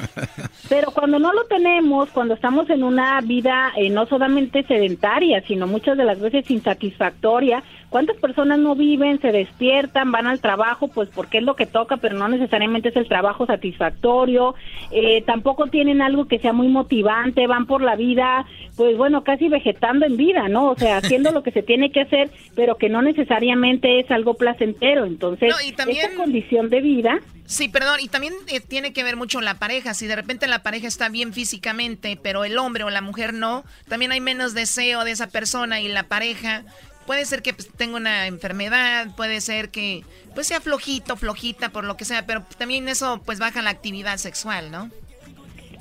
Pero 0.69 0.93
cuando 0.93 1.19
no 1.19 1.33
lo 1.33 1.45
tenemos, 1.47 2.11
cuando 2.11 2.35
estamos 2.35 2.71
en 2.71 2.85
una 2.85 3.21
vida 3.23 3.73
eh, 3.77 3.91
no 3.91 4.07
solamente 4.07 4.63
sedentaria, 4.65 5.43
sino 5.49 5.67
muchas 5.67 5.97
de 5.97 6.05
las 6.05 6.21
veces 6.21 6.49
insatisfactoria, 6.51 7.65
¿cuántas 7.89 8.17
personas 8.19 8.59
no 8.59 8.75
viven, 8.75 9.21
se 9.21 9.33
despiertan, 9.33 10.13
van 10.13 10.27
al 10.27 10.41
trabajo, 10.41 10.89
pues 10.89 11.09
porque 11.09 11.39
es 11.39 11.45
lo 11.45 11.57
que 11.57 11.67
toca, 11.67 11.97
pero 11.97 12.17
no 12.17 12.29
necesariamente 12.29 12.91
es 12.91 12.97
el 12.97 13.09
trabajo 13.09 13.47
satisfactorio, 13.47 14.55
eh, 14.93 15.23
tampoco 15.23 15.67
tienen 15.67 16.03
algo 16.03 16.27
que 16.27 16.39
sea 16.39 16.53
muy 16.53 16.69
motivante, 16.69 17.47
van 17.47 17.67
por 17.67 17.83
la 17.83 17.97
vida, 17.97 18.47
pues 18.77 18.97
bueno, 18.97 19.25
casi 19.25 19.49
vegetando 19.49 20.07
en 20.07 20.17
vida, 20.17 20.49
¿no? 20.49 20.68
¿No? 20.69 20.73
O 20.73 20.79
sea, 20.79 20.99
haciendo 20.99 21.31
lo 21.33 21.43
que 21.43 21.51
se 21.51 21.63
tiene 21.63 21.91
que 21.91 22.03
hacer, 22.03 22.31
pero 22.55 22.77
que 22.77 22.89
no 22.89 23.03
necesariamente 23.03 24.01
es 24.01 24.11
algo 24.11 24.35
placentero. 24.35 25.05
Entonces, 25.05 25.49
No, 25.49 25.57
y 25.67 25.73
también- 25.73 26.07
esa 26.07 26.15
condición 26.17 26.71
de 26.71 26.81
vida 26.81 27.19
Sí, 27.47 27.71
perdón, 27.71 27.97
y 28.03 28.09
también 28.09 28.35
eh, 28.49 28.61
tiene 28.61 28.93
que 28.93 29.03
ver 29.03 29.17
mucho 29.17 29.41
la 29.41 29.55
pareja. 29.55 29.95
Si 29.95 30.07
de 30.07 30.15
repente 30.15 30.47
la 30.47 30.63
pareja 30.63 30.87
está 30.87 31.09
bien 31.09 31.33
físicamente, 31.33 32.19
pero 32.23 32.45
el 32.45 32.59
hombre 32.59 32.85
o 32.85 32.91
la 32.91 33.01
mujer 33.01 33.33
no, 33.33 33.65
también 33.89 34.13
hay 34.13 34.21
menos 34.21 34.53
deseo 34.53 35.03
de 35.03 35.13
esa 35.13 35.29
persona 35.29 35.81
y 35.81 35.89
la 35.89 36.03
pareja. 36.03 36.65
Puede 37.07 37.25
ser 37.25 37.41
que 37.41 37.55
pues, 37.55 37.71
tenga 37.75 37.97
una 37.97 38.27
enfermedad, 38.27 39.17
puede 39.17 39.41
ser 39.41 39.71
que 39.71 40.05
pues 40.35 40.47
sea 40.47 40.61
flojito, 40.61 41.17
flojita, 41.17 41.71
por 41.71 41.85
lo 41.85 41.97
que 41.97 42.05
sea, 42.05 42.27
pero 42.27 42.45
también 42.59 42.87
eso 42.87 43.23
pues 43.25 43.39
baja 43.39 43.63
la 43.63 43.71
actividad 43.71 44.19
sexual, 44.19 44.71
¿no? 44.71 44.91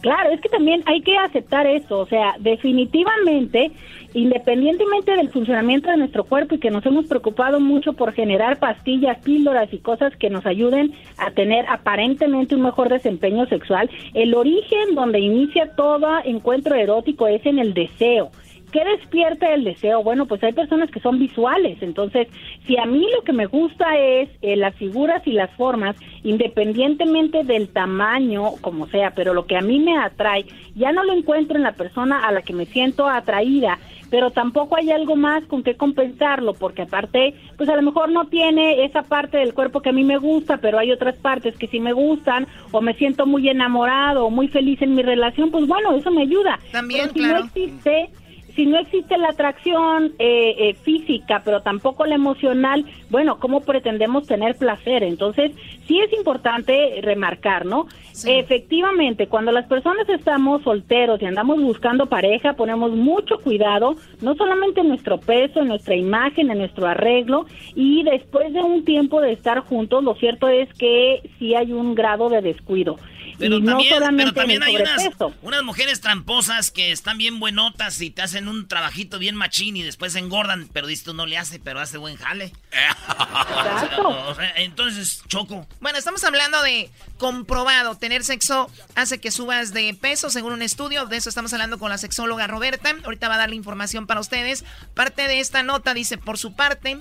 Claro, 0.02 0.30
es 0.32 0.40
que 0.40 0.48
también 0.48 0.84
hay 0.86 1.02
que 1.02 1.18
aceptar 1.18 1.68
eso, 1.68 2.00
o 2.00 2.08
sea, 2.08 2.36
definitivamente, 2.40 3.72
independientemente 4.14 5.16
del 5.16 5.30
funcionamiento 5.30 5.90
de 5.90 5.98
nuestro 5.98 6.24
cuerpo 6.24 6.56
y 6.56 6.60
que 6.60 6.72
nos 6.72 6.86
hemos 6.86 7.06
preocupado 7.08 7.60
mucho 7.60 7.94
por 7.94 8.14
generar 8.14 8.58
pastillas, 8.60 9.18
píldoras 9.20 9.72
y 9.74 9.80
cosas 9.80 10.16
que 10.16 10.30
nos 10.30 10.46
ayuden 10.46 10.94
a 11.18 11.32
tener 11.32 11.66
aparentemente 11.68 12.56
un 12.56 12.64
mejor 12.64 12.90
desempeño 12.90 13.46
sexual, 13.48 13.90
el 14.14 14.34
origen 14.34 14.96
donde 14.96 15.20
inicia 15.20 15.76
todo 15.76 16.08
encuentro 16.24 16.76
erótico 16.76 17.28
es 17.28 17.46
en 17.46 17.60
el 17.60 17.74
deseo. 17.74 18.32
¿Qué 18.72 18.84
despierta 18.84 19.54
el 19.54 19.64
deseo? 19.64 20.04
Bueno, 20.04 20.26
pues 20.26 20.44
hay 20.44 20.52
personas 20.52 20.92
que 20.92 21.00
son 21.00 21.20
visuales, 21.20 21.82
entonces 21.82 22.28
si 22.66 22.78
a 22.78 22.86
mí 22.86 23.08
lo 23.16 23.24
que 23.24 23.32
me 23.32 23.46
gusta 23.46 23.98
es 23.98 24.30
eh, 24.42 24.58
las 24.58 24.76
figuras 24.76 25.26
y 25.26 25.32
las 25.32 25.50
formas, 25.52 25.96
independientemente 26.24 27.46
del 27.46 27.70
tamaño, 27.70 28.52
como 28.60 28.88
sea, 28.88 29.12
pero 29.12 29.34
lo 29.34 29.46
que 29.46 29.56
a 29.56 29.62
mí 29.62 29.80
me 29.80 29.98
atrae, 29.98 30.46
ya 30.76 30.92
no 30.92 31.06
lo 31.06 31.14
encuentro 31.14 31.56
en 31.56 31.64
la 31.64 31.72
persona 31.72 32.28
a 32.28 32.32
la 32.34 32.42
que 32.42 32.54
me 32.54 32.66
siento 32.66 33.08
atraída, 33.08 33.80
pero 34.10 34.32
tampoco 34.32 34.76
hay 34.76 34.92
algo 34.92 35.16
más 35.16 35.44
con 35.46 35.64
que 35.64 35.76
compensarlo, 35.76 36.54
porque 36.54 36.84
aparte, 36.84 37.34
pues 37.58 37.70
a 37.70 37.76
lo 37.76 37.82
mejor 37.82 38.10
no 38.10 38.26
tiene 38.28 38.86
esa 38.86 39.04
parte 39.04 39.38
del 39.38 39.54
cuerpo 39.54 39.82
que 39.82 39.90
a 39.90 39.94
mí 39.94 40.04
me 40.04 40.18
gusta, 40.18 40.58
pero 40.58 40.80
hay 40.80 40.92
otras 40.92 41.16
partes 41.18 41.56
que 41.58 41.68
sí 41.68 41.80
me 41.80 41.94
gustan, 41.94 42.48
o 42.72 42.82
me 42.82 42.94
siento 42.94 43.26
muy 43.26 43.50
enamorado, 43.50 44.26
o 44.26 44.30
muy 44.30 44.48
feliz 44.48 44.82
en 44.82 44.96
mi 44.96 45.04
relación, 45.04 45.52
pues 45.52 45.68
bueno, 45.68 45.96
eso 45.96 46.12
me 46.12 46.24
ayuda. 46.24 46.60
También, 46.72 47.02
Pero 47.02 47.14
si 47.14 47.20
claro. 47.20 47.40
no 47.40 47.46
existe 47.46 48.10
si 48.58 48.66
no 48.66 48.80
existe 48.80 49.16
la 49.20 49.30
atracción 49.30 50.14
eh, 50.18 50.56
eh, 50.58 50.74
física, 50.74 51.44
pero 51.46 51.62
tampoco 51.62 52.08
la 52.08 52.16
emocional, 52.16 52.86
bueno, 53.12 53.38
¿cómo 53.40 53.62
pretendemos 53.62 54.26
tener 54.26 54.56
placer? 54.56 55.04
Entonces, 55.04 55.52
sí 55.88 56.00
es 56.00 56.12
importante 56.12 57.00
remarcar, 57.04 57.68
¿no? 57.68 57.86
Efectivamente, 58.26 59.28
cuando 59.28 59.52
las 59.52 59.68
personas 59.68 60.10
estamos 60.10 60.64
solteros 60.64 61.22
y 61.22 61.26
andamos 61.26 61.62
buscando 61.62 62.08
pareja, 62.08 62.54
ponemos 62.54 62.94
mucho 62.94 63.38
cuidado, 63.44 63.96
no 64.22 64.34
solamente 64.34 64.82
en 64.82 64.88
nuestro 64.88 65.20
peso, 65.20 65.62
en 65.62 65.68
nuestra 65.68 65.96
imagen, 65.96 66.50
en 66.50 66.58
nuestro 66.58 66.88
arreglo, 66.88 67.46
y 67.76 68.02
después 68.06 68.52
de 68.54 68.62
un 68.62 68.84
tiempo 68.84 69.22
de 69.22 69.34
estar 69.34 69.60
juntos, 69.60 70.04
lo 70.04 70.16
cierto 70.16 70.48
es 70.50 70.68
que 70.74 71.30
sí 71.38 71.54
hay 71.54 71.74
un 71.74 71.94
grado 71.94 72.28
de 72.30 72.42
descuido. 72.42 72.98
Pero 73.38 73.58
y 73.58 73.62
no 73.62 73.72
también, 73.72 73.94
solamente 73.94 74.24
pero 74.32 74.36
también 74.36 74.64
hay 74.64 74.76
unas, 74.76 75.10
unas 75.42 75.64
mujeres 75.64 76.02
tramposas 76.02 76.72
que 76.72 76.92
están 76.92 77.18
bien 77.18 77.40
buenotas 77.40 78.02
y 78.02 78.10
te 78.10 78.22
hacen 78.22 78.48
un 78.48 78.68
trabajito 78.68 79.20
bien 79.20 79.36
machín 79.36 79.78
y 79.78 79.84
después 79.84 80.16
engordan, 80.16 80.70
pero 80.74 80.88
dices 80.88 81.06
tú 81.06 81.14
no 81.14 81.26
le 81.26 81.38
hace, 81.38 81.60
pero 81.60 81.80
hace 81.80 81.98
buen 81.98 82.18
jale. 82.18 82.54
O 83.98 84.36
sea, 84.36 84.54
entonces, 84.58 85.24
Choco. 85.28 85.68
Bueno, 85.80 85.98
estamos 85.98 86.24
hablando 86.24 86.62
de 86.62 86.90
comprobado. 87.18 87.96
Tener 87.96 88.24
sexo 88.24 88.70
hace 88.96 89.20
que 89.20 89.32
subas 89.32 89.74
de 89.74 89.94
peso, 89.94 90.30
según 90.30 90.54
un 90.54 90.62
estudio. 90.62 91.06
De 91.06 91.18
eso 91.18 91.30
estamos 91.30 91.54
hablando 91.54 91.80
con 91.80 91.90
la 91.90 91.98
sexóloga 91.98 92.48
Roberta. 92.48 92.96
Ahorita 93.04 93.28
va 93.28 93.36
a 93.36 93.40
dar 93.40 93.50
la 93.50 93.56
información 93.56 94.08
para 94.08 94.20
ustedes. 94.20 94.66
Parte 94.94 95.28
de 95.28 95.40
esta 95.40 95.64
nota 95.64 95.94
dice, 95.94 96.18
por 96.18 96.38
su 96.38 96.56
parte, 96.56 96.98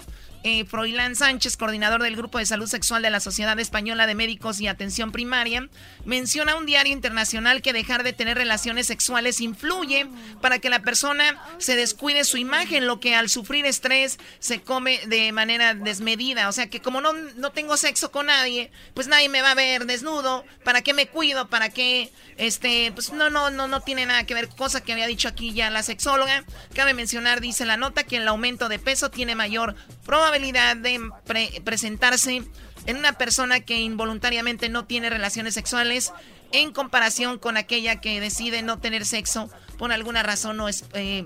eh, 0.49 0.65
Froilán 0.65 1.17
Sánchez, 1.17 1.57
coordinador 1.57 2.05
del 2.05 2.15
Grupo 2.15 2.39
de 2.39 2.47
Salud 2.47 2.69
Sexual 2.69 3.03
de 3.03 3.11
la 3.11 3.19
Sociedad 3.19 3.59
Española 3.59 4.07
de 4.07 4.15
Médicos 4.15 4.61
y 4.61 4.69
Atención 4.69 5.11
Primaria, 5.11 5.69
menciona 6.05 6.55
un 6.55 6.67
diario 6.67 6.93
internacional 6.93 7.63
que 7.63 7.73
dejar 7.73 8.05
de 8.05 8.13
tener 8.13 8.37
relaciones 8.37 8.87
sexuales 8.87 9.41
influye 9.41 10.07
para 10.41 10.61
que 10.61 10.71
la 10.71 10.83
persona 10.83 11.43
se 11.59 11.75
descuide 11.75 12.23
su 12.23 12.37
imagen, 12.37 12.87
lo 12.87 13.01
que 13.01 13.17
al 13.17 13.29
sufrir 13.29 13.67
estrés 13.67 14.21
se 14.39 14.63
come 14.63 15.01
de 15.09 15.33
manera 15.33 15.75
desmedida. 15.75 16.49
O 16.49 16.53
sea 16.53 16.71
que 16.71 16.81
como 16.81 17.01
no, 17.01 17.13
no 17.13 17.51
tengo 17.51 17.77
sexo 17.77 18.13
con 18.13 18.27
nadie, 18.27 18.71
pues 18.95 19.09
nadie 19.09 19.29
me 19.29 19.43
va 19.43 19.51
a 19.51 19.57
ver 19.57 19.85
desnudo. 19.85 20.45
¿Para 20.63 20.83
qué 20.83 20.95
me 20.95 21.09
cuido? 21.09 21.49
¿Para 21.49 21.71
qué? 21.71 22.13
Este, 22.37 22.93
pues 22.93 23.13
no, 23.13 23.31
no, 23.31 23.51
no, 23.51 23.67
no 23.67 23.81
tiene 23.81 24.07
nada 24.07 24.23
que 24.27 24.35
ver. 24.35 24.49
Cosa 24.49 24.81
que 24.81 24.93
había 24.93 25.09
dicho 25.09 25.27
aquí 25.27 25.53
ya 25.55 25.71
la 25.71 25.83
sexóloga. 25.83 26.45
Cabe 26.73 26.95
mencionar, 26.95 27.41
dice 27.41 27.65
la 27.65 27.77
nota, 27.77 28.05
que 28.05 28.19
el 28.19 28.29
aumento 28.29 28.69
de 28.69 28.79
peso 28.79 29.11
tiene 29.11 29.35
mayor 29.35 29.75
probabilidad 30.05 30.36
de 30.41 31.11
pre- 31.25 31.61
presentarse 31.65 32.43
en 32.87 32.97
una 32.97 33.13
persona 33.15 33.61
que 33.61 33.79
involuntariamente 33.79 34.69
no 34.69 34.85
tiene 34.85 35.11
relaciones 35.11 35.55
sexuales 35.55 36.13
en 36.53 36.73
comparación 36.73 37.39
con 37.39 37.57
aquella 37.57 38.01
que 38.01 38.21
decide 38.21 38.63
no 38.63 38.79
tener 38.79 39.05
sexo 39.05 39.51
por 39.79 39.93
alguna 39.93 40.23
razón 40.23 40.61
o 40.61 40.69
es, 40.69 40.85
eh, 40.95 41.25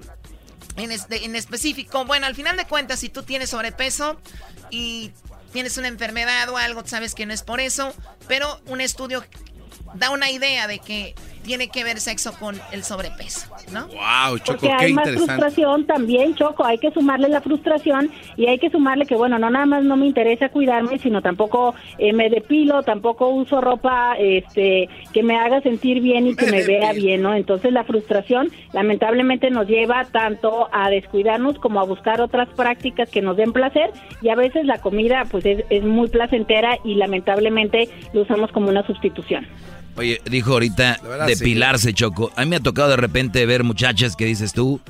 en, 0.77 0.93
este- 0.93 1.25
en 1.25 1.37
específico. 1.37 2.05
Bueno, 2.05 2.27
al 2.27 2.35
final 2.35 2.57
de 2.57 2.65
cuentas, 2.67 3.01
si 3.01 3.09
tú 3.09 3.23
tienes 3.23 3.51
sobrepeso 3.51 4.21
y 4.71 5.13
tienes 5.53 5.77
una 5.77 5.89
enfermedad 5.89 6.49
o 6.49 6.57
algo, 6.57 6.87
sabes 6.87 7.15
que 7.15 7.27
no 7.27 7.35
es 7.35 7.43
por 7.43 7.61
eso, 7.61 7.95
pero 8.29 8.61
un 8.67 8.81
estudio 8.81 9.25
da 9.95 10.11
una 10.11 10.31
idea 10.31 10.67
de 10.69 10.79
que 10.79 11.15
tiene 11.43 11.69
que 11.69 11.85
ver 11.85 12.01
sexo 12.01 12.33
con 12.39 12.57
el 12.73 12.85
sobrepeso, 12.85 13.49
¿no? 13.73 13.87
Wow, 13.87 14.39
Choco, 14.39 14.59
Porque 14.59 14.67
qué 14.67 14.73
hay 14.73 14.93
más 14.93 15.07
interesante. 15.07 15.35
frustración 15.35 15.87
también, 15.87 16.35
Choco. 16.35 16.65
Hay 16.65 16.79
que 16.79 16.91
sumarle 16.91 17.29
la 17.29 17.41
frustración 17.41 18.11
y 18.37 18.47
hay 18.47 18.59
que 18.59 18.71
sumarle 18.71 19.07
que, 19.07 19.17
bueno, 19.17 19.39
no 19.39 19.51
nada 19.51 19.67
más 19.67 19.85
no 19.85 19.97
me 19.97 20.07
interesa 20.07 20.49
cuidarme, 20.51 20.99
sino 20.99 21.23
tampoco 21.23 21.75
eh, 21.99 22.13
me 22.13 22.29
depilo, 22.29 22.83
tampoco 22.83 23.29
uso 23.29 23.61
ropa 23.61 24.17
este, 24.19 24.89
que 25.13 25.23
me 25.23 25.39
haga 25.39 25.61
sentir 25.63 26.01
bien 26.01 26.27
y 26.27 26.35
que 26.35 26.51
me, 26.51 26.63
vea 26.67 26.93
bien, 26.93 27.23
¿no? 27.23 27.35
Entonces 27.35 27.73
la 27.73 27.85
frustración 27.85 28.51
lamentablemente 28.73 29.51
nos 29.51 29.67
lleva 29.67 30.05
tanto 30.05 30.69
a 30.73 30.91
descuidarnos 30.91 31.59
como 31.59 31.81
a 31.81 31.85
buscar 31.85 32.21
otras 32.21 32.49
prácticas 32.51 33.09
que 33.09 33.23
nos 33.23 33.37
den 33.37 33.53
placer 33.53 33.91
y 34.23 34.29
a 34.29 34.35
veces 34.35 34.67
la 34.67 34.81
comida 34.81 35.25
pues 35.31 35.45
es, 35.47 35.65
es 35.71 35.85
muy 35.85 36.09
placentera 36.09 36.77
y 36.85 36.95
lamentablemente 36.95 37.89
lo 38.13 38.23
usamos 38.23 38.53
como 38.53 38.69
una 38.69 38.87
sustitución. 38.87 39.47
Oye, 39.97 40.21
dijo 40.25 40.53
ahorita 40.53 41.01
verdad, 41.03 41.29
sí. 41.29 41.35
depilarse, 41.35 41.93
Choco. 41.93 42.33
A 42.37 42.43
mí 42.43 42.51
me 42.51 42.57
ha 42.57 42.61
tocado 42.61 42.89
de 42.91 42.97
repente 42.97 43.45
ver 43.47 43.65
muchachas 43.65 44.17
que 44.17 44.25
dices 44.25 44.53
tú, 44.53 44.81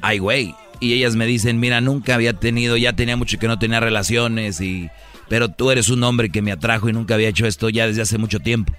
ay, 0.00 0.18
güey. 0.18 0.54
Y 0.80 0.92
ellas 0.94 1.16
me 1.16 1.26
dicen, 1.26 1.60
mira, 1.60 1.80
nunca 1.80 2.14
había 2.14 2.34
tenido, 2.34 2.76
ya 2.76 2.92
tenía 2.94 3.16
mucho 3.16 3.38
que 3.38 3.48
no 3.48 3.58
tenía 3.58 3.80
relaciones 3.80 4.60
y... 4.60 4.90
Pero 5.28 5.48
tú 5.48 5.70
eres 5.70 5.88
un 5.88 6.02
hombre 6.04 6.30
que 6.30 6.42
me 6.42 6.52
atrajo 6.52 6.88
y 6.88 6.92
nunca 6.92 7.14
había 7.14 7.28
hecho 7.28 7.46
esto 7.46 7.70
ya 7.70 7.86
desde 7.86 8.02
hace 8.02 8.18
mucho 8.18 8.40
tiempo. 8.40 8.74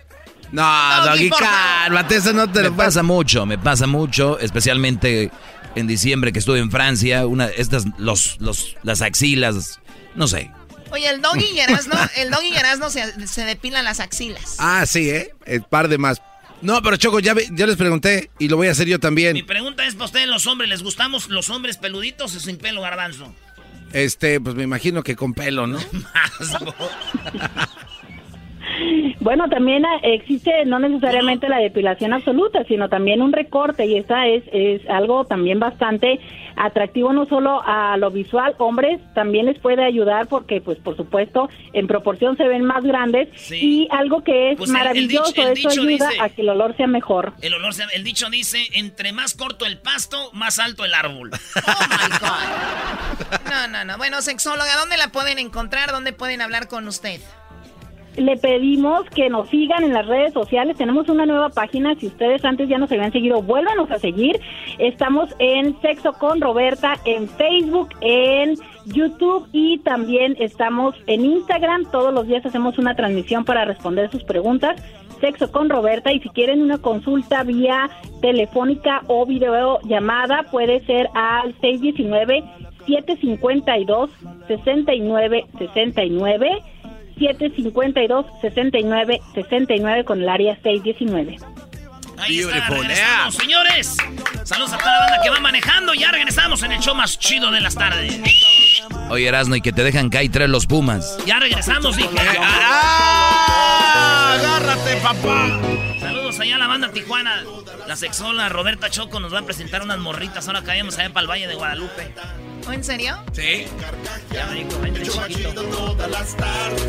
No, 0.51 0.63
Doggy, 1.05 1.29
cálmate, 1.31 2.17
eso 2.17 2.33
no 2.33 2.49
te 2.49 2.61
me 2.61 2.69
lo 2.69 2.75
pasa 2.75 3.03
mucho, 3.03 3.45
me 3.45 3.57
pasa 3.57 3.87
mucho, 3.87 4.39
especialmente 4.39 5.31
en 5.75 5.87
diciembre 5.87 6.31
que 6.31 6.39
estuve 6.39 6.59
en 6.59 6.71
Francia, 6.71 7.25
una 7.25 7.47
estas 7.47 7.85
los 7.97 8.39
los 8.39 8.75
las 8.83 9.01
axilas, 9.01 9.79
no 10.15 10.27
sé. 10.27 10.51
Oye, 10.95 11.09
el 11.09 11.21
doggy 11.21 11.43
y 11.53 11.59
Erasno, 11.59 11.95
el 12.15 12.31
doggy 12.31 12.53
y 12.53 12.55
Erasno 12.55 12.89
se, 12.89 13.27
se 13.27 13.43
depilan 13.43 13.83
las 13.83 13.99
axilas. 13.99 14.55
Ah, 14.59 14.85
sí, 14.85 15.09
¿eh? 15.09 15.35
El 15.45 15.63
par 15.63 15.89
de 15.89 15.97
más. 15.97 16.21
No, 16.61 16.81
pero 16.81 16.95
Choco, 16.95 17.19
ya, 17.19 17.33
les 17.33 17.75
pregunté 17.75 18.31
y 18.39 18.47
lo 18.47 18.55
voy 18.55 18.69
a 18.69 18.71
hacer 18.71 18.87
yo 18.87 18.97
también. 18.97 19.33
Mi 19.33 19.43
pregunta 19.43 19.85
es 19.85 19.93
para 19.95 20.05
ustedes, 20.05 20.27
los 20.27 20.47
hombres, 20.47 20.69
¿les 20.69 20.83
gustamos 20.83 21.27
los 21.27 21.49
hombres 21.49 21.75
peluditos 21.75 22.33
o 22.33 22.39
sin 22.39 22.57
pelo 22.57 22.81
garbanzo? 22.81 23.35
Este, 23.91 24.39
pues 24.39 24.55
me 24.55 24.63
imagino 24.63 25.03
que 25.03 25.17
con 25.17 25.33
pelo, 25.33 25.67
¿no? 25.67 25.79
Bueno, 29.19 29.47
también 29.49 29.85
ah, 29.85 29.99
existe 30.03 30.65
no 30.65 30.79
necesariamente 30.79 31.49
la 31.49 31.57
depilación 31.57 32.13
absoluta, 32.13 32.63
sino 32.67 32.89
también 32.89 33.21
un 33.21 33.31
recorte 33.33 33.85
y 33.85 33.97
esa 33.97 34.27
es, 34.27 34.43
es 34.51 34.81
algo 34.89 35.25
también 35.25 35.59
bastante 35.59 36.19
atractivo 36.57 37.11
no 37.11 37.25
solo 37.25 37.61
a 37.65 37.97
lo 37.97 38.11
visual, 38.11 38.55
hombres 38.59 39.01
también 39.13 39.45
les 39.47 39.59
puede 39.59 39.83
ayudar 39.83 40.27
porque 40.27 40.61
pues 40.61 40.77
por 40.79 40.95
supuesto 40.95 41.49
en 41.73 41.85
proporción 41.87 42.37
se 42.37 42.47
ven 42.47 42.63
más 42.63 42.83
grandes 42.83 43.27
y 43.51 43.87
algo 43.91 44.23
que 44.23 44.51
es 44.51 44.57
Pues 44.57 44.69
el- 44.69 44.75
el 44.77 44.81
maravilloso, 44.81 45.31
dicho- 45.33 45.41
el 45.47 45.57
eso 45.57 45.69
ayuda 45.69 46.09
dice- 46.09 46.21
a 46.21 46.29
que 46.29 46.41
el 46.41 46.49
olor 46.49 46.75
sea 46.77 46.87
mejor. 46.87 47.33
El 47.41 47.53
olor, 47.55 47.73
se- 47.73 47.83
el 47.93 48.03
dicho 48.03 48.29
dice, 48.29 48.59
entre 48.73 49.11
más 49.11 49.33
corto 49.33 49.65
el 49.65 49.79
pasto, 49.79 50.29
más 50.33 50.59
alto 50.59 50.85
el 50.85 50.93
árbol. 50.93 51.31
No, 53.49 53.67
no, 53.67 53.85
no. 53.85 53.97
Bueno, 53.97 54.21
sexóloga, 54.21 54.75
¿dónde 54.77 54.97
la 54.97 55.09
pueden 55.09 55.39
encontrar? 55.39 55.91
¿Dónde 55.91 56.13
pueden 56.13 56.41
hablar 56.41 56.67
con 56.67 56.87
usted? 56.87 57.19
Le 58.17 58.37
pedimos 58.37 59.03
que 59.09 59.29
nos 59.29 59.49
sigan 59.49 59.83
en 59.83 59.93
las 59.93 60.05
redes 60.05 60.33
sociales. 60.33 60.77
Tenemos 60.77 61.09
una 61.09 61.25
nueva 61.25 61.49
página. 61.49 61.95
Si 61.95 62.07
ustedes 62.07 62.45
antes 62.45 62.69
ya 62.69 62.77
nos 62.77 62.89
habían 62.91 63.11
seguido, 63.11 63.41
vuélvanos 63.41 63.91
a 63.91 63.99
seguir. 63.99 64.39
Estamos 64.79 65.35
en 65.39 65.79
Sexo 65.81 66.13
con 66.13 66.39
Roberta 66.39 66.93
en 67.03 67.27
Facebook, 67.27 67.89
en 67.99 68.55
YouTube 68.85 69.49
y 69.51 69.79
también 69.79 70.37
estamos 70.39 70.95
en 71.07 71.25
Instagram. 71.25 71.91
Todos 71.91 72.13
los 72.13 72.25
días 72.27 72.45
hacemos 72.45 72.77
una 72.77 72.95
transmisión 72.95 73.43
para 73.43 73.65
responder 73.65 74.09
sus 74.09 74.23
preguntas. 74.23 74.81
Sexo 75.19 75.51
con 75.51 75.69
Roberta 75.69 76.13
y 76.13 76.21
si 76.21 76.29
quieren 76.29 76.61
una 76.61 76.77
consulta 76.77 77.43
vía 77.43 77.89
telefónica 78.21 79.01
o 79.07 79.25
videollamada 79.25 80.43
puede 80.51 80.85
ser 80.85 81.09
al 81.13 81.53
619 81.59 82.43
752 82.85 84.09
6969 84.47 86.61
752 87.17 88.25
6969 88.41 90.03
con 90.05 90.21
el 90.21 90.29
área 90.29 90.55
619. 90.61 91.37
Ahí 92.17 92.39
está, 92.39 92.67
regresamos, 92.69 93.35
señores. 93.35 93.97
Saludos 94.43 94.73
a 94.73 94.77
toda 94.77 94.91
la 94.91 94.99
banda 94.99 95.21
que 95.23 95.29
va 95.29 95.39
manejando. 95.39 95.93
Ya 95.93 96.11
regresamos 96.11 96.63
en 96.63 96.71
el 96.71 96.79
show 96.79 96.95
más 96.95 97.19
chido 97.19 97.51
de 97.51 97.61
las 97.61 97.75
tardes. 97.75 98.19
Oye, 99.09 99.27
Erasmo, 99.27 99.55
y 99.55 99.61
que 99.61 99.71
te 99.71 99.83
dejan 99.83 100.09
caer 100.09 100.31
tres 100.31 100.49
los 100.49 100.65
Pumas. 100.65 101.17
Ya 101.25 101.39
regresamos, 101.39 101.97
dije. 101.97 102.09
¡Ah! 102.39 104.35
¡Agárrate, 104.37 104.97
papá! 104.97 105.59
Saludos 105.99 106.39
allá 106.39 106.55
a 106.55 106.59
la 106.59 106.67
banda 106.67 106.91
Tijuana. 106.91 107.43
La 107.87 107.95
sexola 107.95 108.49
Roberta 108.49 108.89
Choco 108.89 109.19
nos 109.19 109.33
va 109.33 109.39
a 109.39 109.43
presentar 109.43 109.83
unas 109.83 109.99
morritas. 109.99 110.47
Ahora 110.47 110.63
caemos 110.63 110.97
allá 110.97 111.09
para 111.09 111.21
el 111.21 111.29
Valle 111.29 111.47
de 111.47 111.55
Guadalupe. 111.55 112.13
¿O 112.67 112.71
en 112.71 112.83
serio? 112.83 113.17
Sí. 113.33 113.65
Ya 114.31 114.47
me 114.47 114.55
dijo, 114.55 114.79
vente 114.81 115.03
chiquito. 115.03 115.61
todas 115.63 116.09
las 116.09 116.35
tardes 116.35 116.85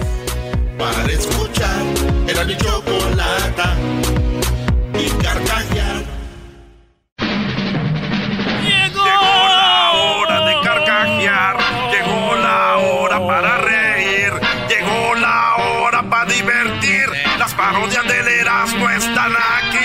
para 0.78 1.11
escuchar 1.11 1.82
era 2.27 2.44
mi 2.44 2.57
chocolata 2.57 3.77
y 4.98 5.09
carcajear. 5.23 6.05
Llegó 8.62 9.05
la 9.05 9.93
hora 9.93 10.47
de 10.47 10.55
carcajear, 10.62 11.56
llegó 11.90 12.35
la 12.36 12.77
hora 12.77 13.27
para 13.27 13.59
reír, 13.59 14.32
llegó 14.68 15.14
la 15.16 15.56
hora 15.56 16.02
para 16.09 16.32
divertir. 16.32 17.06
Las 17.39 17.55
parodias 17.55 18.06
del 18.06 18.27
Erasmo 18.28 18.89
están 18.90 19.32
aquí. 19.32 19.78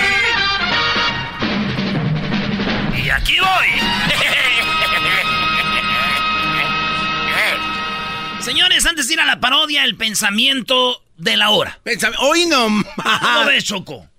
Y 3.04 3.10
aquí 3.10 3.38
voy. 3.40 3.68
Señores, 8.42 8.86
antes 8.86 9.08
de 9.08 9.14
ir 9.14 9.20
a 9.20 9.26
la 9.26 9.40
parodia, 9.40 9.84
el 9.84 9.96
pensamiento 9.96 11.04
de 11.18 11.38
la 11.38 11.52
hora. 11.52 11.80
Hoy 12.20 12.46
no 12.48 12.68
¿Cómo 12.96 13.46
ves, 13.46 13.64
Choco? 13.66 14.11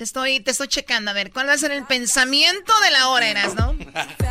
Te 0.00 0.04
estoy, 0.04 0.40
te 0.40 0.50
estoy 0.50 0.66
checando, 0.68 1.10
a 1.10 1.12
ver, 1.12 1.30
¿cuál 1.30 1.46
va 1.46 1.52
a 1.52 1.58
ser 1.58 1.72
el 1.72 1.84
pensamiento 1.84 2.72
de 2.80 2.90
la 2.90 3.08
hora, 3.08 3.28
Eras, 3.28 3.54
no? 3.54 3.68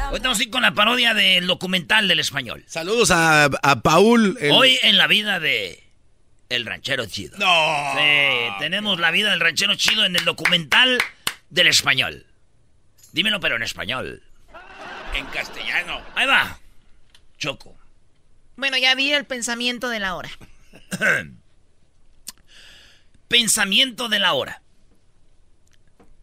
Hoy 0.10 0.16
estamos 0.16 0.40
aquí 0.40 0.50
con 0.50 0.64
la 0.64 0.74
parodia 0.74 1.14
del 1.14 1.46
documental 1.46 2.08
del 2.08 2.20
español. 2.20 2.64
Saludos 2.66 3.12
a, 3.12 3.44
a 3.46 3.82
Paul. 3.84 4.36
el- 4.42 4.50
Hoy 4.52 4.80
en 4.82 4.98
la 4.98 5.06
vida 5.06 5.40
de 5.40 5.84
El 6.50 6.66
Ranchero 6.66 7.06
Chido. 7.06 7.38
No. 7.38 7.94
Sí, 7.96 8.50
tenemos 8.58 9.00
la 9.00 9.12
vida 9.12 9.30
del 9.30 9.40
ranchero 9.42 9.76
chido 9.76 10.06
en 10.06 10.16
el 10.16 10.26
documental 10.26 10.98
del 11.52 11.68
español. 11.68 12.26
Dímelo, 13.12 13.40
pero 13.40 13.56
en 13.56 13.62
español. 13.62 14.24
En 15.14 15.28
castellano. 15.28 16.02
Ahí 16.16 16.26
va. 16.26 16.60
Choco. 17.38 17.78
Bueno, 18.56 18.76
ya 18.80 18.96
vi 18.96 19.14
el 19.14 19.26
pensamiento 19.26 19.88
de 19.90 20.00
la 20.00 20.16
hora. 20.16 20.32
Pensamiento 23.28 24.10
de 24.10 24.18
la 24.18 24.34
hora. 24.34 24.64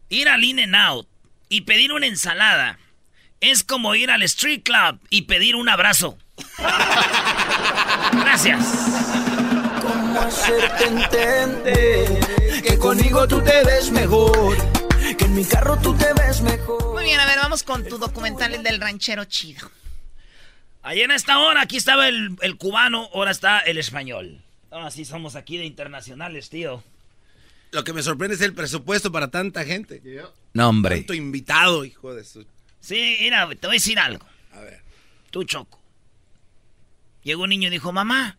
Ir 0.09 0.29
al 0.29 0.43
In 0.43 0.59
and 0.59 0.75
Out 0.75 1.07
y 1.49 1.61
pedir 1.61 1.91
una 1.91 2.07
ensalada 2.07 2.79
es 3.39 3.63
como 3.63 3.95
ir 3.95 4.09
al 4.09 4.23
Street 4.23 4.63
Club 4.63 4.99
y 5.09 5.23
pedir 5.23 5.55
un 5.55 5.69
abrazo. 5.69 6.17
Gracias. 8.13 8.65
¿Cómo 9.81 10.21
hacerte 10.21 10.85
entender 10.85 12.61
que 12.63 12.77
conmigo 12.77 13.27
tú 13.27 13.41
te 13.43 13.63
ves 13.63 13.91
mejor? 13.91 14.57
Que 15.17 15.25
en 15.25 15.35
mi 15.35 15.45
carro 15.45 15.77
tú 15.81 15.95
te 15.95 16.13
ves 16.13 16.41
mejor. 16.41 16.93
Muy 16.93 17.03
bien, 17.03 17.19
a 17.19 17.25
ver, 17.25 17.37
vamos 17.37 17.63
con 17.63 17.85
tu 17.85 17.97
documental 17.97 18.53
el 18.53 18.63
del 18.63 18.79
ranchero 18.79 19.25
chido. 19.25 19.69
Ayer 20.83 21.05
en 21.05 21.11
esta 21.11 21.39
hora, 21.39 21.61
aquí 21.61 21.77
estaba 21.77 22.07
el, 22.07 22.37
el 22.41 22.57
cubano, 22.57 23.09
ahora 23.13 23.31
está 23.31 23.59
el 23.59 23.77
español. 23.77 24.41
Ahora 24.71 24.89
sí 24.89 25.05
somos 25.05 25.35
aquí 25.35 25.57
de 25.57 25.65
internacionales, 25.65 26.49
tío. 26.49 26.83
Lo 27.71 27.83
que 27.83 27.93
me 27.93 28.01
sorprende 28.01 28.35
es 28.35 28.41
el 28.41 28.53
presupuesto 28.53 29.11
para 29.11 29.29
tanta 29.29 29.65
gente. 29.65 30.01
No, 30.53 30.69
hombre. 30.69 30.97
Tanto 30.97 31.13
invitado, 31.13 31.85
hijo 31.85 32.13
de 32.13 32.23
su... 32.23 32.45
Sí, 32.79 33.17
mira, 33.19 33.47
te 33.49 33.67
voy 33.67 33.75
a 33.75 33.79
decir 33.79 33.99
algo. 33.99 34.25
A 34.53 34.61
ver. 34.61 34.81
Tú, 35.29 35.43
Choco. 35.43 35.81
Llegó 37.23 37.43
un 37.43 37.49
niño 37.49 37.67
y 37.67 37.71
dijo, 37.71 37.91
mamá, 37.91 38.37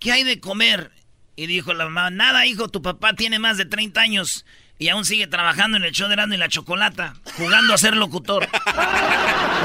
¿qué 0.00 0.12
hay 0.12 0.24
de 0.24 0.40
comer? 0.40 0.90
Y 1.36 1.46
dijo 1.46 1.72
la 1.72 1.84
mamá, 1.84 2.10
nada, 2.10 2.44
hijo, 2.46 2.68
tu 2.68 2.82
papá 2.82 3.14
tiene 3.14 3.38
más 3.38 3.56
de 3.56 3.66
30 3.66 4.00
años 4.00 4.44
y 4.78 4.88
aún 4.88 5.04
sigue 5.04 5.26
trabajando 5.26 5.76
en 5.76 5.84
el 5.84 5.92
show 5.92 6.08
de 6.08 6.14
Erasmo 6.14 6.34
y 6.34 6.38
la 6.38 6.48
Chocolata, 6.48 7.14
jugando 7.36 7.74
a 7.74 7.78
ser 7.78 7.94
locutor. 7.96 8.48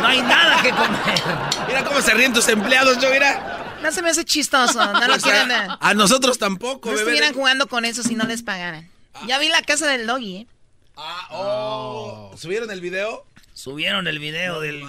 No 0.01 0.07
hay 0.07 0.21
nada 0.21 0.61
que 0.61 0.69
comer. 0.71 1.21
Mira 1.67 1.83
cómo 1.85 2.01
se 2.01 2.13
ríen 2.13 2.33
tus 2.33 2.47
empleados, 2.49 3.01
yo, 3.01 3.09
mira. 3.09 3.64
No 3.85 3.91
se 3.91 4.01
me 4.01 4.09
hace 4.09 4.25
chistoso, 4.25 4.83
no 4.93 5.07
lo 5.07 5.17
quieren 5.19 5.51
a, 5.51 5.61
ver. 5.61 5.69
a 5.79 5.93
nosotros 5.93 6.39
tampoco, 6.39 6.89
No 6.89 6.95
bebé. 6.95 7.03
estuvieran 7.11 7.35
jugando 7.35 7.67
con 7.67 7.85
eso 7.85 8.01
si 8.01 8.15
no 8.15 8.25
les 8.25 8.41
pagaran. 8.41 8.89
Ya 9.27 9.37
vi 9.37 9.47
la 9.47 9.61
casa 9.61 9.87
del 9.87 10.07
doggy, 10.07 10.37
¿eh? 10.37 10.47
Ah, 10.97 11.27
oh. 11.29 12.31
¿Subieron 12.35 12.71
el 12.71 12.81
video? 12.81 13.27
Subieron 13.53 14.07
el 14.07 14.17
video 14.17 14.59
del... 14.59 14.83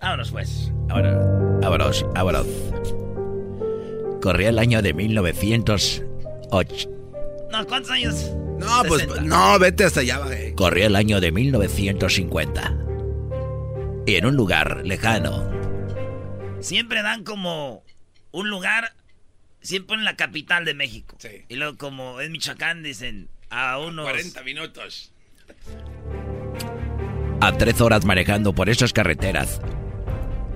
Vámonos 0.00 0.30
pues. 0.30 0.70
Ahora, 0.88 1.18
vámonos, 1.60 2.02
vámonos. 2.14 2.46
Corría 4.22 4.48
el 4.48 4.58
año 4.58 4.80
de 4.80 4.94
1908. 4.94 6.88
No, 7.50 7.66
¿cuántos 7.66 7.90
años? 7.90 8.30
No, 8.58 8.82
pues 8.88 9.02
60. 9.02 9.20
no, 9.22 9.58
vete 9.58 9.84
hasta 9.84 10.00
allá, 10.00 10.18
bebé. 10.20 10.54
Corría 10.54 10.86
el 10.86 10.96
año 10.96 11.20
de 11.20 11.30
1950. 11.30 12.74
Y 14.06 14.14
en 14.14 14.24
un 14.24 14.34
lugar 14.34 14.80
lejano, 14.84 15.50
Siempre 16.60 17.02
dan 17.02 17.24
como 17.24 17.82
un 18.32 18.50
lugar, 18.50 18.94
siempre 19.60 19.96
en 19.96 20.04
la 20.04 20.16
capital 20.16 20.64
de 20.64 20.74
México. 20.74 21.16
Sí. 21.18 21.44
Y 21.48 21.56
luego 21.56 21.76
como 21.76 22.20
en 22.20 22.32
Michoacán 22.32 22.82
dicen 22.82 23.28
a 23.50 23.78
unos... 23.78 24.04
40 24.04 24.42
minutos. 24.42 25.12
a 27.40 27.52
tres 27.52 27.80
horas 27.80 28.04
manejando 28.04 28.54
por 28.54 28.68
esas 28.68 28.92
carreteras, 28.92 29.60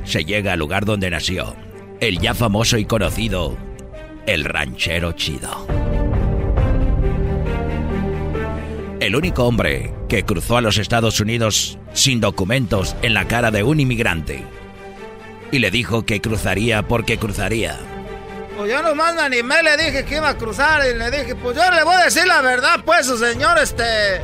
se 0.05 0.25
llega 0.25 0.53
al 0.53 0.59
lugar 0.59 0.85
donde 0.85 1.09
nació 1.11 1.57
el 2.01 2.19
ya 2.21 2.35
famoso 2.35 2.77
y 2.77 2.85
conocido 2.85 3.57
El 4.27 4.45
Ranchero 4.45 5.13
Chido. 5.13 5.67
El 9.01 9.17
único 9.17 9.45
hombre 9.45 9.95
que 10.09 10.25
cruzó 10.25 10.57
a 10.57 10.61
los 10.61 10.79
Estados 10.79 11.21
Unidos 11.21 11.79
sin 11.93 12.21
documentos 12.21 12.97
en 13.03 13.15
la 13.15 13.27
cara 13.27 13.51
de 13.51 13.63
un 13.63 13.81
inmigrante. 13.81 14.45
Y 15.55 15.61
le 15.61 15.71
dijo 15.71 16.05
que 16.05 16.21
cruzaría 16.21 16.83
porque 16.83 17.17
cruzaría. 17.17 17.79
Pues 18.57 18.69
yo 18.73 18.83
nomás 18.83 19.15
me 19.15 19.21
animé, 19.21 19.63
le 19.63 19.77
dije 19.77 20.05
que 20.05 20.17
iba 20.17 20.31
a 20.31 20.37
cruzar 20.37 20.83
y 20.85 20.99
le 20.99 21.13
dije, 21.13 21.37
pues 21.37 21.57
yo 21.57 21.71
le 21.71 21.85
voy 21.85 21.95
a 21.95 22.07
decir 22.07 22.27
la 22.27 22.41
verdad, 22.41 22.81
pues, 22.85 23.07
señor, 23.07 23.57
este... 23.59 24.21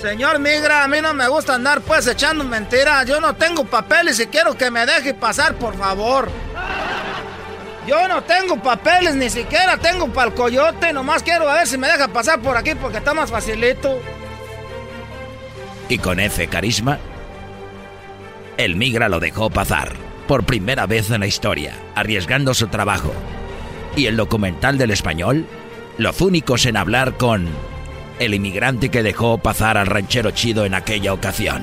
Señor 0.00 0.38
Migra, 0.38 0.84
a 0.84 0.86
mí 0.86 1.00
no 1.02 1.12
me 1.12 1.26
gusta 1.26 1.56
andar 1.56 1.80
pues 1.80 2.06
echando 2.06 2.44
mentiras. 2.44 3.04
Yo 3.04 3.20
no 3.20 3.34
tengo 3.34 3.64
papeles 3.64 4.20
y 4.20 4.26
quiero 4.26 4.56
que 4.56 4.70
me 4.70 4.86
deje 4.86 5.12
pasar, 5.12 5.56
por 5.56 5.76
favor. 5.76 6.30
Yo 7.88 8.06
no 8.06 8.22
tengo 8.22 8.62
papeles, 8.62 9.16
ni 9.16 9.30
siquiera 9.30 9.76
tengo 9.78 10.06
para 10.12 10.28
el 10.28 10.34
coyote. 10.34 10.92
Nomás 10.92 11.24
quiero 11.24 11.50
a 11.50 11.54
ver 11.54 11.66
si 11.66 11.78
me 11.78 11.88
deja 11.88 12.06
pasar 12.06 12.40
por 12.40 12.56
aquí 12.56 12.76
porque 12.76 12.98
está 12.98 13.12
más 13.12 13.28
facilito. 13.28 14.00
Y 15.88 15.98
con 15.98 16.20
ese 16.20 16.46
carisma, 16.46 17.00
el 18.56 18.76
migra 18.76 19.08
lo 19.08 19.18
dejó 19.18 19.50
pasar 19.50 20.13
por 20.26 20.44
primera 20.44 20.86
vez 20.86 21.10
en 21.10 21.20
la 21.20 21.26
historia, 21.26 21.74
arriesgando 21.94 22.54
su 22.54 22.68
trabajo. 22.68 23.12
Y 23.96 24.06
el 24.06 24.16
documental 24.16 24.78
del 24.78 24.90
español, 24.90 25.46
los 25.98 26.20
únicos 26.20 26.66
en 26.66 26.76
hablar 26.76 27.16
con 27.16 27.48
el 28.18 28.34
inmigrante 28.34 28.90
que 28.90 29.02
dejó 29.02 29.38
pasar 29.38 29.76
al 29.76 29.86
ranchero 29.86 30.30
chido 30.30 30.64
en 30.64 30.74
aquella 30.74 31.12
ocasión. 31.12 31.62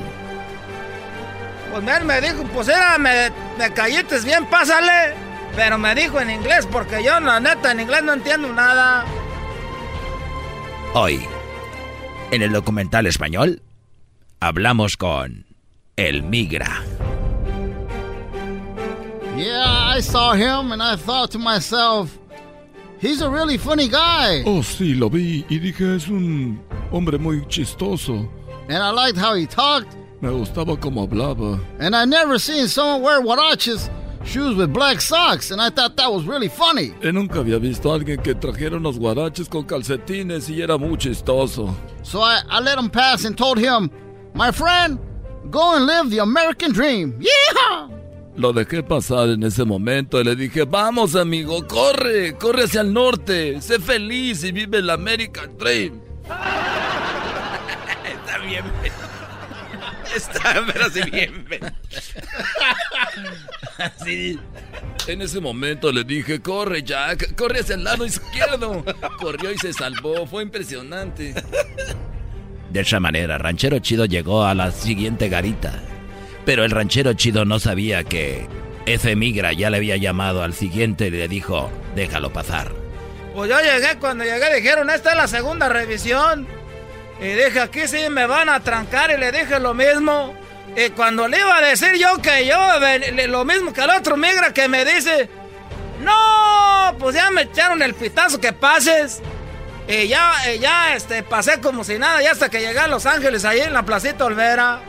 Pues 1.71 1.87
él 1.87 2.05
me 2.05 2.19
dijo, 2.21 2.43
pues 2.53 2.67
era, 2.67 2.97
me, 2.97 3.31
me 3.57 3.71
callites 3.73 4.25
bien, 4.25 4.45
pásale. 4.45 5.13
Pero 5.55 5.77
me 5.77 5.93
dijo 5.95 6.19
en 6.19 6.29
inglés 6.29 6.67
porque 6.71 7.03
yo, 7.03 7.19
la 7.19 7.39
neta, 7.39 7.71
en 7.71 7.81
inglés 7.81 8.03
no 8.03 8.13
entiendo 8.13 8.53
nada. 8.53 9.05
Hoy, 10.93 11.25
en 12.31 12.41
el 12.41 12.51
documental 12.51 13.05
español, 13.05 13.61
hablamos 14.39 14.97
con 14.97 15.45
el 15.95 16.23
migra. 16.23 16.83
Yeah, 19.35 19.63
I 19.65 20.01
saw 20.01 20.33
him 20.33 20.71
and 20.71 20.81
I 20.83 20.95
thought 20.95 21.31
to 21.31 21.39
myself, 21.39 22.17
he's 22.99 23.21
a 23.21 23.29
really 23.29 23.57
funny 23.57 23.87
guy. 23.87 24.43
Oh, 24.45 24.61
sí, 24.61 24.95
lo 24.97 25.09
vi 25.09 25.45
y 25.49 25.59
dije, 25.59 25.95
es 25.95 26.07
un 26.07 26.59
hombre 26.91 27.17
muy 27.17 27.41
chistoso. 27.47 28.29
And 28.69 28.77
I 28.77 28.91
liked 28.91 29.17
how 29.17 29.33
he 29.35 29.45
talked. 29.47 29.95
Me 30.21 30.29
gustaba 30.29 30.77
cómo 30.77 31.07
hablaba. 31.07 31.59
And 31.79 31.95
I 31.95 32.05
never 32.05 32.37
seen 32.37 32.67
someone 32.67 33.01
wear 33.01 33.21
huaraches 33.21 33.89
shoes 34.23 34.55
with 34.55 34.71
black 34.71 35.01
socks, 35.01 35.49
and 35.49 35.59
I 35.59 35.69
thought 35.71 35.95
that 35.97 36.11
was 36.11 36.25
really 36.25 36.47
funny. 36.49 36.93
Y 37.01 37.11
nunca 37.11 37.39
había 37.39 37.59
visto 37.59 37.91
a 37.91 37.95
alguien 37.95 38.21
que 38.21 38.35
trajera 38.35 38.77
unos 38.77 38.99
guaraches 38.99 39.49
con 39.49 39.63
calcetines 39.63 40.49
y 40.49 40.61
era 40.61 40.77
muy 40.77 40.97
chistoso. 40.97 41.73
So 42.03 42.21
I, 42.21 42.41
I 42.49 42.59
let 42.59 42.77
him 42.77 42.89
pass 42.89 43.25
and 43.25 43.35
told 43.35 43.57
him, 43.57 43.89
My 44.35 44.51
friend, 44.51 44.99
go 45.49 45.75
and 45.75 45.85
live 45.87 46.09
the 46.11 46.19
American 46.19 46.71
dream. 46.71 47.19
Yeah! 47.53 47.87
Lo 48.35 48.53
dejé 48.53 48.81
pasar 48.81 49.29
en 49.29 49.43
ese 49.43 49.65
momento 49.65 50.19
y 50.21 50.23
le 50.23 50.35
dije, 50.35 50.63
vamos 50.63 51.15
amigo, 51.15 51.67
corre, 51.67 52.35
corre 52.37 52.63
hacia 52.63 52.81
el 52.81 52.93
norte, 52.93 53.61
sé 53.61 53.79
feliz 53.79 54.43
y 54.43 54.51
vive 54.51 54.77
el 54.79 54.89
American 54.89 55.57
Dream. 55.57 56.01
Está 58.05 58.37
bien. 58.45 58.63
Está, 60.15 60.63
pero 60.73 60.89
sí 60.89 61.01
bien. 61.11 61.45
Así. 63.77 64.39
En 65.07 65.19
ese 65.21 65.39
momento 65.39 65.91
le 65.91 66.03
dije, 66.03 66.41
corre 66.41 66.83
Jack, 66.83 67.35
corre 67.35 67.61
hacia 67.61 67.73
el 67.73 67.83
lado 67.83 68.05
izquierdo. 68.05 68.85
Corrió 69.19 69.51
y 69.51 69.57
se 69.57 69.73
salvó, 69.73 70.27
fue 70.27 70.43
impresionante. 70.43 71.33
De 72.71 72.79
esa 72.79 72.99
manera, 72.99 73.39
Ranchero 73.39 73.79
Chido 73.79 74.05
llegó 74.05 74.43
a 74.43 74.53
la 74.53 74.71
siguiente 74.71 75.27
garita. 75.27 75.81
Pero 76.45 76.65
el 76.65 76.71
ranchero 76.71 77.13
chido 77.13 77.45
no 77.45 77.59
sabía 77.59 78.03
que 78.03 78.47
ese 78.85 79.15
migra 79.15 79.53
ya 79.53 79.69
le 79.69 79.77
había 79.77 79.97
llamado 79.97 80.43
al 80.43 80.53
siguiente 80.53 81.07
y 81.07 81.11
le 81.11 81.27
dijo, 81.27 81.71
déjalo 81.95 82.33
pasar. 82.33 82.71
Pues 83.33 83.49
yo 83.49 83.59
llegué, 83.59 83.97
cuando 83.99 84.23
llegué 84.23 84.55
dijeron, 84.55 84.89
esta 84.89 85.11
es 85.11 85.17
la 85.17 85.27
segunda 85.27 85.69
revisión. 85.69 86.47
Y 87.21 87.27
dije, 87.27 87.59
aquí 87.59 87.87
sí 87.87 88.09
me 88.09 88.25
van 88.25 88.49
a 88.49 88.59
trancar 88.61 89.11
y 89.11 89.17
le 89.17 89.31
dije 89.31 89.59
lo 89.59 89.73
mismo. 89.73 90.33
Y 90.75 90.89
cuando 90.91 91.27
le 91.27 91.37
iba 91.37 91.57
a 91.57 91.61
decir 91.61 91.93
yo 91.97 92.21
que 92.21 92.47
yo, 92.47 92.57
lo 93.27 93.45
mismo 93.45 93.73
que 93.73 93.81
el 93.81 93.89
otro 93.89 94.17
migra 94.17 94.53
que 94.53 94.67
me 94.67 94.83
dice, 94.83 95.29
no, 96.01 96.95
pues 96.97 97.15
ya 97.15 97.29
me 97.29 97.43
echaron 97.43 97.81
el 97.81 97.93
pitazo 97.93 98.39
que 98.39 98.53
pases. 98.53 99.21
Y 99.87 100.07
ya, 100.07 100.33
ya 100.59 100.95
este, 100.95 101.23
pasé 101.23 101.59
como 101.59 101.83
si 101.83 101.97
nada, 101.99 102.21
ya 102.21 102.31
hasta 102.31 102.49
que 102.49 102.59
llegué 102.59 102.79
a 102.79 102.87
Los 102.87 103.05
Ángeles, 103.05 103.45
ahí 103.45 103.59
en 103.59 103.73
la 103.73 103.83
Placita 103.83 104.25
Olvera. 104.25 104.79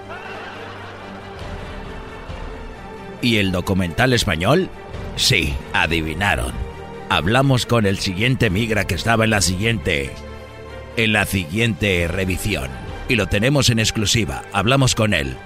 ¿Y 3.22 3.36
el 3.36 3.52
documental 3.52 4.12
español? 4.12 4.68
Sí, 5.16 5.54
adivinaron. 5.72 6.52
Hablamos 7.08 7.66
con 7.66 7.86
el 7.86 7.98
siguiente 7.98 8.50
migra 8.50 8.84
que 8.84 8.96
estaba 8.96 9.24
en 9.24 9.30
la 9.30 9.40
siguiente. 9.40 10.10
En 10.96 11.12
la 11.12 11.24
siguiente 11.24 12.08
revisión. 12.08 12.68
Y 13.08 13.14
lo 13.14 13.28
tenemos 13.28 13.70
en 13.70 13.78
exclusiva. 13.78 14.42
Hablamos 14.52 14.96
con 14.96 15.14
él. 15.14 15.36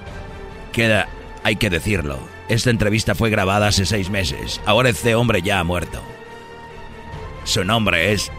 Queda. 0.72 1.08
Hay 1.44 1.56
que 1.56 1.68
decirlo. 1.68 2.18
Esta 2.48 2.70
entrevista 2.70 3.14
fue 3.14 3.28
grabada 3.28 3.68
hace 3.68 3.84
seis 3.84 4.08
meses. 4.08 4.60
Ahora 4.64 4.88
este 4.88 5.14
hombre 5.14 5.42
ya 5.42 5.60
ha 5.60 5.64
muerto. 5.64 6.00
Su 7.44 7.62
nombre 7.62 8.12
es 8.12 8.32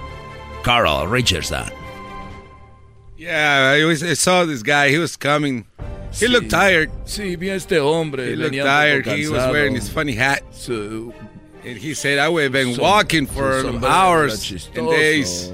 Carl 0.64 1.10
Richardson. 1.12 1.66
Yeah, 3.18 3.76
I, 3.76 3.84
I 3.92 4.16
saw 4.16 4.46
this 4.46 4.64
guy. 4.64 4.90
He 4.90 5.00
was 5.00 5.18
coming. 5.18 5.66
He 6.20 6.26
sí, 6.26 6.32
looked 6.32 6.50
tired. 6.50 6.90
Sí, 7.06 7.36
vi 7.36 7.50
a 7.50 7.56
este 7.56 7.80
hombre. 7.80 8.30
He 8.30 8.36
looked 8.36 8.56
tired. 8.56 9.06
He 9.06 9.28
was 9.28 9.44
wearing 9.52 9.76
his 9.76 9.88
funny 9.88 10.14
hat. 10.14 10.42
So, 10.52 11.14
and 11.64 11.78
he 11.78 11.94
said, 11.94 12.18
I 12.18 12.28
would 12.28 12.44
have 12.44 12.52
been 12.52 12.76
walking 12.78 13.28
for 13.28 13.86
hours 13.86 14.70
and 14.76 14.90
days. 14.90 15.52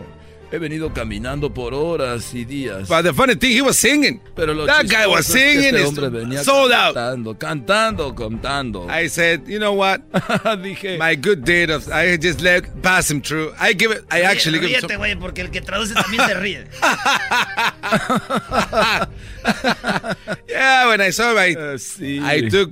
He 0.54 0.60
venido 0.60 0.94
caminando 0.94 1.52
por 1.52 1.74
horas 1.74 2.32
y 2.36 2.46
días. 2.46 2.88
But 2.88 3.06
the 3.06 3.12
funny 3.12 3.34
thing, 3.34 3.58
he 3.58 3.64
was 3.64 3.76
singing. 3.76 4.22
Pero 4.36 4.54
lo 4.54 4.68
that 4.68 4.88
guy 4.88 5.08
was 5.08 5.26
singing. 5.26 5.74
Este 5.74 5.84
hombre 5.84 6.10
venía 6.10 6.44
sold 6.44 6.72
cantando, 6.72 7.32
out. 7.32 7.40
Cantando, 7.40 8.14
cantando. 8.14 8.88
I 8.88 9.08
said, 9.08 9.48
you 9.48 9.58
know 9.58 9.74
what? 9.74 10.08
Dije, 10.62 11.00
my 11.00 11.16
good 11.16 11.44
deed 11.44 11.72
of 11.72 11.92
I 11.92 12.18
just 12.18 12.40
let 12.42 12.84
pass 12.84 13.10
him 13.10 13.20
through. 13.20 13.52
I 13.60 13.74
give 13.74 13.90
it. 13.90 14.06
I 14.12 14.22
actually 14.22 14.60
ríete, 14.60 14.82
give 14.82 14.92
it. 14.92 15.00
güey, 15.00 15.16
porque 15.20 15.42
el 15.42 15.50
que 15.50 15.62
traduce 15.62 15.96
también 15.96 16.28
se 16.28 16.36
ríe. 16.36 16.68
yeah, 20.48 20.88
when 20.88 21.02
I 21.02 21.10
saw 21.10 21.34
my, 21.34 21.56
uh, 21.56 21.78
sí. 21.80 22.22
I 22.22 22.48
took 22.48 22.72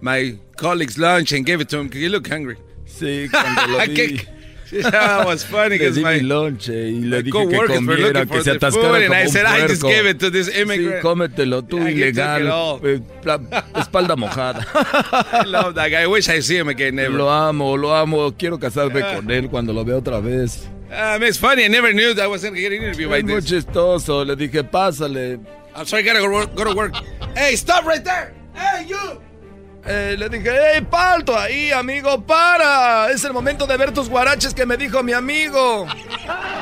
my 0.00 0.36
colleague's 0.56 0.98
lunch 0.98 1.30
and 1.30 1.46
gave 1.46 1.60
it 1.60 1.68
to 1.68 1.78
him 1.78 1.86
because 1.86 2.02
he 2.02 2.08
looked 2.08 2.26
hungry. 2.26 2.56
Sí, 2.86 3.28
cuando 3.30 3.68
lo 3.68 3.86
vi. 3.86 4.20
That 4.90 5.26
was 5.26 5.42
funny 5.44 5.78
because 5.78 5.98
my, 5.98 6.14
mi 6.16 6.20
lonche 6.20 6.72
y 6.90 7.00
le 7.00 7.22
dije 7.22 7.48
que 7.48 7.66
comiera, 7.66 8.26
que 8.26 8.42
se 8.42 8.50
atascara 8.52 9.06
como 9.06 9.14
I 9.14 9.26
said, 9.26 9.44
un 9.46 9.52
I 9.52 9.66
just 9.68 9.82
gave 9.82 10.06
it 10.08 10.18
to 10.20 10.30
this 10.30 10.48
immigrant. 10.48 10.96
Sí, 10.96 11.02
cómetelo 11.02 11.62
tú, 11.62 11.78
Yeah, 11.78 11.90
ilegal. 11.90 12.80
Eh, 12.84 13.00
espalda 13.76 14.16
mojada. 14.16 14.64
I 15.32 15.44
love 15.46 15.74
that 15.74 15.90
guy. 15.90 16.02
I 16.02 16.06
wish 16.06 16.28
I 16.28 16.40
see 16.40 16.56
him 16.56 16.68
again. 16.68 16.94
Never. 16.94 17.16
Lo 17.16 17.28
amo, 17.30 17.76
lo 17.76 17.94
amo. 17.94 18.30
Quiero 18.36 18.58
casarme 18.58 19.02
Ah. 19.02 19.16
con 19.16 19.30
él 19.30 19.48
cuando 19.50 19.72
lo 19.72 19.84
vea 19.84 19.96
otra 19.96 20.20
vez. 20.20 20.68
Um, 20.90 21.22
it's 21.22 21.38
funny. 21.38 21.64
I 21.64 21.68
never 21.68 21.92
knew 21.92 22.14
that 22.14 22.24
I 22.24 22.26
was 22.28 22.42
going 22.42 22.54
to 22.54 22.60
get 22.60 22.72
an 22.72 22.82
interview 22.82 23.08
like 23.08 23.24
muy 23.24 23.36
this. 23.40 23.46
chistoso. 23.46 24.24
Le 24.24 24.36
dije, 24.36 24.62
pásale. 24.64 25.38
I'm 25.74 25.86
sorry, 25.86 26.02
I 26.02 26.06
gotta 26.12 26.20
go, 26.20 26.46
go 26.54 26.64
to 26.64 26.74
work. 26.76 26.94
hey, 27.36 27.54
stop 27.56 27.84
right 27.86 28.02
there. 28.04 28.34
Hey, 28.54 28.86
you. 28.88 29.20
Eh, 29.92 30.14
le 30.16 30.28
dije, 30.28 30.50
hey, 30.52 30.86
palto 30.88 31.36
ahí, 31.36 31.72
amigo, 31.72 32.20
para. 32.20 33.10
Es 33.10 33.24
el 33.24 33.32
momento 33.32 33.66
de 33.66 33.76
ver 33.76 33.90
tus 33.92 34.08
guaraches 34.08 34.54
que 34.54 34.64
me 34.64 34.76
dijo 34.76 35.02
mi 35.02 35.12
amigo. 35.12 35.84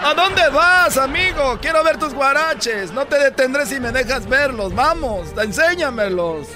¿A 0.03 0.15
dónde 0.15 0.49
vas, 0.49 0.97
amigo? 0.97 1.59
Quiero 1.61 1.85
ver 1.85 1.99
tus 1.99 2.15
guaraches. 2.15 2.91
No 2.91 3.05
te 3.07 3.19
detendré 3.19 3.67
si 3.67 3.79
me 3.81 3.93
dejas 3.93 4.27
verlos. 4.27 4.75
Vamos, 4.75 5.29
enséñamelos. 5.37 6.47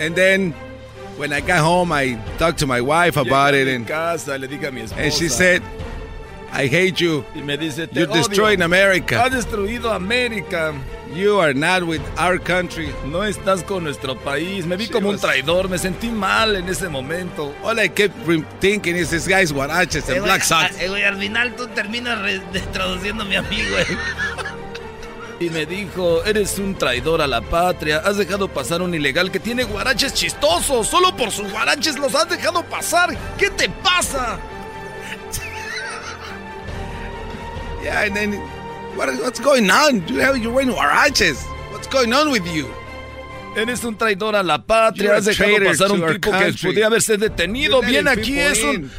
And 0.00 0.14
then 0.14 0.52
when 1.16 1.32
I 1.32 1.40
got 1.40 1.58
home, 1.60 1.92
I 1.92 2.16
talked 2.38 2.58
to 2.60 2.66
my 2.66 2.80
wife 2.80 3.16
about 3.16 3.54
Llegué 3.54 3.62
it, 3.62 3.76
and, 3.76 3.86
casa, 3.86 4.38
le 4.38 4.46
dije 4.48 4.68
a 4.68 4.72
mi 4.72 4.82
esposa. 4.82 5.02
and 5.02 5.12
she 5.12 5.28
said, 5.28 5.62
I 6.52 6.66
hate 6.66 6.94
you. 6.96 7.24
y 7.34 7.42
me 7.42 7.56
dice, 7.58 7.86
te 7.86 8.00
You're 8.00 8.10
odio. 8.12 8.22
destroying 8.26 8.62
America. 8.62 9.22
Has 9.24 9.32
destruido 9.32 9.92
América. 9.92 10.72
You 11.14 11.40
are 11.40 11.54
not 11.54 11.82
with 11.84 12.00
our 12.18 12.38
country. 12.38 12.90
No 13.06 13.22
estás 13.24 13.62
con 13.62 13.84
nuestro 13.84 14.14
país. 14.18 14.64
Me 14.66 14.76
vi 14.76 14.86
She 14.86 14.90
como 14.92 15.08
un 15.08 15.14
was- 15.16 15.20
traidor. 15.22 15.68
Me 15.68 15.78
sentí 15.78 16.08
mal 16.08 16.56
en 16.56 16.68
ese 16.68 16.88
momento. 16.88 17.54
All 17.62 17.78
I 17.78 17.88
kept 17.88 18.14
thinking 18.60 18.96
is 18.96 19.10
this 19.10 19.26
guy's 19.28 19.52
guaraches 19.52 20.08
Eh, 20.08 20.12
and 20.12 20.20
güey, 20.20 20.30
black 20.30 20.42
socks. 20.42 20.76
eh, 20.80 20.88
güey, 20.88 21.04
al 21.04 21.16
final 21.18 21.54
tú 21.54 21.66
terminas 21.68 22.18
traduciendo 22.72 23.22
a 23.24 23.26
mi 23.26 23.36
amigo, 23.36 23.68
güey. 23.70 23.86
Y 25.40 25.50
me 25.50 25.66
dijo, 25.66 26.24
eres 26.24 26.58
un 26.58 26.74
traidor 26.74 27.22
a 27.22 27.26
la 27.28 27.40
patria. 27.40 27.98
Has 28.04 28.16
dejado 28.16 28.48
pasar 28.48 28.82
un 28.82 28.92
ilegal 28.92 29.30
que 29.30 29.38
tiene 29.38 29.62
guaraches 29.62 30.12
chistosos. 30.12 30.88
Solo 30.88 31.14
por 31.16 31.30
sus 31.30 31.48
guaraches 31.52 31.96
los 31.96 32.12
has 32.16 32.28
dejado 32.28 32.64
pasar. 32.64 33.16
¿Qué 33.38 33.48
te 33.50 33.68
pasa? 33.68 34.40
Yeah, 37.82 38.02
and 38.06 38.14
then 38.16 38.32
what, 38.96 39.08
what's 39.22 39.40
going 39.40 39.70
on? 39.70 40.06
You 40.08 40.20
have 40.20 40.36
you're 40.38 40.52
wearing 40.52 40.70
guaraches. 40.74 41.44
What's 41.72 41.86
going 41.88 42.12
on 42.12 42.30
with 42.30 42.46
you? 42.46 42.66
Eres 43.56 43.84
un 43.84 43.96
traidor 43.96 44.34
a 44.34 44.42
la 44.42 44.58
patria. 44.58 45.16
Has 45.16 45.24
dejado 45.26 45.56
pasar 45.64 45.90
un 45.92 46.00
tipo 46.12 46.30
que 46.30 46.52
podía 46.62 46.86
haberse 46.86 47.16
detenido. 47.16 47.80
Letting 47.82 48.08
aquí 48.08 48.38
es 48.38 48.62
un... 48.62 48.90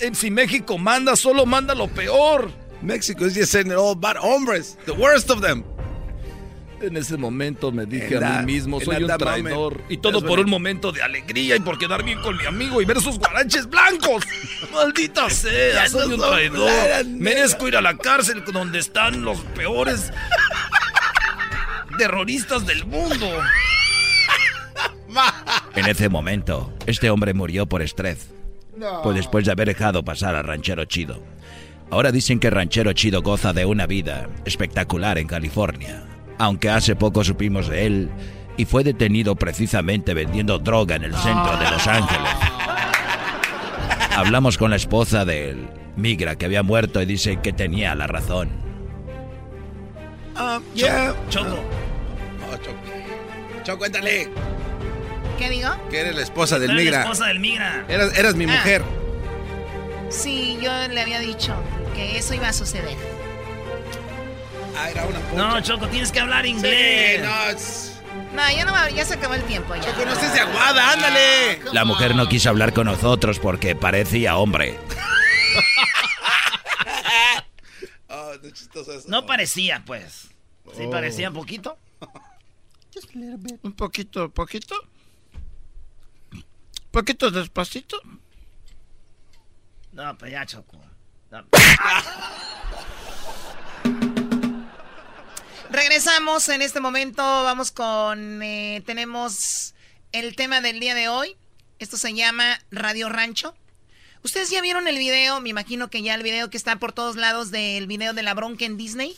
eh, 0.00 0.10
Si 0.14 0.30
México 0.30 0.78
manda, 0.78 1.16
solo 1.16 1.44
manda 1.46 1.74
lo 1.74 1.88
peor. 1.88 2.50
Mexico 2.82 3.24
is 3.24 3.34
just 3.34 3.52
sending 3.52 3.76
all 3.76 3.94
bad 3.94 4.16
hombres, 4.16 4.76
the 4.86 4.92
worst 4.94 5.30
of 5.30 5.40
them. 5.40 5.64
En 6.80 6.96
ese 6.96 7.16
momento 7.16 7.72
me 7.72 7.86
dije 7.86 8.16
a 8.18 8.20
that- 8.20 8.40
mí 8.44 8.52
mismo, 8.52 8.80
soy 8.80 9.02
un 9.02 9.16
traidor. 9.16 9.72
moment, 9.74 9.90
y 9.90 9.96
todo 9.96 10.18
that's 10.20 10.28
por 10.28 10.40
un 10.40 10.50
momento 10.50 10.92
de 10.92 11.02
alegría 11.02 11.56
y 11.56 11.60
por 11.60 11.78
quedar 11.78 12.02
bien 12.04 12.20
con 12.20 12.36
mi 12.36 12.44
amigo 12.44 12.82
y 12.82 12.84
ver 12.84 13.00
sus 13.00 13.18
guaraches 13.18 13.66
blancos. 13.68 14.22
Maldita 14.72 15.30
sea, 15.30 15.88
soy 15.88 16.08
no 16.08 16.14
un 16.16 16.20
traidor. 16.30 17.04
Merezco 17.06 17.66
ir 17.68 17.76
a 17.76 17.80
la 17.80 17.96
cárcel 17.96 18.44
donde 18.52 18.78
están 18.78 19.22
los 19.24 19.38
peores 19.54 20.12
terroristas 21.98 22.66
del 22.66 22.84
mundo. 22.86 23.26
En 25.74 25.86
ese 25.86 26.10
momento, 26.10 26.70
este 26.86 27.08
hombre 27.08 27.32
murió 27.32 27.64
por 27.66 27.80
estrés. 27.80 28.28
Pues 29.02 29.16
después 29.16 29.46
de 29.46 29.52
haber 29.52 29.68
dejado 29.68 30.04
pasar 30.04 30.34
a 30.34 30.42
Ranchero 30.42 30.84
Chido. 30.84 31.22
Ahora 31.90 32.12
dicen 32.12 32.38
que 32.38 32.50
Ranchero 32.50 32.92
Chido 32.92 33.22
goza 33.22 33.54
de 33.54 33.64
una 33.64 33.86
vida 33.86 34.28
espectacular 34.44 35.16
en 35.16 35.26
California. 35.26 36.04
Aunque 36.38 36.68
hace 36.70 36.96
poco 36.96 37.24
supimos 37.24 37.68
de 37.68 37.86
él 37.86 38.10
y 38.56 38.64
fue 38.64 38.84
detenido 38.84 39.36
precisamente 39.36 40.14
vendiendo 40.14 40.58
droga 40.58 40.96
en 40.96 41.04
el 41.04 41.14
centro 41.14 41.56
de 41.56 41.70
Los 41.70 41.86
Ángeles. 41.86 42.30
Hablamos 44.16 44.56
con 44.58 44.70
la 44.70 44.76
esposa 44.76 45.24
del 45.24 45.68
migra 45.96 46.36
que 46.36 46.46
había 46.46 46.62
muerto 46.62 47.00
y 47.02 47.06
dice 47.06 47.38
que 47.42 47.52
tenía 47.52 47.94
la 47.94 48.06
razón. 48.06 48.50
Um, 50.38 50.62
yeah. 50.74 51.14
Choco. 51.30 51.56
Oh, 52.50 52.56
Choco. 52.56 52.76
Choco, 53.64 53.78
cuéntale. 53.78 54.28
¿Qué 55.38 55.50
digo? 55.50 55.68
Que 55.90 56.00
eres 56.00 56.14
la 56.16 56.22
esposa 56.22 56.58
del 56.58 56.70
eres 56.72 56.90
la 56.90 57.00
esposa 57.02 57.26
del 57.26 57.40
migra. 57.40 57.84
Eras, 57.88 58.18
eras 58.18 58.34
mi 58.34 58.44
Ah. 58.44 58.48
mujer. 58.48 58.82
Sí, 60.08 60.58
yo 60.62 60.70
le 60.88 61.00
había 61.00 61.18
dicho 61.20 61.54
que 61.94 62.16
eso 62.18 62.34
iba 62.34 62.48
a 62.48 62.52
suceder. 62.52 62.96
Ah, 64.78 64.90
era 64.90 65.04
una 65.06 65.18
No, 65.32 65.60
Choco, 65.60 65.88
tienes 65.88 66.12
que 66.12 66.20
hablar 66.20 66.44
inglés. 66.46 67.20
Sí, 67.20 67.22
no, 67.26 67.50
it's- 67.50 67.92
No, 68.34 68.50
ya 68.50 68.64
no 68.64 68.72
va, 68.72 68.90
ya 68.90 69.04
se 69.04 69.14
acabó 69.14 69.34
el 69.34 69.42
tiempo 69.44 69.74
ya. 69.74 69.82
Choco, 69.82 70.04
no 70.04 70.12
estés 70.12 70.32
de 70.34 70.40
aguada, 70.40 70.92
ándale. 70.92 71.60
La 71.72 71.84
mujer 71.84 72.14
no 72.14 72.28
quiso 72.28 72.50
hablar 72.50 72.72
con 72.72 72.86
nosotros 72.86 73.38
porque 73.38 73.74
parecía 73.76 74.36
hombre. 74.36 74.78
Oh, 78.08 78.32
no, 78.42 78.50
chistoso 78.50 78.92
eso. 78.92 79.08
No 79.08 79.26
parecía, 79.26 79.82
pues. 79.84 80.28
Sí, 80.76 80.84
Oh. 80.86 80.90
parecía 80.90 81.28
un 81.28 81.34
poquito. 81.34 81.76
Un 83.62 83.72
poquito, 83.72 84.30
poquito. 84.30 84.74
Poquito 86.92 87.30
despacito. 87.30 88.00
No, 89.92 90.16
pues 90.16 90.30
ya, 90.32 90.46
Choco. 90.46 90.80
No. 91.30 91.44
Regresamos 95.70 96.48
en 96.48 96.62
este 96.62 96.80
momento, 96.80 97.22
vamos 97.22 97.72
con, 97.72 98.42
eh, 98.42 98.82
tenemos 98.86 99.74
el 100.12 100.36
tema 100.36 100.60
del 100.60 100.80
día 100.80 100.94
de 100.94 101.08
hoy. 101.08 101.36
Esto 101.78 101.96
se 101.96 102.14
llama 102.14 102.60
Radio 102.70 103.08
Rancho. 103.08 103.54
¿Ustedes 104.22 104.50
ya 104.50 104.60
vieron 104.60 104.88
el 104.88 104.98
video? 104.98 105.40
Me 105.40 105.50
imagino 105.50 105.90
que 105.90 106.02
ya 106.02 106.14
el 106.14 106.22
video 106.22 106.50
que 106.50 106.56
está 106.56 106.76
por 106.76 106.92
todos 106.92 107.16
lados 107.16 107.50
del 107.50 107.86
video 107.86 108.12
de 108.12 108.22
la 108.22 108.34
bronca 108.34 108.64
en 108.64 108.76
Disney. 108.76 109.16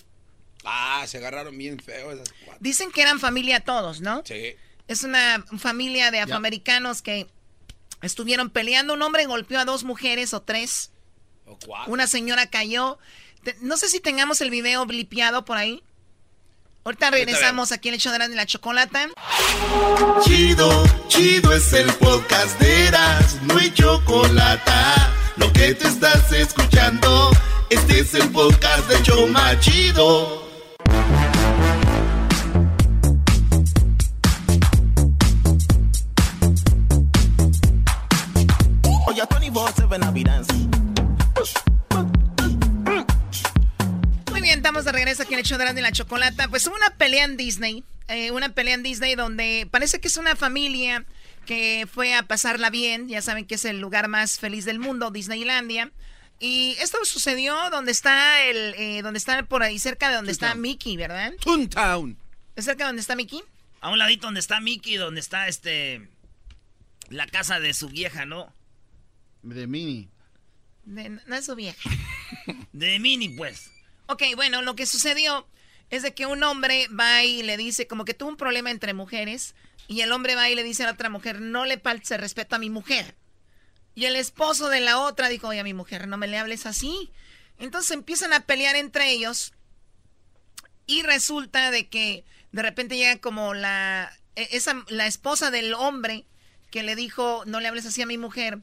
Ah, 0.64 1.04
se 1.06 1.18
agarraron 1.18 1.56
bien 1.56 1.78
feo 1.78 2.12
esas 2.12 2.32
cuatro. 2.44 2.58
Dicen 2.60 2.90
que 2.90 3.02
eran 3.02 3.20
familia 3.20 3.60
todos, 3.60 4.00
¿no? 4.00 4.22
Sí. 4.24 4.56
Es 4.88 5.04
una 5.04 5.44
familia 5.58 6.10
de 6.10 6.20
afroamericanos 6.20 7.02
que 7.02 7.26
estuvieron 8.02 8.50
peleando. 8.50 8.94
Un 8.94 9.02
hombre 9.02 9.26
golpeó 9.26 9.60
a 9.60 9.64
dos 9.64 9.84
mujeres 9.84 10.34
o 10.34 10.42
tres. 10.42 10.90
O 11.46 11.58
cuatro. 11.58 11.92
Una 11.92 12.06
señora 12.06 12.48
cayó. 12.48 12.98
No 13.60 13.76
sé 13.76 13.88
si 13.88 14.00
tengamos 14.00 14.40
el 14.40 14.50
video 14.50 14.84
blipeado 14.86 15.44
por 15.44 15.56
ahí. 15.56 15.82
Ahorita 16.88 17.10
regresamos 17.10 17.70
aquí 17.70 17.88
en 17.88 17.96
el 17.96 18.00
show 18.00 18.10
de 18.14 18.34
la 18.34 18.46
chocolata. 18.46 19.10
Chido, 20.24 20.84
chido 21.08 21.52
es 21.52 21.70
el 21.74 21.92
podcast 21.92 22.58
de 22.58 22.86
Eras, 22.86 23.42
no 23.42 23.58
hay 23.58 23.70
chocolate. 23.74 24.72
Lo 25.36 25.52
que 25.52 25.74
te 25.74 25.86
estás 25.86 26.32
escuchando, 26.32 27.30
este 27.68 28.00
es 28.00 28.14
el 28.14 28.30
podcast 28.30 28.88
de 28.88 29.02
Choma 29.02 29.60
Chido. 29.60 30.48
Oye, 39.06 39.22
24-7 39.28 40.02
I'll 40.02 40.12
be 40.12 40.77
bien, 44.48 44.60
estamos 44.60 44.86
de 44.86 44.92
regreso 44.92 45.22
aquí 45.24 45.34
en 45.34 45.40
el 45.40 45.44
show 45.44 45.58
de 45.58 45.82
la 45.82 45.92
chocolata. 45.92 46.48
Pues 46.48 46.66
hubo 46.66 46.74
una 46.74 46.88
pelea 46.96 47.24
en 47.24 47.36
Disney. 47.36 47.84
eh, 48.08 48.30
una 48.30 48.48
pelea 48.48 48.72
en 48.74 48.82
Disney 48.82 49.14
donde 49.14 49.68
parece 49.70 50.00
que 50.00 50.08
es 50.08 50.16
una 50.16 50.36
familia 50.36 51.04
que 51.44 51.86
fue 51.92 52.14
a 52.14 52.22
pasarla 52.22 52.70
bien. 52.70 53.08
Ya 53.08 53.20
saben 53.20 53.44
que 53.44 53.56
es 53.56 53.66
el 53.66 53.78
lugar 53.78 54.08
más 54.08 54.38
feliz 54.38 54.64
del 54.64 54.78
mundo, 54.78 55.10
Disneylandia. 55.10 55.92
Y 56.40 56.76
esto 56.80 56.96
sucedió 57.04 57.54
donde 57.70 57.92
está 57.92 58.42
el, 58.44 58.74
eh, 58.78 59.02
donde 59.02 59.18
está 59.18 59.42
por 59.42 59.62
ahí 59.62 59.78
cerca 59.78 60.08
de 60.08 60.14
donde 60.16 60.32
está 60.32 60.54
Mickey, 60.54 60.96
¿verdad? 60.96 61.34
Toontown. 61.44 62.16
¿Es 62.56 62.64
cerca 62.64 62.84
de 62.84 62.88
donde 62.88 63.02
está 63.02 63.16
Mickey? 63.16 63.42
A 63.82 63.90
un 63.90 63.98
ladito 63.98 64.28
donde 64.28 64.40
está 64.40 64.60
Mickey, 64.60 64.96
donde 64.96 65.20
está 65.20 65.46
este. 65.48 66.08
La 67.10 67.26
casa 67.26 67.60
de 67.60 67.74
su 67.74 67.88
vieja, 67.90 68.24
¿no? 68.24 68.50
De 69.42 69.66
Mini. 69.66 70.08
De- 70.84 71.10
no 71.26 71.36
es 71.36 71.44
su 71.44 71.54
vieja. 71.54 71.90
De 72.72 72.98
Minnie, 72.98 73.36
pues. 73.36 73.70
Ok, 74.08 74.22
bueno, 74.36 74.62
lo 74.62 74.74
que 74.74 74.86
sucedió 74.86 75.46
es 75.90 76.02
de 76.02 76.14
que 76.14 76.24
un 76.26 76.42
hombre 76.42 76.88
va 76.88 77.24
y 77.24 77.42
le 77.42 77.56
dice, 77.56 77.86
como 77.86 78.04
que 78.04 78.14
tuvo 78.14 78.30
un 78.30 78.36
problema 78.38 78.70
entre 78.70 78.94
mujeres, 78.94 79.54
y 79.86 80.00
el 80.00 80.12
hombre 80.12 80.34
va 80.34 80.48
y 80.48 80.54
le 80.54 80.62
dice 80.62 80.82
a 80.82 80.86
la 80.86 80.92
otra 80.92 81.10
mujer, 81.10 81.40
no 81.40 81.64
le 81.66 81.78
faltes 81.78 82.10
el 82.10 82.18
respeto 82.20 82.56
a 82.56 82.58
mi 82.58 82.70
mujer. 82.70 83.16
Y 83.94 84.06
el 84.06 84.16
esposo 84.16 84.68
de 84.70 84.80
la 84.80 84.98
otra 84.98 85.28
dijo, 85.28 85.48
oye, 85.48 85.60
a 85.60 85.64
mi 85.64 85.74
mujer, 85.74 86.08
no 86.08 86.16
me 86.16 86.26
le 86.26 86.38
hables 86.38 86.64
así. 86.66 87.10
Entonces 87.58 87.90
empiezan 87.90 88.32
a 88.32 88.40
pelear 88.46 88.76
entre 88.76 89.10
ellos, 89.10 89.52
y 90.86 91.02
resulta 91.02 91.70
de 91.70 91.88
que 91.88 92.24
de 92.52 92.62
repente 92.62 92.96
llega 92.96 93.20
como 93.20 93.52
la, 93.52 94.10
e- 94.36 94.48
esa, 94.52 94.84
la 94.88 95.06
esposa 95.06 95.50
del 95.50 95.74
hombre 95.74 96.24
que 96.70 96.82
le 96.82 96.96
dijo, 96.96 97.42
no 97.46 97.60
le 97.60 97.68
hables 97.68 97.84
así 97.84 98.00
a 98.00 98.06
mi 98.06 98.16
mujer, 98.16 98.60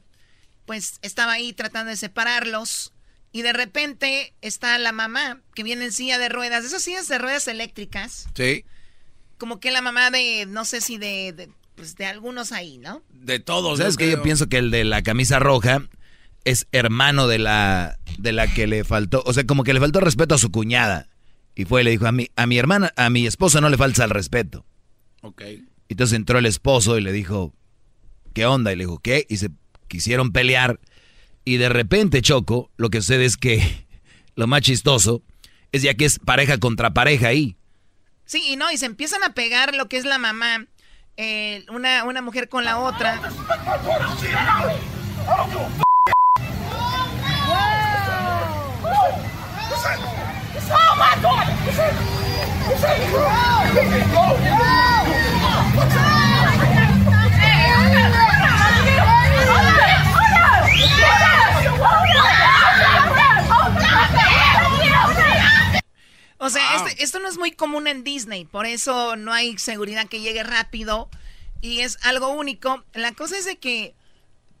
pues 0.64 0.98
estaba 1.02 1.32
ahí 1.34 1.52
tratando 1.52 1.90
de 1.90 1.96
separarlos. 1.96 2.92
Y 3.36 3.42
de 3.42 3.52
repente 3.52 4.32
está 4.40 4.78
la 4.78 4.92
mamá 4.92 5.42
que 5.54 5.62
viene 5.62 5.84
en 5.84 5.92
silla 5.92 6.16
de 6.16 6.30
ruedas, 6.30 6.64
esas 6.64 6.80
sillas 6.82 7.06
de 7.06 7.18
ruedas 7.18 7.46
eléctricas, 7.48 8.28
Sí. 8.34 8.64
como 9.36 9.60
que 9.60 9.70
la 9.70 9.82
mamá 9.82 10.10
de, 10.10 10.46
no 10.48 10.64
sé 10.64 10.80
si 10.80 10.96
de, 10.96 11.34
de, 11.34 11.50
pues 11.74 11.96
de 11.96 12.06
algunos 12.06 12.50
ahí, 12.52 12.78
¿no? 12.78 13.02
De 13.10 13.38
todos. 13.38 13.76
¿Sabes 13.76 13.94
yo 13.94 13.98
que 13.98 14.10
Yo 14.12 14.22
pienso 14.22 14.46
que 14.48 14.56
el 14.56 14.70
de 14.70 14.84
la 14.84 15.02
camisa 15.02 15.38
roja 15.38 15.86
es 16.44 16.66
hermano 16.72 17.26
de 17.28 17.38
la, 17.38 17.98
de 18.16 18.32
la 18.32 18.46
que 18.54 18.66
le 18.66 18.84
faltó, 18.84 19.22
o 19.26 19.34
sea, 19.34 19.44
como 19.44 19.64
que 19.64 19.74
le 19.74 19.80
faltó 19.80 20.00
respeto 20.00 20.34
a 20.34 20.38
su 20.38 20.50
cuñada. 20.50 21.10
Y 21.54 21.66
fue 21.66 21.82
y 21.82 21.84
le 21.84 21.90
dijo, 21.90 22.06
a 22.06 22.12
mi, 22.12 22.28
a 22.36 22.46
mi 22.46 22.56
hermana, 22.56 22.94
a 22.96 23.10
mi 23.10 23.26
esposa 23.26 23.60
no 23.60 23.68
le 23.68 23.76
falta 23.76 24.02
el 24.04 24.10
respeto. 24.10 24.64
Ok. 25.20 25.42
Entonces 25.90 26.16
entró 26.16 26.38
el 26.38 26.46
esposo 26.46 26.96
y 26.96 27.02
le 27.02 27.12
dijo, 27.12 27.52
¿qué 28.32 28.46
onda? 28.46 28.72
Y 28.72 28.76
le 28.76 28.84
dijo, 28.84 28.98
¿qué? 28.98 29.26
Y 29.28 29.36
se 29.36 29.50
quisieron 29.88 30.32
pelear. 30.32 30.80
Y 31.48 31.58
de 31.58 31.68
repente, 31.68 32.22
Choco, 32.22 32.70
lo 32.76 32.90
que 32.90 33.00
sucede 33.00 33.24
es 33.24 33.36
que 33.36 33.86
lo 34.34 34.48
más 34.48 34.62
chistoso 34.62 35.22
es 35.70 35.82
ya 35.82 35.94
que 35.94 36.04
es 36.04 36.18
pareja 36.18 36.58
contra 36.58 36.92
pareja 36.92 37.28
ahí. 37.28 37.56
Sí, 38.24 38.42
y 38.48 38.56
no, 38.56 38.70
y 38.72 38.76
se 38.76 38.86
empiezan 38.86 39.22
a 39.22 39.32
pegar 39.32 39.76
lo 39.76 39.88
que 39.88 39.96
es 39.96 40.04
la 40.04 40.18
mamá, 40.18 40.66
eh, 41.16 41.64
una, 41.70 42.02
una 42.02 42.20
mujer 42.20 42.48
con 42.48 42.64
la 42.64 42.78
otra. 42.80 43.20
O 66.38 66.50
sea, 66.50 66.76
este- 66.88 67.02
esto 67.02 67.18
no 67.18 67.28
es 67.28 67.38
muy 67.38 67.52
común 67.52 67.86
en 67.86 68.04
Disney, 68.04 68.44
por 68.44 68.66
eso 68.66 69.16
no 69.16 69.32
hay 69.32 69.56
seguridad 69.58 70.06
que 70.08 70.20
llegue 70.20 70.42
rápido 70.42 71.08
y 71.60 71.80
es 71.80 71.98
algo 72.02 72.28
único. 72.28 72.84
La 72.94 73.12
cosa 73.12 73.38
es 73.38 73.44
de 73.46 73.58
que 73.58 73.94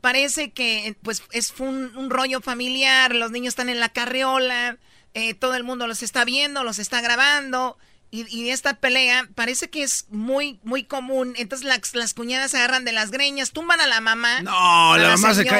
parece 0.00 0.52
que 0.52 0.96
pues 1.02 1.22
es 1.32 1.52
un, 1.58 1.96
un 1.96 2.10
rollo 2.10 2.40
familiar, 2.40 3.14
los 3.14 3.30
niños 3.30 3.52
están 3.52 3.68
en 3.68 3.80
la 3.80 3.88
carriola, 3.90 4.78
eh, 5.14 5.34
todo 5.34 5.54
el 5.54 5.64
mundo 5.64 5.86
los 5.86 6.02
está 6.02 6.24
viendo, 6.24 6.62
los 6.64 6.78
está 6.78 7.00
grabando 7.00 7.76
y, 8.10 8.24
y 8.34 8.50
esta 8.50 8.74
pelea 8.74 9.28
parece 9.34 9.68
que 9.68 9.82
es 9.82 10.06
muy 10.10 10.60
muy 10.62 10.84
común. 10.84 11.34
Entonces 11.36 11.66
las, 11.66 11.94
las 11.94 12.14
cuñadas 12.14 12.52
se 12.52 12.58
agarran 12.58 12.84
de 12.84 12.92
las 12.92 13.10
greñas, 13.10 13.50
tumban 13.52 13.80
a 13.80 13.86
la 13.86 14.00
mamá, 14.00 14.42
No, 14.42 14.94
a 14.94 14.98
la 14.98 15.08
mamá 15.22 15.34
se 15.34 15.44
cae. 15.50 15.58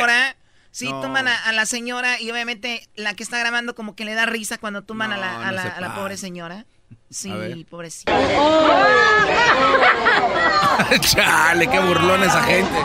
Sí, 0.77 0.91
No. 0.91 1.01
tumban 1.01 1.27
a, 1.27 1.35
a 1.35 1.53
la 1.53 1.65
señora 1.65 2.21
y 2.21 2.31
obviamente 2.31 2.87
la 2.97 3.15
que 3.15 3.23
está 3.23 3.39
grabando 3.39 3.75
como 3.75 3.97
que 3.97 4.05
le 4.05 4.13
da 4.13 4.27
risa 4.27 4.59
cuando 4.59 4.83
tumban 4.83 5.11
a, 5.11 5.17
la, 5.17 5.37
a, 5.37 5.47
no 5.47 5.53
la, 5.53 5.63
a 5.63 5.95
pobre 5.95 6.19
señora. 6.19 6.67
Sí, 7.09 7.67
pobrecita. 7.71 8.13
Chale, 11.01 11.67
qué 11.69 11.79
burlón 11.81 12.23
esa 12.25 12.43
gente. 12.43 12.77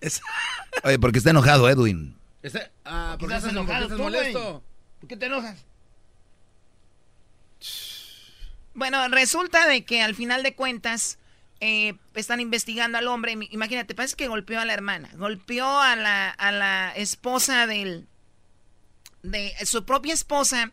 Es- 0.00 0.22
Oye, 0.84 0.98
porque 0.98 1.18
está 1.18 1.30
enojado 1.30 1.68
Edwin. 1.68 2.16
Este- 2.42 2.70
ah, 2.84 3.16
¿por 3.18 3.28
qué 3.28 3.34
estás 3.36 3.50
estás, 3.50 3.66
por 3.66 3.66
qué 3.66 3.72
enojado 3.72 3.84
estás 3.84 3.98
molesto? 3.98 4.62
¿Por 5.00 5.08
qué 5.08 5.16
te 5.16 5.26
enojas? 5.26 5.64
Bueno, 8.80 9.06
resulta 9.08 9.66
de 9.66 9.84
que 9.84 10.00
al 10.00 10.14
final 10.14 10.42
de 10.42 10.54
cuentas 10.54 11.18
eh, 11.60 11.92
están 12.14 12.40
investigando 12.40 12.96
al 12.96 13.08
hombre. 13.08 13.36
Imagínate, 13.50 13.94
parece 13.94 14.16
que 14.16 14.26
golpeó 14.26 14.58
a 14.58 14.64
la 14.64 14.72
hermana, 14.72 15.10
golpeó 15.16 15.68
a 15.78 15.96
la, 15.96 16.30
a 16.30 16.50
la 16.50 16.90
esposa 16.96 17.66
del, 17.66 18.06
de 19.22 19.52
su 19.66 19.84
propia 19.84 20.14
esposa, 20.14 20.72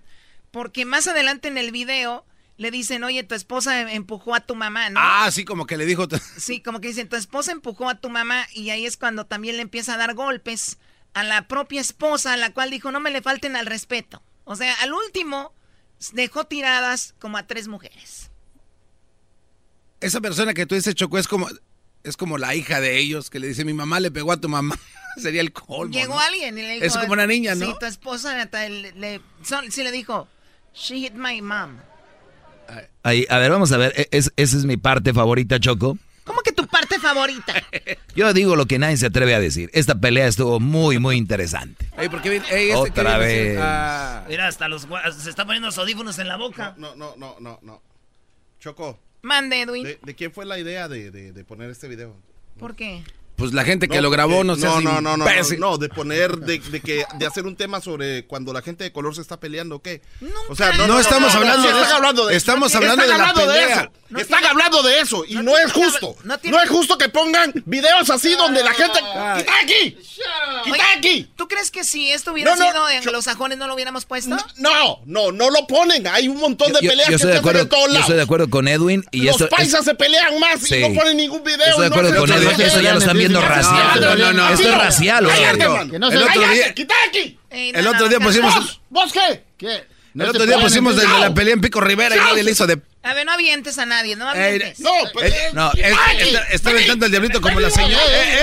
porque 0.52 0.86
más 0.86 1.10
adelante 1.10 1.50
en 1.50 1.58
el 1.58 1.74
video 1.74 2.26
le 2.56 2.72
dicen, 2.72 3.04
oye, 3.04 3.26
tu 3.26 3.36
esposa 3.36 3.92
empujó 3.92 4.36
a 4.36 4.40
tu 4.40 4.56
mamá, 4.56 4.90
¿no? 4.90 5.02
Ah, 5.04 5.30
sí, 5.30 5.44
como 5.44 5.66
que 5.66 5.76
le 5.76 5.86
dijo. 5.86 6.08
Sí, 6.38 6.62
como 6.62 6.80
que 6.80 6.88
dicen, 6.88 7.10
tu 7.10 7.18
esposa 7.18 7.52
empujó 7.52 7.90
a 7.90 8.00
tu 8.00 8.10
mamá 8.10 8.48
y 8.54 8.70
ahí 8.70 8.86
es 8.86 8.96
cuando 8.96 9.26
también 9.26 9.58
le 9.58 9.64
empieza 9.64 9.96
a 9.96 9.98
dar 9.98 10.14
golpes 10.14 10.78
a 11.14 11.26
la 11.26 11.50
propia 11.50 11.82
esposa, 11.82 12.38
la 12.38 12.54
cual 12.54 12.70
dijo, 12.70 12.90
no 12.90 13.02
me 13.02 13.12
le 13.12 13.22
falten 13.22 13.58
al 13.58 13.66
respeto. 13.66 14.24
O 14.46 14.56
sea, 14.56 14.74
al 14.76 14.94
último 14.94 15.52
dejó 16.14 16.46
tiradas 16.46 17.16
como 17.20 17.38
a 17.38 17.48
tres 17.48 17.68
mujeres. 17.68 18.30
Esa 20.00 20.22
persona 20.22 20.54
que 20.54 20.66
tú 20.66 20.76
dices, 20.76 20.94
Choco, 20.96 21.18
es 21.18 21.28
como. 21.28 21.48
es 22.04 22.16
como 22.18 22.38
la 22.38 22.54
hija 22.56 22.80
de 22.80 22.98
ellos 22.98 23.30
que 23.30 23.40
le 23.40 23.48
dice, 23.48 23.66
mi 23.66 23.74
mamá 23.74 24.00
le 24.00 24.12
pegó 24.12 24.32
a 24.32 24.38
tu 24.38 24.48
mamá. 24.50 24.78
Sería 25.18 25.42
el 25.42 25.52
colmo. 25.52 25.92
Llegó 25.94 26.14
¿no? 26.14 26.20
alguien 26.20 26.56
y 26.58 26.62
le 26.62 26.74
dijo... 26.76 26.86
Es 26.86 26.96
como 26.96 27.14
una 27.14 27.26
niña, 27.26 27.56
¿no? 27.56 27.66
Sí, 27.66 27.74
tu 27.80 27.86
esposa 27.88 28.40
hasta 28.40 28.70
le, 28.70 28.92
le- 28.92 29.22
son- 29.42 29.72
sí 29.72 29.84
le 29.84 29.92
dijo, 29.92 30.28
she 30.76 31.00
hit 31.00 31.14
my 31.16 31.42
mom. 31.42 31.78
Ahí, 33.02 33.26
a 33.30 33.40
ver, 33.40 33.50
vamos 33.50 33.72
a 33.72 33.78
ver. 33.78 33.94
e- 33.98 34.10
es- 34.12 34.32
esa 34.36 34.58
es 34.58 34.66
mi 34.66 34.78
parte 34.78 35.14
favorita, 35.14 35.60
Choco. 35.60 35.98
¿Cómo 37.02 37.26
que 37.26 37.34
tu 37.34 37.42
parte 37.42 37.62
favorita? 37.62 38.04
Yo 38.16 38.34
digo 38.34 38.56
lo 38.56 38.66
que 38.66 38.80
nadie 38.80 38.98
se 38.98 39.08
atreve 39.08 39.36
a 39.36 39.40
decir. 39.40 39.70
Esta 39.74 39.96
pelea 40.00 40.28
estuvo 40.28 40.60
muy, 40.60 41.00
muy 41.00 41.16
interesante. 41.18 41.90
Ey, 41.98 42.10
¿por 42.10 42.22
qué 42.22 42.30
viene- 42.30 42.46
ey, 42.50 42.70
este 42.72 42.90
Otra 42.92 43.18
vez. 43.18 43.58
ah, 43.62 44.24
Mira, 44.28 44.48
hasta 44.48 44.68
los 44.68 44.88
se 45.20 45.30
está 45.30 45.46
poniendo 45.46 45.68
los 45.68 45.78
audífonos 45.78 46.18
en 46.20 46.28
la 46.28 46.38
boca. 46.38 46.74
No, 46.78 46.96
no, 46.96 47.16
no, 47.18 47.36
no, 47.40 47.60
no. 47.62 47.82
Choco, 48.60 49.00
Mande, 49.22 49.62
Edwin. 49.62 49.84
¿de, 49.84 50.00
de 50.02 50.16
quién 50.16 50.32
fue 50.32 50.46
la 50.46 50.58
idea 50.60 50.88
de, 50.88 51.12
de- 51.12 51.32
de 51.32 51.44
poner 51.44 51.70
este 51.70 51.88
video? 51.88 52.16
¿Por 52.60 52.76
qué? 52.76 53.04
Pues 53.36 53.54
la 53.54 53.64
gente 53.64 53.88
que 53.88 53.98
No, 53.98 54.02
lo 54.04 54.10
grabó 54.10 54.44
no 54.44 54.54
porque- 54.56 54.62
sé 54.68 54.68
no, 54.68 54.82
no, 54.82 55.02
no, 55.02 55.18
no, 55.18 55.30
imbécil. 55.30 55.60
no, 55.60 55.78
de 55.78 55.90
poner, 55.90 56.38
de, 56.40 56.58
de 56.58 56.80
que, 56.82 57.06
de 57.20 57.26
hacer 57.28 57.46
un 57.46 57.56
tema 57.56 57.82
sobre 57.82 58.26
cuando 58.26 58.52
la 58.52 58.64
gente 58.64 58.84
de 58.84 58.92
color 58.92 59.14
se 59.14 59.22
está 59.22 59.40
peleando, 59.40 59.80
¿qué? 59.80 60.02
O 60.50 60.56
sea, 60.56 60.72
No 60.74 61.00
estamos 61.00 61.36
hablando 61.36 61.62
de 61.62 61.70
están 61.70 61.84
eso. 61.86 61.96
hablando 61.98 62.26
de 62.26 62.36
Estamos 62.36 62.74
están 62.74 62.90
hablando 62.90 63.14
de 63.14 63.18
la 63.20 63.34
pelea. 63.36 63.82
eso. 63.82 63.92
Están 64.18 64.46
hablando 64.46 64.82
de 64.84 65.00
eso 65.02 65.24
y 65.28 65.36
no, 65.36 65.58
es 65.58 65.72
justo. 65.72 66.16
No, 66.24 66.36
es 66.62 66.70
justo 66.70 66.98
que 66.98 67.10
pongan 67.10 67.52
videos 67.66 68.10
así 68.10 68.34
donde 68.36 68.64
la 68.64 68.74
gente 68.74 69.00
¡Quita 69.00 69.54
aquí! 69.62 69.98
¡Quita 70.64 70.84
aquí! 70.98 71.32
¿Tú 71.36 71.48
crees 71.48 71.72
que 71.72 71.84
si 71.84 72.12
esto 72.12 72.32
hubiera 72.32 72.56
No, 72.56 72.58
no, 72.64 72.72
sido 72.72 72.90
en 72.90 73.14
los 73.14 73.26
sajones 73.26 73.58
no 73.58 73.68
lo 73.68 73.74
hubiéramos 73.76 74.06
puesto? 74.06 74.36
No, 74.58 75.02
no, 75.06 75.32
no 75.32 75.50
lo 75.50 75.68
ponen. 75.68 76.08
Hay 76.08 76.28
un 76.28 76.38
montón 76.38 76.72
de 76.74 76.80
Yo, 76.82 76.90
peleas 76.90 77.08
yo 77.08 77.12
que 77.12 77.16
estoy, 77.16 77.28
de 77.30 77.34
se 77.34 77.40
hacen 77.40 77.40
acuerdo, 77.40 77.62
en 77.62 77.70
todos 77.70 77.82
yo 77.88 77.88
lados. 77.94 78.02
estoy 78.06 78.16
de 78.18 78.24
acuerdo 78.24 78.50
con 78.50 78.68
Edwin. 78.68 79.06
Y 79.12 79.22
Los 79.24 79.42
esto, 79.42 79.50
paisas 79.50 79.80
es- 79.82 79.86
se 79.86 79.96
pelean 79.96 80.40
más 80.40 80.62
Sí. 80.62 80.76
y 80.76 80.90
no 80.90 80.96
ponen 81.00 81.18
ningún 81.18 81.44
video. 81.44 81.66
Estoy 81.68 81.84
de 81.84 81.90
no 81.90 81.96
acuerdo 81.96 82.20
con. 82.20 82.32
Edwin. 82.32 82.62
Eso 82.62 82.82
ya 82.82 82.94
lo 82.94 83.00
están 83.00 83.18
viendo 83.18 83.42
racial. 83.42 84.00
No, 84.02 84.16
no, 84.16 84.34
no. 84.34 84.50
Esto 84.50 84.70
es 84.70 84.78
racial. 84.78 85.28
Cállate, 85.28 85.68
man. 85.70 85.94
El 85.94 86.04
otro 86.24 86.50
día- 86.50 86.74
¡Quita 86.74 86.96
aquí! 87.08 87.38
El 87.50 87.88
otro 87.88 88.08
día 88.08 88.20
pusimos... 88.20 88.54
¿Vos? 88.56 88.82
¿Vos 88.90 89.14
qué? 89.14 89.88
¿Qué? 90.18 90.24
El 90.24 90.30
otro 90.30 90.46
día 90.46 90.58
pusimos 90.60 90.96
de, 90.96 91.06
de 91.08 91.20
la 91.20 91.34
pelea 91.34 91.54
en 91.54 91.62
Pico 91.62 91.80
Rivera 91.82 92.16
y 92.16 92.20
nadie 92.20 92.44
le 92.44 92.52
hizo 92.52 92.66
de... 92.68 92.80
A 93.04 93.14
ver, 93.14 93.26
no 93.26 93.32
avientes 93.34 93.78
a 93.78 93.86
nadie, 93.86 94.16
no 94.16 94.34
Ey, 94.34 94.56
avientes. 94.56 94.80
No, 94.80 94.92
pues, 95.14 95.32
Eh, 95.34 95.50
no, 95.54 95.72
es- 95.74 95.80
está, 96.28 96.42
está 96.50 96.70
aventando 96.72 97.06
el 97.06 97.12
diablito 97.12 97.40
como 97.42 97.60
la 97.60 97.70
señora. 97.70 98.04
Eh, 98.10 98.40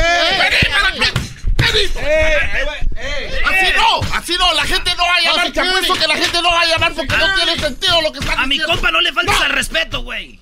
eh. 2.97 3.41
Así 3.45 3.73
no, 3.77 4.01
así 4.15 4.33
no, 4.39 4.53
la 4.55 4.65
gente 4.65 4.91
no 4.97 5.05
va 5.05 5.15
a 5.17 5.21
llamar. 5.21 5.53
Te 5.53 5.61
apuesto 5.61 5.95
que 5.95 6.07
la 6.07 6.15
gente 6.17 6.43
no 6.43 6.49
va 6.51 6.61
a 6.61 6.67
llamar 6.67 6.93
porque 6.95 7.17
no 7.17 7.35
tiene 7.35 7.59
sentido 7.59 8.01
lo 8.03 8.13
que 8.13 8.19
están 8.21 8.39
A 8.39 8.47
mi 8.47 8.55
diciendo. 8.55 8.73
compa 8.75 8.91
no 8.91 9.01
le 9.01 9.13
faltes 9.13 9.41
al 9.41 9.51
respeto, 9.51 10.03
güey. 10.03 10.41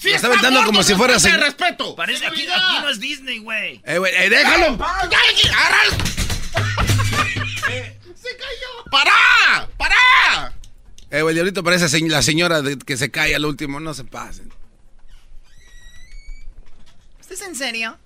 Sí, 0.00 0.10
está 0.10 0.26
aventando 0.26 0.64
como 0.64 0.82
si 0.82 0.92
no 0.92 0.98
fuera 0.98 1.14
señ- 1.16 1.38
respeto. 1.38 1.94
Parece 1.94 2.26
aquí, 2.26 2.42
aquí 2.42 2.78
no 2.82 2.88
es 2.90 2.98
Disney, 3.00 3.38
güey. 3.38 3.80
Eh, 3.84 3.98
güey, 3.98 4.12
eh, 4.14 4.28
déjalo. 4.28 4.76
El 11.34 11.36
diablito 11.36 11.62
parece 11.64 12.00
la 12.08 12.22
señora 12.22 12.62
de- 12.62 12.78
que 12.78 12.96
se 12.96 13.10
cae 13.10 13.34
al 13.34 13.44
último. 13.44 13.80
No 13.80 13.92
se 13.94 14.04
pasen. 14.04 14.48
¿Estás 17.20 17.42
en 17.42 17.54
serio? 17.54 17.96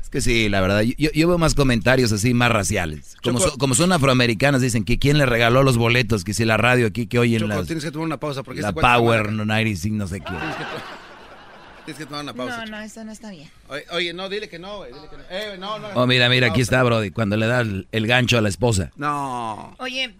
Es 0.00 0.08
que 0.08 0.20
sí, 0.20 0.48
la 0.48 0.60
verdad. 0.60 0.82
Yo, 0.82 1.10
yo 1.12 1.28
veo 1.28 1.38
más 1.38 1.54
comentarios 1.54 2.12
así, 2.12 2.34
más 2.34 2.50
raciales. 2.50 3.16
Como, 3.22 3.38
Choco- 3.38 3.50
so- 3.52 3.58
como 3.58 3.74
son 3.74 3.92
afroamericanos, 3.92 4.60
dicen 4.60 4.84
que 4.84 4.98
quién 4.98 5.18
le 5.18 5.26
regaló 5.26 5.62
los 5.62 5.76
boletos, 5.76 6.24
que 6.24 6.34
si 6.34 6.44
la 6.44 6.56
radio 6.56 6.86
aquí 6.86 7.06
que 7.06 7.18
oyen 7.18 7.40
Choco, 7.40 7.48
las, 7.54 7.66
tienes 7.66 7.84
que 7.84 7.90
tomar 7.90 8.06
una 8.06 8.18
pausa 8.20 8.42
porque 8.42 8.60
la 8.62 8.68
este 8.70 8.80
Power 8.80 9.20
mal 9.24 9.26
acá. 9.26 9.32
95, 9.32 9.96
no 9.96 10.06
sé 10.06 10.20
qué. 10.20 10.26
Tienes 10.26 10.56
que, 10.56 10.64
to- 10.64 10.82
tienes 11.84 11.98
que 11.98 12.06
tomar 12.06 12.22
una 12.22 12.34
pausa. 12.34 12.56
No, 12.56 12.62
Choco. 12.64 12.76
no, 12.76 12.82
esto 12.82 13.04
no 13.04 13.12
está 13.12 13.30
bien. 13.30 13.50
Oye, 13.68 13.84
oye, 13.90 14.12
no, 14.14 14.28
dile 14.28 14.48
que 14.48 14.58
no, 14.58 14.78
güey. 14.78 14.92
Dile 14.92 15.08
que 15.08 15.16
no. 15.16 15.22
Eh, 15.30 15.56
no, 15.58 15.78
no. 15.78 15.88
Oh, 15.94 16.06
mira, 16.06 16.28
mira, 16.28 16.48
aquí 16.48 16.60
está, 16.60 16.82
Brody, 16.82 17.10
cuando 17.10 17.36
le 17.36 17.46
da 17.46 17.60
el, 17.60 17.88
el 17.92 18.06
gancho 18.06 18.38
a 18.38 18.40
la 18.40 18.48
esposa. 18.48 18.90
No. 18.96 19.74
Oye, 19.78 20.14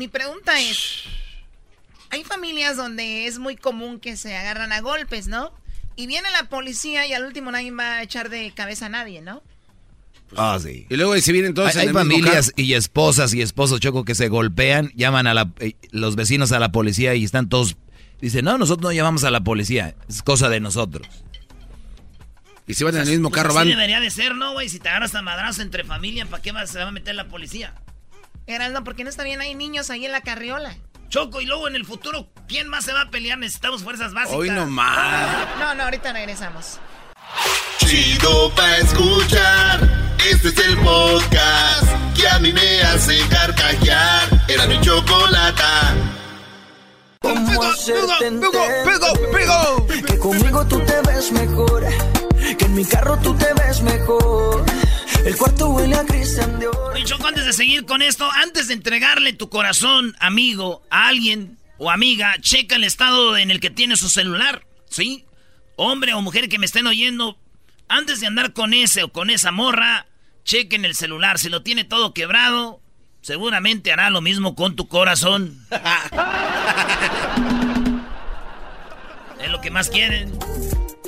mi 0.00 0.08
pregunta 0.08 0.58
es, 0.58 1.02
hay 2.08 2.24
familias 2.24 2.74
donde 2.78 3.26
es 3.26 3.38
muy 3.38 3.54
común 3.54 4.00
que 4.00 4.16
se 4.16 4.34
agarran 4.34 4.72
a 4.72 4.80
golpes, 4.80 5.28
¿no? 5.28 5.52
Y 5.94 6.06
viene 6.06 6.30
la 6.30 6.48
policía 6.48 7.06
y 7.06 7.12
al 7.12 7.24
último 7.26 7.50
nadie 7.50 7.70
va 7.70 7.96
a 7.96 8.02
echar 8.02 8.30
de 8.30 8.50
cabeza 8.52 8.86
a 8.86 8.88
nadie, 8.88 9.20
¿no? 9.20 9.42
Ah, 10.38 10.58
sí. 10.62 10.86
Y 10.88 10.96
luego, 10.96 11.14
si 11.18 11.32
vienen 11.32 11.52
todos 11.52 11.76
Hay, 11.76 11.82
en 11.82 11.88
hay 11.88 11.92
familias 11.94 12.52
y 12.56 12.72
esposas 12.72 13.34
y 13.34 13.42
esposos, 13.42 13.78
Choco, 13.80 14.06
que 14.06 14.14
se 14.14 14.28
golpean, 14.28 14.90
llaman 14.94 15.26
a 15.26 15.34
la, 15.34 15.50
eh, 15.58 15.74
los 15.90 16.16
vecinos 16.16 16.50
a 16.52 16.58
la 16.60 16.72
policía 16.72 17.14
y 17.14 17.24
están 17.24 17.50
todos... 17.50 17.76
Dicen, 18.22 18.46
no, 18.46 18.56
nosotros 18.56 18.84
no 18.90 18.92
llamamos 18.92 19.24
a 19.24 19.30
la 19.30 19.40
policía, 19.40 19.94
es 20.08 20.22
cosa 20.22 20.48
de 20.48 20.60
nosotros. 20.60 21.06
Y 22.66 22.72
si 22.74 22.84
van 22.84 22.94
en 22.94 23.02
el 23.02 23.08
mismo 23.08 23.28
Pues 23.30 23.42
carro, 23.42 23.50
así 23.50 23.58
van. 23.58 23.68
debería 23.68 24.00
de 24.00 24.10
ser, 24.10 24.34
¿no, 24.34 24.52
güey? 24.52 24.68
Si 24.70 24.78
te 24.78 24.88
agarras 24.88 25.14
a 25.14 25.20
madrazo 25.22 25.60
entre 25.62 25.84
familia, 25.84 26.24
¿para 26.24 26.42
qué 26.42 26.52
va- 26.52 26.66
se 26.66 26.78
va 26.78 26.88
a 26.88 26.92
meter 26.92 27.14
la 27.14 27.28
policía? 27.28 27.74
Geraldo, 28.50 28.82
¿por 28.82 28.96
qué 28.96 29.04
no 29.04 29.10
está 29.10 29.22
bien? 29.22 29.40
Hay 29.40 29.54
niños 29.54 29.90
ahí 29.90 30.04
en 30.04 30.10
la 30.10 30.22
carriola. 30.22 30.76
Choco, 31.08 31.40
y 31.40 31.46
luego 31.46 31.68
en 31.68 31.76
el 31.76 31.84
futuro, 31.84 32.26
¿quién 32.48 32.66
más 32.66 32.84
se 32.84 32.92
va 32.92 33.02
a 33.02 33.08
pelear? 33.08 33.38
Necesitamos 33.38 33.84
fuerzas 33.84 34.12
básicas. 34.12 34.36
Hoy 34.36 34.50
nomás. 34.50 35.46
No, 35.60 35.72
no, 35.76 35.84
ahorita 35.84 36.12
regresamos. 36.12 36.80
Chido 37.78 38.52
pa' 38.56 38.78
escuchar. 38.78 39.88
Este 40.28 40.48
es 40.48 40.58
el 40.66 40.76
podcast 40.78 41.84
que 42.16 42.26
a 42.26 42.40
mí 42.40 42.52
me 42.52 42.82
hace 42.82 43.20
carcajear. 43.28 44.28
Era 44.48 44.66
mi 44.66 44.80
chocolata. 44.80 45.94
¿Cómo 47.22 47.62
hacerte 47.62 48.26
entender 48.26 48.50
Que 50.06 50.18
conmigo 50.18 50.66
tú 50.66 50.80
te 50.80 51.02
ves 51.02 51.30
mejor 51.32 51.86
Que 52.56 52.64
en 52.64 52.74
mi 52.74 52.84
carro 52.84 53.18
tú 53.18 53.34
te 53.34 53.52
ves 53.52 53.82
mejor 53.82 54.64
El 55.24 55.36
cuarto 55.36 55.70
huele 55.70 55.96
a 55.96 56.04
Cristian 56.04 56.60
Oye, 56.92 57.04
Choco, 57.04 57.26
antes 57.26 57.44
de 57.44 57.52
seguir 57.52 57.84
con 57.84 58.02
esto, 58.02 58.30
antes 58.32 58.68
de 58.68 58.74
entregarle 58.74 59.32
tu 59.32 59.50
corazón, 59.50 60.16
amigo, 60.18 60.82
a 60.90 61.08
alguien 61.08 61.58
o 61.78 61.90
amiga, 61.90 62.36
checa 62.40 62.76
el 62.76 62.84
estado 62.84 63.36
en 63.36 63.50
el 63.50 63.60
que 63.60 63.70
tiene 63.70 63.96
su 63.96 64.08
celular, 64.08 64.66
¿sí? 64.88 65.24
Hombre 65.76 66.14
o 66.14 66.22
mujer 66.22 66.48
que 66.48 66.58
me 66.58 66.66
estén 66.66 66.86
oyendo, 66.86 67.38
antes 67.88 68.20
de 68.20 68.26
andar 68.26 68.52
con 68.52 68.72
ese 68.72 69.02
o 69.02 69.12
con 69.12 69.30
esa 69.30 69.52
morra, 69.52 70.06
chequen 70.44 70.84
el 70.84 70.94
celular. 70.94 71.38
Si 71.38 71.48
lo 71.48 71.62
tiene 71.62 71.84
todo 71.84 72.14
quebrado, 72.14 72.80
seguramente 73.20 73.92
hará 73.92 74.10
lo 74.10 74.20
mismo 74.20 74.54
con 74.54 74.76
tu 74.76 74.88
corazón. 74.88 75.66
es 79.40 79.50
lo 79.50 79.60
que 79.60 79.70
más 79.70 79.90
quieren. 79.90 80.32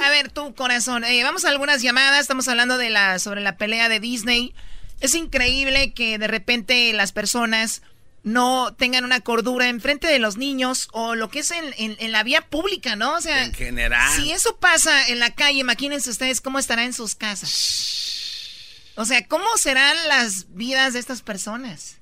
A 0.04 0.10
ver, 0.10 0.30
tu 0.30 0.54
corazón. 0.54 1.04
eh, 1.04 1.22
vamos 1.22 1.44
a 1.44 1.48
algunas 1.50 1.82
llamadas. 1.82 2.20
Estamos 2.20 2.48
hablando 2.48 2.76
de 2.78 2.90
la, 2.90 3.18
sobre 3.18 3.40
la 3.40 3.56
pelea 3.56 3.88
de 3.88 4.00
Disney. 4.00 4.54
Es 5.00 5.14
increíble 5.14 5.92
que 5.92 6.18
de 6.18 6.26
repente 6.28 6.92
las 6.92 7.12
personas 7.12 7.82
no 8.24 8.72
tengan 8.74 9.04
una 9.04 9.20
cordura 9.20 9.68
enfrente 9.68 10.06
de 10.06 10.18
los 10.20 10.36
niños 10.36 10.88
o 10.92 11.14
lo 11.16 11.28
que 11.28 11.40
es 11.40 11.50
en, 11.50 11.64
en- 11.76 11.96
en 11.98 12.12
la 12.12 12.22
vía 12.22 12.42
pública, 12.48 12.94
¿no? 12.94 13.14
O 13.16 13.20
sea, 13.20 13.44
En 13.44 13.52
general. 13.54 14.12
si 14.16 14.30
eso 14.30 14.56
pasa 14.58 15.08
en 15.08 15.18
la 15.18 15.34
calle, 15.34 15.58
imagínense 15.60 16.08
ustedes 16.10 16.40
cómo 16.40 16.58
estará 16.60 16.84
en 16.84 16.92
sus 16.92 17.14
casas. 17.16 18.92
O 18.94 19.04
sea, 19.04 19.26
¿cómo 19.26 19.44
serán 19.56 19.96
las 20.08 20.54
vidas 20.54 20.92
de 20.92 21.00
estas 21.00 21.22
personas? 21.22 21.96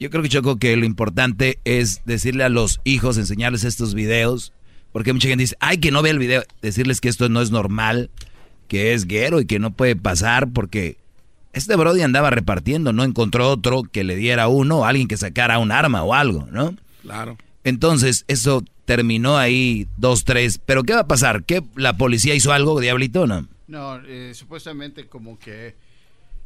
Yo 0.00 0.10
creo 0.10 0.22
que 0.22 0.28
Choco 0.28 0.58
que 0.58 0.76
lo 0.76 0.84
importante 0.84 1.58
es 1.64 2.02
decirle 2.04 2.44
a 2.44 2.48
los 2.48 2.80
hijos, 2.84 3.16
enseñarles 3.16 3.64
estos 3.64 3.94
videos, 3.94 4.52
porque 4.94 5.12
mucha 5.12 5.26
gente 5.26 5.42
dice, 5.42 5.56
ay, 5.58 5.78
que 5.78 5.90
no 5.90 6.02
vea 6.02 6.12
el 6.12 6.20
video, 6.20 6.44
decirles 6.62 7.00
que 7.00 7.08
esto 7.08 7.28
no 7.28 7.42
es 7.42 7.50
normal, 7.50 8.10
que 8.68 8.94
es 8.94 9.08
guero 9.08 9.40
y 9.40 9.44
que 9.44 9.58
no 9.58 9.72
puede 9.72 9.96
pasar, 9.96 10.52
porque 10.52 10.98
este 11.52 11.74
Brody 11.74 12.02
andaba 12.02 12.30
repartiendo, 12.30 12.92
no 12.92 13.02
encontró 13.02 13.50
otro 13.50 13.82
que 13.82 14.04
le 14.04 14.14
diera 14.14 14.46
uno, 14.46 14.84
alguien 14.84 15.08
que 15.08 15.16
sacara 15.16 15.58
un 15.58 15.72
arma 15.72 16.04
o 16.04 16.14
algo, 16.14 16.46
¿no? 16.52 16.76
Claro. 17.02 17.36
Entonces, 17.64 18.24
eso 18.28 18.62
terminó 18.84 19.36
ahí, 19.36 19.88
dos, 19.96 20.22
tres, 20.22 20.60
pero 20.64 20.84
¿qué 20.84 20.94
va 20.94 21.00
a 21.00 21.08
pasar? 21.08 21.42
¿Qué, 21.42 21.64
¿La 21.74 21.96
policía 21.96 22.36
hizo 22.36 22.52
algo, 22.52 22.78
Diablito, 22.78 23.22
o 23.22 23.26
no? 23.26 23.48
No, 23.66 23.98
eh, 24.06 24.30
supuestamente 24.32 25.08
como 25.08 25.40
que 25.40 25.74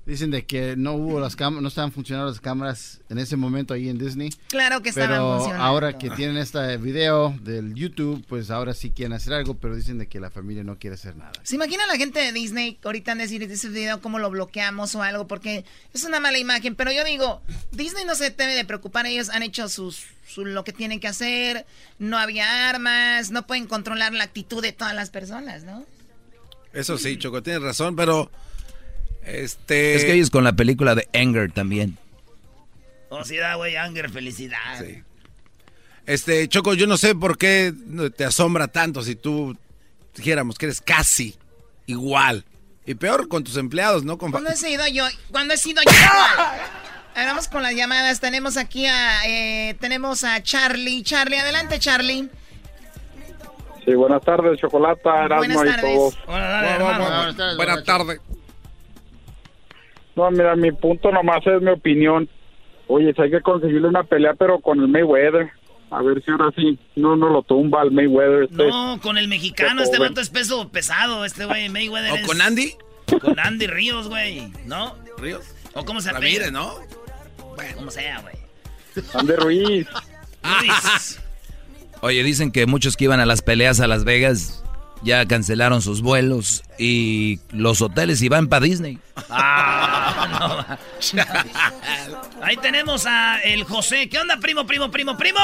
dicen 0.09 0.31
de 0.31 0.45
que 0.47 0.75
no 0.75 0.95
hubo 0.95 1.21
las 1.21 1.37
cámaras, 1.37 1.63
no 1.63 1.69
estaban 1.69 1.93
funcionando 1.93 2.31
las 2.31 2.41
cámaras 2.41 3.01
en 3.11 3.19
ese 3.19 3.37
momento 3.37 3.75
ahí 3.75 3.89
en 3.91 3.99
Disney. 3.99 4.31
Claro 4.49 4.81
que 4.83 4.89
estaban 4.89 5.11
Pero 5.11 5.35
funcionando. 5.37 5.65
ahora 5.65 5.99
que 5.99 6.09
tienen 6.11 6.39
este 6.39 6.79
video 6.79 7.37
del 7.43 7.75
YouTube, 7.75 8.25
pues 8.27 8.51
ahora 8.51 8.73
sí 8.73 8.91
quieren 8.91 9.13
hacer 9.13 9.35
algo, 9.35 9.55
pero 9.55 9.77
dicen 9.77 9.99
de 9.99 10.07
que 10.09 10.19
la 10.19 10.31
familia 10.31 10.65
no 10.65 10.79
quiere 10.79 10.95
hacer 10.95 11.15
nada. 11.15 11.33
¿Se 11.43 11.57
imagina 11.57 11.87
la 11.87 11.97
gente 11.97 12.21
de 12.21 12.33
Disney 12.33 12.79
ahorita 12.83 13.13
han 13.13 13.19
decir 13.19 13.43
ese 13.43 13.69
video 13.69 14.01
cómo 14.01 14.19
lo 14.19 14.31
bloqueamos 14.31 14.95
o 14.95 15.03
algo? 15.03 15.27
Porque 15.29 15.67
es 15.93 16.05
una 16.05 16.21
mala 16.21 16.39
imagen. 16.39 16.75
Pero 16.75 16.91
yo 16.91 17.05
digo, 17.05 17.43
Disney 17.73 18.05
no 18.07 18.15
se 18.15 18.31
debe 18.31 18.55
de 18.55 18.65
preocupar. 18.65 19.05
Ellos 19.07 19.29
han 19.29 19.43
hecho 19.43 19.69
sus, 19.69 20.05
su- 20.27 20.47
lo 20.47 20.65
que 20.65 20.73
tienen 20.73 21.01
que 21.01 21.09
hacer. 21.09 21.67
No 21.99 22.17
había 22.17 22.71
armas. 22.71 23.31
No 23.31 23.47
pueden 23.47 23.67
controlar 23.67 24.15
la 24.15 24.25
actitud 24.25 24.63
de 24.63 24.73
todas 24.73 24.95
las 24.95 25.11
personas, 25.11 25.65
¿no? 25.65 25.85
Eso 26.73 26.97
sí, 26.97 27.19
Choco, 27.19 27.43
tienes 27.43 27.61
razón, 27.63 27.95
pero. 27.95 28.31
Este. 29.29 29.95
Es 29.95 30.05
que 30.05 30.15
ellos 30.15 30.31
con 30.31 30.45
la 30.45 30.55
película 30.55 30.95
de 30.95 31.09
Anger 31.13 31.53
también. 31.53 31.99
Oh, 33.11 33.25
sí, 33.25 33.37
da, 33.37 33.55
güey, 33.55 33.77
Anger, 33.77 34.11
felicidad. 34.11 34.85
Este, 36.07 36.49
Choco, 36.49 36.75
yo 36.75 36.87
no 36.87 36.97
sé 36.97 37.15
por 37.15 37.37
qué 37.37 37.73
te 38.17 38.25
asombra 38.25 38.69
tanto 38.69 39.03
si 39.03 39.15
tú 39.15 39.57
dijéramos 40.15 40.57
que 40.57 40.67
eres 40.67 40.81
casi 40.81 41.37
igual. 41.87 42.45
Y 42.87 42.95
peor 42.95 43.29
con 43.29 43.45
tus 43.45 43.59
empleados, 43.59 44.05
¿no? 44.05 44.17
Con... 44.17 44.31
Cuando 44.31 44.51
he 44.51 44.57
sido 44.57 44.87
yo, 44.89 45.05
cuando 45.31 45.53
he 45.53 45.59
sido 45.59 45.83
yo. 45.83 45.91
vamos 47.15 47.49
con 47.49 47.63
las 47.63 47.75
llamadas. 47.75 48.21
Tenemos 48.21 48.57
aquí 48.57 48.87
a, 48.87 49.27
eh, 49.27 49.75
tenemos 49.81 50.25
a 50.25 50.43
Charlie. 50.43 51.03
Charlie, 51.03 51.37
adelante, 51.37 51.79
Charlie. 51.79 52.31
Sí, 53.85 53.95
buenas 53.95 54.23
tardes, 54.23 54.59
Chocolata, 54.61 55.25
Erasmo 55.25 55.55
Buenas 55.55 55.63
y 55.63 55.67
tardes. 55.67 55.95
todos. 55.95 56.19
Buenas 56.27 57.37
tardes. 57.37 57.57
Buenas 57.57 57.85
tardes. 57.85 58.21
No, 60.19 60.29
mira, 60.33 60.57
mi 60.57 60.73
punto 60.73 61.13
nomás 61.13 61.47
es 61.47 61.63
mi 61.63 61.71
opinión. 61.71 62.29
Oye, 62.89 63.13
si 63.15 63.23
hay 63.23 63.31
que 63.31 63.41
conseguirle 63.41 63.87
una 63.87 64.03
pelea, 64.03 64.35
pero 64.35 64.59
con 64.61 64.81
el 64.81 64.89
Mayweather. 64.89 65.49
A 65.91 66.03
ver 66.03 66.21
si 66.25 66.31
ahora 66.33 66.51
sí 66.57 66.77
no 66.97 67.15
nos 67.17 67.31
lo 67.31 67.43
tumba 67.45 67.83
el 67.83 67.93
Mayweather. 67.93 68.43
Este. 68.51 68.67
No, 68.67 68.99
con 69.01 69.17
el 69.17 69.29
mexicano, 69.29 69.81
este 69.81 70.01
vato 70.01 70.21
es 70.21 70.29
peso 70.29 70.69
pesado, 70.71 71.25
este 71.25 71.45
güey, 71.45 71.69
Mayweather. 71.69 72.13
¿O 72.13 72.17
es- 72.17 72.27
con 72.27 72.41
Andy? 72.43 72.73
Con 73.21 73.39
Andy 73.39 73.69
Ríos, 73.69 74.09
güey, 74.09 74.53
¿no? 74.67 74.97
Ríos. 75.19 75.55
¿O 75.75 75.85
cómo 75.85 76.01
se 76.01 76.11
apellida? 76.11 76.51
¿no? 76.51 76.75
Bueno, 77.55 77.77
como 77.77 77.91
sea, 77.93 78.21
güey. 78.21 78.35
Andy 79.15 79.33
Ruiz. 79.35 79.87
Luis. 80.43 81.21
Oye, 82.01 82.23
dicen 82.25 82.51
que 82.51 82.67
muchos 82.67 82.97
que 82.97 83.05
iban 83.05 83.21
a 83.21 83.27
las 83.27 83.43
peleas 83.43 83.79
a 83.81 83.87
Las 83.87 84.05
Vegas 84.05 84.65
ya 85.03 85.25
cancelaron 85.27 85.81
sus 85.83 86.03
vuelos 86.03 86.63
y 86.79 87.39
los 87.53 87.81
hoteles 87.83 88.21
y 88.23 88.29
van 88.29 88.49
para 88.49 88.65
Disney. 88.65 88.99
Ah, 89.31 90.79
no. 91.13 91.23
Ahí 92.43 92.57
tenemos 92.57 93.07
a 93.07 93.39
el 93.41 93.65
José. 93.65 94.09
¿Qué 94.09 94.19
onda, 94.19 94.37
primo, 94.39 94.67
primo, 94.67 94.91
primo, 94.91 95.17
primo? 95.17 95.39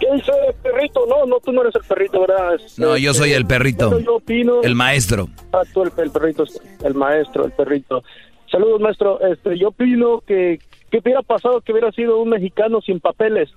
¿Qué 0.00 0.06
dice 0.14 0.32
perrito? 0.62 1.06
No, 1.06 1.26
no, 1.26 1.38
tú 1.40 1.52
no 1.52 1.62
eres 1.62 1.74
el 1.76 1.82
perrito, 1.82 2.20
¿verdad? 2.20 2.54
Es- 2.56 2.78
No, 2.78 2.96
yo 2.96 3.14
soy 3.14 3.32
el 3.32 3.46
perrito, 3.46 3.90
Bueno, 3.90 4.04
yo 4.04 4.16
opino- 4.16 4.60
el 4.64 4.74
maestro. 4.74 5.28
Ah, 5.52 5.62
tú 5.72 5.82
el, 5.82 5.92
el 5.96 6.10
perrito, 6.10 6.44
el 6.84 6.94
maestro, 6.94 7.44
el 7.46 7.52
perrito. 7.52 8.02
Saludos, 8.50 8.80
maestro. 8.80 9.20
Este, 9.20 9.58
yo 9.58 9.68
opino 9.68 10.20
que, 10.26 10.58
que 10.90 10.98
hubiera 10.98 11.22
pasado 11.22 11.60
que 11.60 11.72
hubiera 11.72 11.90
sido 11.92 12.18
un 12.20 12.30
mexicano 12.30 12.80
sin 12.80 13.00
papeles. 13.00 13.48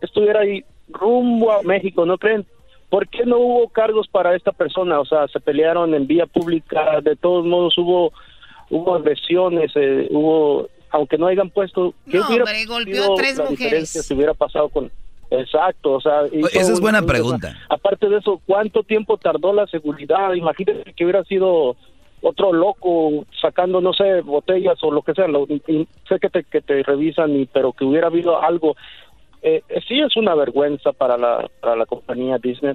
Estuviera 0.00 0.40
ahí 0.40 0.64
rumbo 0.92 1.52
a 1.52 1.62
México, 1.62 2.04
¿no 2.06 2.18
creen? 2.18 2.46
¿Por 2.88 3.06
qué 3.08 3.24
no 3.24 3.38
hubo 3.38 3.68
cargos 3.68 4.08
para 4.08 4.34
esta 4.34 4.52
persona? 4.52 4.98
O 5.00 5.04
sea, 5.04 5.28
se 5.28 5.38
pelearon 5.40 5.94
en 5.94 6.06
vía 6.06 6.26
pública, 6.26 7.00
de 7.02 7.16
todos 7.16 7.44
modos 7.46 7.76
hubo 7.78 8.12
hubo 8.72 8.94
agresiones, 8.94 9.72
eh, 9.74 10.06
hubo, 10.10 10.68
aunque 10.90 11.18
no 11.18 11.26
hayan 11.26 11.50
puesto... 11.50 11.92
¿qué 12.08 12.18
No, 12.18 12.28
hubiera 12.28 12.44
hombre, 12.44 12.64
golpeó 12.66 13.14
a 13.14 13.16
tres 13.16 13.36
la 13.36 13.42
mujeres. 13.44 13.58
diferencia 13.58 14.02
si 14.02 14.14
hubiera 14.14 14.32
pasado 14.32 14.68
con... 14.68 14.92
Exacto, 15.28 15.92
o 15.94 16.00
sea... 16.00 16.22
esa 16.52 16.72
es 16.72 16.80
buena 16.80 17.00
un- 17.00 17.06
pregunta. 17.06 17.56
Aparte 17.68 18.08
de 18.08 18.18
eso, 18.18 18.40
¿cuánto 18.46 18.84
tiempo 18.84 19.16
tardó 19.16 19.52
la 19.52 19.66
seguridad? 19.66 20.34
Imagínate 20.34 20.92
que 20.94 21.04
hubiera 21.04 21.24
sido 21.24 21.74
otro 22.22 22.52
loco 22.52 23.24
sacando, 23.40 23.80
no 23.80 23.92
sé, 23.92 24.20
botellas 24.20 24.78
o 24.82 24.92
lo 24.92 25.02
que 25.02 25.14
sea. 25.14 25.26
Lo- 25.26 25.46
y 25.48 25.88
sé 26.08 26.20
que 26.20 26.28
te, 26.30 26.44
que 26.44 26.60
te 26.60 26.82
revisan, 26.84 27.34
y, 27.34 27.46
pero 27.46 27.72
que 27.72 27.84
hubiera 27.84 28.06
habido 28.06 28.40
algo. 28.40 28.76
Eh, 29.42 29.62
eh, 29.68 29.80
sí 29.88 29.98
es 30.00 30.16
una 30.16 30.34
vergüenza 30.34 30.92
para 30.92 31.16
la, 31.16 31.48
para 31.60 31.76
la 31.76 31.86
compañía 31.86 32.38
Disney. 32.38 32.74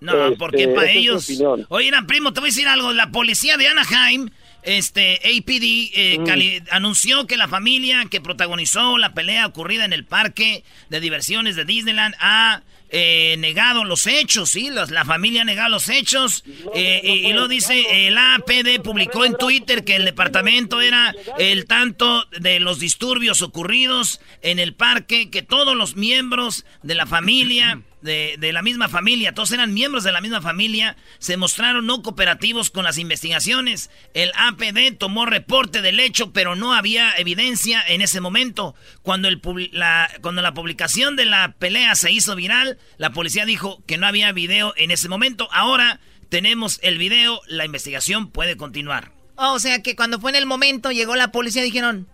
No, 0.00 0.26
Este, 0.26 0.36
porque 0.38 0.68
para 0.68 0.90
esa 0.90 1.16
es 1.16 1.30
mi 1.30 1.36
ellos. 1.36 1.66
Oye, 1.70 1.90
primo, 2.06 2.32
te 2.32 2.40
voy 2.40 2.48
a 2.48 2.50
decir 2.52 2.68
algo. 2.68 2.92
La 2.92 3.10
policía 3.10 3.56
de 3.56 3.68
Anaheim, 3.68 4.28
este, 4.62 5.14
APD, 5.24 5.90
eh, 5.94 6.18
Mm. 6.20 6.24
cali- 6.26 6.62
anunció 6.70 7.26
que 7.26 7.36
la 7.36 7.48
familia 7.48 8.04
que 8.10 8.20
protagonizó 8.20 8.98
la 8.98 9.14
pelea 9.14 9.46
ocurrida 9.46 9.84
en 9.84 9.92
el 9.92 10.04
parque 10.04 10.62
de 10.90 11.00
diversiones 11.00 11.56
de 11.56 11.64
Disneyland 11.64 12.14
ha 12.20 12.62
eh, 12.96 13.34
negado 13.38 13.82
los 13.84 14.06
hechos, 14.06 14.50
¿sí? 14.50 14.70
Los- 14.70 14.92
la 14.92 15.04
familia 15.04 15.42
ha 15.42 15.44
negado 15.44 15.68
los 15.70 15.88
hechos. 15.88 16.44
eh, 16.76 17.00
y, 17.02 17.26
y 17.28 17.32
lo 17.32 17.48
dice, 17.48 18.06
el 18.06 18.16
APD 18.16 18.80
publicó 18.84 19.24
en 19.24 19.36
Twitter 19.36 19.84
que 19.84 19.96
el 19.96 20.04
departamento 20.04 20.80
era 20.80 21.12
el 21.38 21.66
tanto 21.66 22.24
de 22.38 22.60
los 22.60 22.78
disturbios 22.78 23.42
ocurridos 23.42 24.20
en 24.42 24.60
el 24.60 24.74
parque, 24.74 25.28
que 25.28 25.42
todos 25.42 25.74
los 25.76 25.96
miembros 25.96 26.64
de 26.84 26.94
la 26.94 27.06
familia 27.06 27.82
de, 28.04 28.36
de 28.38 28.52
la 28.52 28.60
misma 28.60 28.90
familia, 28.90 29.32
todos 29.32 29.50
eran 29.50 29.72
miembros 29.72 30.04
de 30.04 30.12
la 30.12 30.20
misma 30.20 30.42
familia, 30.42 30.94
se 31.18 31.38
mostraron 31.38 31.86
no 31.86 32.02
cooperativos 32.02 32.70
con 32.70 32.84
las 32.84 32.98
investigaciones. 32.98 33.90
El 34.12 34.30
APD 34.36 34.96
tomó 34.98 35.24
reporte 35.24 35.80
del 35.80 35.98
hecho, 35.98 36.30
pero 36.32 36.54
no 36.54 36.74
había 36.74 37.14
evidencia 37.16 37.82
en 37.86 38.02
ese 38.02 38.20
momento. 38.20 38.74
Cuando, 39.00 39.28
el, 39.28 39.40
la, 39.72 40.10
cuando 40.20 40.42
la 40.42 40.52
publicación 40.52 41.16
de 41.16 41.24
la 41.24 41.54
pelea 41.58 41.94
se 41.94 42.12
hizo 42.12 42.36
viral, 42.36 42.78
la 42.98 43.10
policía 43.14 43.46
dijo 43.46 43.82
que 43.86 43.96
no 43.96 44.06
había 44.06 44.32
video 44.32 44.74
en 44.76 44.90
ese 44.90 45.08
momento. 45.08 45.48
Ahora 45.50 45.98
tenemos 46.28 46.80
el 46.82 46.98
video, 46.98 47.40
la 47.46 47.64
investigación 47.64 48.30
puede 48.30 48.58
continuar. 48.58 49.12
Oh, 49.36 49.54
o 49.54 49.58
sea 49.58 49.82
que 49.82 49.96
cuando 49.96 50.20
fue 50.20 50.30
en 50.30 50.36
el 50.36 50.46
momento, 50.46 50.92
llegó 50.92 51.16
la 51.16 51.32
policía 51.32 51.62
dijeron, 51.62 52.06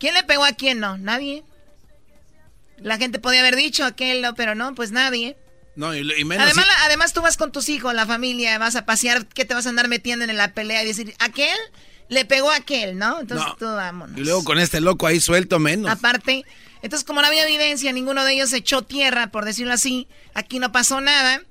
¿quién 0.00 0.14
le 0.14 0.22
pegó 0.22 0.44
a 0.44 0.52
quién? 0.52 0.80
No, 0.80 0.96
nadie. 0.96 1.44
La 2.80 2.96
gente 2.98 3.18
podía 3.18 3.40
haber 3.40 3.56
dicho 3.56 3.84
aquel, 3.84 4.22
no, 4.22 4.34
pero 4.34 4.54
no, 4.54 4.74
pues 4.74 4.90
nadie. 4.92 5.36
No, 5.76 5.94
y, 5.94 5.98
y 6.00 6.24
menos. 6.24 6.44
Además, 6.44 6.66
además 6.84 7.12
tú 7.12 7.22
vas 7.22 7.36
con 7.36 7.52
tus 7.52 7.68
hijos, 7.68 7.94
la 7.94 8.06
familia, 8.06 8.58
vas 8.58 8.74
a 8.76 8.84
pasear, 8.84 9.26
¿qué 9.26 9.44
te 9.44 9.54
vas 9.54 9.66
a 9.66 9.68
andar 9.68 9.88
metiendo 9.88 10.24
en 10.24 10.36
la 10.36 10.52
pelea 10.52 10.82
y 10.82 10.86
decir, 10.86 11.14
aquel 11.18 11.56
le 12.08 12.24
pegó 12.24 12.50
a 12.50 12.56
aquel, 12.56 12.96
¿no? 12.98 13.20
Entonces 13.20 13.46
No. 13.46 13.56
tú 13.56 13.66
vámonos. 13.66 14.18
y 14.18 14.22
luego 14.22 14.42
con 14.42 14.58
este 14.58 14.80
loco 14.80 15.06
ahí 15.06 15.20
suelto 15.20 15.58
menos. 15.58 15.90
Aparte, 15.90 16.44
entonces 16.82 17.06
como 17.06 17.20
no 17.20 17.26
había 17.28 17.44
evidencia, 17.46 17.92
ninguno 17.92 18.24
de 18.24 18.32
ellos 18.32 18.52
echó 18.52 18.82
tierra, 18.82 19.30
por 19.30 19.44
decirlo 19.44 19.72
así, 19.74 20.08
aquí 20.34 20.58
no 20.58 20.72
pasó 20.72 21.00
nada, 21.00 21.42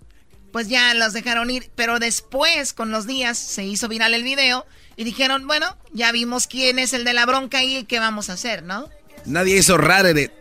pues 0.51 0.67
ya 0.67 0.93
los 0.95 1.13
dejaron 1.13 1.49
ir, 1.51 1.69
pero 1.75 1.99
después, 1.99 2.73
con 2.73 2.89
los 2.91 3.05
días, 3.05 3.37
se 3.37 3.63
hizo 3.65 3.87
viral 3.87 4.13
el 4.13 4.23
video 4.23 4.65
y 4.95 5.03
dijeron, 5.03 5.45
bueno, 5.45 5.77
ya 5.93 6.11
vimos 6.11 6.47
quién 6.47 6.79
es 6.79 6.93
el 6.93 7.03
de 7.03 7.13
la 7.13 7.25
bronca 7.25 7.63
y 7.63 7.83
qué 7.85 7.99
vamos 7.99 8.29
a 8.29 8.33
hacer, 8.33 8.63
¿no? 8.63 8.89
Nadie 9.25 9.57
hizo 9.57 9.77
rareret. 9.77 10.33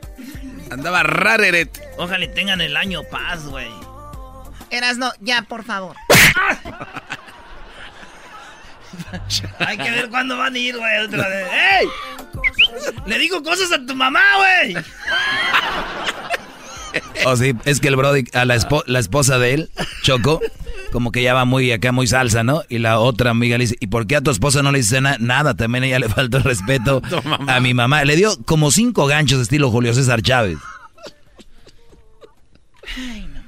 Andaba 0.71 1.03
rareret. 1.03 1.81
Ojalá 1.99 2.27
tengan 2.33 2.61
el 2.61 2.77
año 2.77 3.03
paz, 3.11 3.47
güey. 3.47 3.69
Eras 4.71 4.99
no, 4.99 5.13
ya, 5.21 5.43
por 5.43 5.65
favor. 5.65 5.97
Hay 9.59 9.77
que 9.79 9.91
ver 9.91 10.09
cuándo 10.09 10.37
van 10.37 10.55
a 10.55 10.59
ir, 10.59 10.77
güey. 10.77 10.99
otra 11.05 11.29
vez. 11.29 11.47
¡Ey! 11.81 11.89
Le 13.07 13.19
digo 13.19 13.43
cosas 13.43 13.71
a 13.73 13.85
tu 13.85 13.95
mamá, 13.95 14.23
güey. 14.39 14.77
O 17.27 17.37
sí, 17.37 17.55
es 17.65 17.81
que 17.81 17.89
el 17.89 17.97
Brody, 17.97 18.25
a 18.33 18.45
la, 18.47 18.57
espo- 18.57 18.85
la 18.87 18.99
esposa 18.99 19.39
de 19.39 19.55
él, 19.55 19.71
Choco, 20.03 20.41
como 20.97 21.13
que 21.13 21.23
ya 21.23 21.35
va 21.35 21.45
muy 21.45 21.71
acá, 21.73 21.93
muy 21.93 22.07
salsa, 22.07 22.43
¿no? 22.43 22.63
Y 22.71 22.79
la 22.79 22.99
otra 23.01 23.29
amiga 23.29 23.59
le 23.59 23.65
dice, 23.65 23.77
¿y 23.81 23.89
por 23.89 24.07
qué 24.07 24.17
a 24.17 24.23
tu 24.23 24.31
esposa 24.31 24.63
no 24.63 24.73
le 24.73 24.79
dice 24.79 25.03
na- 25.03 25.19
nada? 25.21 25.53
También 25.53 25.85
ella 25.85 25.99
le 25.99 26.09
faltó 26.09 26.39
el 26.39 26.45
respeto 26.45 27.03
a 27.49 27.61
mi 27.61 27.75
mamá. 27.75 28.03
Le 28.07 28.17
dio 28.17 28.35
como 28.47 28.71
cinco 28.71 29.05
ganchos 29.07 29.43
estilo 29.43 29.71
Julio 29.71 29.93
César 29.93 30.23
Chávez. 30.23 30.57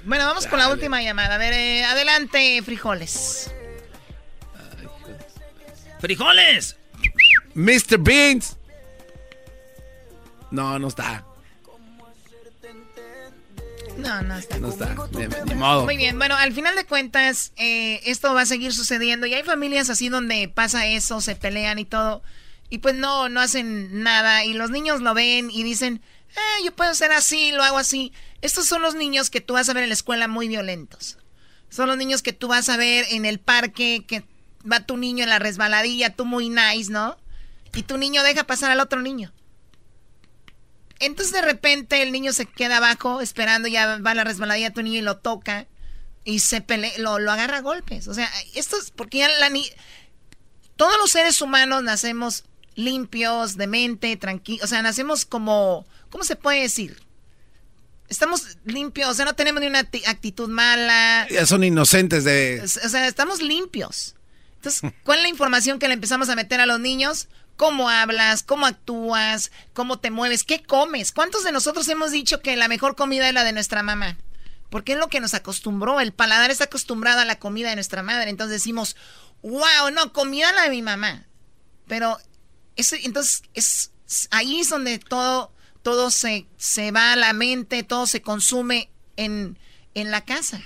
Bueno, 0.04 0.26
vamos 0.26 0.46
con 0.46 0.58
la 0.58 0.68
última 0.68 1.00
llamada. 1.02 1.36
A 1.36 1.38
ver, 1.38 1.54
eh, 1.54 1.84
adelante, 1.86 2.60
frijoles. 2.62 3.50
¡Frijoles! 6.00 6.76
Mr. 7.54 7.96
Beans. 7.98 8.58
No, 10.50 10.78
no 10.78 10.88
está. 10.88 11.24
No, 13.98 14.22
no 14.22 14.38
está. 14.38 14.58
No 14.58 14.68
está. 14.68 14.94
Ni, 15.12 15.26
ni 15.50 15.54
modo. 15.54 15.84
Muy 15.84 15.96
bien, 15.96 16.18
bueno, 16.18 16.36
al 16.36 16.52
final 16.52 16.76
de 16.76 16.86
cuentas, 16.86 17.52
eh, 17.56 18.00
esto 18.04 18.32
va 18.32 18.42
a 18.42 18.46
seguir 18.46 18.72
sucediendo 18.72 19.26
y 19.26 19.34
hay 19.34 19.42
familias 19.42 19.90
así 19.90 20.08
donde 20.08 20.48
pasa 20.48 20.86
eso, 20.86 21.20
se 21.20 21.34
pelean 21.34 21.78
y 21.78 21.84
todo, 21.84 22.22
y 22.70 22.78
pues 22.78 22.94
no, 22.94 23.28
no 23.28 23.40
hacen 23.40 24.02
nada 24.02 24.44
y 24.44 24.54
los 24.54 24.70
niños 24.70 25.00
lo 25.00 25.14
ven 25.14 25.50
y 25.50 25.62
dicen, 25.64 26.00
ah, 26.36 26.64
yo 26.64 26.74
puedo 26.74 26.94
ser 26.94 27.12
así, 27.12 27.52
lo 27.52 27.62
hago 27.62 27.78
así. 27.78 28.12
Estos 28.40 28.66
son 28.66 28.82
los 28.82 28.94
niños 28.94 29.30
que 29.30 29.40
tú 29.40 29.54
vas 29.54 29.68
a 29.68 29.74
ver 29.74 29.82
en 29.82 29.90
la 29.90 29.94
escuela 29.94 30.28
muy 30.28 30.48
violentos. 30.48 31.18
Son 31.70 31.88
los 31.88 31.96
niños 31.96 32.22
que 32.22 32.32
tú 32.32 32.48
vas 32.48 32.68
a 32.68 32.76
ver 32.76 33.04
en 33.10 33.24
el 33.24 33.40
parque, 33.40 34.04
que 34.06 34.24
va 34.70 34.86
tu 34.86 34.96
niño 34.96 35.24
en 35.24 35.30
la 35.30 35.38
resbaladilla, 35.38 36.14
tú 36.14 36.24
muy 36.24 36.48
nice, 36.48 36.90
¿no? 36.90 37.16
Y 37.74 37.82
tu 37.82 37.98
niño 37.98 38.22
deja 38.22 38.44
pasar 38.44 38.70
al 38.70 38.80
otro 38.80 39.02
niño. 39.02 39.32
Entonces 41.00 41.32
de 41.32 41.42
repente 41.42 42.02
el 42.02 42.12
niño 42.12 42.32
se 42.32 42.46
queda 42.46 42.78
abajo 42.78 43.20
esperando, 43.20 43.68
ya 43.68 43.98
va 43.98 44.10
a 44.10 44.14
la 44.14 44.24
resbaladilla 44.24 44.72
tu 44.72 44.82
niño 44.82 44.98
y 44.98 45.02
lo 45.02 45.18
toca 45.18 45.66
y 46.24 46.40
se 46.40 46.60
pelea, 46.60 46.92
lo, 46.98 47.18
lo 47.18 47.30
agarra 47.32 47.58
a 47.58 47.62
golpes. 47.62 48.08
O 48.08 48.14
sea, 48.14 48.30
esto 48.54 48.76
es 48.78 48.90
porque 48.90 49.18
ya 49.18 49.28
la 49.28 49.48
ni 49.48 49.70
todos 50.76 50.96
los 50.98 51.10
seres 51.10 51.40
humanos 51.40 51.82
nacemos 51.82 52.44
limpios, 52.74 53.56
de 53.56 53.66
mente, 53.66 54.16
tranquilos, 54.16 54.64
o 54.64 54.66
sea, 54.68 54.82
nacemos 54.82 55.24
como, 55.24 55.86
¿cómo 56.10 56.24
se 56.24 56.36
puede 56.36 56.62
decir? 56.62 57.00
Estamos 58.08 58.56
limpios, 58.64 59.08
o 59.10 59.14
sea, 59.14 59.24
no 59.24 59.34
tenemos 59.34 59.60
ni 59.60 59.66
una 59.66 59.82
acti- 59.82 60.06
actitud 60.06 60.48
mala. 60.48 61.26
Ya 61.30 61.44
son 61.44 61.62
inocentes 61.62 62.24
de. 62.24 62.62
O 62.62 62.88
sea, 62.88 63.06
estamos 63.06 63.42
limpios. 63.42 64.14
Entonces, 64.56 64.90
¿cuál 65.04 65.18
es 65.18 65.22
la 65.24 65.28
información 65.28 65.78
que 65.78 65.88
le 65.88 65.94
empezamos 65.94 66.28
a 66.30 66.34
meter 66.34 66.60
a 66.60 66.66
los 66.66 66.80
niños? 66.80 67.28
¿Cómo 67.58 67.90
hablas? 67.90 68.42
¿Cómo 68.42 68.64
actúas? 68.64 69.52
¿Cómo 69.74 69.98
te 69.98 70.10
mueves? 70.10 70.44
¿Qué 70.44 70.62
comes? 70.62 71.12
¿Cuántos 71.12 71.44
de 71.44 71.52
nosotros 71.52 71.86
hemos 71.88 72.10
dicho 72.10 72.40
que 72.40 72.56
la 72.56 72.68
mejor 72.68 72.96
comida 72.96 73.28
es 73.28 73.34
la 73.34 73.44
de 73.44 73.52
nuestra 73.52 73.82
mamá? 73.82 74.16
porque 74.70 74.92
es 74.92 74.98
lo 74.98 75.08
que 75.08 75.20
nos 75.20 75.34
acostumbró. 75.34 76.00
El 76.00 76.12
paladar 76.12 76.50
está 76.50 76.64
acostumbrado 76.64 77.20
a 77.20 77.24
la 77.24 77.38
comida 77.38 77.70
de 77.70 77.76
nuestra 77.76 78.02
madre. 78.02 78.30
Entonces 78.30 78.60
decimos, 78.60 78.96
wow, 79.42 79.90
no, 79.92 80.12
comida 80.12 80.52
la 80.52 80.64
de 80.64 80.70
mi 80.70 80.82
mamá. 80.82 81.26
Pero 81.86 82.18
entonces 82.76 83.42
es 83.54 83.92
ahí 84.30 84.60
es 84.60 84.68
donde 84.68 84.98
todo, 84.98 85.52
todo 85.82 86.10
se, 86.10 86.46
se 86.56 86.90
va 86.90 87.12
a 87.12 87.16
la 87.16 87.32
mente, 87.32 87.82
todo 87.82 88.06
se 88.06 88.22
consume 88.22 88.90
en, 89.16 89.58
en 89.94 90.10
la 90.10 90.24
casa. 90.24 90.62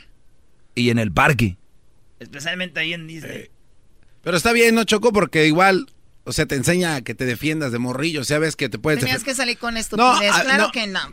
Y 0.75 0.91
en 0.91 0.99
el 0.99 1.13
parque. 1.13 1.57
Especialmente 2.19 2.81
ahí 2.81 2.93
en 2.93 3.07
Disney. 3.07 3.51
Pero 4.23 4.37
está 4.37 4.53
bien, 4.53 4.75
¿no, 4.75 4.85
Choco? 4.85 5.13
Porque 5.13 5.47
igual, 5.47 5.87
o 6.25 6.33
sea, 6.33 6.47
te 6.47 6.55
enseña 6.55 6.97
a 6.97 7.03
que 7.03 7.15
te 7.15 7.25
defiendas 7.25 7.73
de 7.73 7.79
morrillo. 7.79 8.21
O 8.21 8.25
sea, 8.25 8.39
ves 8.39 8.57
que 8.57 8.69
te 8.69 8.79
puedes... 8.79 9.01
Tenías 9.01 9.25
que 9.25 9.35
salir 9.35 9.59
con 9.59 9.77
estupidez. 9.77 10.33
ah, 10.33 10.43
claro 10.43 10.65
no. 10.65 10.73
que 10.73 10.87
no. 10.87 11.01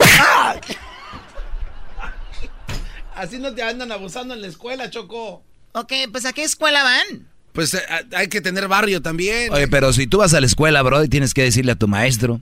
Así 3.16 3.38
no 3.38 3.54
te 3.54 3.64
andan 3.64 3.92
abusando 3.92 4.34
en 4.34 4.42
la 4.42 4.48
escuela, 4.48 4.90
Choco. 4.90 5.44
Ok, 5.74 5.94
pues 6.12 6.26
¿a 6.26 6.34
qué 6.34 6.44
escuela 6.44 6.84
van? 6.84 7.28
Pues 7.54 7.74
eh, 7.74 7.82
hay 8.16 8.28
que 8.28 8.40
tener 8.42 8.68
barrio 8.68 9.02
también. 9.02 9.52
Oye, 9.52 9.68
pero 9.68 9.92
si 9.92 10.08
tú 10.08 10.20
vas 10.20 10.34
a 10.34 10.40
la 10.40 10.46
escuela, 10.46 10.82
bro, 10.84 11.04
y 11.04 11.10
tienes 11.10 11.34
que 11.34 11.44
decirle 11.44 11.74
a 11.74 11.76
tu 11.76 11.88
maestro. 11.88 12.42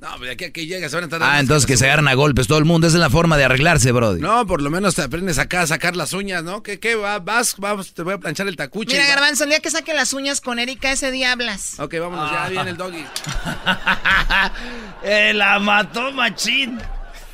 No, 0.00 0.08
pues 0.16 0.22
de 0.22 0.30
aquí 0.32 0.44
a 0.46 0.52
que 0.80 0.88
se 0.88 0.96
van 0.96 1.04
a 1.04 1.06
estar... 1.08 1.22
Ah, 1.22 1.40
entonces 1.40 1.66
que 1.66 1.76
se 1.76 1.84
agarran 1.84 2.08
a 2.08 2.14
golpes 2.14 2.46
todo 2.46 2.56
el 2.56 2.64
mundo. 2.64 2.86
Esa 2.86 2.96
es 2.96 3.00
la 3.02 3.10
forma 3.10 3.36
de 3.36 3.44
arreglarse, 3.44 3.92
bro. 3.92 4.14
No, 4.14 4.46
por 4.46 4.62
lo 4.62 4.70
menos 4.70 4.94
te 4.94 5.02
aprendes 5.02 5.38
acá 5.38 5.60
a 5.60 5.66
sacar 5.66 5.94
las 5.94 6.14
uñas, 6.14 6.42
¿no? 6.42 6.62
¿Qué, 6.62 6.80
qué? 6.80 6.94
Va- 6.94 7.18
Vas, 7.18 7.54
vamos, 7.58 7.92
te 7.92 8.00
voy 8.02 8.14
a 8.14 8.18
planchar 8.18 8.48
el 8.48 8.56
tacuche. 8.56 8.94
Mira, 8.94 9.06
Garbanzo, 9.06 9.44
el 9.44 9.50
día 9.50 9.60
que 9.60 9.70
saque 9.70 9.92
las 9.92 10.14
uñas 10.14 10.40
con 10.40 10.58
Erika, 10.58 10.90
ese 10.90 11.10
día 11.10 11.32
hablas. 11.32 11.78
Ok, 11.78 11.94
vámonos, 12.00 12.30
ya 12.30 12.48
viene 12.48 12.70
el 12.70 12.76
doggy. 12.78 13.04
Eh, 15.02 15.32
la 15.34 15.58
mató 15.58 16.12
machín. 16.12 16.78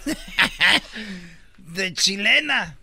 de 1.59 1.93
chilena. 1.95 2.77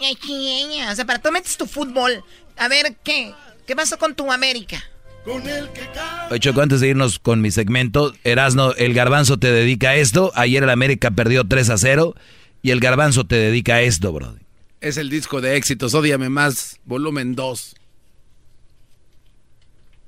Ay, 0.00 0.16
chileña. 0.16 0.90
O 0.90 0.94
sea, 0.94 1.04
para 1.04 1.18
tú 1.20 1.30
metes 1.30 1.56
tu 1.56 1.66
fútbol. 1.66 2.24
A 2.56 2.68
ver, 2.68 2.96
¿qué? 3.04 3.32
¿Qué 3.66 3.76
pasó 3.76 3.98
con 3.98 4.14
tu 4.14 4.30
América? 4.32 4.82
Con 5.24 5.46
el 5.48 5.68
que 5.70 5.90
Oye, 6.30 6.40
Choco, 6.40 6.60
antes 6.62 6.80
de 6.80 6.88
irnos 6.88 7.18
con 7.18 7.40
mi 7.40 7.50
segmento, 7.50 8.14
Erasno, 8.24 8.72
el 8.74 8.94
garbanzo 8.94 9.38
te 9.38 9.50
dedica 9.50 9.90
a 9.90 9.94
esto. 9.96 10.30
Ayer 10.34 10.62
el 10.62 10.70
América 10.70 11.10
perdió 11.10 11.44
3 11.46 11.70
a 11.70 11.78
0 11.78 12.14
y 12.62 12.70
el 12.70 12.78
garbanzo 12.80 13.24
te 13.24 13.34
dedica 13.34 13.74
a 13.74 13.80
esto, 13.80 14.12
bro. 14.12 14.36
Es 14.80 14.96
el 14.96 15.10
disco 15.10 15.40
de 15.40 15.56
éxitos, 15.56 15.92
Ódiame 15.94 16.28
Más, 16.28 16.78
volumen 16.84 17.34
2. 17.34 17.74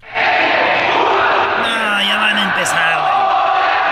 No, 0.02 0.08
ya 2.00 2.16
van 2.16 2.36
a 2.36 2.44
empezar, 2.52 3.00
güey. 3.00 3.12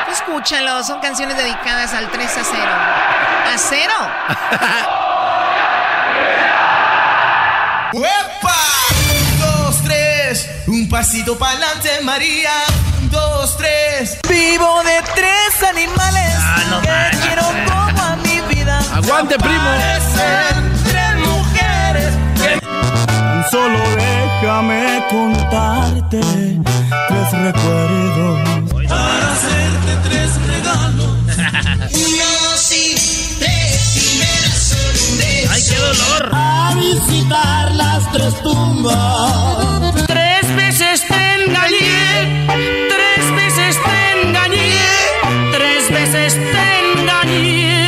Tú 0.07 0.13
escúchalo, 0.13 0.85
son 0.85 1.01
canciones 1.01 1.37
dedicadas 1.37 1.93
al 1.93 2.11
3 2.11 2.37
a 2.39 2.45
0. 2.45 2.63
¿A 3.53 3.59
cero? 3.59 3.93
¡Uepa! 8.01 8.70
Pasito 10.91 11.39
para 11.39 11.53
adelante, 11.53 11.89
María. 12.03 12.51
Un, 13.01 13.11
dos, 13.11 13.57
tres. 13.57 14.19
Vivo 14.29 14.83
de 14.83 15.03
tres 15.15 15.63
animales 15.69 16.35
que 16.83 17.19
quiero 17.19 17.43
como 17.43 18.03
a 18.03 18.17
mi 18.17 18.41
vida. 18.55 18.81
¡Aguante, 18.93 19.37
primo! 19.39 19.71
Tres 20.85 21.17
mujeres 21.27 22.15
que 22.37 22.61
Tan 23.07 23.51
solo 23.51 23.79
déjame 23.97 25.05
contarte 25.09 26.21
tres 26.21 27.33
recuerdos. 27.33 28.41
para 28.89 29.33
hacerte 29.33 30.09
tres 30.09 30.31
regalos. 30.47 31.07
Uno, 31.93 32.25
dos 32.45 32.73
y 32.73 33.37
tres 33.39 33.97
y 33.97 34.19
me 34.19 34.27
das 34.49 34.59
solo 34.71 34.99
un 35.11 35.19
beso. 35.19 35.53
¡Ay, 35.53 35.63
qué 35.69 35.77
dolor! 35.77 36.31
A 36.33 36.75
visitar 36.75 37.71
las 37.73 38.13
tres 38.13 38.43
tumbas. 38.43 40.07
Tres 40.07 40.30
veces 40.81 41.07
te 41.07 41.45
engañé, 41.45 42.47
tres 42.89 43.35
veces 43.35 43.77
te 43.85 44.23
engañé, 44.23 44.87
tres 45.53 45.91
veces 45.91 46.35
te 46.35 47.01
engañé. 47.01 47.87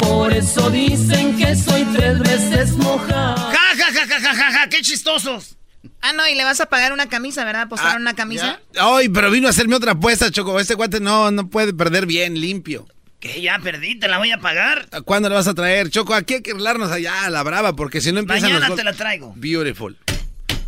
Por 0.00 0.32
eso 0.32 0.70
dicen 0.70 1.36
que 1.36 1.56
soy 1.56 1.84
tres 1.92 2.20
veces 2.20 2.76
mojada. 2.76 3.34
¡Ja, 3.36 3.76
ja, 3.76 3.92
ja, 3.92 4.06
ja, 4.06 4.20
ja, 4.20 4.34
ja, 4.34 4.52
ja! 4.52 4.68
¡Qué 4.68 4.82
chistosos! 4.82 5.56
Ah, 6.00 6.12
no, 6.12 6.28
y 6.28 6.36
le 6.36 6.44
vas 6.44 6.60
a 6.60 6.66
pagar 6.66 6.92
una 6.92 7.08
camisa, 7.08 7.44
¿verdad? 7.44 7.62
¿Apostaron 7.62 8.02
una 8.02 8.14
camisa? 8.14 8.60
Ay, 8.78 9.08
pero 9.08 9.30
vino 9.30 9.48
a 9.48 9.50
hacerme 9.50 9.74
otra 9.74 9.92
apuesta, 9.92 10.30
Choco. 10.30 10.60
Este 10.60 10.76
cuate 10.76 11.00
no, 11.00 11.32
no 11.32 11.48
puede 11.48 11.74
perder 11.74 12.06
bien, 12.06 12.40
limpio. 12.40 12.86
Que 13.18 13.42
ya 13.42 13.58
perdí, 13.58 13.98
te 13.98 14.06
la 14.06 14.18
voy 14.18 14.30
a 14.30 14.38
pagar. 14.38 14.86
¿A 14.92 15.00
¿Cuándo 15.00 15.28
le 15.28 15.34
vas 15.34 15.48
a 15.48 15.54
traer? 15.54 15.90
Choco, 15.90 16.14
aquí 16.14 16.34
hay 16.34 16.42
que 16.42 16.52
arreglarnos 16.52 16.92
allá 16.92 17.24
a 17.24 17.30
la 17.30 17.42
brava, 17.42 17.74
porque 17.74 18.00
si 18.00 18.12
no 18.12 18.20
empiezan 18.20 18.52
Mañana 18.52 18.68
los 18.68 18.78
te 18.78 18.84
la 18.84 18.92
traigo. 18.92 19.34
Beautiful. 19.36 19.96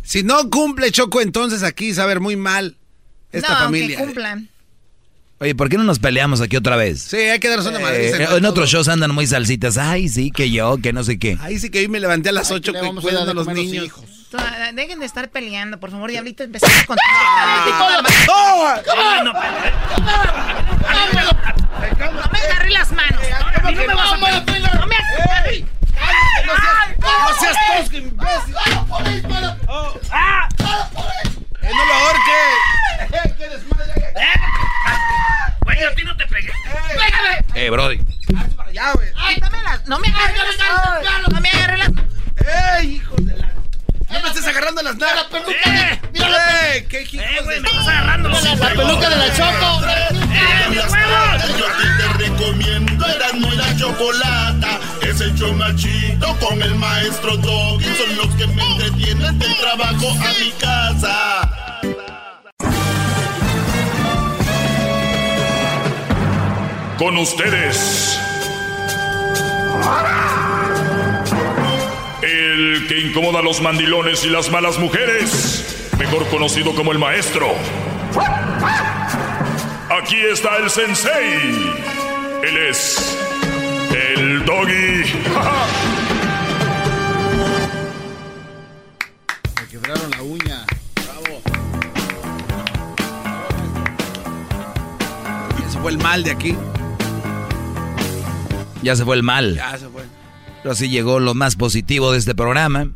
Si 0.03 0.21
no 0.23 0.49
cumple 0.49 0.91
Choco, 0.91 1.21
entonces 1.21 1.63
aquí 1.63 1.91
ver 2.05 2.19
muy 2.19 2.35
mal 2.35 2.77
esta 3.31 3.53
no, 3.53 3.59
familia. 3.59 3.97
que 3.97 4.03
cumplan. 4.03 4.49
Oye, 5.39 5.55
¿por 5.55 5.67
qué 5.69 5.77
no 5.77 5.83
nos 5.83 5.99
peleamos 5.99 6.39
aquí 6.41 6.55
otra 6.55 6.75
vez? 6.75 7.01
Sí, 7.01 7.17
hay 7.17 7.39
que 7.39 7.49
darnos 7.49 7.65
una 7.67 7.79
Eh, 7.79 7.81
madriza. 7.81 8.37
en 8.37 8.45
otros 8.45 8.69
shows 8.69 8.87
andan 8.87 9.11
muy 9.11 9.27
salsitas. 9.27 9.77
Ay, 9.77 10.07
sí, 10.07 10.31
que 10.31 10.51
yo, 10.51 10.77
que 10.77 10.93
no 10.93 11.03
sé 11.03 11.17
qué. 11.19 11.37
Ahí 11.41 11.59
sí 11.59 11.69
que 11.69 11.79
hoy 11.79 11.87
me 11.89 11.99
levanté 11.99 12.29
a 12.29 12.31
las 12.31 12.49
Ay, 12.51 12.57
8 12.57 12.71
que 12.71 12.77
le 12.79 12.87
vamos 12.87 13.03
a 13.03 13.07
dar 13.07 13.13
cuidando 13.25 13.31
a 13.31 13.33
de 13.33 13.35
los 13.35 13.45
comer 13.45 13.57
a 13.57 13.61
los 13.63 13.71
niños. 13.71 13.85
hijos. 13.85 14.05
Ah, 14.35 14.71
Dejen 14.73 14.99
de 14.99 15.05
estar 15.05 15.29
peleando, 15.29 15.79
por 15.79 15.91
favor. 15.91 16.09
Diablito, 16.09 16.43
empezamos 16.43 16.83
con... 16.85 16.97
¡Oh! 18.29 18.67
Ay, 18.97 19.21
no, 19.25 19.33
No 22.13 22.29
me 22.31 22.39
agarré 22.39 22.69
las 22.71 22.91
manos. 22.91 23.21
No 23.63 23.71
me 23.71 23.87
vas 23.95 24.13
a... 24.13 25.82
No 26.45 26.53
me 26.53 26.59
agarré. 26.59 26.97
¡No 26.99 27.39
seas 27.39 27.57
tosco, 27.77 27.97
imbécil! 27.97 28.55
¡Ah! 30.11 30.47
¡Eh, 31.61 31.69
no 31.73 31.85
lo 31.85 31.93
ahorque! 31.93 33.33
¡Qué 33.37 33.49
desmadre! 33.49 33.93
Güey, 35.61 35.83
a 35.83 35.95
ti 35.95 36.03
no 36.03 36.15
te 36.17 36.25
pegué. 36.27 36.51
Eh, 37.55 37.69
Brody. 37.69 37.99
Ya, 38.73 38.91
güey. 38.93 39.09
Ay, 39.17 39.37
dame 39.39 39.61
las... 39.63 39.85
No 39.87 39.99
me 39.99 40.07
agarré 40.07 40.33
las 40.37 40.57
manos. 40.57 41.29
No 41.31 41.39
me 41.41 41.49
agarré 41.49 41.77
las... 41.77 41.89
¡Ey, 42.79 42.95
hijos 42.95 43.25
de 43.25 43.37
la... 43.37 43.47
¡No 44.09 44.21
me 44.21 44.27
estés 44.27 44.47
agarrando 44.47 44.81
las 44.81 44.95
nalgas! 44.97 45.25
¡Eh! 45.65 46.01
¡Eh! 46.15 46.87
¡Qué 46.89 47.01
hijos 47.03 47.13
¡Eh, 47.15 47.39
güey! 47.43 47.55
de- 47.55 47.61
¡Me 47.61 47.69
estás 47.69 47.87
agarrando 47.87 48.29
los 48.29 48.43
La 48.43 48.69
peluca 48.69 49.09
de 49.09 49.15
la 49.15 49.33
Choco. 49.35 49.81
¡Eh, 49.87 50.69
mis 50.69 50.79
huevos! 50.91 51.57
Yo 51.57 51.67
a 51.67 51.77
ti 51.77 51.83
te 51.97 52.07
recomiendo 52.25 53.05
Erasmo 53.07 53.47
y 53.53 53.55
la 53.55 53.77
Chocolata. 53.77 54.79
Es 55.13 55.21
el 55.21 55.35
show 55.35 55.53
machito 55.53 56.35
con 56.39 56.59
el 56.59 56.73
maestro 56.73 57.37
Doggy. 57.37 57.85
Son 57.85 58.17
los 58.17 58.33
que 58.35 58.47
me 58.47 58.63
entretienen 58.63 59.37
del 59.37 59.55
trabajo 59.57 60.09
a 60.09 60.33
mi 60.39 60.51
casa. 60.59 61.49
Con 66.97 67.17
ustedes. 67.17 68.19
El 72.23 72.87
que 72.87 72.99
incomoda 73.01 73.39
a 73.39 73.43
los 73.43 73.61
mandilones 73.61 74.25
y 74.25 74.29
las 74.29 74.49
malas 74.49 74.79
mujeres. 74.79 75.91
Mejor 75.99 76.25
conocido 76.29 76.73
como 76.73 76.91
el 76.91 76.97
maestro. 76.97 77.53
Aquí 80.01 80.19
está 80.31 80.57
el 80.57 80.71
sensei. 80.71 81.71
Él 82.41 82.57
es 82.57 83.22
el 84.43 84.45
doggy. 84.45 85.03
Me 89.59 89.67
quebraron 89.69 90.11
la 90.11 90.21
uña. 90.21 90.65
Bravo. 90.95 91.41
Ese 95.67 95.79
fue 95.79 95.91
el 95.91 95.97
mal 95.97 96.23
de 96.23 96.31
aquí. 96.31 96.55
Ya 98.81 98.95
se 98.95 99.05
fue 99.05 99.15
el 99.15 99.23
mal. 99.23 99.55
Ya 99.55 99.77
se 99.77 99.87
fue. 99.87 100.03
Pero 100.61 100.75
sí 100.75 100.89
llegó 100.89 101.19
lo 101.19 101.33
más 101.33 101.55
positivo 101.55 102.11
de 102.11 102.19
este 102.19 102.35
programa. 102.35 102.89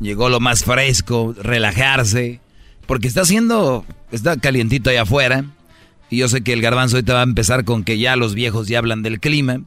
Llegó 0.00 0.28
lo 0.28 0.40
más 0.40 0.64
fresco, 0.64 1.34
relajarse. 1.38 2.40
Porque 2.86 3.08
está 3.08 3.22
haciendo, 3.22 3.84
está 4.10 4.36
calientito 4.36 4.90
allá 4.90 5.02
afuera. 5.02 5.44
Y 6.10 6.18
yo 6.18 6.28
sé 6.28 6.42
que 6.42 6.52
el 6.52 6.60
garbanzo 6.60 6.96
ahorita 6.96 7.14
va 7.14 7.20
a 7.20 7.24
empezar 7.24 7.64
con 7.64 7.84
que 7.84 7.98
ya 7.98 8.16
los 8.16 8.34
viejos 8.34 8.68
ya 8.68 8.78
hablan 8.78 9.02
del 9.02 9.20
clima. 9.20 9.62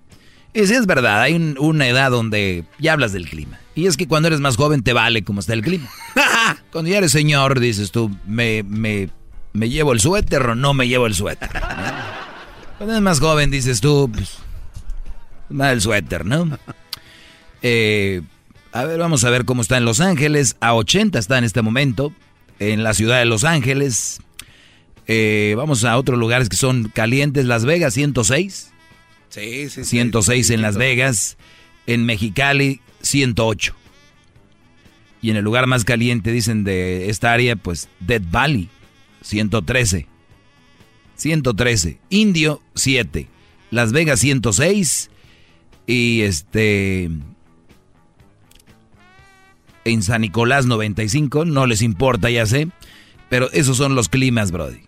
Y 0.55 0.65
sí 0.67 0.73
es 0.73 0.85
verdad, 0.87 1.21
hay 1.21 1.33
un- 1.35 1.57
una 1.59 1.87
edad 1.87 2.09
donde 2.09 2.63
ya 2.79 2.93
hablas 2.93 3.11
del 3.13 3.29
clima. 3.29 3.59
Y 3.75 3.87
es 3.87 3.97
que 3.97 4.07
cuando 4.07 4.27
eres 4.27 4.39
más 4.39 4.55
joven 4.55 4.81
te 4.83 4.93
vale 4.93 5.23
cómo 5.23 5.41
está 5.41 5.53
el 5.53 5.61
clima. 5.61 5.89
cuando 6.71 6.89
ya 6.89 6.97
eres 6.99 7.11
señor, 7.11 7.59
dices 7.59 7.91
tú, 7.91 8.09
me, 8.25 8.63
me, 8.63 9.09
me 9.53 9.69
llevo 9.69 9.91
el 9.91 9.99
suéter 9.99 10.41
o 10.43 10.55
no 10.55 10.73
me 10.73 10.87
llevo 10.87 11.07
el 11.07 11.13
suéter. 11.13 11.49
Cuando 12.77 12.93
eres 12.93 13.01
más 13.03 13.19
joven, 13.19 13.51
dices 13.51 13.81
tú, 13.81 14.09
pues, 14.13 14.37
nada 15.49 15.73
el 15.73 15.81
suéter, 15.81 16.25
¿no? 16.25 16.57
Eh, 17.67 18.21
a 18.73 18.83
ver, 18.85 18.99
vamos 18.99 19.23
a 19.23 19.31
ver 19.31 19.43
cómo 19.43 19.63
está 19.63 19.77
en 19.77 19.85
Los 19.85 19.99
Ángeles. 19.99 20.55
A 20.59 20.75
80 20.75 21.17
está 21.17 21.39
en 21.39 21.43
este 21.43 21.63
momento. 21.63 22.13
En 22.59 22.83
la 22.83 22.93
ciudad 22.93 23.17
de 23.17 23.25
Los 23.25 23.43
Ángeles. 23.43 24.19
Eh, 25.07 25.55
vamos 25.57 25.83
a 25.83 25.97
otros 25.97 26.19
lugares 26.19 26.47
que 26.47 26.57
son 26.57 26.89
calientes. 26.93 27.45
Las 27.45 27.65
Vegas, 27.65 27.95
106. 27.95 28.71
Sí, 29.35 29.69
sí, 29.69 29.83
sí. 29.83 29.89
106 29.89 30.49
en 30.51 30.61
Las 30.61 30.77
Vegas, 30.77 31.35
en 31.87 32.05
Mexicali 32.05 32.79
108. 33.01 33.75
Y 35.21 35.29
en 35.29 35.35
el 35.35 35.43
lugar 35.43 35.67
más 35.67 35.83
caliente, 35.83 36.31
dicen, 36.31 36.63
de 36.63 37.09
esta 37.09 37.33
área, 37.33 37.57
pues 37.57 37.89
Dead 37.99 38.21
Valley 38.31 38.69
113. 39.23 40.07
113. 41.17 41.99
Indio 42.09 42.61
7. 42.75 43.27
Las 43.71 43.91
Vegas 43.91 44.21
106. 44.21 45.09
Y 45.85 46.21
este... 46.21 47.09
En 49.83 50.01
San 50.01 50.21
Nicolás 50.21 50.65
95. 50.65 51.43
No 51.43 51.65
les 51.65 51.81
importa, 51.81 52.29
ya 52.29 52.45
sé. 52.45 52.69
Pero 53.27 53.51
esos 53.51 53.75
son 53.75 53.95
los 53.95 54.07
climas, 54.07 54.51
Brody. 54.51 54.85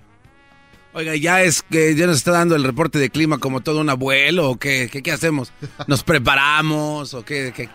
Oiga, 0.98 1.16
ya 1.16 1.44
es 1.44 1.62
que 1.62 1.94
ya 1.94 2.08
nos 2.08 2.18
está 2.18 2.32
dando 2.32 2.56
el 2.56 2.64
reporte 2.64 2.98
de 2.98 3.12
clima 3.12 3.38
como 3.38 3.62
todo 3.62 3.82
un 3.82 3.90
abuelo 3.92 4.50
o 4.50 4.58
qué, 4.58 4.90
qué, 4.92 5.04
qué 5.04 5.12
hacemos? 5.12 5.54
¿Nos 5.88 6.02
preparamos 6.02 7.14
o 7.14 7.24
qué? 7.24 7.54
qué? 7.56 7.70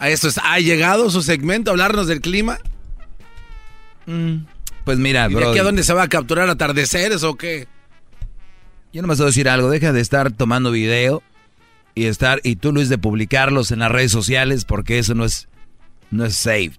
¿A 0.00 0.08
esto 0.08 0.26
es, 0.26 0.38
¿Ha 0.38 0.58
llegado 0.58 1.08
su 1.08 1.22
segmento 1.22 1.70
a 1.70 1.72
hablarnos 1.74 2.08
del 2.08 2.20
clima? 2.20 2.58
Mm, 4.06 4.38
pues 4.82 4.98
mira, 4.98 5.28
¿Y 5.30 5.34
de 5.34 5.46
aquí 5.46 5.58
a 5.60 5.62
dónde 5.62 5.84
se 5.84 5.92
va 5.92 6.02
a 6.02 6.08
capturar 6.08 6.48
atardeceres 6.50 7.22
o 7.22 7.36
qué? 7.36 7.68
Yo 8.92 9.02
no 9.02 9.06
me 9.06 9.14
voy 9.14 9.22
a 9.22 9.26
decir 9.26 9.48
algo, 9.48 9.70
deja 9.70 9.92
de 9.92 10.00
estar 10.00 10.32
tomando 10.32 10.72
video 10.72 11.22
y 11.94 12.06
estar 12.06 12.40
y 12.42 12.56
tú 12.56 12.72
Luis 12.72 12.88
de 12.88 12.98
publicarlos 12.98 13.70
en 13.70 13.78
las 13.78 13.92
redes 13.92 14.10
sociales 14.10 14.64
porque 14.64 14.98
eso 14.98 15.14
no 15.14 15.24
es 15.24 15.46
no 16.10 16.24
es 16.24 16.34
safe. 16.34 16.72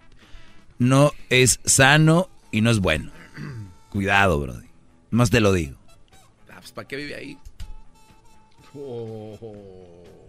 No 0.77 1.13
es 1.29 1.61
sano 1.63 2.29
y 2.51 2.59
no 2.59 2.69
es 2.69 2.79
bueno. 2.79 3.11
Cuidado, 3.91 4.41
brody. 4.41 4.68
Más 5.11 5.29
te 5.29 5.39
lo 5.39 5.53
digo. 5.53 5.77
Ah, 6.49 6.57
pues, 6.59 6.71
¿Para 6.71 6.87
qué 6.87 6.95
vive 6.95 7.15
ahí? 7.15 7.37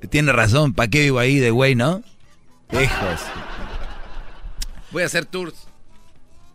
Tiene 0.09 0.33
razón, 0.33 0.73
¿para 0.73 0.89
qué 0.89 1.01
vivo 1.01 1.19
ahí 1.19 1.39
de 1.39 1.51
güey, 1.51 1.75
no? 1.75 2.03
Hijos. 2.73 3.21
Voy 4.93 5.03
a 5.03 5.07
hacer 5.07 5.27
tours. 5.27 5.67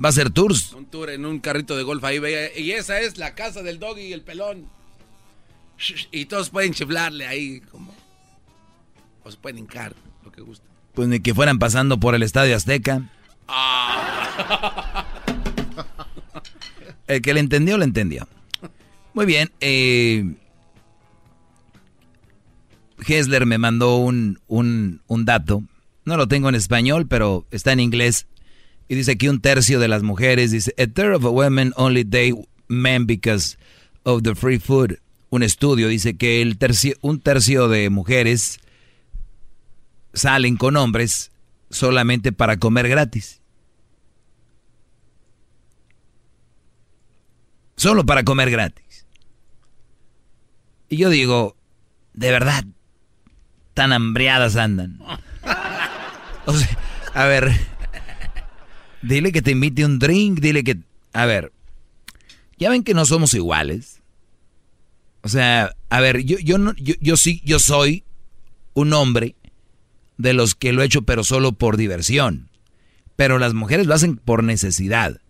¿Va 0.04 0.10
a 0.10 0.12
hacer 0.12 0.30
tours? 0.30 0.74
Un 0.74 0.86
tour 0.86 1.10
en 1.10 1.26
un 1.26 1.40
carrito 1.40 1.78
de 1.78 1.84
golf 1.84 2.04
ahí. 2.04 2.20
Y 2.58 2.72
esa 2.72 3.00
es 3.00 3.18
la 3.18 3.36
casa 3.36 3.64
del 3.64 3.80
doggy 3.80 4.08
y 4.08 4.14
el 4.14 4.22
pelón. 4.22 4.68
Y 6.12 6.26
todos 6.26 6.50
pueden 6.50 6.74
chiflarle 6.74 7.28
ahí 7.28 7.62
como... 7.72 7.94
O 9.24 9.32
se 9.32 9.38
pueden 9.38 9.60
hincar, 9.60 9.94
lo 10.24 10.32
que 10.32 10.42
gusta. 10.42 10.66
Pues 10.94 11.08
ni 11.08 11.20
que 11.20 11.34
fueran 11.34 11.60
pasando 11.60 12.00
por 12.00 12.16
el 12.16 12.24
Estadio 12.24 12.56
Azteca. 12.56 13.10
Ah. 13.48 15.06
El 17.08 17.22
que 17.22 17.34
le 17.34 17.40
entendió, 17.40 17.78
le 17.78 17.86
entendió. 17.86 18.28
Muy 19.14 19.26
bien. 19.26 19.52
Eh, 19.62 20.36
Hessler 23.08 23.46
me 23.46 23.58
mandó 23.58 23.98
un, 23.98 24.40
un, 24.48 25.26
dato. 25.26 25.64
No 26.04 26.18
lo 26.18 26.28
tengo 26.28 26.50
en 26.50 26.56
español, 26.56 27.08
pero 27.08 27.46
está 27.52 27.72
en 27.72 27.80
inglés. 27.80 28.28
Y 28.88 28.96
dice 28.96 29.18
que 29.18 29.30
un 29.30 29.42
tercio 29.42 29.80
de 29.80 29.88
las 29.88 30.04
mujeres, 30.04 30.52
dice, 30.52 30.74
a 30.78 30.88
third 30.88 31.16
of 31.16 31.24
women 31.26 31.74
only 31.76 32.04
date 32.04 32.36
men 32.68 33.06
because 33.06 33.58
of 34.04 34.24
the 34.24 34.36
free 34.36 34.60
food. 34.60 35.00
Un 35.30 35.44
estudio 35.44 35.88
dice 35.88 36.18
que 36.18 36.42
el 36.42 36.58
tercio, 36.58 36.96
un 37.02 37.20
tercio 37.20 37.68
de 37.68 37.90
mujeres 37.90 38.60
salen 40.14 40.56
con 40.56 40.78
hombres 40.78 41.32
solamente 41.70 42.32
para 42.32 42.58
comer 42.58 42.88
gratis. 42.88 43.42
Solo 47.76 48.06
para 48.06 48.24
comer 48.24 48.50
gratis. 48.50 49.06
Y 50.90 50.98
yo 50.98 51.10
digo, 51.10 51.58
de 52.14 52.32
verdad, 52.32 52.64
tan 53.74 53.94
hambriadas 53.94 54.56
andan. 54.56 55.00
O 56.46 56.54
sea, 56.54 56.78
a 57.14 57.26
ver, 57.26 57.52
dile 59.02 59.32
que 59.32 59.42
te 59.42 59.52
invite 59.52 59.86
un 59.86 60.00
drink, 60.00 60.40
dile 60.40 60.64
que... 60.64 60.78
A 61.14 61.26
ver, 61.26 61.52
ya 62.58 62.70
ven 62.70 62.84
que 62.84 62.94
no 62.94 63.06
somos 63.06 63.34
iguales. 63.34 64.02
O 65.22 65.30
sea, 65.30 65.76
a 65.90 66.00
ver, 66.02 66.24
yo, 66.24 66.38
yo, 66.40 66.58
no, 66.58 66.74
yo, 66.76 66.94
yo 67.02 67.18
sí, 67.18 67.42
yo 67.44 67.60
soy 67.60 68.04
un 68.74 68.94
hombre 68.94 69.36
de 70.18 70.34
los 70.34 70.56
que 70.56 70.72
lo 70.72 70.82
he 70.82 70.86
hecho 70.86 71.02
pero 71.02 71.24
solo 71.24 71.54
por 71.54 71.78
diversión. 71.78 72.50
Pero 73.16 73.40
las 73.40 73.54
mujeres 73.54 73.88
lo 73.88 73.94
hacen 73.94 74.18
por 74.18 74.44
necesidad. 74.44 75.22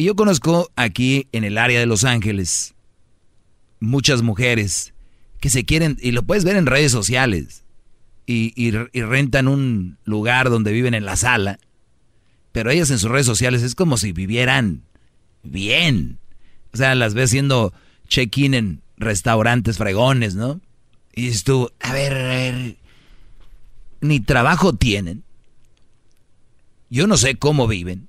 Y 0.00 0.04
yo 0.04 0.16
conozco 0.16 0.70
aquí 0.76 1.28
en 1.32 1.44
el 1.44 1.58
área 1.58 1.78
de 1.78 1.84
Los 1.84 2.04
Ángeles 2.04 2.74
muchas 3.80 4.22
mujeres 4.22 4.94
que 5.40 5.50
se 5.50 5.66
quieren, 5.66 5.98
y 6.00 6.12
lo 6.12 6.22
puedes 6.22 6.42
ver 6.42 6.56
en 6.56 6.64
redes 6.64 6.90
sociales, 6.90 7.64
y, 8.24 8.54
y, 8.56 8.68
y, 8.94 9.02
rentan 9.02 9.46
un 9.46 9.98
lugar 10.04 10.48
donde 10.48 10.72
viven 10.72 10.94
en 10.94 11.04
la 11.04 11.16
sala, 11.16 11.58
pero 12.50 12.70
ellas 12.70 12.90
en 12.90 12.98
sus 12.98 13.10
redes 13.10 13.26
sociales 13.26 13.60
es 13.60 13.74
como 13.74 13.98
si 13.98 14.12
vivieran 14.12 14.84
bien. 15.42 16.18
O 16.72 16.78
sea, 16.78 16.94
las 16.94 17.12
ves 17.12 17.28
haciendo 17.28 17.74
check-in 18.08 18.54
en 18.54 18.82
restaurantes 18.96 19.76
fregones, 19.76 20.34
¿no? 20.34 20.62
Y 21.14 21.26
dices 21.26 21.44
tú, 21.44 21.70
a 21.78 21.92
ver, 21.92 22.14
a 22.14 22.26
ver, 22.26 22.76
ni 24.00 24.20
trabajo 24.20 24.72
tienen. 24.72 25.24
Yo 26.88 27.06
no 27.06 27.18
sé 27.18 27.34
cómo 27.34 27.68
viven. 27.68 28.08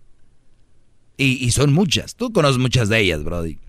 Y, 1.17 1.45
y, 1.45 1.51
son 1.51 1.73
muchas. 1.73 2.15
Tú 2.15 2.31
conoces 2.33 2.57
muchas 2.57 2.89
de 2.89 2.99
ellas, 2.99 3.23
Brody. 3.23 3.59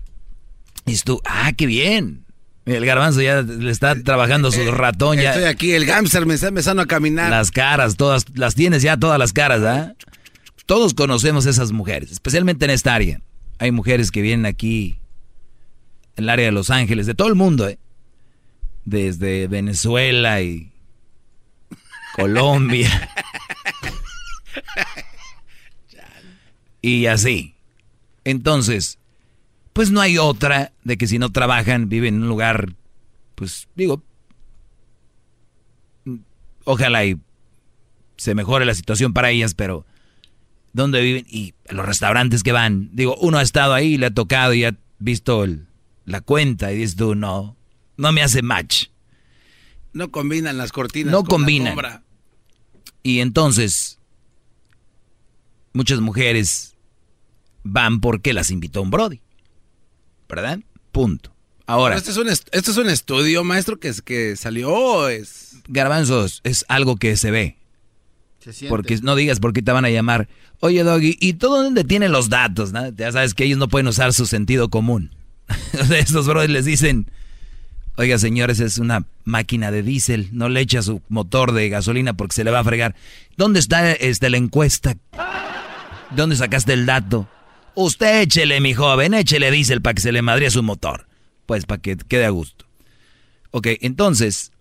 Y 0.85 0.97
tú, 0.97 1.21
ah, 1.25 1.51
qué 1.55 1.65
bien. 1.65 2.23
El 2.65 2.85
garbanzo 2.85 3.21
ya 3.21 3.41
le 3.41 3.71
está 3.71 4.01
trabajando 4.01 4.51
su 4.51 4.71
ratón. 4.71 5.17
Ya. 5.17 5.31
Estoy 5.31 5.45
aquí, 5.45 5.73
el 5.73 5.85
gamster 5.85 6.25
me 6.25 6.33
está 6.35 6.47
empezando 6.47 6.81
a 6.81 6.85
caminar. 6.85 7.29
Las 7.29 7.51
caras, 7.51 7.97
todas, 7.97 8.25
las 8.35 8.55
tienes 8.55 8.81
ya 8.81 8.95
todas 8.95 9.19
las 9.19 9.33
caras, 9.33 9.61
¿ah? 9.63 9.93
Todos 10.65 10.93
conocemos 10.93 11.45
esas 11.45 11.73
mujeres, 11.73 12.11
especialmente 12.11 12.63
en 12.63 12.71
esta 12.71 12.95
área. 12.95 13.19
Hay 13.59 13.71
mujeres 13.71 14.11
que 14.11 14.21
vienen 14.21 14.45
aquí, 14.45 14.97
en 16.15 16.23
el 16.23 16.29
área 16.29 16.45
de 16.45 16.53
Los 16.53 16.69
Ángeles, 16.69 17.05
de 17.05 17.15
todo 17.15 17.27
el 17.27 17.35
mundo, 17.35 17.67
¿eh? 17.67 17.77
Desde 18.85 19.47
Venezuela 19.47 20.41
y 20.41 20.71
Colombia. 22.15 23.09
y 26.83 27.07
así. 27.07 27.55
Entonces, 28.25 28.99
pues 29.71 29.89
no 29.89 30.01
hay 30.01 30.19
otra 30.19 30.73
de 30.83 30.97
que 30.97 31.07
si 31.07 31.17
no 31.17 31.31
trabajan, 31.31 31.89
viven 31.89 32.15
en 32.15 32.21
un 32.23 32.27
lugar, 32.27 32.75
pues 33.33 33.67
digo, 33.73 34.03
ojalá 36.65 37.05
y 37.05 37.19
se 38.17 38.35
mejore 38.35 38.65
la 38.65 38.75
situación 38.75 39.13
para 39.13 39.31
ellas, 39.31 39.55
pero 39.55 39.85
¿dónde 40.73 41.01
viven? 41.01 41.25
Y 41.27 41.55
los 41.69 41.85
restaurantes 41.85 42.43
que 42.43 42.51
van, 42.51 42.89
digo, 42.93 43.15
uno 43.19 43.39
ha 43.39 43.41
estado 43.41 43.73
ahí, 43.73 43.97
le 43.97 44.07
ha 44.07 44.13
tocado 44.13 44.53
y 44.53 44.65
ha 44.65 44.75
visto 44.99 45.43
el, 45.45 45.65
la 46.05 46.21
cuenta 46.21 46.71
y 46.71 46.77
dices 46.77 46.97
tú, 46.97 47.15
no, 47.15 47.55
no 47.97 48.11
me 48.11 48.21
hace 48.21 48.41
match. 48.41 48.87
No 49.93 50.11
combinan 50.11 50.57
las 50.57 50.71
cortinas. 50.71 51.11
No 51.11 51.23
combinan. 51.23 51.77
Y 53.03 53.19
entonces, 53.19 53.99
muchas 55.71 56.01
mujeres 56.01 56.72
van 57.63 57.99
porque 57.99 58.33
las 58.33 58.51
invitó 58.51 58.81
un 58.81 58.91
Brody. 58.91 59.21
¿Verdad? 60.29 60.59
Punto. 60.91 61.33
Ahora. 61.65 61.95
Este 61.95 62.11
es, 62.11 62.17
un 62.17 62.27
esto 62.27 62.49
es 62.51 62.77
un 62.77 62.89
estudio, 62.89 63.43
maestro, 63.43 63.79
que, 63.79 63.93
que 64.03 64.35
salió. 64.35 65.07
Es... 65.09 65.57
Garbanzos, 65.67 66.41
es 66.43 66.65
algo 66.67 66.97
que 66.97 67.15
se 67.15 67.31
ve. 67.31 67.57
Se 68.39 68.67
porque 68.67 68.97
no 69.01 69.15
digas 69.15 69.39
por 69.39 69.53
qué 69.53 69.61
te 69.61 69.71
van 69.71 69.85
a 69.85 69.89
llamar. 69.89 70.27
Oye, 70.59 70.83
Doggy, 70.83 71.17
¿y 71.19 71.33
todo 71.33 71.63
dónde 71.63 71.85
tienen 71.85 72.11
los 72.11 72.29
datos? 72.29 72.73
¿no? 72.73 72.89
Ya 72.89 73.11
sabes 73.11 73.33
que 73.33 73.45
ellos 73.45 73.57
no 73.57 73.69
pueden 73.69 73.87
usar 73.87 74.13
su 74.13 74.25
sentido 74.25 74.69
común. 74.69 75.11
Estos 75.91 76.27
brothers 76.27 76.51
les 76.51 76.65
dicen, 76.65 77.09
oiga, 77.95 78.17
señores, 78.17 78.59
es 78.59 78.79
una 78.79 79.05
máquina 79.23 79.71
de 79.71 79.83
diésel, 79.83 80.29
no 80.33 80.49
le 80.49 80.59
echa 80.59 80.81
su 80.81 81.01
motor 81.07 81.53
de 81.53 81.69
gasolina 81.69 82.13
porque 82.13 82.35
se 82.35 82.43
le 82.43 82.51
va 82.51 82.59
a 82.59 82.63
fregar. 82.63 82.95
¿Dónde 83.37 83.59
está 83.59 83.93
este, 83.93 84.29
la 84.29 84.37
encuesta? 84.37 84.97
¿Dónde 86.11 86.35
sacaste 86.35 86.73
el 86.73 86.85
dato? 86.85 87.29
Usted 87.75 88.21
échele, 88.21 88.59
mi 88.61 88.73
joven, 88.73 89.13
échele 89.13 89.51
diésel 89.51 89.81
para 89.81 89.95
que 89.95 90.01
se 90.01 90.11
le 90.11 90.21
madrie 90.21 90.51
su 90.51 90.63
motor. 90.63 91.07
Pues 91.45 91.65
para 91.65 91.81
que 91.81 91.97
quede 91.97 92.25
a 92.25 92.29
gusto. 92.29 92.65
Ok, 93.51 93.67
entonces, 93.81 94.51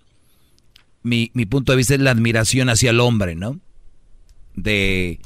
mi, 1.03 1.31
mi 1.35 1.47
punto 1.47 1.73
de 1.73 1.77
vista 1.77 1.95
es 1.95 2.01
la 2.01 2.11
admiración 2.11 2.69
hacia 2.69 2.91
el 2.91 3.01
hombre, 3.01 3.35
¿no? 3.35 3.61
De, 4.55 5.21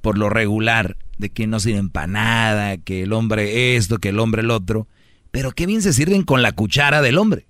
por 0.00 0.18
lo 0.18 0.30
regular, 0.30 0.96
de 1.18 1.30
que 1.30 1.46
no 1.46 1.60
sirven 1.60 1.90
para 1.90 2.06
nada, 2.06 2.76
que 2.78 3.02
el 3.02 3.12
hombre 3.12 3.76
esto, 3.76 3.98
que 3.98 4.10
el 4.10 4.18
hombre 4.18 4.42
el 4.42 4.50
otro. 4.50 4.86
Pero 5.30 5.52
qué 5.52 5.66
bien 5.66 5.82
se 5.82 5.92
sirven 5.92 6.22
con 6.22 6.42
la 6.42 6.52
cuchara 6.52 7.02
del 7.02 7.18
hombre. 7.18 7.46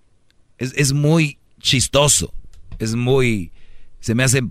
Es, 0.59 0.73
es 0.77 0.93
muy 0.93 1.39
chistoso. 1.61 2.33
Es 2.79 2.95
muy... 2.95 3.53
Se 4.01 4.15
me 4.15 4.25
hace 4.25 4.43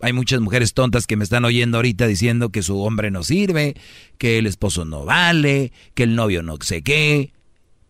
hay 0.00 0.12
muchas 0.12 0.40
mujeres 0.40 0.74
tontas 0.74 1.06
que 1.06 1.16
me 1.16 1.24
están 1.24 1.44
oyendo 1.44 1.78
ahorita 1.78 2.06
diciendo 2.06 2.50
que 2.50 2.62
su 2.62 2.80
hombre 2.80 3.10
no 3.10 3.22
sirve, 3.22 3.74
que 4.18 4.38
el 4.38 4.46
esposo 4.46 4.84
no 4.84 5.04
vale, 5.04 5.72
que 5.94 6.02
el 6.02 6.14
novio 6.14 6.42
no 6.42 6.56
sé 6.60 6.82
qué. 6.82 7.32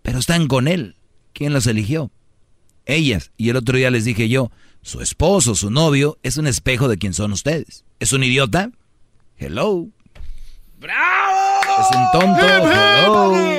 Pero 0.02 0.18
están 0.18 0.46
con 0.46 0.68
él. 0.68 0.96
¿Quién 1.32 1.52
los 1.52 1.66
eligió? 1.66 2.10
ellas. 2.86 3.32
Y 3.36 3.50
el 3.50 3.56
otro 3.56 3.76
día 3.76 3.90
les 3.90 4.04
dije 4.04 4.28
yo, 4.28 4.50
su 4.82 5.00
esposo, 5.00 5.54
su 5.54 5.70
novio, 5.70 6.18
es 6.22 6.36
un 6.38 6.46
espejo 6.46 6.88
de 6.88 6.96
quién 6.96 7.12
son 7.12 7.32
ustedes. 7.32 7.84
¿Es 8.00 8.12
un 8.12 8.24
idiota? 8.24 8.70
Hello. 9.36 9.88
¡Bravo! 10.78 11.60
Es 11.80 11.96
un 11.96 12.20
tonto. 12.20 12.46
Hello. 12.46 13.56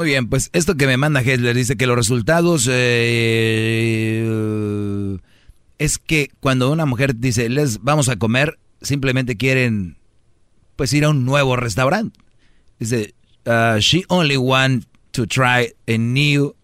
Muy 0.00 0.06
bien, 0.06 0.28
pues 0.30 0.48
esto 0.54 0.76
que 0.76 0.86
me 0.86 0.96
manda 0.96 1.20
Hessler 1.20 1.54
dice 1.54 1.76
que 1.76 1.86
los 1.86 1.94
resultados 1.94 2.66
eh, 2.70 4.26
es 5.78 5.98
que 5.98 6.30
cuando 6.40 6.72
una 6.72 6.86
mujer 6.86 7.16
dice 7.16 7.50
les 7.50 7.82
vamos 7.82 8.08
a 8.08 8.16
comer, 8.16 8.58
simplemente 8.80 9.36
quieren 9.36 9.98
pues 10.76 10.94
ir 10.94 11.04
a 11.04 11.10
un 11.10 11.26
nuevo 11.26 11.54
restaurante. 11.56 12.18
Dice 12.78 13.14
uh, 13.44 13.76
she 13.78 14.04
only 14.08 14.38
want 14.38 14.86
to 15.10 15.26
try 15.26 15.74
a 15.86 15.98
new, 15.98 16.54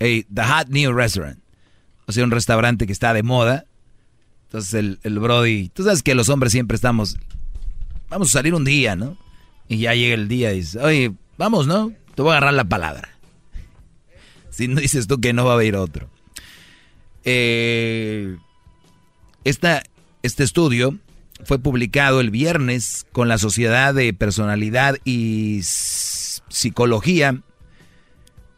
a 0.00 0.22
the 0.32 0.44
hot 0.44 0.68
new 0.68 0.92
restaurant, 0.92 1.40
o 2.06 2.12
sea 2.12 2.22
un 2.22 2.30
restaurante 2.30 2.86
que 2.86 2.92
está 2.92 3.12
de 3.12 3.24
moda. 3.24 3.64
Entonces 4.44 4.72
el, 4.74 5.00
el 5.02 5.18
Brody, 5.18 5.68
tú 5.70 5.82
sabes 5.82 6.04
que 6.04 6.14
los 6.14 6.28
hombres 6.28 6.52
siempre 6.52 6.76
estamos, 6.76 7.16
vamos 8.08 8.28
a 8.28 8.32
salir 8.32 8.54
un 8.54 8.64
día, 8.64 8.94
¿no? 8.94 9.23
Y 9.68 9.78
ya 9.78 9.94
llega 9.94 10.14
el 10.14 10.28
día 10.28 10.52
y 10.52 10.58
dice, 10.58 10.78
oye, 10.80 11.12
vamos, 11.38 11.66
¿no? 11.66 11.92
Te 12.14 12.22
voy 12.22 12.32
a 12.32 12.36
agarrar 12.36 12.54
la 12.54 12.64
palabra. 12.64 13.10
Si 14.50 14.68
no 14.68 14.80
dices 14.80 15.08
tú 15.08 15.20
que 15.20 15.32
no 15.32 15.44
va 15.44 15.52
a 15.52 15.54
haber 15.54 15.74
otro. 15.74 16.08
Eh, 17.24 18.36
esta, 19.42 19.82
este 20.22 20.44
estudio 20.44 20.96
fue 21.44 21.58
publicado 21.58 22.20
el 22.20 22.30
viernes 22.30 23.06
con 23.12 23.28
la 23.28 23.38
Sociedad 23.38 23.94
de 23.94 24.12
Personalidad 24.12 24.96
y 25.04 25.60
Psicología. 25.62 27.42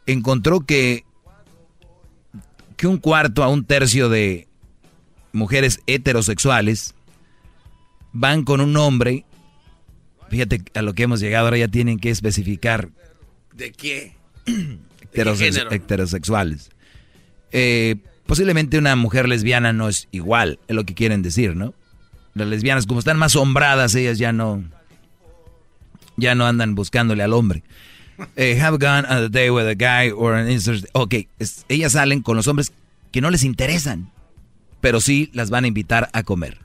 Encontró 0.05 0.61
que, 0.61 1.03
que 2.75 2.87
un 2.87 2.97
cuarto 2.97 3.43
a 3.43 3.49
un 3.49 3.65
tercio 3.65 4.09
de 4.09 4.47
mujeres 5.33 5.81
heterosexuales 5.87 6.93
van 8.13 8.43
con 8.43 8.61
un 8.61 8.77
hombre. 8.77 9.25
Fíjate 10.29 10.61
a 10.73 10.81
lo 10.81 10.93
que 10.93 11.03
hemos 11.03 11.19
llegado, 11.19 11.45
ahora 11.45 11.57
ya 11.57 11.67
tienen 11.67 11.99
que 11.99 12.09
especificar 12.09 12.89
¿De 13.53 13.71
qué? 13.71 14.15
heterosexuales. 15.71 16.69
Eh, 17.51 17.95
posiblemente 18.25 18.77
una 18.77 18.95
mujer 18.95 19.27
lesbiana 19.27 19.73
no 19.73 19.87
es 19.89 20.07
igual, 20.11 20.59
es 20.67 20.75
lo 20.75 20.85
que 20.85 20.93
quieren 20.93 21.21
decir, 21.21 21.55
¿no? 21.55 21.73
Las 22.33 22.47
lesbianas, 22.47 22.85
como 22.85 22.99
están 22.99 23.17
más 23.17 23.35
hombradas, 23.35 23.95
ellas 23.95 24.17
ya 24.19 24.31
no, 24.31 24.63
ya 26.17 26.35
no 26.35 26.45
andan 26.45 26.75
buscándole 26.75 27.23
al 27.23 27.33
hombre. 27.33 27.63
Eh, 28.35 28.59
have 28.59 28.79
gone 28.79 29.07
on 29.07 29.25
a 29.25 29.29
day 29.29 29.51
with 29.51 29.67
a 29.67 29.75
guy 29.75 30.09
or 30.11 30.33
an 30.33 30.49
insert- 30.49 30.89
Ok, 30.93 31.13
es- 31.37 31.65
ellas 31.69 31.91
salen 31.91 32.23
con 32.23 32.35
los 32.35 32.47
hombres 32.47 32.71
que 33.11 33.21
no 33.21 33.29
les 33.29 33.43
interesan, 33.43 34.11
pero 34.81 34.99
sí 35.01 35.29
las 35.33 35.51
van 35.51 35.65
a 35.65 35.67
invitar 35.67 36.09
a 36.13 36.23
comer. 36.23 36.57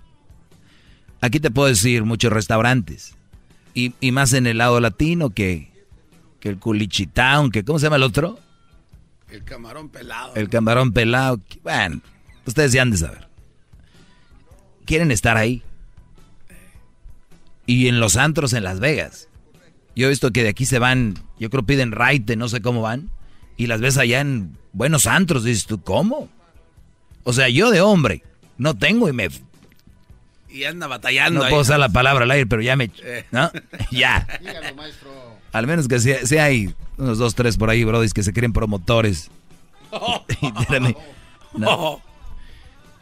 Aquí 1.20 1.40
te 1.40 1.50
puedo 1.50 1.68
decir 1.68 2.04
muchos 2.04 2.32
restaurantes. 2.32 3.16
Y, 3.74 3.94
y 4.00 4.12
más 4.12 4.32
en 4.32 4.46
el 4.46 4.58
lado 4.58 4.80
latino 4.80 5.30
que, 5.30 5.70
que 6.40 6.48
el 6.48 6.58
culichitown, 6.58 7.50
que 7.50 7.64
¿cómo 7.64 7.78
se 7.78 7.86
llama 7.86 7.96
el 7.96 8.02
otro? 8.02 8.38
El 9.30 9.44
camarón 9.44 9.88
pelado. 9.88 10.34
El 10.34 10.50
camarón 10.50 10.92
pelado. 10.92 11.40
Bueno, 11.62 12.02
ustedes 12.46 12.72
ya 12.72 12.82
han 12.82 12.90
de 12.90 12.98
saber. 12.98 13.28
Quieren 14.84 15.10
estar 15.10 15.36
ahí. 15.36 15.62
Y 17.64 17.88
en 17.88 17.98
los 17.98 18.16
antros 18.16 18.52
en 18.52 18.64
Las 18.64 18.80
Vegas. 18.80 19.28
Yo 19.94 20.06
he 20.06 20.10
visto 20.10 20.32
que 20.32 20.42
de 20.42 20.50
aquí 20.50 20.66
se 20.66 20.78
van, 20.78 21.14
yo 21.38 21.48
creo 21.48 21.62
piden 21.62 21.92
raite, 21.92 22.36
no 22.36 22.48
sé 22.48 22.60
cómo 22.60 22.82
van. 22.82 23.10
Y 23.56 23.68
las 23.68 23.80
ves 23.80 23.96
allá 23.96 24.20
en 24.20 24.58
buenos 24.72 25.06
antros. 25.06 25.44
Dices 25.44 25.66
tú, 25.66 25.80
¿cómo? 25.80 26.28
O 27.24 27.32
sea, 27.32 27.48
yo 27.48 27.70
de 27.70 27.80
hombre 27.80 28.22
no 28.58 28.76
tengo 28.76 29.08
y 29.08 29.12
me... 29.12 29.28
Y 30.52 30.64
anda 30.64 30.86
batallando. 30.86 31.40
No 31.40 31.46
ahí, 31.46 31.50
puedo 31.50 31.62
usar 31.62 31.80
la 31.80 31.88
palabra 31.88 32.24
al 32.24 32.30
aire, 32.30 32.46
pero 32.46 32.60
ya 32.62 32.76
me... 32.76 32.90
Eh. 33.02 33.24
¿No? 33.30 33.50
ya. 33.90 34.26
Al 35.52 35.66
menos 35.66 35.88
que 35.88 35.98
sea, 35.98 36.26
sea 36.26 36.44
hay 36.44 36.74
unos 36.98 37.18
dos, 37.18 37.34
tres 37.34 37.56
por 37.56 37.70
ahí, 37.70 37.84
brodis, 37.84 38.12
que 38.14 38.22
se 38.22 38.32
creen 38.32 38.52
promotores. 38.52 39.30
No. 41.54 42.00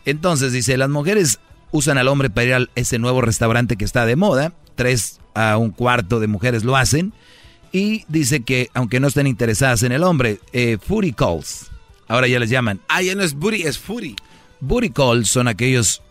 Entonces 0.04 0.52
dice, 0.52 0.76
las 0.76 0.88
mujeres 0.88 1.38
usan 1.70 1.98
al 1.98 2.08
hombre 2.08 2.30
para 2.30 2.44
ir 2.44 2.54
a 2.54 2.66
ese 2.74 2.98
nuevo 2.98 3.20
restaurante 3.20 3.76
que 3.76 3.84
está 3.84 4.06
de 4.06 4.16
moda. 4.16 4.52
Tres 4.74 5.20
a 5.34 5.56
un 5.56 5.70
cuarto 5.70 6.18
de 6.18 6.26
mujeres 6.26 6.64
lo 6.64 6.76
hacen. 6.76 7.12
Y 7.72 8.04
dice 8.08 8.42
que 8.42 8.68
aunque 8.74 8.98
no 8.98 9.06
estén 9.06 9.28
interesadas 9.28 9.84
en 9.84 9.92
el 9.92 10.02
hombre, 10.02 10.40
eh, 10.52 10.78
footy 10.84 11.12
calls. 11.12 11.70
Ahora 12.08 12.26
ya 12.26 12.40
les 12.40 12.50
llaman. 12.50 12.80
Ah, 12.88 13.02
ya 13.02 13.14
no 13.14 13.22
es 13.22 13.34
booty, 13.34 13.62
es 13.62 13.78
footy. 13.78 14.16
Booty 14.60 14.90
calls 14.90 15.30
son 15.30 15.46
aquellos, 15.46 16.02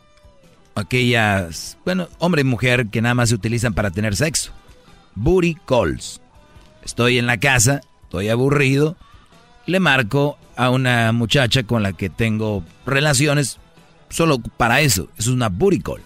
aquellas, 0.79 1.77
bueno, 1.85 2.07
hombre 2.19 2.41
y 2.41 2.45
mujer 2.45 2.87
que 2.87 3.01
nada 3.01 3.15
más 3.15 3.29
se 3.29 3.35
utilizan 3.35 3.73
para 3.73 3.91
tener 3.91 4.15
sexo. 4.15 4.51
Booty 5.15 5.55
calls. 5.65 6.21
Estoy 6.83 7.17
en 7.17 7.27
la 7.27 7.37
casa, 7.39 7.81
estoy 8.03 8.29
aburrido, 8.29 8.95
le 9.65 9.79
marco 9.79 10.37
a 10.55 10.69
una 10.69 11.11
muchacha 11.11 11.63
con 11.63 11.83
la 11.83 11.93
que 11.93 12.09
tengo 12.09 12.63
relaciones 12.85 13.59
solo 14.09 14.39
para 14.39 14.81
eso. 14.81 15.09
Es 15.17 15.27
una 15.27 15.49
booty 15.49 15.79
call. 15.79 16.01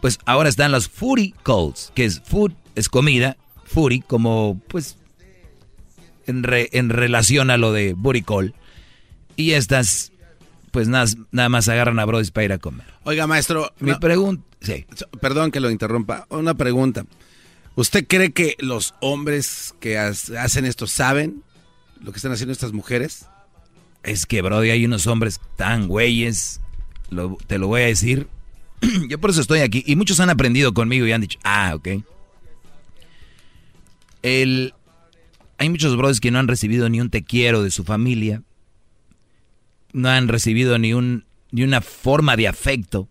Pues 0.00 0.18
ahora 0.26 0.48
están 0.48 0.72
las 0.72 0.88
footy 0.88 1.34
calls, 1.42 1.92
que 1.94 2.04
es 2.04 2.20
food, 2.24 2.52
es 2.74 2.88
comida, 2.88 3.36
footy 3.64 4.00
como 4.00 4.60
pues 4.68 4.96
en, 6.26 6.42
re- 6.42 6.68
en 6.72 6.90
relación 6.90 7.50
a 7.50 7.56
lo 7.56 7.72
de 7.72 7.94
booty 7.94 8.22
call. 8.22 8.54
Y 9.36 9.52
estas 9.52 10.11
pues 10.72 10.88
nada, 10.88 11.06
nada 11.30 11.48
más 11.48 11.68
agarran 11.68 12.00
a 12.00 12.04
brodis 12.04 12.32
para 12.32 12.44
ir 12.46 12.52
a 12.52 12.58
comer. 12.58 12.86
Oiga, 13.04 13.28
maestro. 13.28 13.72
Mi 13.78 13.92
no- 13.92 14.00
pregunta, 14.00 14.42
sí. 14.60 14.84
Perdón 15.20 15.52
que 15.52 15.60
lo 15.60 15.70
interrumpa. 15.70 16.26
Una 16.30 16.54
pregunta. 16.54 17.04
¿Usted 17.76 18.06
cree 18.08 18.32
que 18.32 18.56
los 18.58 18.94
hombres 19.00 19.74
que 19.80 19.96
hacen 19.98 20.64
esto 20.66 20.86
saben 20.86 21.42
lo 22.02 22.10
que 22.12 22.16
están 22.18 22.32
haciendo 22.32 22.52
estas 22.52 22.72
mujeres? 22.72 23.26
Es 24.02 24.26
que, 24.26 24.42
Brody, 24.42 24.70
hay 24.70 24.84
unos 24.84 25.06
hombres 25.06 25.40
tan 25.56 25.86
güeyes, 25.86 26.60
lo- 27.10 27.38
te 27.46 27.58
lo 27.58 27.68
voy 27.68 27.82
a 27.82 27.86
decir. 27.86 28.26
Yo 29.08 29.20
por 29.20 29.30
eso 29.30 29.40
estoy 29.40 29.60
aquí. 29.60 29.84
Y 29.86 29.94
muchos 29.96 30.18
han 30.20 30.28
aprendido 30.30 30.74
conmigo 30.74 31.06
y 31.06 31.12
han 31.12 31.20
dicho, 31.20 31.38
ah, 31.44 31.72
ok. 31.76 31.88
El, 34.22 34.74
hay 35.58 35.68
muchos 35.68 35.96
brothers 35.96 36.20
que 36.20 36.30
no 36.30 36.38
han 36.38 36.48
recibido 36.48 36.88
ni 36.88 37.00
un 37.00 37.10
te 37.10 37.22
quiero 37.22 37.62
de 37.62 37.70
su 37.70 37.84
familia. 37.84 38.42
No 39.92 40.08
han 40.08 40.28
recibido 40.28 40.78
ni, 40.78 40.94
un, 40.94 41.24
ni 41.50 41.62
una 41.64 41.80
forma 41.80 42.36
de 42.36 42.48
afecto 42.48 43.08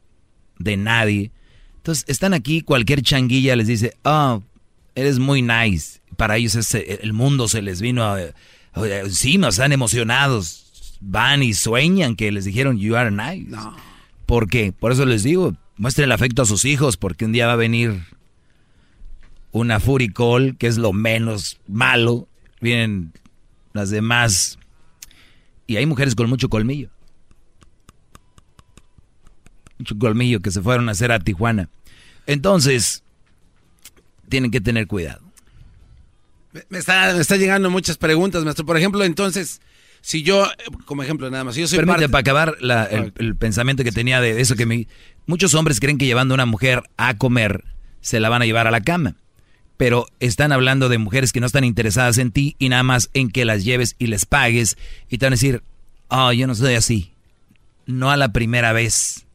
de 0.58 0.78
nadie. 0.78 1.32
Entonces, 1.78 2.06
están 2.08 2.34
aquí, 2.34 2.62
cualquier 2.62 3.02
changuilla 3.02 3.56
les 3.56 3.68
dice, 3.68 3.94
oh, 4.04 4.42
eres 4.96 5.20
muy 5.20 5.42
nice. 5.42 6.00
Para 6.18 6.38
ellos 6.38 6.56
ese- 6.56 7.00
el 7.02 7.14
mundo 7.14 7.48
se 7.48 7.62
les 7.62 7.82
vino 7.82 8.04
a- 8.04 8.18
a- 8.18 8.88
encima, 9.04 9.48
están 9.50 9.72
emocionados. 9.72 10.98
Van 11.02 11.42
y 11.42 11.54
sueñan 11.54 12.16
que 12.16 12.32
les 12.32 12.46
dijeron, 12.46 12.78
you 12.78 12.96
are 12.96 13.10
nice. 13.12 13.48
¿Por 14.28 14.48
qué? 14.48 14.72
Por 14.72 14.92
eso 14.92 15.06
les 15.06 15.24
digo, 15.24 15.56
muestren 15.78 16.06
el 16.06 16.12
afecto 16.12 16.44
a 16.44 16.46
sus 16.46 16.64
hijos, 16.66 16.98
porque 16.98 17.26
un 17.26 17.32
día 17.32 17.48
va 17.48 17.54
a 17.54 17.58
venir 17.58 18.04
una 19.52 19.80
furicol, 19.80 20.56
que 20.58 20.68
es 20.68 20.78
lo 20.78 20.94
menos 20.94 21.60
malo. 21.68 22.28
Vienen 22.62 23.12
las 23.74 23.90
demás. 23.90 24.58
Y 25.72 25.78
hay 25.78 25.86
mujeres 25.86 26.16
con 26.16 26.28
mucho 26.28 26.50
colmillo. 26.50 26.90
Mucho 29.78 29.98
colmillo 29.98 30.42
que 30.42 30.52
se 30.52 30.62
fueron 30.62 30.90
a 30.90 30.92
hacer 30.92 31.12
a 31.12 31.20
Tijuana. 31.20 31.70
Entonces, 32.28 33.04
tienen 34.30 34.52
que 34.52 34.62
tener 34.62 34.88
cuidado. 34.88 35.22
Me- 36.70 36.78
está, 36.80 37.14
me 37.14 37.22
está 37.22 37.38
llegando 37.38 37.70
muchas 37.70 37.98
preguntas, 37.98 38.44
maestro. 38.44 38.66
Por 38.66 38.78
ejemplo, 38.78 39.04
entonces, 39.04 39.62
si 40.02 40.24
yo, 40.24 40.46
como 40.86 41.04
ejemplo 41.04 41.30
nada 41.32 41.46
más, 41.46 41.56
si 41.56 41.62
yo 41.62 41.68
soy 41.68 41.78
Permíteme, 41.78 42.10
parte- 42.10 42.12
para 42.12 42.20
acabar 42.44 42.58
la- 42.62 42.84
el, 42.86 43.14
el 43.18 43.36
pensamiento 43.38 43.84
que 43.84 43.92
tenía 43.92 44.20
de 44.22 44.42
eso 44.42 44.56
que 44.56 44.66
me... 44.66 44.88
Muchos 45.26 45.54
hombres 45.56 45.80
creen 45.80 45.98
que 45.98 46.06
llevando 46.06 46.34
a 46.34 46.36
una 46.36 46.46
mujer 46.46 46.84
a 46.98 47.18
comer 47.18 47.64
se 48.02 48.20
la 48.20 48.28
van 48.30 48.42
a 48.42 48.46
llevar 48.46 48.68
a 48.68 48.72
la 48.72 48.82
cama. 48.82 49.16
Pero 49.82 50.06
están 50.20 50.52
hablando 50.52 50.90
de 50.90 51.00
mujeres 51.00 51.34
que 51.34 51.40
no 51.40 51.48
están 51.48 51.64
interesadas 51.64 52.20
en 52.20 52.30
ti 52.30 52.56
y 52.60 52.70
nada 52.70 52.84
más 52.84 53.10
en 53.16 53.32
que 53.32 53.46
las 53.46 53.64
lleves 53.64 53.96
y 53.98 54.06
les 54.06 54.28
pagues 54.28 54.78
y 55.10 55.18
te 55.18 55.26
van 55.26 55.34
a 55.34 55.38
decir, 55.38 55.64
oh, 56.08 56.32
yo 56.32 56.46
no 56.46 56.54
soy 56.54 56.76
así. 56.76 57.14
No 57.88 58.12
a 58.12 58.16
la 58.16 58.32
primera 58.32 58.74
vez. 58.74 59.26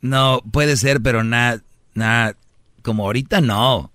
No, 0.00 0.42
puede 0.50 0.76
ser, 0.76 1.00
pero 1.02 1.22
nada, 1.22 1.62
nada, 1.94 2.34
como 2.82 3.04
ahorita 3.04 3.40
no. 3.40 3.92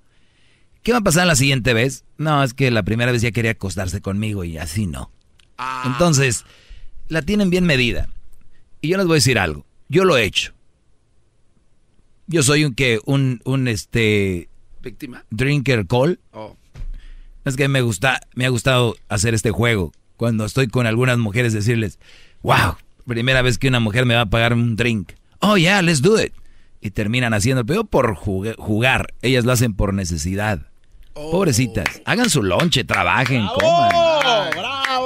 ¿Qué 0.81 0.93
va 0.93 0.99
a 0.99 1.03
pasar 1.03 1.27
la 1.27 1.35
siguiente 1.35 1.73
vez? 1.73 2.05
No, 2.17 2.41
es 2.41 2.53
que 2.53 2.71
la 2.71 2.83
primera 2.83 3.11
vez 3.11 3.21
ya 3.21 3.31
quería 3.31 3.51
acostarse 3.51 3.99
conmigo 3.99 4.45
y 4.45 4.57
así 4.57 4.87
no. 4.87 5.11
Entonces, 5.83 6.45
la 7.09 7.21
tienen 7.21 7.49
bien 7.49 7.65
medida. 7.65 8.07
Y 8.79 8.87
yo 8.87 8.97
les 8.97 9.07
voy 9.07 9.15
a 9.15 9.23
decir 9.23 9.37
algo. 9.37 9.65
Yo 9.89 10.05
lo 10.05 10.15
he 10.15 10.23
hecho. 10.23 10.53
Yo 12.27 12.43
soy 12.43 12.63
un 12.63 12.75
que, 12.75 13.01
un, 13.03 13.41
un 13.43 13.67
este... 13.67 14.47
¿Víctima? 14.81 15.23
Drinker 15.29 15.85
call. 15.87 16.19
Oh. 16.31 16.55
Es 17.45 17.55
que 17.55 17.67
me 17.67 17.81
gusta, 17.81 18.21
me 18.35 18.45
ha 18.45 18.49
gustado 18.49 18.95
hacer 19.09 19.33
este 19.33 19.51
juego. 19.51 19.91
Cuando 20.17 20.45
estoy 20.45 20.67
con 20.67 20.85
algunas 20.85 21.17
mujeres 21.17 21.53
decirles, 21.53 21.97
wow, 22.43 22.75
primera 23.07 23.41
vez 23.41 23.57
que 23.57 23.67
una 23.67 23.79
mujer 23.79 24.05
me 24.05 24.13
va 24.15 24.21
a 24.21 24.25
pagar 24.27 24.53
un 24.53 24.75
drink. 24.75 25.13
Oh, 25.39 25.57
yeah, 25.57 25.81
let's 25.81 26.01
do 26.01 26.21
it. 26.21 26.33
Y 26.81 26.91
terminan 26.91 27.33
haciendo, 27.33 27.65
pero 27.65 27.83
por 27.83 28.15
jug- 28.15 28.55
jugar. 28.57 29.13
Ellas 29.21 29.45
lo 29.45 29.51
hacen 29.51 29.73
por 29.73 29.93
necesidad. 29.93 30.67
Pobrecitas. 31.13 32.01
Hagan 32.05 32.29
su 32.29 32.41
lonche, 32.43 32.83
trabajen, 32.83 33.45
coman. 33.59 33.91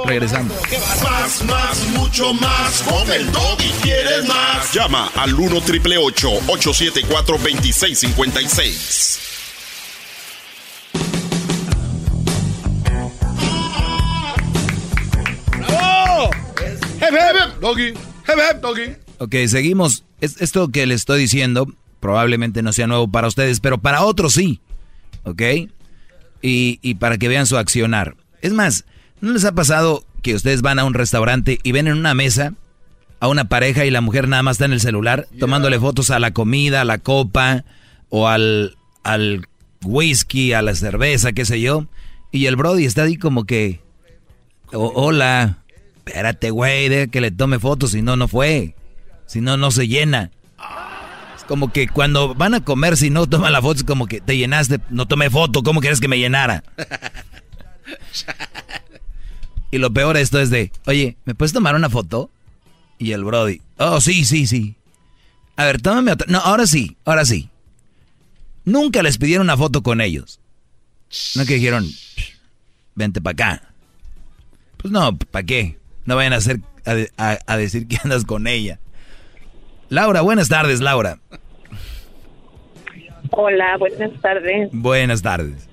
Regresando. 0.06 0.54
Más, 1.02 1.44
más, 1.44 1.88
mucho 1.96 2.32
más. 2.34 2.82
Con 2.82 3.10
el 3.10 3.26
y 3.26 3.70
quieres 3.82 4.26
más. 4.28 4.72
Llama 4.72 5.10
al 5.16 5.34
1 5.34 5.60
triple 5.62 5.96
874 5.98 7.38
2656. 7.38 9.20
Doggy. 17.60 17.88
Hep, 18.26 18.38
hep, 18.38 18.60
doggy. 18.60 18.96
Ok, 19.18 19.34
seguimos. 19.48 20.04
Es- 20.20 20.40
esto 20.40 20.68
que 20.68 20.86
les 20.86 21.00
estoy 21.02 21.20
diciendo 21.20 21.66
probablemente 22.00 22.62
no 22.62 22.72
sea 22.72 22.86
nuevo 22.86 23.08
para 23.08 23.28
ustedes, 23.28 23.60
pero 23.60 23.78
para 23.78 24.02
otros 24.04 24.34
sí. 24.34 24.60
¿Ok? 25.24 25.42
Y, 26.42 26.78
y 26.82 26.94
para 26.96 27.18
que 27.18 27.28
vean 27.28 27.46
su 27.46 27.56
accionar. 27.56 28.16
Es 28.42 28.52
más, 28.52 28.84
¿no 29.20 29.32
les 29.32 29.44
ha 29.44 29.52
pasado 29.52 30.04
que 30.22 30.34
ustedes 30.34 30.62
van 30.62 30.78
a 30.78 30.84
un 30.84 30.94
restaurante 30.94 31.58
y 31.62 31.72
ven 31.72 31.86
en 31.88 31.96
una 31.96 32.14
mesa 32.14 32.52
a 33.18 33.28
una 33.28 33.48
pareja 33.48 33.84
y 33.86 33.90
la 33.90 34.00
mujer 34.02 34.28
nada 34.28 34.42
más 34.42 34.56
está 34.56 34.66
en 34.66 34.72
el 34.74 34.80
celular 34.80 35.26
tomándole 35.40 35.80
fotos 35.80 36.10
a 36.10 36.18
la 36.18 36.32
comida, 36.32 36.82
a 36.82 36.84
la 36.84 36.98
copa 36.98 37.64
o 38.10 38.28
al, 38.28 38.76
al 39.02 39.48
whisky, 39.84 40.52
a 40.52 40.62
la 40.62 40.74
cerveza, 40.74 41.32
qué 41.32 41.44
sé 41.44 41.60
yo? 41.60 41.86
Y 42.30 42.46
el 42.46 42.56
Brody 42.56 42.84
está 42.84 43.04
ahí 43.04 43.16
como 43.16 43.44
que, 43.44 43.80
"O- 44.72 44.92
hola, 44.94 45.64
espérate 46.06 46.50
güey, 46.50 46.88
deja 46.88 47.08
que 47.08 47.20
le 47.20 47.30
tome 47.30 47.58
fotos, 47.58 47.90
si 47.90 48.00
no, 48.00 48.16
no 48.16 48.28
fue. 48.28 48.74
Si 49.26 49.40
no, 49.40 49.56
no 49.56 49.72
se 49.72 49.88
llena. 49.88 50.30
Es 51.36 51.42
como 51.44 51.72
que 51.72 51.88
cuando 51.88 52.34
van 52.34 52.54
a 52.54 52.64
comer, 52.64 52.96
si 52.96 53.10
no 53.10 53.26
toman 53.26 53.52
la 53.52 53.60
foto, 53.60 53.78
es 53.78 53.84
como 53.84 54.06
que 54.06 54.20
te 54.20 54.36
llenaste, 54.36 54.78
no 54.88 55.06
tomé 55.06 55.30
foto, 55.30 55.62
¿cómo 55.62 55.80
quieres 55.80 56.00
que 56.00 56.08
me 56.08 56.18
llenara? 56.18 56.64
Y 59.72 59.78
lo 59.78 59.92
peor 59.92 60.16
de 60.16 60.22
esto 60.22 60.40
es 60.40 60.48
de, 60.48 60.70
oye, 60.86 61.16
¿me 61.24 61.34
puedes 61.34 61.52
tomar 61.52 61.74
una 61.74 61.90
foto? 61.90 62.30
Y 62.98 63.12
el 63.12 63.24
Brody, 63.24 63.60
oh, 63.78 64.00
sí, 64.00 64.24
sí, 64.24 64.46
sí. 64.46 64.76
A 65.56 65.64
ver, 65.64 65.82
tómame 65.82 66.12
otra. 66.12 66.26
No, 66.30 66.38
ahora 66.38 66.66
sí, 66.66 66.96
ahora 67.04 67.24
sí. 67.24 67.50
Nunca 68.64 69.02
les 69.02 69.18
pidieron 69.18 69.48
una 69.48 69.56
foto 69.56 69.82
con 69.82 70.00
ellos. 70.00 70.38
No 71.34 71.44
que 71.44 71.54
dijeron, 71.54 71.86
vente 72.94 73.20
para 73.20 73.32
acá. 73.32 73.62
Pues 74.76 74.92
no, 74.92 75.18
¿para 75.18 75.44
qué? 75.44 75.78
No 76.06 76.16
vayan 76.16 76.32
a, 76.32 76.36
hacer, 76.36 76.60
a, 76.84 76.94
a- 77.22 77.38
a 77.46 77.56
decir 77.56 77.86
que 77.88 77.98
andas 78.02 78.24
con 78.24 78.46
ella. 78.46 78.78
Laura, 79.88 80.20
buenas 80.22 80.48
tardes, 80.48 80.80
Laura. 80.80 81.18
Hola, 83.30 83.76
buenas 83.78 84.12
tardes. 84.20 84.70
Buenas 84.72 85.22
tardes. 85.22 85.68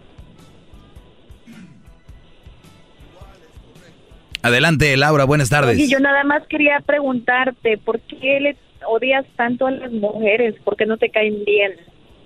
Adelante, 4.41 4.97
Laura, 4.97 5.23
buenas 5.23 5.49
tardes. 5.49 5.77
Oye, 5.77 5.87
yo 5.87 5.99
nada 5.99 6.23
más 6.25 6.43
quería 6.49 6.81
preguntarte, 6.85 7.77
¿por 7.77 8.01
qué 8.01 8.39
le 8.41 8.57
odias 8.85 9.25
tanto 9.37 9.67
a 9.67 9.71
las 9.71 9.91
mujeres? 9.91 10.55
¿Por 10.65 10.75
qué 10.75 10.85
no 10.85 10.97
te 10.97 11.09
caen 11.09 11.45
bien? 11.45 11.71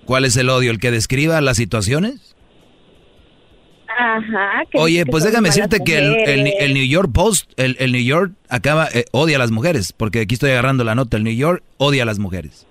¿Cuál 0.05 0.25
es 0.25 0.35
el 0.37 0.49
odio? 0.49 0.71
¿El 0.71 0.79
que 0.79 0.89
describa 0.89 1.39
las 1.41 1.57
situaciones? 1.57 2.35
Ajá. 3.99 4.63
que 4.71 4.77
Oye, 4.77 5.03
que 5.05 5.11
pues 5.11 5.23
déjame 5.23 5.49
decirte 5.49 5.79
que 5.83 5.97
el, 5.97 6.13
el- 6.27 6.53
el 6.59 6.73
New 6.75 6.85
York 6.85 7.09
Post, 7.13 7.51
el, 7.57 7.75
el 7.79 7.91
New 7.91 8.03
York 8.03 8.31
acaba, 8.47 8.87
eh, 8.93 9.05
odia 9.11 9.37
a 9.37 9.39
las 9.39 9.49
mujeres, 9.51 9.91
porque 9.91 10.19
aquí 10.21 10.35
estoy 10.35 10.51
agarrando 10.51 10.83
la 10.83 10.93
nota, 10.95 11.17
el 11.17 11.23
New 11.23 11.33
York 11.35 11.63
odia 11.77 12.03
a 12.03 12.05
las 12.05 12.19
mujeres. 12.19 12.67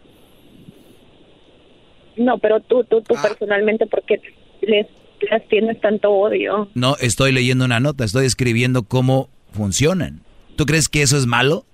No, 2.17 2.39
pero 2.39 2.61
tú, 2.61 2.85
tú, 2.85 2.99
Ah. 2.99 3.05
tú 3.09 3.15
personalmente, 3.23 3.87
¿por 3.87 4.03
qué 4.05 4.21
les, 4.63 4.87
les 5.31 5.49
tienes 5.49 5.81
tanto 5.81 6.11
odio? 6.13 6.69
No 6.75 6.97
estoy 7.01 7.33
leyendo 7.33 7.65
una 7.65 7.81
nota, 7.81 8.05
estoy 8.05 8.25
escribiendo 8.27 8.85
cómo 8.85 9.29
funcionan. 9.53 10.21
¿Tú 10.57 10.65
crees 10.65 10.89
que 10.89 11.03
eso 11.03 11.17
es 11.19 11.27
malo? 11.27 11.65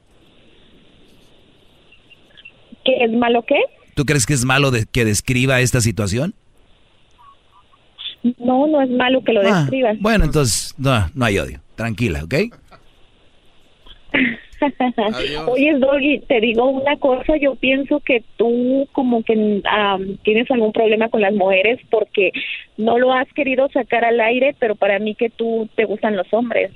¿Qué 2.85 3.05
es 3.05 3.13
malo 3.13 3.45
qué? 3.47 3.61
¿Tú 3.95 4.05
crees 4.05 4.27
que 4.27 4.35
es 4.35 4.45
malo 4.45 4.71
de, 4.71 4.87
que 4.91 5.05
describa 5.05 5.61
esta 5.61 5.81
situación? 5.81 6.35
No, 8.39 8.67
no 8.67 8.81
es 8.83 8.91
malo 8.91 9.23
que 9.25 9.33
lo 9.33 9.41
Ah, 9.41 9.61
describas. 9.61 9.99
Bueno, 10.01 10.25
entonces 10.25 10.75
no, 10.79 11.11
no 11.15 11.25
hay 11.25 11.39
odio. 11.39 11.61
Tranquila, 11.75 12.23
¿ok? 12.25 12.35
Oye, 15.49 15.75
Doggy, 15.79 16.21
te 16.29 16.41
digo 16.41 16.67
una 16.69 16.97
cosa, 16.97 17.37
yo 17.37 17.55
pienso 17.57 18.01
que 18.01 18.23
tú 18.37 18.89
como 18.93 19.25
que 19.25 19.63
tienes 20.23 20.51
algún 20.51 20.73
problema 20.73 21.09
con 21.09 21.21
las 21.21 21.35
mujeres 21.35 21.81
porque 21.91 22.31
no 22.77 22.99
lo 22.99 23.13
has 23.13 23.27
querido 23.35 23.69
sacar 23.73 24.05
al 24.05 24.21
aire, 24.21 24.55
pero 24.59 24.77
para 24.77 24.99
mí 24.99 25.15
que 25.15 25.31
tú 25.31 25.69
te 25.75 25.85
gustan 25.85 26.17
los 26.17 26.33
hombres. 26.33 26.71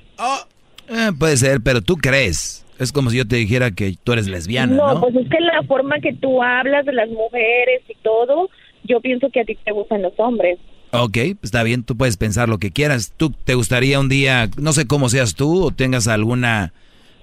Eh, 0.89 1.11
puede 1.17 1.37
ser, 1.37 1.61
pero 1.63 1.81
tú 1.81 1.95
crees. 1.95 2.65
Es 2.79 2.91
como 2.91 3.09
si 3.09 3.17
yo 3.17 3.27
te 3.27 3.37
dijera 3.37 3.71
que 3.71 3.95
tú 4.03 4.13
eres 4.13 4.27
lesbiana, 4.27 4.75
no, 4.75 4.93
¿no? 4.93 5.01
pues 5.01 5.15
es 5.15 5.29
que 5.29 5.39
la 5.39 5.63
forma 5.63 5.99
que 5.99 6.13
tú 6.13 6.43
hablas 6.43 6.85
de 6.85 6.93
las 6.93 7.09
mujeres 7.09 7.81
y 7.89 7.95
todo, 8.03 8.49
yo 8.83 9.01
pienso 9.01 9.29
que 9.31 9.39
a 9.41 9.45
ti 9.45 9.57
te 9.63 9.71
gustan 9.71 10.01
los 10.03 10.13
hombres. 10.17 10.59
Ok, 10.91 11.17
está 11.41 11.63
bien, 11.63 11.83
tú 11.83 11.97
puedes 11.97 12.17
pensar 12.17 12.47
lo 12.49 12.59
que 12.59 12.71
quieras. 12.71 13.13
¿Tú 13.17 13.31
te 13.31 13.55
gustaría 13.55 13.99
un 13.99 14.09
día, 14.09 14.49
no 14.57 14.73
sé 14.73 14.87
cómo 14.87 15.09
seas 15.09 15.35
tú 15.35 15.63
o 15.63 15.71
tengas 15.71 16.07
alguna 16.07 16.73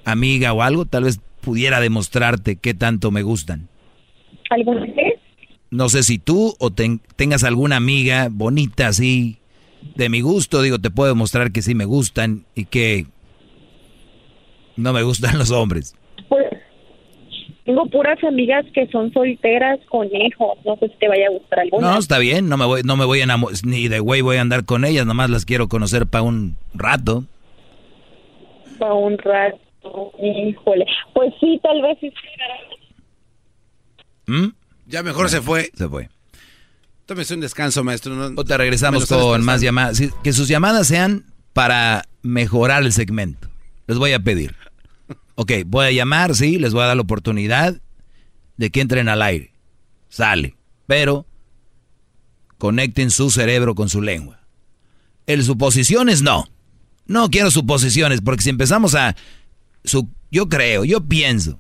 amiga 0.05 0.53
o 0.53 0.62
algo, 0.62 0.85
tal 0.85 1.05
vez 1.05 1.19
pudiera 1.41 1.81
demostrarte 1.81 2.57
qué 2.57 2.74
tanto 2.74 3.11
me 3.11 3.23
gustan? 3.23 3.69
¿Alguna 4.51 4.82
vez? 4.82 5.15
No 5.70 5.89
sé 5.89 6.03
si 6.03 6.19
tú 6.19 6.55
o 6.59 6.70
ten- 6.70 7.01
tengas 7.16 7.43
alguna 7.43 7.77
amiga 7.77 8.28
bonita 8.31 8.89
así 8.89 9.39
de 9.97 10.09
mi 10.09 10.20
gusto, 10.20 10.62
digo, 10.62 10.78
te 10.78 10.91
puedo 10.91 11.09
demostrar 11.09 11.51
que 11.51 11.62
sí 11.62 11.74
me 11.74 11.85
gustan 11.86 12.45
y 12.55 12.66
que 12.66 13.07
no 14.77 14.93
me 14.93 15.03
gustan 15.03 15.39
los 15.39 15.51
hombres. 15.51 15.95
Pues 17.65 17.77
tengo 17.77 17.86
puras 17.86 18.23
amigas 18.24 18.65
que 18.74 18.86
son 18.89 19.12
solteras 19.12 19.81
con 19.89 20.07
hijos, 20.15 20.59
no 20.65 20.77
sé 20.77 20.89
si 20.89 20.95
te 20.99 21.09
vaya 21.09 21.28
a 21.28 21.31
gustar 21.31 21.61
alguna. 21.61 21.93
No, 21.93 21.99
está 21.99 22.19
bien, 22.19 22.49
no 22.49 22.57
me 22.57 22.66
voy, 22.66 22.82
no 22.85 22.97
me 22.97 23.05
voy 23.05 23.20
a 23.20 23.24
enamorar, 23.24 23.59
ni 23.65 23.89
de 23.89 24.01
güey 24.01 24.20
voy 24.20 24.36
a 24.36 24.43
andar 24.43 24.65
con 24.65 24.85
ellas, 24.85 25.07
nomás 25.07 25.31
las 25.31 25.45
quiero 25.45 25.69
conocer 25.69 26.07
para 26.07 26.23
un 26.23 26.57
rato. 26.74 27.24
Para 28.78 28.95
un 28.95 29.16
rato, 29.19 30.12
híjole. 30.23 30.85
Pues 31.15 31.32
sí, 31.41 31.59
tal 31.62 31.81
vez 31.81 31.99
sí. 32.01 32.12
¿Mm? 34.27 34.49
Ya 34.86 35.03
mejor 35.03 35.31
se 35.31 35.41
fue. 35.41 35.70
Se 35.74 35.89
fue. 35.89 36.09
Tómese 37.07 37.35
un 37.35 37.41
descanso, 37.41 37.85
maestro. 37.85 38.15
No, 38.15 38.41
O 38.41 38.45
te 38.45 38.57
regresamos 38.57 39.07
con 39.07 39.45
más 39.45 39.61
llamadas. 39.61 39.97
Sí, 39.99 40.11
Que 40.23 40.32
sus 40.32 40.49
llamadas 40.49 40.86
sean 40.86 41.24
para 41.53 42.05
mejorar 42.23 42.82
el 42.82 42.93
segmento. 42.93 43.49
Les 43.86 43.99
voy 43.99 44.12
a 44.12 44.20
pedir. 44.20 44.55
Ok, 45.36 45.52
voy 45.66 45.86
a 45.86 45.90
llamar, 45.90 46.35
sí, 46.35 46.59
les 46.59 46.73
voy 46.73 46.82
a 46.82 46.86
dar 46.86 46.97
la 46.97 47.02
oportunidad 47.02 47.81
de 48.56 48.70
que 48.70 48.81
entren 48.81 49.09
al 49.09 49.23
aire. 49.23 49.52
Sale. 50.09 50.56
Pero 50.86 51.27
conecten 52.59 53.11
su 53.11 53.31
cerebro 53.31 53.74
con 53.74 53.89
su 53.89 54.01
lengua. 54.01 54.40
El 55.27 55.43
suposiciones 55.43 56.23
no. 56.23 56.48
No 57.06 57.31
quiero 57.31 57.51
suposiciones, 57.51 58.20
porque 58.20 58.43
si 58.43 58.51
empezamos 58.51 58.94
a... 58.94 59.16
Su, 59.82 60.09
yo 60.31 60.48
creo, 60.48 60.85
yo 60.85 61.02
pienso. 61.02 61.59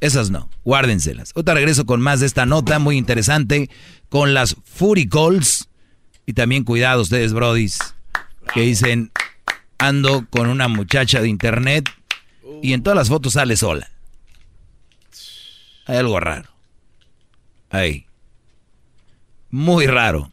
Esas 0.00 0.30
no, 0.30 0.48
guárdenselas. 0.64 1.32
Ahorita 1.34 1.54
regreso 1.54 1.84
con 1.84 2.00
más 2.00 2.20
de 2.20 2.26
esta 2.26 2.46
nota 2.46 2.78
muy 2.78 2.96
interesante 2.96 3.68
con 4.08 4.32
las 4.32 4.56
Fury 4.64 5.08
Calls. 5.08 5.68
Y 6.24 6.34
también 6.34 6.64
cuidado 6.64 7.02
ustedes, 7.02 7.32
brodis, 7.32 7.78
que 8.54 8.60
dicen, 8.60 9.10
ando 9.78 10.26
con 10.30 10.48
una 10.48 10.68
muchacha 10.68 11.20
de 11.20 11.28
internet 11.28 11.88
y 12.62 12.72
en 12.72 12.82
todas 12.82 12.96
las 12.96 13.08
fotos 13.08 13.34
sale 13.34 13.56
sola. 13.56 13.90
Hay 15.86 15.96
algo 15.96 16.20
raro. 16.20 16.48
Ahí. 17.70 18.06
Muy 19.50 19.86
raro. 19.86 20.30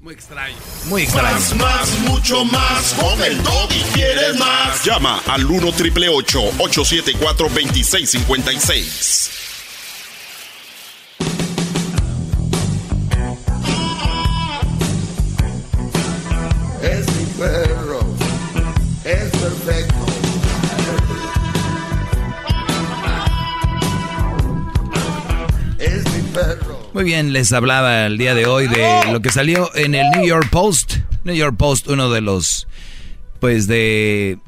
Muy 0.00 0.14
extraño. 0.14 0.56
Muy 0.86 1.02
extraño. 1.02 1.34
Más, 1.34 1.56
más, 1.56 1.98
mucho 2.00 2.44
más. 2.44 2.94
Con 2.94 3.22
el 3.22 3.36
y 3.36 3.82
quieres 3.94 4.38
más. 4.38 4.84
Llama 4.84 5.20
al 5.26 5.44
1 5.44 5.72
triple 5.72 6.08
874 6.08 7.48
2656. 7.48 9.30
Muy 26.92 27.04
bien, 27.04 27.32
les 27.32 27.52
hablaba 27.52 28.06
el 28.06 28.18
día 28.18 28.34
de 28.34 28.46
hoy 28.46 28.66
de 28.66 29.12
lo 29.12 29.20
que 29.20 29.30
salió 29.30 29.74
en 29.74 29.94
el 29.94 30.10
New 30.10 30.26
York 30.26 30.48
Post. 30.50 30.96
New 31.24 31.34
York 31.34 31.56
Post, 31.56 31.88
uno 31.88 32.10
de 32.10 32.20
los, 32.20 32.66
pues 33.40 33.66
de 33.66 34.38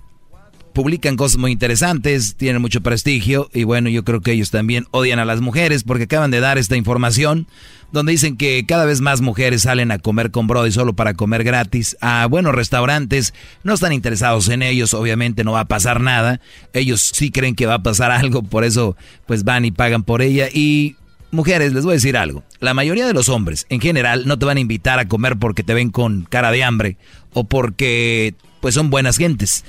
publican 0.72 1.16
cosas 1.16 1.36
muy 1.38 1.52
interesantes, 1.52 2.36
tienen 2.36 2.62
mucho 2.62 2.80
prestigio 2.80 3.50
y 3.52 3.64
bueno, 3.64 3.88
yo 3.88 4.04
creo 4.04 4.20
que 4.20 4.32
ellos 4.32 4.50
también 4.50 4.86
odian 4.92 5.18
a 5.18 5.24
las 5.24 5.40
mujeres 5.40 5.82
porque 5.84 6.04
acaban 6.04 6.30
de 6.30 6.40
dar 6.40 6.58
esta 6.58 6.76
información 6.76 7.48
donde 7.92 8.12
dicen 8.12 8.36
que 8.36 8.64
cada 8.66 8.84
vez 8.84 9.00
más 9.00 9.20
mujeres 9.20 9.62
salen 9.62 9.90
a 9.90 9.98
comer 9.98 10.30
con 10.30 10.46
Brody 10.46 10.70
solo 10.70 10.92
para 10.94 11.14
comer 11.14 11.42
gratis 11.42 11.96
a 12.00 12.26
buenos 12.26 12.54
restaurantes, 12.54 13.34
no 13.64 13.74
están 13.74 13.92
interesados 13.92 14.48
en 14.48 14.62
ellos, 14.62 14.94
obviamente 14.94 15.42
no 15.42 15.52
va 15.52 15.60
a 15.60 15.68
pasar 15.68 16.00
nada, 16.00 16.40
ellos 16.72 17.10
sí 17.14 17.30
creen 17.30 17.56
que 17.56 17.66
va 17.66 17.74
a 17.74 17.82
pasar 17.82 18.10
algo, 18.12 18.42
por 18.42 18.64
eso 18.64 18.96
pues 19.26 19.44
van 19.44 19.64
y 19.64 19.72
pagan 19.72 20.04
por 20.04 20.22
ella 20.22 20.48
y 20.52 20.96
mujeres, 21.30 21.72
les 21.72 21.84
voy 21.84 21.92
a 21.92 21.94
decir 21.94 22.16
algo, 22.16 22.42
la 22.60 22.74
mayoría 22.74 23.06
de 23.06 23.14
los 23.14 23.28
hombres 23.28 23.66
en 23.68 23.80
general 23.80 24.26
no 24.26 24.38
te 24.38 24.46
van 24.46 24.56
a 24.56 24.60
invitar 24.60 24.98
a 24.98 25.08
comer 25.08 25.36
porque 25.36 25.62
te 25.62 25.74
ven 25.74 25.90
con 25.90 26.24
cara 26.24 26.50
de 26.50 26.64
hambre 26.64 26.96
o 27.32 27.44
porque 27.44 28.34
pues 28.60 28.74
son 28.74 28.90
buenas 28.90 29.16
gentes 29.16 29.64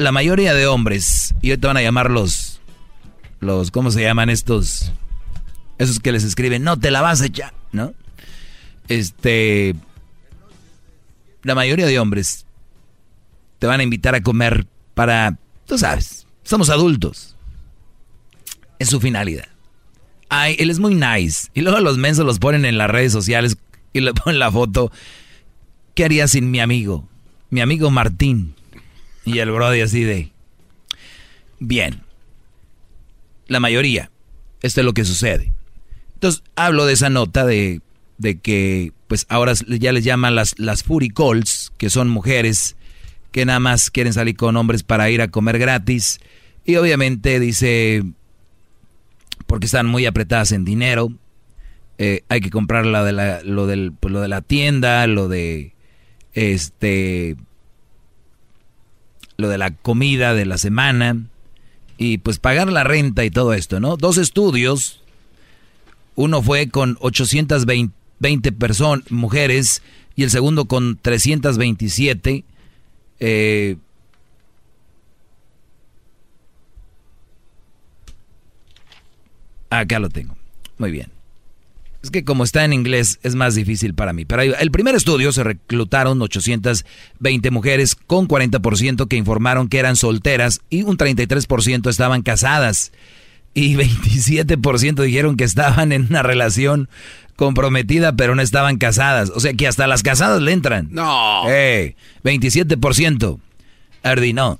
la 0.00 0.12
mayoría 0.12 0.54
de 0.54 0.66
hombres, 0.66 1.34
y 1.42 1.50
hoy 1.50 1.58
te 1.58 1.66
van 1.66 1.76
a 1.76 1.82
llamar 1.82 2.10
los, 2.10 2.60
los, 3.38 3.70
¿cómo 3.70 3.90
se 3.90 4.00
llaman 4.00 4.30
estos? 4.30 4.92
Esos 5.76 6.00
que 6.00 6.10
les 6.10 6.24
escriben, 6.24 6.64
no 6.64 6.78
te 6.78 6.90
la 6.90 7.02
vas 7.02 7.20
a 7.20 7.26
echar, 7.26 7.52
¿no? 7.70 7.92
Este, 8.88 9.74
la 11.42 11.54
mayoría 11.54 11.86
de 11.86 11.98
hombres 11.98 12.46
te 13.58 13.66
van 13.66 13.80
a 13.80 13.82
invitar 13.82 14.14
a 14.14 14.22
comer 14.22 14.66
para, 14.94 15.36
tú 15.66 15.76
sabes, 15.76 16.26
somos 16.44 16.70
adultos. 16.70 17.36
Es 18.78 18.88
su 18.88 19.00
finalidad. 19.00 19.48
Ay, 20.30 20.56
él 20.58 20.70
es 20.70 20.78
muy 20.78 20.94
nice. 20.94 21.48
Y 21.54 21.60
luego 21.60 21.80
los 21.80 21.98
mensos 21.98 22.24
los 22.24 22.38
ponen 22.38 22.64
en 22.64 22.78
las 22.78 22.88
redes 22.88 23.12
sociales 23.12 23.58
y 23.92 24.00
le 24.00 24.14
ponen 24.14 24.38
la 24.38 24.50
foto. 24.50 24.90
¿Qué 25.94 26.04
haría 26.04 26.26
sin 26.28 26.50
mi 26.50 26.60
amigo? 26.60 27.08
Mi 27.50 27.60
amigo 27.60 27.90
Martín. 27.90 28.54
Y 29.26 29.38
el 29.38 29.50
Brody 29.50 29.82
así 29.82 30.04
de... 30.04 30.32
Bien. 31.58 32.02
La 33.48 33.60
mayoría. 33.60 34.10
Esto 34.62 34.80
es 34.80 34.84
lo 34.84 34.94
que 34.94 35.04
sucede. 35.04 35.52
Entonces 36.14 36.42
hablo 36.54 36.86
de 36.86 36.92
esa 36.92 37.10
nota 37.10 37.44
de, 37.44 37.80
de 38.18 38.38
que 38.38 38.92
pues 39.08 39.26
ahora 39.28 39.54
ya 39.66 39.90
les 39.90 40.04
llaman 40.04 40.36
las, 40.36 40.56
las 40.58 40.84
Fury 40.84 41.08
Calls, 41.08 41.72
que 41.76 41.90
son 41.90 42.08
mujeres 42.08 42.76
que 43.32 43.44
nada 43.44 43.58
más 43.58 43.90
quieren 43.90 44.12
salir 44.12 44.36
con 44.36 44.56
hombres 44.56 44.84
para 44.84 45.10
ir 45.10 45.22
a 45.22 45.28
comer 45.28 45.58
gratis. 45.58 46.20
Y 46.64 46.76
obviamente 46.76 47.40
dice, 47.40 48.04
porque 49.50 49.66
están 49.66 49.86
muy 49.86 50.06
apretadas 50.06 50.52
en 50.52 50.64
dinero, 50.64 51.12
eh, 51.98 52.22
hay 52.28 52.40
que 52.40 52.50
comprar 52.50 52.86
la 52.86 53.02
de 53.02 53.10
la, 53.10 53.42
lo, 53.42 53.66
del, 53.66 53.92
pues, 53.98 54.12
lo 54.12 54.20
de 54.20 54.28
la 54.28 54.42
tienda, 54.42 55.04
lo 55.08 55.28
de 55.28 55.72
este 56.34 57.34
lo 59.36 59.48
de 59.48 59.58
la 59.58 59.72
comida 59.72 60.34
de 60.34 60.46
la 60.46 60.56
semana 60.56 61.16
y 61.98 62.18
pues 62.18 62.38
pagar 62.38 62.70
la 62.70 62.84
renta 62.84 63.24
y 63.24 63.30
todo 63.32 63.52
esto, 63.52 63.80
¿no? 63.80 63.96
Dos 63.96 64.18
estudios, 64.18 65.02
uno 66.14 66.42
fue 66.42 66.68
con 66.68 66.96
820 67.00 68.52
personas, 68.52 69.10
mujeres, 69.10 69.82
y 70.14 70.22
el 70.22 70.30
segundo 70.30 70.66
con 70.66 70.96
327. 71.02 72.44
Eh, 73.18 73.76
acá 79.70 79.98
lo 79.98 80.08
tengo. 80.08 80.36
Muy 80.78 80.90
bien. 80.90 81.08
Es 82.02 82.10
que 82.10 82.24
como 82.24 82.44
está 82.44 82.64
en 82.64 82.72
inglés 82.72 83.18
es 83.22 83.34
más 83.34 83.54
difícil 83.54 83.94
para 83.94 84.12
mí. 84.12 84.24
Pero 84.24 84.42
el 84.42 84.70
primer 84.70 84.94
estudio 84.94 85.32
se 85.32 85.44
reclutaron 85.44 86.20
820 86.22 87.50
mujeres 87.50 87.94
con 87.94 88.26
40% 88.26 89.06
que 89.06 89.16
informaron 89.16 89.68
que 89.68 89.78
eran 89.78 89.96
solteras 89.96 90.60
y 90.70 90.82
un 90.82 90.96
33% 90.96 91.90
estaban 91.90 92.22
casadas. 92.22 92.92
Y 93.52 93.74
27% 93.74 95.02
dijeron 95.02 95.36
que 95.36 95.44
estaban 95.44 95.92
en 95.92 96.06
una 96.06 96.22
relación 96.22 96.88
comprometida 97.36 98.12
pero 98.14 98.34
no 98.34 98.40
estaban 98.40 98.78
casadas. 98.78 99.30
O 99.34 99.40
sea 99.40 99.52
que 99.52 99.68
hasta 99.68 99.86
las 99.86 100.02
casadas 100.02 100.40
le 100.40 100.52
entran. 100.52 100.88
No. 100.90 101.42
Eh, 101.48 101.96
27%. 102.24 103.38
Ardi, 104.02 104.32
no. 104.32 104.58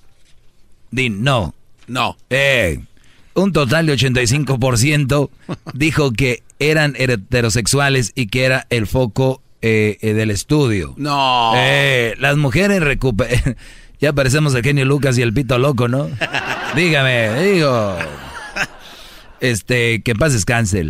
Din, 0.90 1.22
no. 1.22 1.54
No. 1.86 2.18
Eh, 2.28 2.80
un 3.34 3.52
total 3.52 3.86
de 3.86 3.94
85% 3.94 5.30
dijo 5.74 6.12
que 6.12 6.42
eran 6.58 6.94
heterosexuales 6.96 8.12
y 8.14 8.26
que 8.26 8.44
era 8.44 8.66
el 8.70 8.86
foco 8.86 9.42
eh, 9.62 9.98
eh, 10.00 10.14
del 10.14 10.30
estudio. 10.30 10.94
No. 10.96 11.52
Eh, 11.56 12.14
las 12.18 12.36
mujeres 12.36 12.80
recuperan... 12.80 13.56
ya 14.00 14.12
parecemos 14.12 14.54
el 14.54 14.62
genio 14.62 14.84
Lucas 14.84 15.18
y 15.18 15.22
el 15.22 15.34
pito 15.34 15.58
loco, 15.58 15.88
¿no? 15.88 16.08
Dígame, 16.76 17.42
digo. 17.42 17.96
Este, 19.40 20.02
que 20.02 20.14
paz 20.14 20.32
descanse 20.32 20.80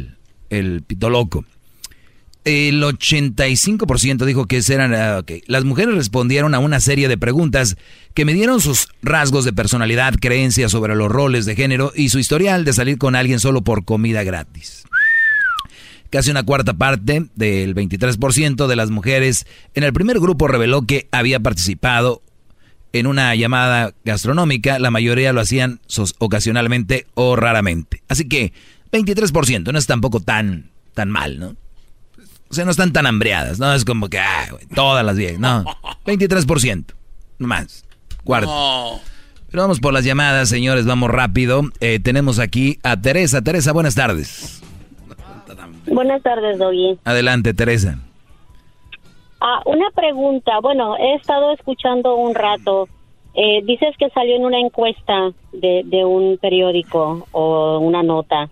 el, 0.51 0.83
pito 0.83 1.11
loco. 1.11 1.45
El 2.45 2.83
85% 2.83 4.25
dijo 4.25 4.47
que 4.47 4.63
eran... 4.69 4.95
Ah, 4.95 5.23
las 5.47 5.65
mujeres 5.65 5.95
respondieron 5.95 6.55
a 6.55 6.59
una 6.59 6.81
serie 6.81 7.09
de 7.09 7.19
preguntas 7.19 7.77
que 8.15 8.25
me 8.25 8.33
dieron 8.33 8.61
sus 8.61 8.89
rasgos 9.03 9.45
de 9.45 9.53
personalidad, 9.53 10.15
creencias 10.21 10.73
sobre 10.73 10.97
los 10.97 11.11
roles 11.11 11.45
de 11.45 11.55
género 11.55 11.93
y 11.95 12.09
su 12.09 12.19
historial 12.19 12.65
de 12.65 12.73
salir 12.73 12.99
con 12.99 13.15
alguien 13.15 13.41
solo 13.41 13.63
por 13.63 13.85
comida 13.85 14.23
gratis. 14.23 14.85
Casi 16.11 16.31
una 16.31 16.43
cuarta 16.43 16.75
parte 16.75 17.27
del 17.37 17.75
23% 17.75 18.67
de 18.67 18.77
las 18.77 18.91
mujeres 18.91 19.47
en 19.75 19.85
el 19.85 19.93
primer 19.93 20.19
grupo 20.19 20.49
reveló 20.49 20.83
que 20.83 21.09
había 21.13 21.39
participado 21.39 22.23
en 22.93 23.07
una 23.07 23.35
llamada 23.37 23.95
gastronómica. 24.05 24.81
La 24.81 24.91
mayoría 24.91 25.33
lo 25.33 25.41
hacían 25.41 25.81
ocasionalmente 26.19 27.07
o 27.15 27.37
raramente. 27.37 28.03
Así 28.09 28.27
que 28.29 28.53
23% 28.93 29.73
no 29.73 29.79
es 29.79 29.87
tampoco 29.87 30.19
tan, 30.19 30.71
tan 30.95 31.11
mal, 31.11 31.39
¿no? 31.39 31.55
O 32.51 32.55
sea, 32.55 32.65
no 32.65 32.73
están 32.73 32.93
tan 32.93 33.07
hambreadas, 33.07 33.61
¿no? 33.61 33.73
Es 33.73 33.85
como 33.85 34.09
que, 34.09 34.19
ah, 34.19 34.49
todas 34.75 35.05
las 35.05 35.17
10, 35.17 35.39
no. 35.39 35.65
23%, 36.05 36.85
no 37.39 37.47
más. 37.47 37.85
Cuarto. 38.25 39.01
Pero 39.51 39.63
vamos 39.63 39.81
por 39.81 39.93
las 39.93 40.05
llamadas, 40.05 40.49
señores, 40.49 40.85
vamos 40.85 41.11
rápido. 41.11 41.63
Eh, 41.81 42.01
tenemos 42.01 42.39
aquí 42.39 42.79
a 42.83 43.01
Teresa. 43.01 43.43
Teresa, 43.43 43.73
buenas 43.73 43.95
tardes. 43.95 44.63
Buenas 45.87 46.23
tardes, 46.23 46.59
Doggy. 46.59 46.99
Adelante, 47.05 47.55
Teresa. 47.55 47.99
Ah, 49.41 49.61
una 49.67 49.91
pregunta. 49.91 50.61
Bueno, 50.61 50.97
he 50.97 51.15
estado 51.15 51.53
escuchando 51.53 52.17
un 52.17 52.35
rato. 52.35 52.89
Eh, 53.35 53.63
dices 53.65 53.95
que 53.99 54.11
salió 54.11 54.37
en 54.37 54.45
una 54.45 54.59
encuesta 54.59 55.31
de, 55.53 55.83
de 55.85 56.05
un 56.05 56.37
periódico 56.39 57.27
o 57.33 57.79
una 57.79 58.03
nota. 58.03 58.51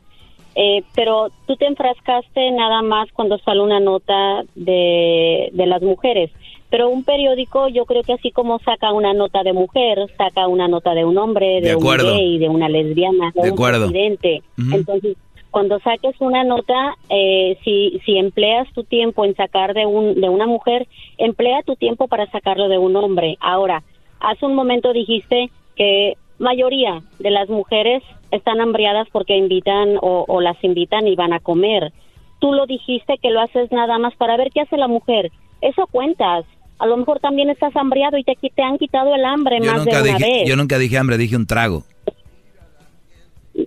Eh, 0.60 0.82
pero 0.96 1.30
tú 1.46 1.54
te 1.54 1.66
enfrascaste 1.66 2.50
nada 2.50 2.82
más 2.82 3.08
cuando 3.12 3.38
sale 3.38 3.60
una 3.60 3.78
nota 3.78 4.42
de, 4.56 5.50
de 5.52 5.66
las 5.66 5.80
mujeres. 5.82 6.32
Pero 6.68 6.88
un 6.88 7.04
periódico, 7.04 7.68
yo 7.68 7.84
creo 7.84 8.02
que 8.02 8.14
así 8.14 8.32
como 8.32 8.58
saca 8.58 8.92
una 8.92 9.14
nota 9.14 9.44
de 9.44 9.52
mujer, 9.52 10.12
saca 10.18 10.48
una 10.48 10.66
nota 10.66 10.94
de 10.94 11.04
un 11.04 11.16
hombre, 11.16 11.60
de, 11.60 11.76
un 11.76 11.84
gay, 11.84 12.38
de 12.38 12.48
una 12.48 12.68
lesbiana, 12.68 13.32
de, 13.40 13.52
un 13.52 13.56
presidente. 13.56 14.42
Entonces, 14.58 15.16
cuando 15.52 15.78
saques 15.78 16.16
una 16.18 16.42
nota, 16.42 16.96
eh, 17.08 17.56
si, 17.62 18.00
si 18.04 18.18
empleas 18.18 18.66
tu 18.74 18.82
tiempo 18.82 19.24
en 19.24 19.36
sacar 19.36 19.74
de, 19.74 19.86
un, 19.86 20.20
de 20.20 20.28
una 20.28 20.48
mujer, 20.48 20.88
emplea 21.18 21.62
tu 21.62 21.76
tiempo 21.76 22.08
para 22.08 22.28
sacarlo 22.32 22.68
de 22.68 22.78
un 22.78 22.96
hombre. 22.96 23.38
Ahora, 23.38 23.84
hace 24.18 24.44
un 24.44 24.56
momento 24.56 24.92
dijiste 24.92 25.50
que 25.76 26.14
mayoría 26.38 27.02
de 27.18 27.30
las 27.30 27.48
mujeres 27.48 28.02
están 28.30 28.60
hambriadas 28.60 29.08
porque 29.12 29.36
invitan 29.36 29.96
o, 30.00 30.24
o 30.28 30.40
las 30.40 30.62
invitan 30.62 31.06
y 31.06 31.16
van 31.16 31.32
a 31.32 31.40
comer. 31.40 31.92
Tú 32.40 32.52
lo 32.52 32.66
dijiste 32.66 33.18
que 33.20 33.30
lo 33.30 33.40
haces 33.40 33.72
nada 33.72 33.98
más 33.98 34.14
para 34.16 34.36
ver 34.36 34.50
qué 34.52 34.60
hace 34.60 34.76
la 34.76 34.88
mujer. 34.88 35.30
Eso 35.60 35.86
cuentas. 35.90 36.44
A 36.78 36.86
lo 36.86 36.96
mejor 36.96 37.18
también 37.18 37.50
estás 37.50 37.74
hambriado 37.74 38.16
y 38.18 38.24
te, 38.24 38.36
te 38.36 38.62
han 38.62 38.78
quitado 38.78 39.14
el 39.14 39.24
hambre 39.24 39.60
más 39.60 39.84
de 39.84 39.90
una 39.90 40.18
vez. 40.18 40.48
Yo 40.48 40.54
nunca 40.54 40.78
dije 40.78 40.96
hambre, 40.96 41.16
dije 41.16 41.36
un 41.36 41.46
trago 41.46 41.82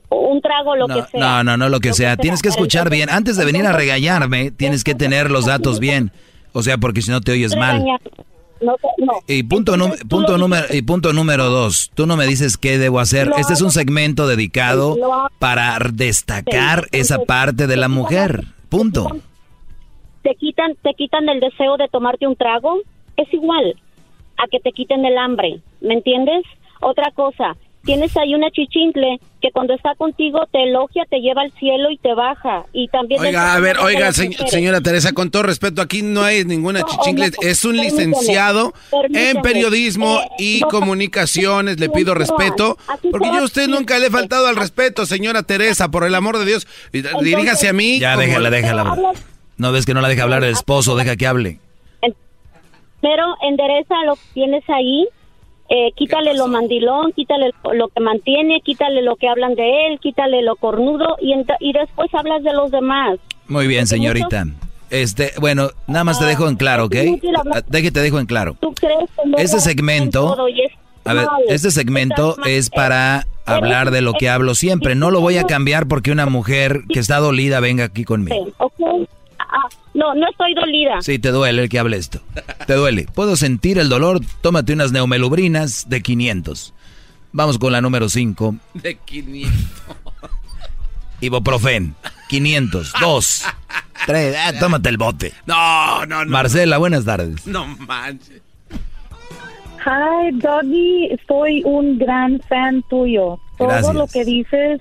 un 0.10 0.41
trago, 0.41 0.76
lo 0.76 0.88
que 0.88 1.02
sea. 1.11 1.19
No, 1.19 1.43
no, 1.43 1.57
no, 1.57 1.69
lo 1.69 1.80
que 1.80 1.93
sea. 1.93 2.18
tienes 2.18 2.41
que 2.41 2.49
escuchar 2.49 2.89
bien. 2.89 3.10
Antes 3.10 3.38
de 3.38 3.45
venir 3.45 3.65
a 3.65 3.73
regañarme, 3.73 4.52
tienes 4.52 4.84
que 4.84 4.95
tener 4.95 5.31
los 5.31 5.45
datos 5.45 5.80
bien. 5.80 6.11
O 6.53 6.64
sea, 6.64 6.77
porque 6.77 7.02
si 7.02 7.11
no 7.11 7.22
te 7.22 7.31
oyes 7.31 7.56
mal. 7.56 7.84
Y 9.27 9.43
punto, 9.43 9.73
punto, 10.07 10.38
número, 10.38 10.65
y 10.71 10.81
punto 10.81 11.13
número 11.13 11.49
dos, 11.49 11.91
tú 11.93 12.05
no 12.05 12.15
me 12.15 12.27
dices 12.27 12.57
qué 12.57 12.77
debo 12.77 12.99
hacer. 12.99 13.31
Este 13.38 13.53
es 13.53 13.61
un 13.61 13.71
segmento 13.71 14.27
dedicado 14.27 14.97
para 15.39 15.77
destacar 15.91 16.88
esa 16.91 17.19
parte 17.19 17.67
de 17.67 17.77
la 17.77 17.88
mujer. 17.88 18.45
Punto. 18.69 19.09
Te 20.23 20.35
quitan, 20.35 20.75
te 20.81 20.93
quitan 20.93 21.27
el 21.29 21.39
deseo 21.39 21.77
de 21.77 21.88
tomarte 21.88 22.27
un 22.27 22.35
trago. 22.35 22.77
Es 23.17 23.33
igual 23.33 23.75
a 24.38 24.47
que 24.47 24.59
te 24.59 24.71
quiten 24.71 25.03
el 25.05 25.17
hambre. 25.17 25.59
¿Me 25.81 25.95
entiendes? 25.95 26.43
Otra 26.79 27.11
cosa, 27.11 27.55
tienes 27.83 28.15
ahí 28.17 28.35
una 28.35 28.49
chichincle 28.51 29.19
que 29.41 29.51
cuando 29.51 29.73
está 29.73 29.95
contigo 29.95 30.47
te 30.51 30.63
elogia, 30.63 31.03
te 31.09 31.19
lleva 31.19 31.41
al 31.41 31.51
cielo 31.53 31.89
y 31.89 31.97
te 31.97 32.13
baja. 32.13 32.65
Y 32.73 32.87
también 32.89 33.21
Oiga, 33.21 33.55
a 33.55 33.59
ver, 33.59 33.79
oiga, 33.79 34.11
señora 34.13 34.81
Teresa, 34.81 35.13
con 35.13 35.31
todo 35.31 35.43
respeto, 35.43 35.81
aquí 35.81 36.03
no 36.03 36.23
hay 36.23 36.45
ninguna 36.45 36.83
chichincle, 36.83 37.31
es 37.41 37.65
un 37.65 37.77
licenciado 37.77 38.73
en 38.91 39.41
periodismo 39.41 40.19
eh, 40.21 40.27
y 40.37 40.61
comunicaciones, 40.61 41.79
le 41.79 41.89
pido 41.89 42.13
respeto, 42.13 42.77
porque 43.11 43.27
yo 43.27 43.39
a 43.39 43.43
usted 43.43 43.67
nunca 43.67 43.97
le 43.97 44.07
he 44.07 44.11
faltado 44.11 44.47
al 44.47 44.55
respeto, 44.55 45.05
señora 45.05 45.43
Teresa, 45.43 45.89
por 45.89 46.03
el 46.03 46.13
amor 46.13 46.37
de 46.37 46.45
Dios, 46.45 46.67
diríjase 46.91 47.67
a 47.67 47.73
mí. 47.73 47.99
Ya, 47.99 48.15
déjala, 48.15 48.51
déjala. 48.51 48.95
No 49.57 49.71
ves 49.71 49.85
que 49.85 49.93
no 49.93 50.01
la 50.01 50.07
deja 50.07 50.23
hablar 50.23 50.43
el 50.43 50.53
esposo, 50.53 50.95
deja 50.95 51.15
que 51.15 51.27
hable. 51.27 51.59
Pero 53.01 53.35
endereza 53.41 53.95
lo 54.05 54.15
que 54.15 54.21
tienes 54.33 54.63
ahí 54.69 55.07
eh, 55.73 55.93
quítale 55.95 56.34
lo 56.34 56.48
mandilón, 56.48 57.14
quítale 57.14 57.52
lo 57.73 57.88
que 57.88 58.02
mantiene, 58.02 58.60
quítale 58.60 59.02
lo 59.02 59.15
que 59.15 59.30
hablan 59.30 59.56
de 59.56 59.88
él, 59.88 59.99
quítale 60.02 60.41
lo 60.41 60.57
cornudo 60.57 61.15
y, 61.22 61.34
y 61.61 61.72
después 61.72 62.14
hablas 62.14 62.43
de 62.43 62.52
los 62.52 62.72
demás. 62.72 63.19
Muy 63.48 63.68
bien, 63.68 63.88
señorita. 63.88 64.48
Este, 64.89 65.31
bueno, 65.39 65.69
nada 65.88 66.03
más 66.03 66.19
te 66.19 66.26
dejo 66.26 66.49
en 66.49 66.57
claro, 66.57 66.85
¿ok? 66.85 66.95
Ah, 67.53 67.61
Déjate, 67.69 67.91
te 67.91 67.99
dejo 68.02 68.19
en 68.19 68.26
claro. 68.26 68.57
Este 69.38 69.61
segmento, 69.61 70.35
a 71.06 71.14
ver, 71.14 71.27
este 71.48 71.72
segmento 71.72 72.35
es 72.45 72.69
para 72.69 73.26
hablar 73.45 73.91
de 73.91 74.02
lo 74.02 74.11
que 74.11 74.27
hablo 74.27 74.56
siempre. 74.56 74.95
No 74.95 75.10
lo 75.10 75.22
voy 75.22 75.38
a 75.38 75.45
cambiar 75.45 75.88
porque 75.88 76.11
una 76.11 76.26
mujer 76.26 76.81
que 76.91 76.99
está 76.99 77.19
dolida 77.19 77.61
venga 77.61 77.85
aquí 77.85 78.03
conmigo. 78.03 78.52
Ah, 79.51 79.67
no, 79.93 80.15
no 80.15 80.29
estoy 80.29 80.53
dolida. 80.53 81.01
Sí, 81.01 81.19
te 81.19 81.29
duele 81.29 81.63
el 81.63 81.69
que 81.69 81.77
hable 81.77 81.97
esto. 81.97 82.21
Te 82.65 82.73
duele. 82.73 83.05
Puedo 83.13 83.35
sentir 83.35 83.77
el 83.79 83.89
dolor. 83.89 84.21
Tómate 84.41 84.73
unas 84.73 84.91
neumelubrinas 84.93 85.89
de 85.89 86.01
500. 86.01 86.73
Vamos 87.33 87.57
con 87.57 87.71
la 87.73 87.81
número 87.81 88.07
5. 88.07 88.55
De 88.75 88.95
500. 88.95 89.51
Ibuprofen. 91.19 91.95
500. 92.29 92.93
Dos. 93.01 93.45
Tres. 94.05 94.35
Ah, 94.37 94.53
tómate 94.59 94.89
el 94.89 94.97
bote. 94.97 95.33
No, 95.45 96.05
no, 96.05 96.23
no. 96.25 96.31
Marcela, 96.31 96.77
buenas 96.77 97.05
tardes. 97.05 97.45
No 97.45 97.67
manches. 97.67 98.41
Hi, 99.85 100.31
Doggy. 100.33 101.09
Soy 101.27 101.61
un 101.65 101.97
gran 101.97 102.39
fan 102.47 102.83
tuyo. 102.89 103.39
Todo 103.57 103.93
lo 103.93 104.07
que 104.07 104.23
dices 104.25 104.79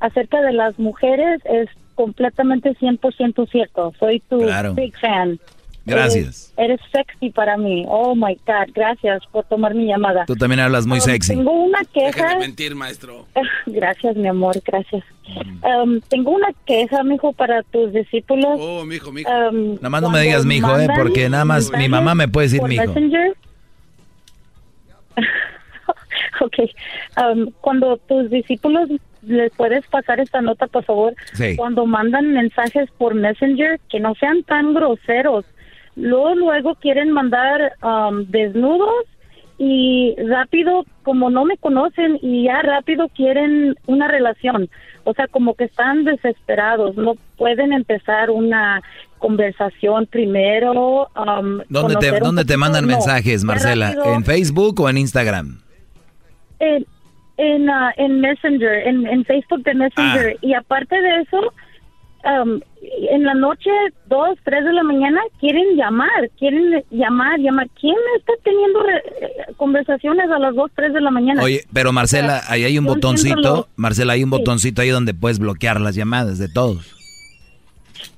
acerca 0.00 0.40
de 0.40 0.52
las 0.52 0.78
mujeres 0.78 1.40
es 1.44 1.68
completamente 2.00 2.70
100% 2.70 3.50
cierto. 3.50 3.92
Soy 3.98 4.20
tu 4.20 4.38
big 4.74 4.98
fan. 4.98 5.38
Gracias. 5.84 6.54
Eres, 6.56 6.80
sexy 6.90 7.28
para 7.28 7.58
mí. 7.58 7.84
Oh 7.88 8.14
my 8.14 8.34
God, 8.46 8.72
gracias 8.74 9.26
por 9.30 9.44
tomar 9.44 9.74
mi 9.74 9.86
llamada. 9.86 10.24
Tú 10.24 10.34
también 10.34 10.60
hablas 10.60 10.86
muy 10.86 10.96
um, 10.98 11.04
sexy. 11.04 11.34
Tengo 11.34 11.52
una 11.52 11.80
queja. 11.84 12.22
Deja 12.22 12.38
mentir, 12.38 12.74
maestro. 12.74 13.26
Gracias, 13.66 14.16
mi 14.16 14.28
amor, 14.28 14.62
gracias. 14.64 15.04
Um, 15.62 16.00
tengo 16.08 16.30
una 16.30 16.48
queja, 16.64 17.02
mijo, 17.02 17.34
para 17.34 17.62
tus 17.64 17.92
discípulos. 17.92 18.58
Oh, 18.58 18.84
mijo, 18.86 19.12
mijo. 19.12 19.30
Um, 19.30 19.74
nada 19.74 19.90
más 19.90 20.02
no 20.02 20.10
me 20.10 20.22
digas 20.22 20.46
mijo, 20.46 20.78
eh, 20.78 20.88
porque 20.96 21.28
nada 21.28 21.44
más 21.44 21.70
mi 21.70 21.88
mamá 21.88 22.14
me 22.14 22.28
puede 22.28 22.46
decir 22.46 22.62
mijo. 22.62 22.86
Messenger. 22.86 23.36
ok. 26.40 26.54
cuando 27.60 27.98
tus 27.98 28.30
discípulos 28.30 28.88
¿les 29.22 29.52
puedes 29.52 29.86
pasar 29.88 30.20
esta 30.20 30.40
nota, 30.40 30.66
por 30.66 30.84
favor? 30.84 31.14
Cuando 31.56 31.86
mandan 31.86 32.32
mensajes 32.32 32.90
por 32.98 33.14
Messenger, 33.14 33.80
que 33.88 34.00
no 34.00 34.14
sean 34.14 34.42
tan 34.44 34.74
groseros. 34.74 35.44
Luego, 35.96 36.34
luego 36.34 36.74
quieren 36.76 37.10
mandar 37.10 37.72
um, 37.82 38.24
desnudos 38.26 39.04
y 39.58 40.14
rápido, 40.26 40.86
como 41.02 41.28
no 41.28 41.44
me 41.44 41.58
conocen 41.58 42.18
y 42.22 42.44
ya 42.44 42.62
rápido 42.62 43.08
quieren 43.08 43.76
una 43.86 44.08
relación. 44.08 44.70
O 45.04 45.12
sea, 45.12 45.26
como 45.28 45.54
que 45.54 45.64
están 45.64 46.04
desesperados, 46.04 46.96
no 46.96 47.14
pueden 47.36 47.72
empezar 47.72 48.30
una 48.30 48.82
conversación 49.18 50.06
primero. 50.06 51.08
Um, 51.14 51.60
¿Dónde, 51.68 51.96
te, 51.96 52.18
¿dónde 52.20 52.44
te 52.44 52.56
mandan 52.56 52.86
mensajes, 52.86 53.44
Marcela? 53.44 53.94
¿En 54.06 54.24
Facebook 54.24 54.80
o 54.80 54.88
en 54.88 54.98
Instagram? 54.98 55.60
Eh, 56.60 56.84
en, 57.40 57.68
uh, 57.68 57.90
en 57.96 58.20
Messenger, 58.20 58.86
en, 58.86 59.06
en, 59.06 59.24
Facebook 59.24 59.62
de 59.64 59.74
Messenger. 59.74 60.34
Ah. 60.36 60.38
Y 60.42 60.54
aparte 60.54 61.00
de 61.00 61.22
eso, 61.22 61.40
um, 62.24 62.60
en 63.10 63.24
la 63.24 63.34
noche, 63.34 63.70
dos, 64.08 64.38
tres 64.44 64.64
de 64.64 64.72
la 64.72 64.82
mañana, 64.82 65.20
quieren 65.40 65.76
llamar, 65.76 66.30
quieren 66.38 66.84
llamar, 66.90 67.38
llamar. 67.40 67.68
¿Quién 67.80 67.96
está 68.18 68.32
teniendo 68.44 68.80
eh, 68.88 69.54
conversaciones 69.56 70.30
a 70.30 70.38
las 70.38 70.54
dos, 70.54 70.70
tres 70.74 70.92
de 70.92 71.00
la 71.00 71.10
mañana? 71.10 71.42
Oye, 71.42 71.64
pero 71.72 71.92
Marcela, 71.92 72.42
ahí 72.48 72.64
hay 72.64 72.78
un 72.78 72.84
botoncito, 72.84 73.68
Marcela, 73.76 74.12
hay 74.12 74.22
un 74.22 74.30
botoncito 74.30 74.82
ahí 74.82 74.90
donde 74.90 75.14
puedes 75.14 75.38
bloquear 75.38 75.80
las 75.80 75.94
llamadas 75.94 76.38
de 76.38 76.48
todos. 76.48 76.94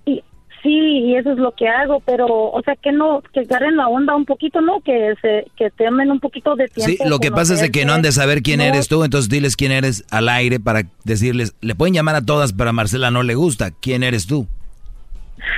Y, 0.04 0.22
Sí, 0.62 0.70
y 0.70 1.16
eso 1.16 1.32
es 1.32 1.38
lo 1.38 1.52
que 1.52 1.66
hago, 1.68 2.00
pero, 2.06 2.26
o 2.28 2.62
sea, 2.64 2.76
que 2.76 2.92
no, 2.92 3.20
que 3.32 3.40
agarren 3.40 3.76
la 3.76 3.88
onda 3.88 4.14
un 4.14 4.24
poquito, 4.24 4.60
¿no? 4.60 4.80
Que 4.80 5.14
se, 5.20 5.50
que 5.56 5.70
temen 5.70 6.10
un 6.10 6.20
poquito 6.20 6.54
de 6.54 6.68
tiempo. 6.68 7.04
Sí, 7.04 7.08
lo 7.08 7.18
que 7.18 7.32
pasa 7.32 7.54
es 7.54 7.70
que 7.70 7.84
no 7.84 7.94
han 7.94 8.02
de 8.02 8.12
saber 8.12 8.42
quién 8.42 8.60
eres 8.60 8.86
tú, 8.86 9.02
entonces 9.02 9.28
diles 9.28 9.56
quién 9.56 9.72
eres 9.72 10.04
al 10.10 10.28
aire 10.28 10.60
para 10.60 10.84
decirles, 11.04 11.56
le 11.60 11.74
pueden 11.74 11.94
llamar 11.94 12.14
a 12.14 12.22
todas, 12.22 12.52
pero 12.52 12.70
a 12.70 12.72
Marcela 12.72 13.10
no 13.10 13.24
le 13.24 13.34
gusta, 13.34 13.72
¿quién 13.72 14.04
eres 14.04 14.26
tú? 14.28 14.46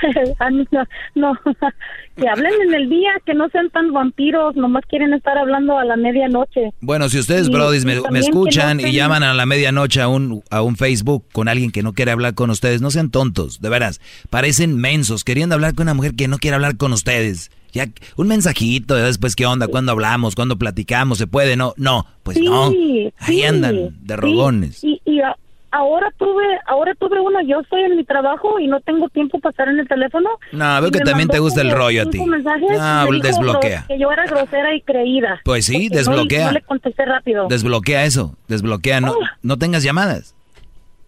no, 0.70 0.84
no, 1.14 1.32
que 2.16 2.28
hablen 2.28 2.52
en 2.66 2.74
el 2.74 2.88
día, 2.88 3.10
que 3.24 3.34
no 3.34 3.48
sean 3.48 3.70
tan 3.70 3.92
vampiros, 3.92 4.56
nomás 4.56 4.84
quieren 4.88 5.12
estar 5.12 5.36
hablando 5.38 5.78
a 5.78 5.84
la 5.84 5.96
medianoche. 5.96 6.72
Bueno, 6.80 7.08
si 7.08 7.18
ustedes, 7.18 7.48
Brody, 7.50 7.84
me, 7.84 8.18
escuchan 8.18 8.80
y 8.80 8.92
llaman 8.92 9.22
a 9.22 9.34
la 9.34 9.46
medianoche 9.46 10.00
a 10.00 10.08
un, 10.08 10.42
a 10.50 10.62
un 10.62 10.76
Facebook 10.76 11.24
con 11.32 11.48
alguien 11.48 11.70
que 11.70 11.82
no 11.82 11.92
quiere 11.92 12.12
hablar 12.12 12.34
con 12.34 12.50
ustedes, 12.50 12.80
no 12.80 12.90
sean 12.90 13.10
tontos, 13.10 13.60
de 13.60 13.68
veras, 13.68 14.00
parecen 14.30 14.76
mensos, 14.76 15.24
queriendo 15.24 15.54
hablar 15.54 15.74
con 15.74 15.84
una 15.84 15.94
mujer 15.94 16.14
que 16.14 16.28
no 16.28 16.38
quiere 16.38 16.56
hablar 16.56 16.76
con 16.76 16.92
ustedes. 16.92 17.50
Ya, 17.72 17.88
un 18.16 18.28
mensajito, 18.28 18.94
después 18.94 19.34
qué 19.34 19.46
onda, 19.46 19.66
cuándo 19.66 19.90
hablamos, 19.90 20.36
cuándo 20.36 20.56
platicamos, 20.56 21.18
se 21.18 21.26
puede, 21.26 21.56
no, 21.56 21.74
no, 21.76 22.06
pues 22.22 22.38
no, 22.40 22.72
ahí 23.18 23.42
andan 23.42 23.96
de 24.00 24.16
rogones. 24.16 24.84
y, 24.84 25.00
ahora 25.74 26.12
tuve, 26.16 26.58
ahora 26.66 26.94
tuve 26.94 27.20
uno, 27.20 27.40
yo 27.42 27.60
estoy 27.60 27.82
en 27.82 27.96
mi 27.96 28.04
trabajo 28.04 28.60
y 28.60 28.68
no 28.68 28.80
tengo 28.80 29.08
tiempo 29.08 29.40
para 29.40 29.50
estar 29.50 29.68
en 29.68 29.80
el 29.80 29.88
teléfono. 29.88 30.30
No, 30.52 30.80
veo 30.80 30.90
que 30.90 31.00
también 31.00 31.28
te 31.28 31.40
gusta 31.40 31.62
el 31.62 31.72
rollo 31.72 32.02
a 32.02 32.06
ti. 32.06 32.18
No, 32.24 33.06
desbloquea. 33.20 33.84
Que 33.88 33.98
yo 33.98 34.10
era 34.12 34.24
grosera 34.26 34.74
y 34.74 34.80
creída. 34.82 35.40
Pues 35.44 35.66
sí, 35.66 35.88
desbloquea. 35.88 36.46
No, 36.46 36.52
le 36.52 36.62
contesté 36.62 37.04
rápido. 37.04 37.48
Desbloquea 37.48 38.04
eso, 38.04 38.36
desbloquea, 38.46 39.00
no, 39.00 39.14
ah. 39.20 39.36
no 39.42 39.56
tengas 39.58 39.82
llamadas. 39.82 40.36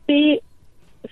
Sí, 0.09 0.41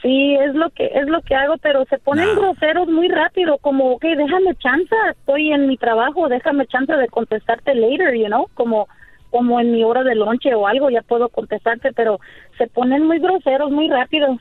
sí, 0.03 0.35
es 0.35 0.55
lo 0.55 0.71
que 0.71 0.87
es 0.87 1.07
lo 1.07 1.23
que 1.23 1.37
hago, 1.37 1.57
pero 1.59 1.85
se 1.85 1.99
ponen 1.99 2.35
groseros 2.35 2.89
muy 2.89 3.09
rápido, 3.09 3.59
como, 3.59 3.93
ok, 3.93 4.03
déjame 4.03 4.57
chance, 4.57 4.95
estoy 5.11 5.53
en 5.53 5.69
mi 5.69 5.77
trabajo, 5.77 6.29
déjame 6.29 6.67
chance 6.67 6.93
de 6.93 7.07
contestarte 7.07 7.75
later, 7.75 8.15
you 8.17 8.27
know, 8.27 8.49
como 8.55 8.89
como 9.35 9.59
en 9.59 9.73
mi 9.73 9.83
hora 9.83 10.05
de 10.05 10.15
lonche 10.15 10.55
o 10.55 10.69
algo, 10.69 10.91
ya 10.91 11.03
puedo 11.03 11.29
contestarte, 11.29 11.93
pero 11.93 12.21
se 12.57 12.69
ponen 12.69 13.05
muy 13.05 13.19
groseros 13.19 13.69
muy 13.73 13.89
rápido. 13.89 14.39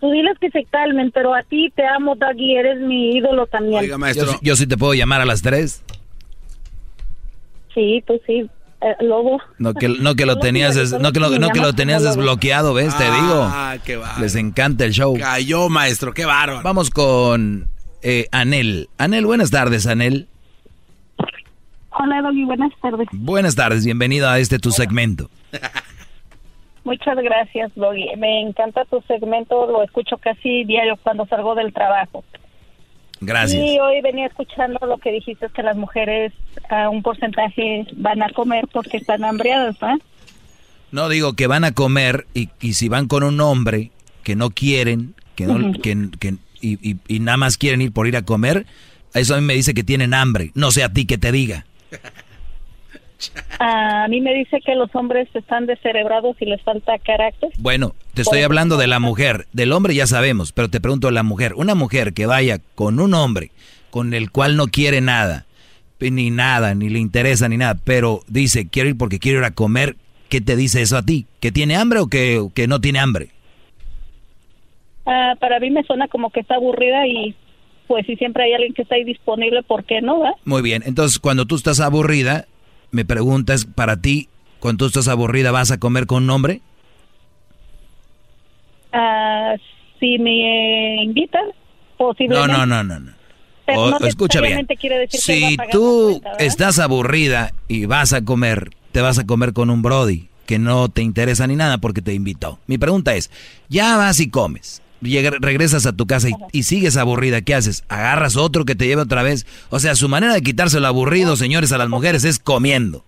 Tú 0.00 0.10
diles 0.10 0.38
que 0.40 0.48
se 0.48 0.64
calmen, 0.64 1.10
pero 1.12 1.34
a 1.34 1.42
ti 1.42 1.70
te 1.76 1.86
amo, 1.86 2.14
Doggy, 2.14 2.56
eres 2.56 2.80
mi 2.80 3.18
ídolo 3.18 3.46
también. 3.46 3.80
Oiga, 3.80 3.98
maestro. 3.98 4.32
Yo, 4.40 4.56
sí 4.56 4.66
te 4.66 4.78
puedo 4.78 4.94
llamar 4.94 5.20
a 5.20 5.26
las 5.26 5.42
tres. 5.42 5.84
Sí, 7.74 8.02
pues 8.06 8.22
sí. 8.26 8.48
Eh, 8.80 9.04
lobo. 9.04 9.38
No 9.58 9.74
que, 9.74 9.90
no 9.90 10.14
que 10.14 10.24
lo 10.24 10.38
tenías, 10.40 10.74
no 10.98 11.12
que 11.12 11.20
lo, 11.20 11.38
no 11.38 11.50
que 11.50 11.60
lo 11.60 11.74
tenías 11.74 12.02
desbloqueado, 12.02 12.72
¿ves? 12.72 12.96
te 12.96 13.04
digo. 13.04 13.42
Ah, 13.42 13.76
qué 13.84 14.00
Les 14.18 14.34
encanta 14.34 14.86
el 14.86 14.92
show. 14.92 15.14
Cayó, 15.18 15.68
maestro, 15.68 16.14
qué 16.14 16.24
bárbaro. 16.24 16.62
Vamos 16.62 16.88
con 16.88 17.68
eh, 18.00 18.28
Anel. 18.32 18.88
Anel, 18.96 19.26
buenas 19.26 19.50
tardes, 19.50 19.86
Anel. 19.86 20.26
Hola, 22.00 22.22
Doggy, 22.22 22.44
buenas 22.44 22.72
tardes. 22.80 23.08
Buenas 23.12 23.56
tardes, 23.56 23.84
bienvenido 23.84 24.28
a 24.28 24.38
este 24.38 24.60
tu 24.60 24.70
segmento. 24.70 25.28
Muchas 26.84 27.16
gracias, 27.16 27.72
Doggy. 27.74 28.16
Me 28.16 28.40
encanta 28.40 28.84
tu 28.84 29.02
segmento, 29.08 29.66
lo 29.66 29.82
escucho 29.82 30.16
casi 30.16 30.64
diario 30.64 30.96
cuando 31.02 31.26
salgo 31.26 31.56
del 31.56 31.72
trabajo. 31.72 32.24
Gracias. 33.20 33.60
Y 33.60 33.80
hoy 33.80 34.00
venía 34.00 34.26
escuchando 34.26 34.78
lo 34.86 34.98
que 34.98 35.10
dijiste, 35.10 35.48
que 35.48 35.62
las 35.64 35.76
mujeres 35.76 36.32
a 36.70 36.88
un 36.88 37.02
porcentaje 37.02 37.84
van 37.96 38.22
a 38.22 38.30
comer 38.30 38.68
porque 38.72 38.98
están 38.98 39.24
hambriadas, 39.24 39.76
¿no? 39.82 39.98
No, 40.92 41.08
digo 41.08 41.32
que 41.32 41.48
van 41.48 41.64
a 41.64 41.72
comer 41.72 42.26
y, 42.32 42.48
y 42.60 42.74
si 42.74 42.88
van 42.88 43.08
con 43.08 43.24
un 43.24 43.40
hombre 43.40 43.90
que 44.22 44.36
no 44.36 44.50
quieren, 44.50 45.14
que 45.34 45.46
no, 45.46 45.72
que, 45.72 46.10
que, 46.20 46.36
y, 46.60 46.78
y, 46.88 46.96
y, 47.08 47.18
nada 47.18 47.36
más 47.38 47.58
quieren 47.58 47.82
ir 47.82 47.92
por 47.92 48.06
ir 48.06 48.16
a 48.16 48.22
comer, 48.22 48.66
eso 49.14 49.34
a 49.34 49.40
mí 49.40 49.44
me 49.44 49.54
dice 49.54 49.74
que 49.74 49.82
tienen 49.82 50.14
hambre. 50.14 50.52
No 50.54 50.70
sé 50.70 50.84
a 50.84 50.92
ti 50.92 51.04
que 51.04 51.18
te 51.18 51.32
diga. 51.32 51.66
A 53.58 54.06
mí 54.08 54.20
me 54.20 54.32
dice 54.32 54.60
que 54.64 54.76
los 54.76 54.94
hombres 54.94 55.28
están 55.34 55.66
descerebrados 55.66 56.36
y 56.40 56.44
les 56.44 56.62
falta 56.62 56.98
carácter. 56.98 57.50
Bueno, 57.58 57.96
te 58.14 58.22
estoy 58.22 58.42
hablando 58.42 58.76
de 58.76 58.86
la 58.86 59.00
mujer. 59.00 59.46
Del 59.52 59.72
hombre 59.72 59.94
ya 59.94 60.06
sabemos, 60.06 60.52
pero 60.52 60.70
te 60.70 60.80
pregunto 60.80 61.10
la 61.10 61.24
mujer. 61.24 61.54
Una 61.54 61.74
mujer 61.74 62.12
que 62.12 62.26
vaya 62.26 62.60
con 62.76 63.00
un 63.00 63.14
hombre 63.14 63.50
con 63.90 64.14
el 64.14 64.30
cual 64.30 64.56
no 64.56 64.68
quiere 64.68 65.00
nada, 65.00 65.46
ni 65.98 66.30
nada, 66.30 66.74
ni 66.74 66.88
le 66.88 66.98
interesa, 66.98 67.48
ni 67.48 67.56
nada, 67.56 67.76
pero 67.84 68.20
dice, 68.28 68.68
quiero 68.68 68.88
ir 68.88 68.96
porque 68.96 69.18
quiero 69.18 69.38
ir 69.40 69.44
a 69.44 69.50
comer, 69.50 69.96
¿qué 70.28 70.40
te 70.40 70.56
dice 70.56 70.82
eso 70.82 70.96
a 70.96 71.02
ti? 71.02 71.26
¿Que 71.40 71.50
tiene 71.50 71.76
hambre 71.76 72.00
o 72.00 72.08
que, 72.08 72.46
que 72.54 72.68
no 72.68 72.80
tiene 72.80 73.00
hambre? 73.00 73.30
Ah, 75.06 75.34
para 75.40 75.58
mí 75.58 75.70
me 75.70 75.82
suena 75.84 76.06
como 76.08 76.30
que 76.30 76.40
está 76.40 76.56
aburrida 76.56 77.06
y 77.06 77.34
pues 77.88 78.06
si 78.06 78.14
siempre 78.16 78.44
hay 78.44 78.52
alguien 78.52 78.74
que 78.74 78.82
está 78.82 78.94
ahí 78.94 79.04
disponible, 79.04 79.62
¿por 79.64 79.84
qué 79.84 80.00
no? 80.00 80.20
va? 80.20 80.34
Muy 80.44 80.62
bien, 80.62 80.82
entonces 80.86 81.18
cuando 81.18 81.46
tú 81.46 81.56
estás 81.56 81.80
aburrida, 81.80 82.46
me 82.92 83.04
preguntas, 83.04 83.64
para 83.64 83.96
ti, 83.96 84.28
cuando 84.60 84.84
tú 84.84 84.86
estás 84.86 85.08
aburrida, 85.08 85.50
¿vas 85.50 85.70
a 85.72 85.78
comer 85.78 86.06
con 86.06 86.22
un 86.24 86.30
hombre? 86.30 86.60
Ah, 88.92 89.54
si 89.98 90.18
me 90.18 91.02
invitan, 91.02 91.44
posiblemente. 91.96 92.52
No, 92.52 92.66
no, 92.66 92.66
no, 92.66 92.84
no. 92.84 93.00
no. 93.00 93.12
Pero 93.66 93.80
O- 93.80 93.90
no 93.90 94.06
escucha 94.06 94.40
bien. 94.40 94.66
quiere 94.80 94.98
decir 94.98 95.20
Si 95.20 95.56
tú 95.70 96.22
estás 96.38 96.78
aburrida 96.78 97.52
y 97.68 97.84
vas 97.84 98.12
a 98.14 98.24
comer, 98.24 98.70
te 98.92 99.02
vas 99.02 99.18
a 99.18 99.26
comer 99.26 99.52
con 99.52 99.68
un 99.68 99.82
Brody 99.82 100.28
que 100.46 100.58
no 100.58 100.88
te 100.88 101.02
interesa 101.02 101.46
ni 101.46 101.56
nada 101.56 101.76
porque 101.76 102.00
te 102.00 102.14
invitó. 102.14 102.58
Mi 102.66 102.78
pregunta 102.78 103.14
es, 103.14 103.30
ya 103.68 103.98
vas 103.98 104.20
y 104.20 104.30
comes, 104.30 104.80
llega- 105.02 105.36
regresas 105.40 105.86
a 105.86 105.92
tu 105.92 106.06
casa 106.06 106.28
y, 106.28 106.32
y 106.52 106.62
sigues 106.64 106.96
aburrida, 106.96 107.40
¿qué 107.42 107.54
haces? 107.54 107.84
¿Agarras 107.88 108.36
otro 108.36 108.64
que 108.64 108.74
te 108.74 108.86
lleve 108.86 109.02
otra 109.02 109.22
vez? 109.22 109.46
O 109.70 109.78
sea, 109.80 109.94
su 109.94 110.08
manera 110.08 110.34
de 110.34 110.42
quitarse 110.42 110.80
lo 110.80 110.86
aburrido, 110.86 111.36
señores, 111.36 111.72
a 111.72 111.78
las 111.78 111.88
mujeres 111.88 112.24
es 112.24 112.38
comiendo. 112.38 113.04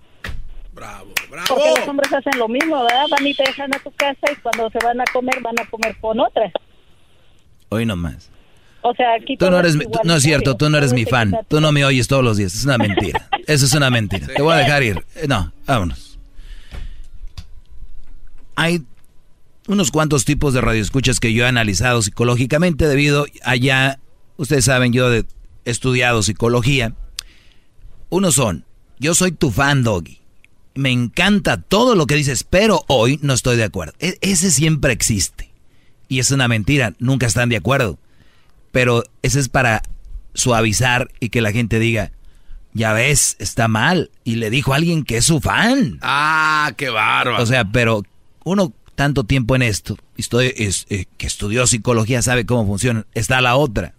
Porque 1.49 1.71
los 1.81 1.89
hombres 1.89 2.13
hacen 2.13 2.39
lo 2.39 2.49
mismo, 2.49 2.83
¿verdad? 2.83 3.05
Van 3.11 3.27
y 3.27 3.35
te 3.35 3.45
dejan 3.45 3.73
a 3.75 3.79
tu 3.79 3.91
casa 3.93 4.19
y 4.33 4.37
cuando 4.41 4.69
se 4.71 4.79
van 4.85 5.01
a 5.01 5.05
comer, 5.13 5.41
van 5.41 5.59
a 5.61 5.65
comer 5.71 5.97
con 6.01 6.19
otras. 6.21 6.53
Hoy 7.69 7.87
nomás. 7.87 8.31
O 8.83 8.95
sea, 8.95 9.15
aquí 9.15 9.37
Tú 9.37 9.51
no 9.51 9.59
eres, 9.59 9.73
es 9.73 9.77
mi- 9.77 9.85
tú- 9.85 9.99
no 10.05 10.17
es 10.17 10.23
cierto, 10.23 10.57
tú 10.57 10.69
no 10.71 10.79
eres 10.79 10.93
mi 10.93 11.05
fan. 11.05 11.37
Tú 11.49 11.61
no 11.61 11.71
me 11.71 11.85
oyes 11.85 12.09
todos 12.09 12.25
los 12.25 12.37
días. 12.37 12.55
Es 12.55 12.65
una 12.65 12.79
mentira. 12.79 13.29
Eso 13.47 13.65
es 13.67 13.75
una 13.75 13.91
mentira. 13.91 14.27
Te 14.27 14.43
voy 14.43 14.55
a 14.55 14.57
dejar 14.59 14.83
ir. 14.83 15.05
Eh, 15.17 15.27
No, 15.29 15.53
vámonos. 15.67 16.19
Hay 18.57 18.83
unos 19.71 19.93
cuantos 19.93 20.25
tipos 20.25 20.53
de 20.53 20.61
radioescuchas 20.61 21.21
que 21.21 21.33
yo 21.33 21.45
he 21.45 21.49
analizado 21.49 22.03
psicológicamente 22.03 22.89
debido 22.89 23.27
a 23.45 23.55
ya, 23.55 24.01
ustedes 24.37 24.65
saben, 24.65 24.93
yo 24.93 25.13
he 25.15 25.25
estudiado 25.65 26.25
psicología. 26.25 26.95
Unos 28.09 28.35
son, 28.35 28.65
yo 28.99 29.15
soy 29.15 29.31
tu 29.31 29.53
fan, 29.53 29.85
Doggy. 29.85 30.19
Me 30.75 30.91
encanta 30.91 31.63
todo 31.63 31.95
lo 31.95 32.07
que 32.07 32.17
dices, 32.17 32.43
pero 32.43 32.85
hoy 32.89 33.21
no 33.23 33.33
estoy 33.33 33.57
de 33.57 33.63
acuerdo. 33.65 33.95
E- 34.01 34.19
ese 34.23 34.51
siempre 34.51 34.93
existe. 34.93 35.53
Y 36.09 36.19
es 36.19 36.33
una 36.33 36.49
mentira, 36.49 36.95
nunca 36.99 37.27
están 37.27 37.49
de 37.49 37.57
acuerdo. 37.57 37.99
Pero 38.73 39.05
ese 39.23 39.39
es 39.39 39.49
para 39.49 39.83
suavizar 40.35 41.13
y 41.21 41.29
que 41.29 41.43
la 41.43 41.53
gente 41.53 41.79
diga, 41.79 42.11
ya 42.73 42.93
ves, 42.93 43.37
está 43.39 43.69
mal. 43.69 44.11
Y 44.25 44.35
le 44.37 44.51
dijo 44.51 44.73
a 44.73 44.77
alguien 44.77 45.05
que 45.05 45.19
es 45.19 45.27
su 45.27 45.41
fan. 45.41 46.01
Ah, 46.03 46.73
qué 46.77 46.91
bárbaro. 46.91 47.41
O 47.41 47.47
sea, 47.47 47.65
pero 47.71 48.03
uno 48.45 48.73
tanto 49.01 49.25
tiempo 49.25 49.57
en 49.57 49.63
esto, 49.63 49.97
estoy, 50.19 50.53
es, 50.59 50.85
eh, 50.91 51.07
que 51.17 51.27
estudió 51.27 51.67
psicología, 51.67 52.21
sabe 52.21 52.45
cómo 52.45 52.67
funciona. 52.67 53.07
Está 53.15 53.41
la 53.41 53.57
otra. 53.57 53.95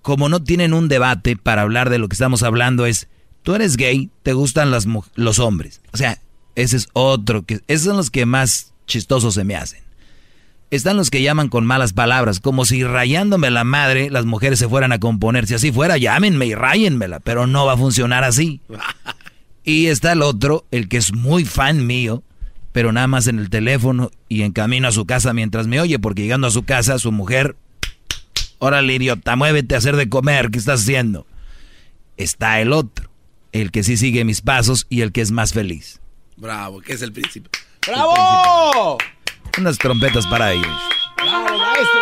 Como 0.00 0.28
no 0.28 0.44
tienen 0.44 0.74
un 0.74 0.86
debate 0.86 1.34
para 1.34 1.62
hablar 1.62 1.90
de 1.90 1.98
lo 1.98 2.06
que 2.06 2.14
estamos 2.14 2.44
hablando, 2.44 2.86
es, 2.86 3.08
tú 3.42 3.56
eres 3.56 3.76
gay, 3.76 4.08
te 4.22 4.32
gustan 4.32 4.70
las, 4.70 4.86
los 5.16 5.40
hombres. 5.40 5.80
O 5.92 5.96
sea, 5.96 6.20
ese 6.54 6.76
es 6.76 6.88
otro, 6.92 7.44
que 7.44 7.62
esos 7.66 7.86
son 7.86 7.96
los 7.96 8.12
que 8.12 8.26
más 8.26 8.74
chistosos 8.86 9.34
se 9.34 9.42
me 9.42 9.56
hacen. 9.56 9.82
Están 10.70 10.96
los 10.96 11.10
que 11.10 11.22
llaman 11.22 11.48
con 11.48 11.66
malas 11.66 11.92
palabras, 11.92 12.38
como 12.38 12.66
si 12.66 12.84
rayándome 12.84 13.50
la 13.50 13.64
madre 13.64 14.08
las 14.08 14.24
mujeres 14.24 14.60
se 14.60 14.68
fueran 14.68 14.92
a 14.92 15.00
componer. 15.00 15.48
Si 15.48 15.54
así 15.54 15.72
fuera, 15.72 15.98
llámenme 15.98 16.46
y 16.46 16.54
ráyenmela, 16.54 17.18
pero 17.18 17.48
no 17.48 17.66
va 17.66 17.72
a 17.72 17.76
funcionar 17.76 18.22
así. 18.22 18.60
Y 19.62 19.86
está 19.86 20.12
el 20.12 20.22
otro, 20.22 20.64
el 20.70 20.88
que 20.88 20.96
es 20.96 21.12
muy 21.12 21.44
fan 21.44 21.86
mío, 21.86 22.24
pero 22.72 22.92
nada 22.92 23.06
más 23.06 23.26
en 23.26 23.38
el 23.38 23.50
teléfono 23.50 24.10
y 24.28 24.42
en 24.42 24.52
camino 24.52 24.88
a 24.88 24.92
su 24.92 25.06
casa 25.06 25.32
mientras 25.32 25.66
me 25.66 25.80
oye, 25.80 25.98
porque 25.98 26.22
llegando 26.22 26.46
a 26.46 26.50
su 26.50 26.64
casa, 26.64 26.98
su 26.98 27.12
mujer, 27.12 27.56
órale 28.58 28.94
idiota, 28.94 29.36
muévete 29.36 29.74
a 29.74 29.78
hacer 29.78 29.96
de 29.96 30.08
comer, 30.08 30.50
¿qué 30.50 30.58
estás 30.58 30.82
haciendo? 30.82 31.26
Está 32.16 32.60
el 32.60 32.72
otro, 32.72 33.10
el 33.52 33.70
que 33.70 33.82
sí 33.82 33.96
sigue 33.96 34.24
mis 34.24 34.40
pasos 34.40 34.86
y 34.88 35.00
el 35.00 35.12
que 35.12 35.20
es 35.20 35.30
más 35.30 35.52
feliz. 35.52 36.00
Bravo, 36.36 36.80
que 36.80 36.92
es 36.94 37.02
el 37.02 37.12
príncipe. 37.12 37.50
¡Bravo! 37.86 38.98
Unas 39.58 39.78
trompetas 39.78 40.26
para 40.26 40.52
ellos. 40.52 40.66
¡Bravo, 41.16 41.58
maestro! 41.58 42.00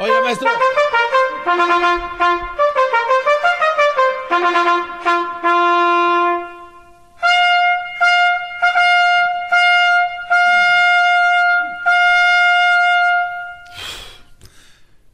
Oiga, 0.00 0.20
maestro. 0.22 0.50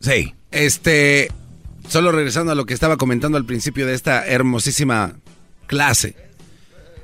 Sí. 0.00 0.34
Este, 0.50 1.30
solo 1.88 2.12
regresando 2.12 2.52
a 2.52 2.54
lo 2.54 2.66
que 2.66 2.74
estaba 2.74 2.96
comentando 2.96 3.36
al 3.38 3.44
principio 3.44 3.86
de 3.86 3.94
esta 3.94 4.26
hermosísima 4.26 5.16
clase. 5.66 6.16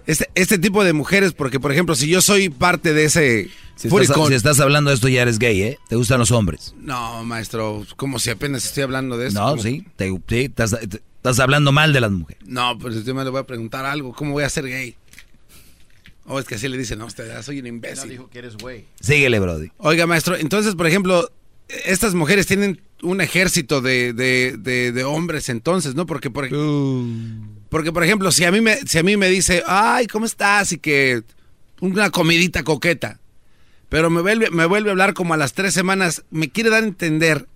Este, 0.07 0.29
este 0.35 0.59
tipo 0.59 0.85
de 0.85 0.93
mujeres, 0.93 1.33
porque 1.33 1.59
por 1.61 1.73
ejemplo, 1.73 1.95
si 1.95 2.09
yo 2.09 2.21
soy 2.21 2.51
parte 2.51 2.93
de 2.93 3.05
ese 3.05 3.49
Si 3.77 3.89
estás, 3.89 4.57
si 4.57 4.63
hablando 4.63 4.91
de 4.91 4.95
esto 4.97 5.09
ya 5.09 5.23
eres 5.23 5.39
gay, 5.39 5.63
¿eh? 5.63 5.79
¿Te 5.89 5.97
gustan 5.97 6.19
los 6.19 6.31
hombres? 6.31 6.75
No, 6.79 7.25
maestro, 7.25 7.87
como 7.97 8.19
si 8.19 8.31
apenas 8.31 8.65
estoy 8.67 8.83
hablando 8.83 9.17
de 9.17 9.29
eso. 9.29 9.41
No, 9.41 9.51
como- 9.51 9.63
sí, 9.63 9.85
te- 9.97 10.11
sí, 10.29 10.41
estás, 10.43 10.73
te- 10.73 11.03
estás 11.17 11.41
hablando 11.41 11.73
mal 11.73 11.93
de 11.95 12.01
las 12.03 12.11
mujeres. 12.11 12.43
No, 12.47 12.79
pues 12.79 13.03
yo 13.05 13.15
me 13.15 13.25
le 13.25 13.31
voy 13.31 13.41
a 13.41 13.45
preguntar 13.47 13.87
algo. 13.87 14.13
¿Cómo 14.13 14.33
voy 14.33 14.45
a 14.45 14.51
ser 14.51 14.67
gay? 14.67 14.95
O 16.27 16.39
es 16.39 16.45
que 16.47 16.55
así 16.55 16.69
le 16.69 16.77
dicen, 16.79 16.99
no, 16.99 17.07
usted 17.07 17.27
ya 17.27 17.43
soy 17.43 17.61
un 17.61 17.67
imbécil. 17.67 18.11
dijo 18.11 18.29
que 18.31 18.39
eres 18.39 18.57
güey. 18.57 18.85
Síguele, 19.01 19.41
Brody. 19.41 19.69
Oiga, 19.79 20.07
maestro, 20.07 20.37
entonces, 20.37 20.75
por 20.75 20.87
ejemplo, 20.87 21.31
estas 21.69 22.15
mujeres 22.15 22.47
tienen 22.47 22.81
un 23.03 23.21
ejército 23.21 23.81
de, 23.81 24.13
de- 24.13 24.57
de- 24.59 24.93
de 24.93 25.05
hombres 25.05 25.49
entonces, 25.49 25.95
¿no? 25.95 26.07
Porque 26.07 26.31
por, 26.31 26.49
porque, 27.69 27.93
por 27.93 28.05
ejemplo, 28.05 28.31
si 28.33 28.45
a, 28.45 28.53
mí 28.53 28.61
me, 28.61 28.77
si 28.87 28.99
a 28.99 29.03
mí 29.03 29.17
me 29.17 29.29
dice, 29.29 29.63
ay, 29.67 30.07
¿cómo 30.07 30.27
estás? 30.27 30.73
Y 30.73 30.79
que 30.79 31.23
una 31.81 32.11
comidita 32.11 32.63
coqueta, 32.63 33.21
pero 33.89 34.11
me 34.11 34.23
vuelve, 34.23 34.51
me 34.51 34.67
vuelve 34.67 34.91
a 34.91 34.93
hablar 34.93 35.15
como 35.15 35.35
a 35.35 35.37
las 35.37 35.53
tres 35.53 35.75
semanas, 35.75 36.25
me 36.31 36.51
quiere 36.51 36.71
dar 36.71 36.83
a 36.83 36.87
entender 36.87 37.47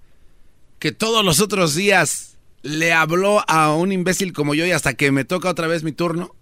que 0.78 0.92
todos 0.92 1.24
los 1.24 1.40
otros 1.40 1.74
días 1.74 2.36
le 2.62 2.92
habló 2.92 3.44
a 3.48 3.74
un 3.74 3.92
imbécil 3.92 4.32
como 4.32 4.54
yo 4.54 4.66
y 4.66 4.72
hasta 4.72 4.94
que 4.94 5.12
me 5.12 5.24
toca 5.24 5.48
otra 5.48 5.66
vez 5.66 5.82
mi 5.82 5.92
turno. 5.92 6.34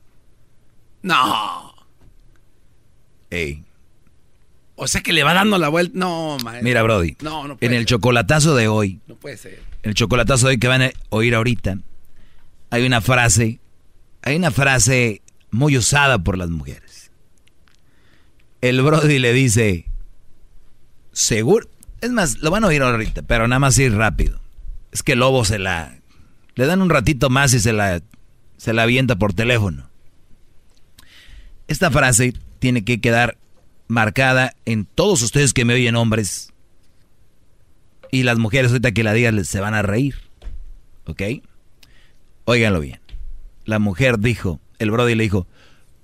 No. 1.02 1.74
Ey. 3.30 3.65
O 4.76 4.86
sea 4.88 5.00
que 5.00 5.12
le 5.12 5.22
va 5.24 5.32
dando 5.34 5.58
la 5.58 5.68
vuelta. 5.68 5.98
No, 5.98 6.36
maestro. 6.44 6.62
Mira, 6.64 6.82
Brody. 6.82 7.16
No, 7.22 7.48
no 7.48 7.56
puede 7.56 7.72
en 7.72 7.78
el 7.78 7.86
chocolatazo 7.86 8.54
de 8.54 8.68
hoy, 8.68 9.00
No 9.06 9.16
puede 9.16 9.36
ser. 9.38 9.60
el 9.82 9.94
chocolatazo 9.94 10.46
de 10.46 10.50
hoy 10.52 10.58
que 10.58 10.68
van 10.68 10.82
a 10.82 10.90
oír 11.08 11.34
ahorita, 11.34 11.78
hay 12.70 12.84
una 12.86 13.00
frase, 13.00 13.58
hay 14.22 14.36
una 14.36 14.50
frase 14.50 15.22
muy 15.50 15.76
usada 15.78 16.18
por 16.18 16.36
las 16.36 16.50
mujeres. 16.50 17.10
El 18.60 18.82
Brody 18.82 19.18
le 19.18 19.32
dice, 19.32 19.86
seguro, 21.12 21.68
es 22.00 22.10
más, 22.10 22.38
lo 22.40 22.50
van 22.50 22.64
a 22.64 22.66
oír 22.66 22.82
ahorita, 22.82 23.22
pero 23.22 23.48
nada 23.48 23.58
más 23.60 23.78
ir 23.78 23.94
rápido. 23.94 24.40
Es 24.92 25.02
que 25.02 25.12
el 25.12 25.20
lobo 25.20 25.44
se 25.44 25.58
la, 25.58 25.98
le 26.54 26.66
dan 26.66 26.82
un 26.82 26.90
ratito 26.90 27.30
más 27.30 27.54
y 27.54 27.60
se 27.60 27.72
la, 27.72 28.02
se 28.58 28.72
la 28.72 28.82
avienta 28.82 29.16
por 29.16 29.32
teléfono. 29.32 29.88
Esta 31.68 31.90
frase 31.90 32.34
tiene 32.58 32.84
que 32.84 33.00
quedar 33.00 33.36
marcada 33.88 34.54
en 34.64 34.84
todos 34.84 35.22
ustedes 35.22 35.52
que 35.52 35.64
me 35.64 35.74
oyen 35.74 35.96
hombres 35.96 36.52
y 38.10 38.22
las 38.22 38.38
mujeres 38.38 38.70
ahorita 38.70 38.92
que 38.92 39.04
la 39.04 39.12
digan 39.12 39.44
se 39.44 39.60
van 39.60 39.74
a 39.74 39.82
reír. 39.82 40.16
¿Ok? 41.06 41.22
Óiganlo 42.44 42.80
bien. 42.80 43.00
La 43.64 43.78
mujer 43.78 44.18
dijo, 44.18 44.60
el 44.78 44.90
Brody 44.90 45.14
le 45.14 45.24
dijo, 45.24 45.46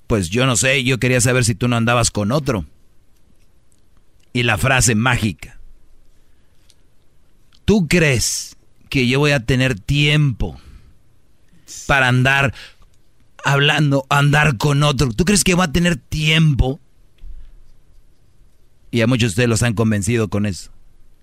pues 0.06 0.28
yo 0.28 0.46
no 0.46 0.56
sé, 0.56 0.84
yo 0.84 0.98
quería 0.98 1.20
saber 1.20 1.44
si 1.44 1.54
tú 1.54 1.68
no 1.68 1.76
andabas 1.76 2.10
con 2.10 2.32
otro. 2.32 2.66
Y 4.32 4.42
la 4.42 4.58
frase 4.58 4.94
mágica. 4.94 5.58
¿Tú 7.64 7.86
crees 7.86 8.56
que 8.88 9.06
yo 9.06 9.20
voy 9.20 9.30
a 9.30 9.44
tener 9.44 9.78
tiempo 9.78 10.60
para 11.86 12.08
andar 12.08 12.52
hablando, 13.44 14.04
andar 14.10 14.56
con 14.56 14.82
otro? 14.82 15.12
¿Tú 15.12 15.24
crees 15.24 15.44
que 15.44 15.54
voy 15.54 15.64
a 15.64 15.72
tener 15.72 15.96
tiempo? 15.96 16.80
Y 18.92 19.00
a 19.00 19.08
muchos 19.08 19.30
de 19.30 19.32
ustedes 19.32 19.48
los 19.48 19.62
han 19.64 19.74
convencido 19.74 20.28
con 20.28 20.46
eso. 20.46 20.70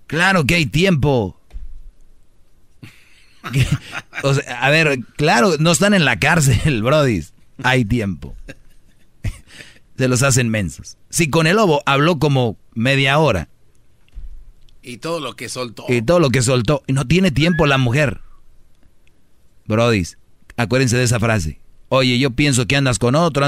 Claro 0.08 0.44
que 0.46 0.56
hay 0.56 0.66
tiempo. 0.66 1.40
O 4.22 4.34
sea, 4.34 4.66
a 4.66 4.70
ver, 4.70 5.00
claro, 5.16 5.56
no 5.60 5.72
están 5.72 5.94
en 5.94 6.04
la 6.04 6.20
cárcel, 6.20 6.84
brodis. 6.84 7.34
Hay 7.64 7.86
tiempo. 7.86 8.36
Se 9.98 10.10
los 10.10 10.24
hacen 10.24 10.50
mensos. 10.50 10.98
Si 11.10 11.30
con 11.30 11.48
el 11.48 11.56
lobo 11.56 11.82
habló 11.86 12.20
como 12.20 12.58
media 12.74 13.18
hora 13.18 13.48
Y 14.82 14.98
todo 14.98 15.22
lo 15.22 15.36
que 15.38 15.48
soltó. 15.48 15.86
y 15.88 16.02
todo 16.02 16.20
lo 16.20 16.30
que 16.32 16.42
soltó, 16.42 16.84
y 16.88 16.94
no 16.94 17.08
tiene 17.08 17.32
tiempo 17.32 17.66
la 17.66 17.78
mujer. 17.78 18.20
Brodis, 19.66 20.18
acuérdense 20.58 20.98
de 20.98 21.04
esa 21.04 21.20
frase. 21.20 21.62
Oye, 21.88 22.20
yo 22.20 22.32
pienso 22.32 22.66
que 22.68 22.76
andas 22.76 23.00
con 23.00 23.16
otro. 23.16 23.48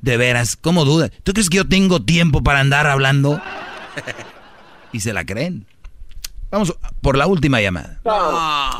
De 0.00 0.16
veras, 0.16 0.56
¿cómo 0.56 0.84
duda? 0.84 1.10
¿Tú 1.22 1.32
crees 1.32 1.50
que 1.50 1.56
yo 1.56 1.68
tengo 1.68 2.02
tiempo 2.02 2.42
para 2.42 2.60
andar 2.60 2.86
hablando? 2.86 3.40
y 4.92 5.00
se 5.00 5.12
la 5.12 5.24
creen. 5.24 5.66
Vamos 6.50 6.76
por 7.02 7.16
la 7.16 7.26
última 7.26 7.60
llamada. 7.60 8.00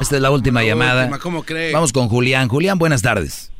Esta 0.00 0.16
es 0.16 0.22
la 0.22 0.30
última 0.30 0.62
llamada. 0.62 1.10
¿Cómo 1.18 1.42
cree? 1.42 1.72
Vamos 1.72 1.92
con 1.92 2.08
Julián. 2.08 2.48
Julián, 2.48 2.78
buenas 2.78 3.02
tardes. 3.02 3.52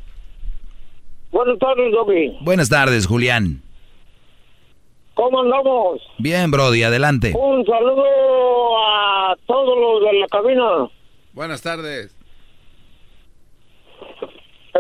Buenas 1.33 1.59
tardes, 1.59 1.93
Dobby. 1.93 2.37
Buenas 2.41 2.69
tardes, 2.69 3.07
Julián. 3.07 3.63
¿Cómo 5.15 5.41
andamos? 5.41 6.01
Bien, 6.19 6.51
Brody, 6.51 6.83
adelante. 6.83 7.35
Un 7.37 7.65
saludo 7.65 8.05
a 8.79 9.35
todos 9.47 9.79
los 9.79 10.11
de 10.11 10.21
la 10.21 10.27
cabina. 10.29 10.91
Buenas 11.33 11.63
tardes. 11.63 12.16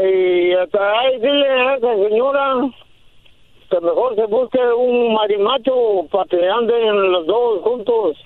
Y 0.02 0.52
hasta 0.52 0.98
ahí 0.98 1.18
dile 1.20 1.48
a 1.48 1.76
esa 1.76 1.94
señora 1.94 2.70
que 3.70 3.80
mejor 3.80 4.14
se 4.14 4.26
busque 4.26 4.58
un 4.58 5.14
marimacho 5.14 6.06
para 6.10 6.24
que 6.26 6.48
anden 6.48 7.12
los 7.12 7.26
dos 7.26 7.62
juntos. 7.62 8.16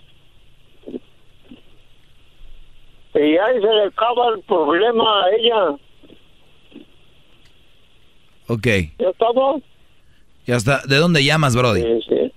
Y 3.15 3.37
ahí 3.37 3.61
se 3.61 3.73
le 3.73 3.85
acaba 3.85 4.29
el 4.35 4.43
problema 4.43 5.25
a 5.25 5.31
ella. 5.31 5.77
Ok. 8.49 8.67
¿Ya 8.99 9.09
estamos? 9.11 9.63
Ya 10.47 10.57
está. 10.57 10.81
¿De 10.87 10.97
dónde 10.97 11.23
llamas, 11.25 11.55
Brody? 11.55 11.83
Sí, 11.83 12.01
sí. 12.09 12.33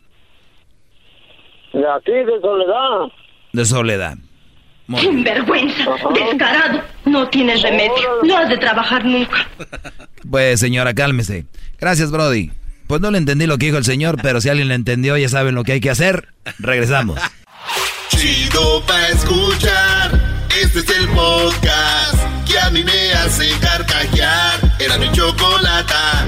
De 1.74 1.90
aquí, 1.90 2.12
de 2.12 2.40
Soledad. 2.40 3.12
De 3.52 3.66
Soledad. 3.66 4.16
Sinvergüenza, 5.00 5.86
descarado, 6.14 6.84
no 7.06 7.28
tienes 7.30 7.62
remedio, 7.62 8.22
no 8.24 8.38
has 8.38 8.50
de 8.50 8.58
trabajar 8.58 9.06
nunca. 9.06 9.48
Pues 10.30 10.62
señora, 10.62 10.94
cálmese. 10.94 11.46
Gracias, 11.80 12.10
Brody. 12.10 12.50
Pues 12.88 13.02
no 13.02 13.12
le 13.12 13.18
entendí 13.18 13.46
lo 13.46 13.58
que 13.58 13.66
dijo 13.66 13.78
el 13.78 13.84
señor, 13.84 14.18
pero 14.22 14.40
si 14.40 14.48
alguien 14.48 14.70
le 14.70 14.76
entendió, 14.76 15.18
ya 15.18 15.28
saben 15.28 15.54
lo 15.54 15.66
que 15.66 15.74
hay 15.74 15.80
que 15.82 15.90
hacer. 15.90 16.30
Regresamos. 16.60 17.20
Chido 18.10 18.82
pa' 18.86 19.10
escuchar. 19.10 20.48
Este 20.62 20.80
es 20.80 20.90
el 20.98 21.08
podcast 21.10 22.16
que 22.48 22.58
a 22.58 22.70
mí 22.70 22.84
me 22.84 23.12
hace 23.14 23.50
carcajear. 23.60 24.60
Era 24.80 24.98
mi 24.98 25.12
chocolata. 25.12 26.26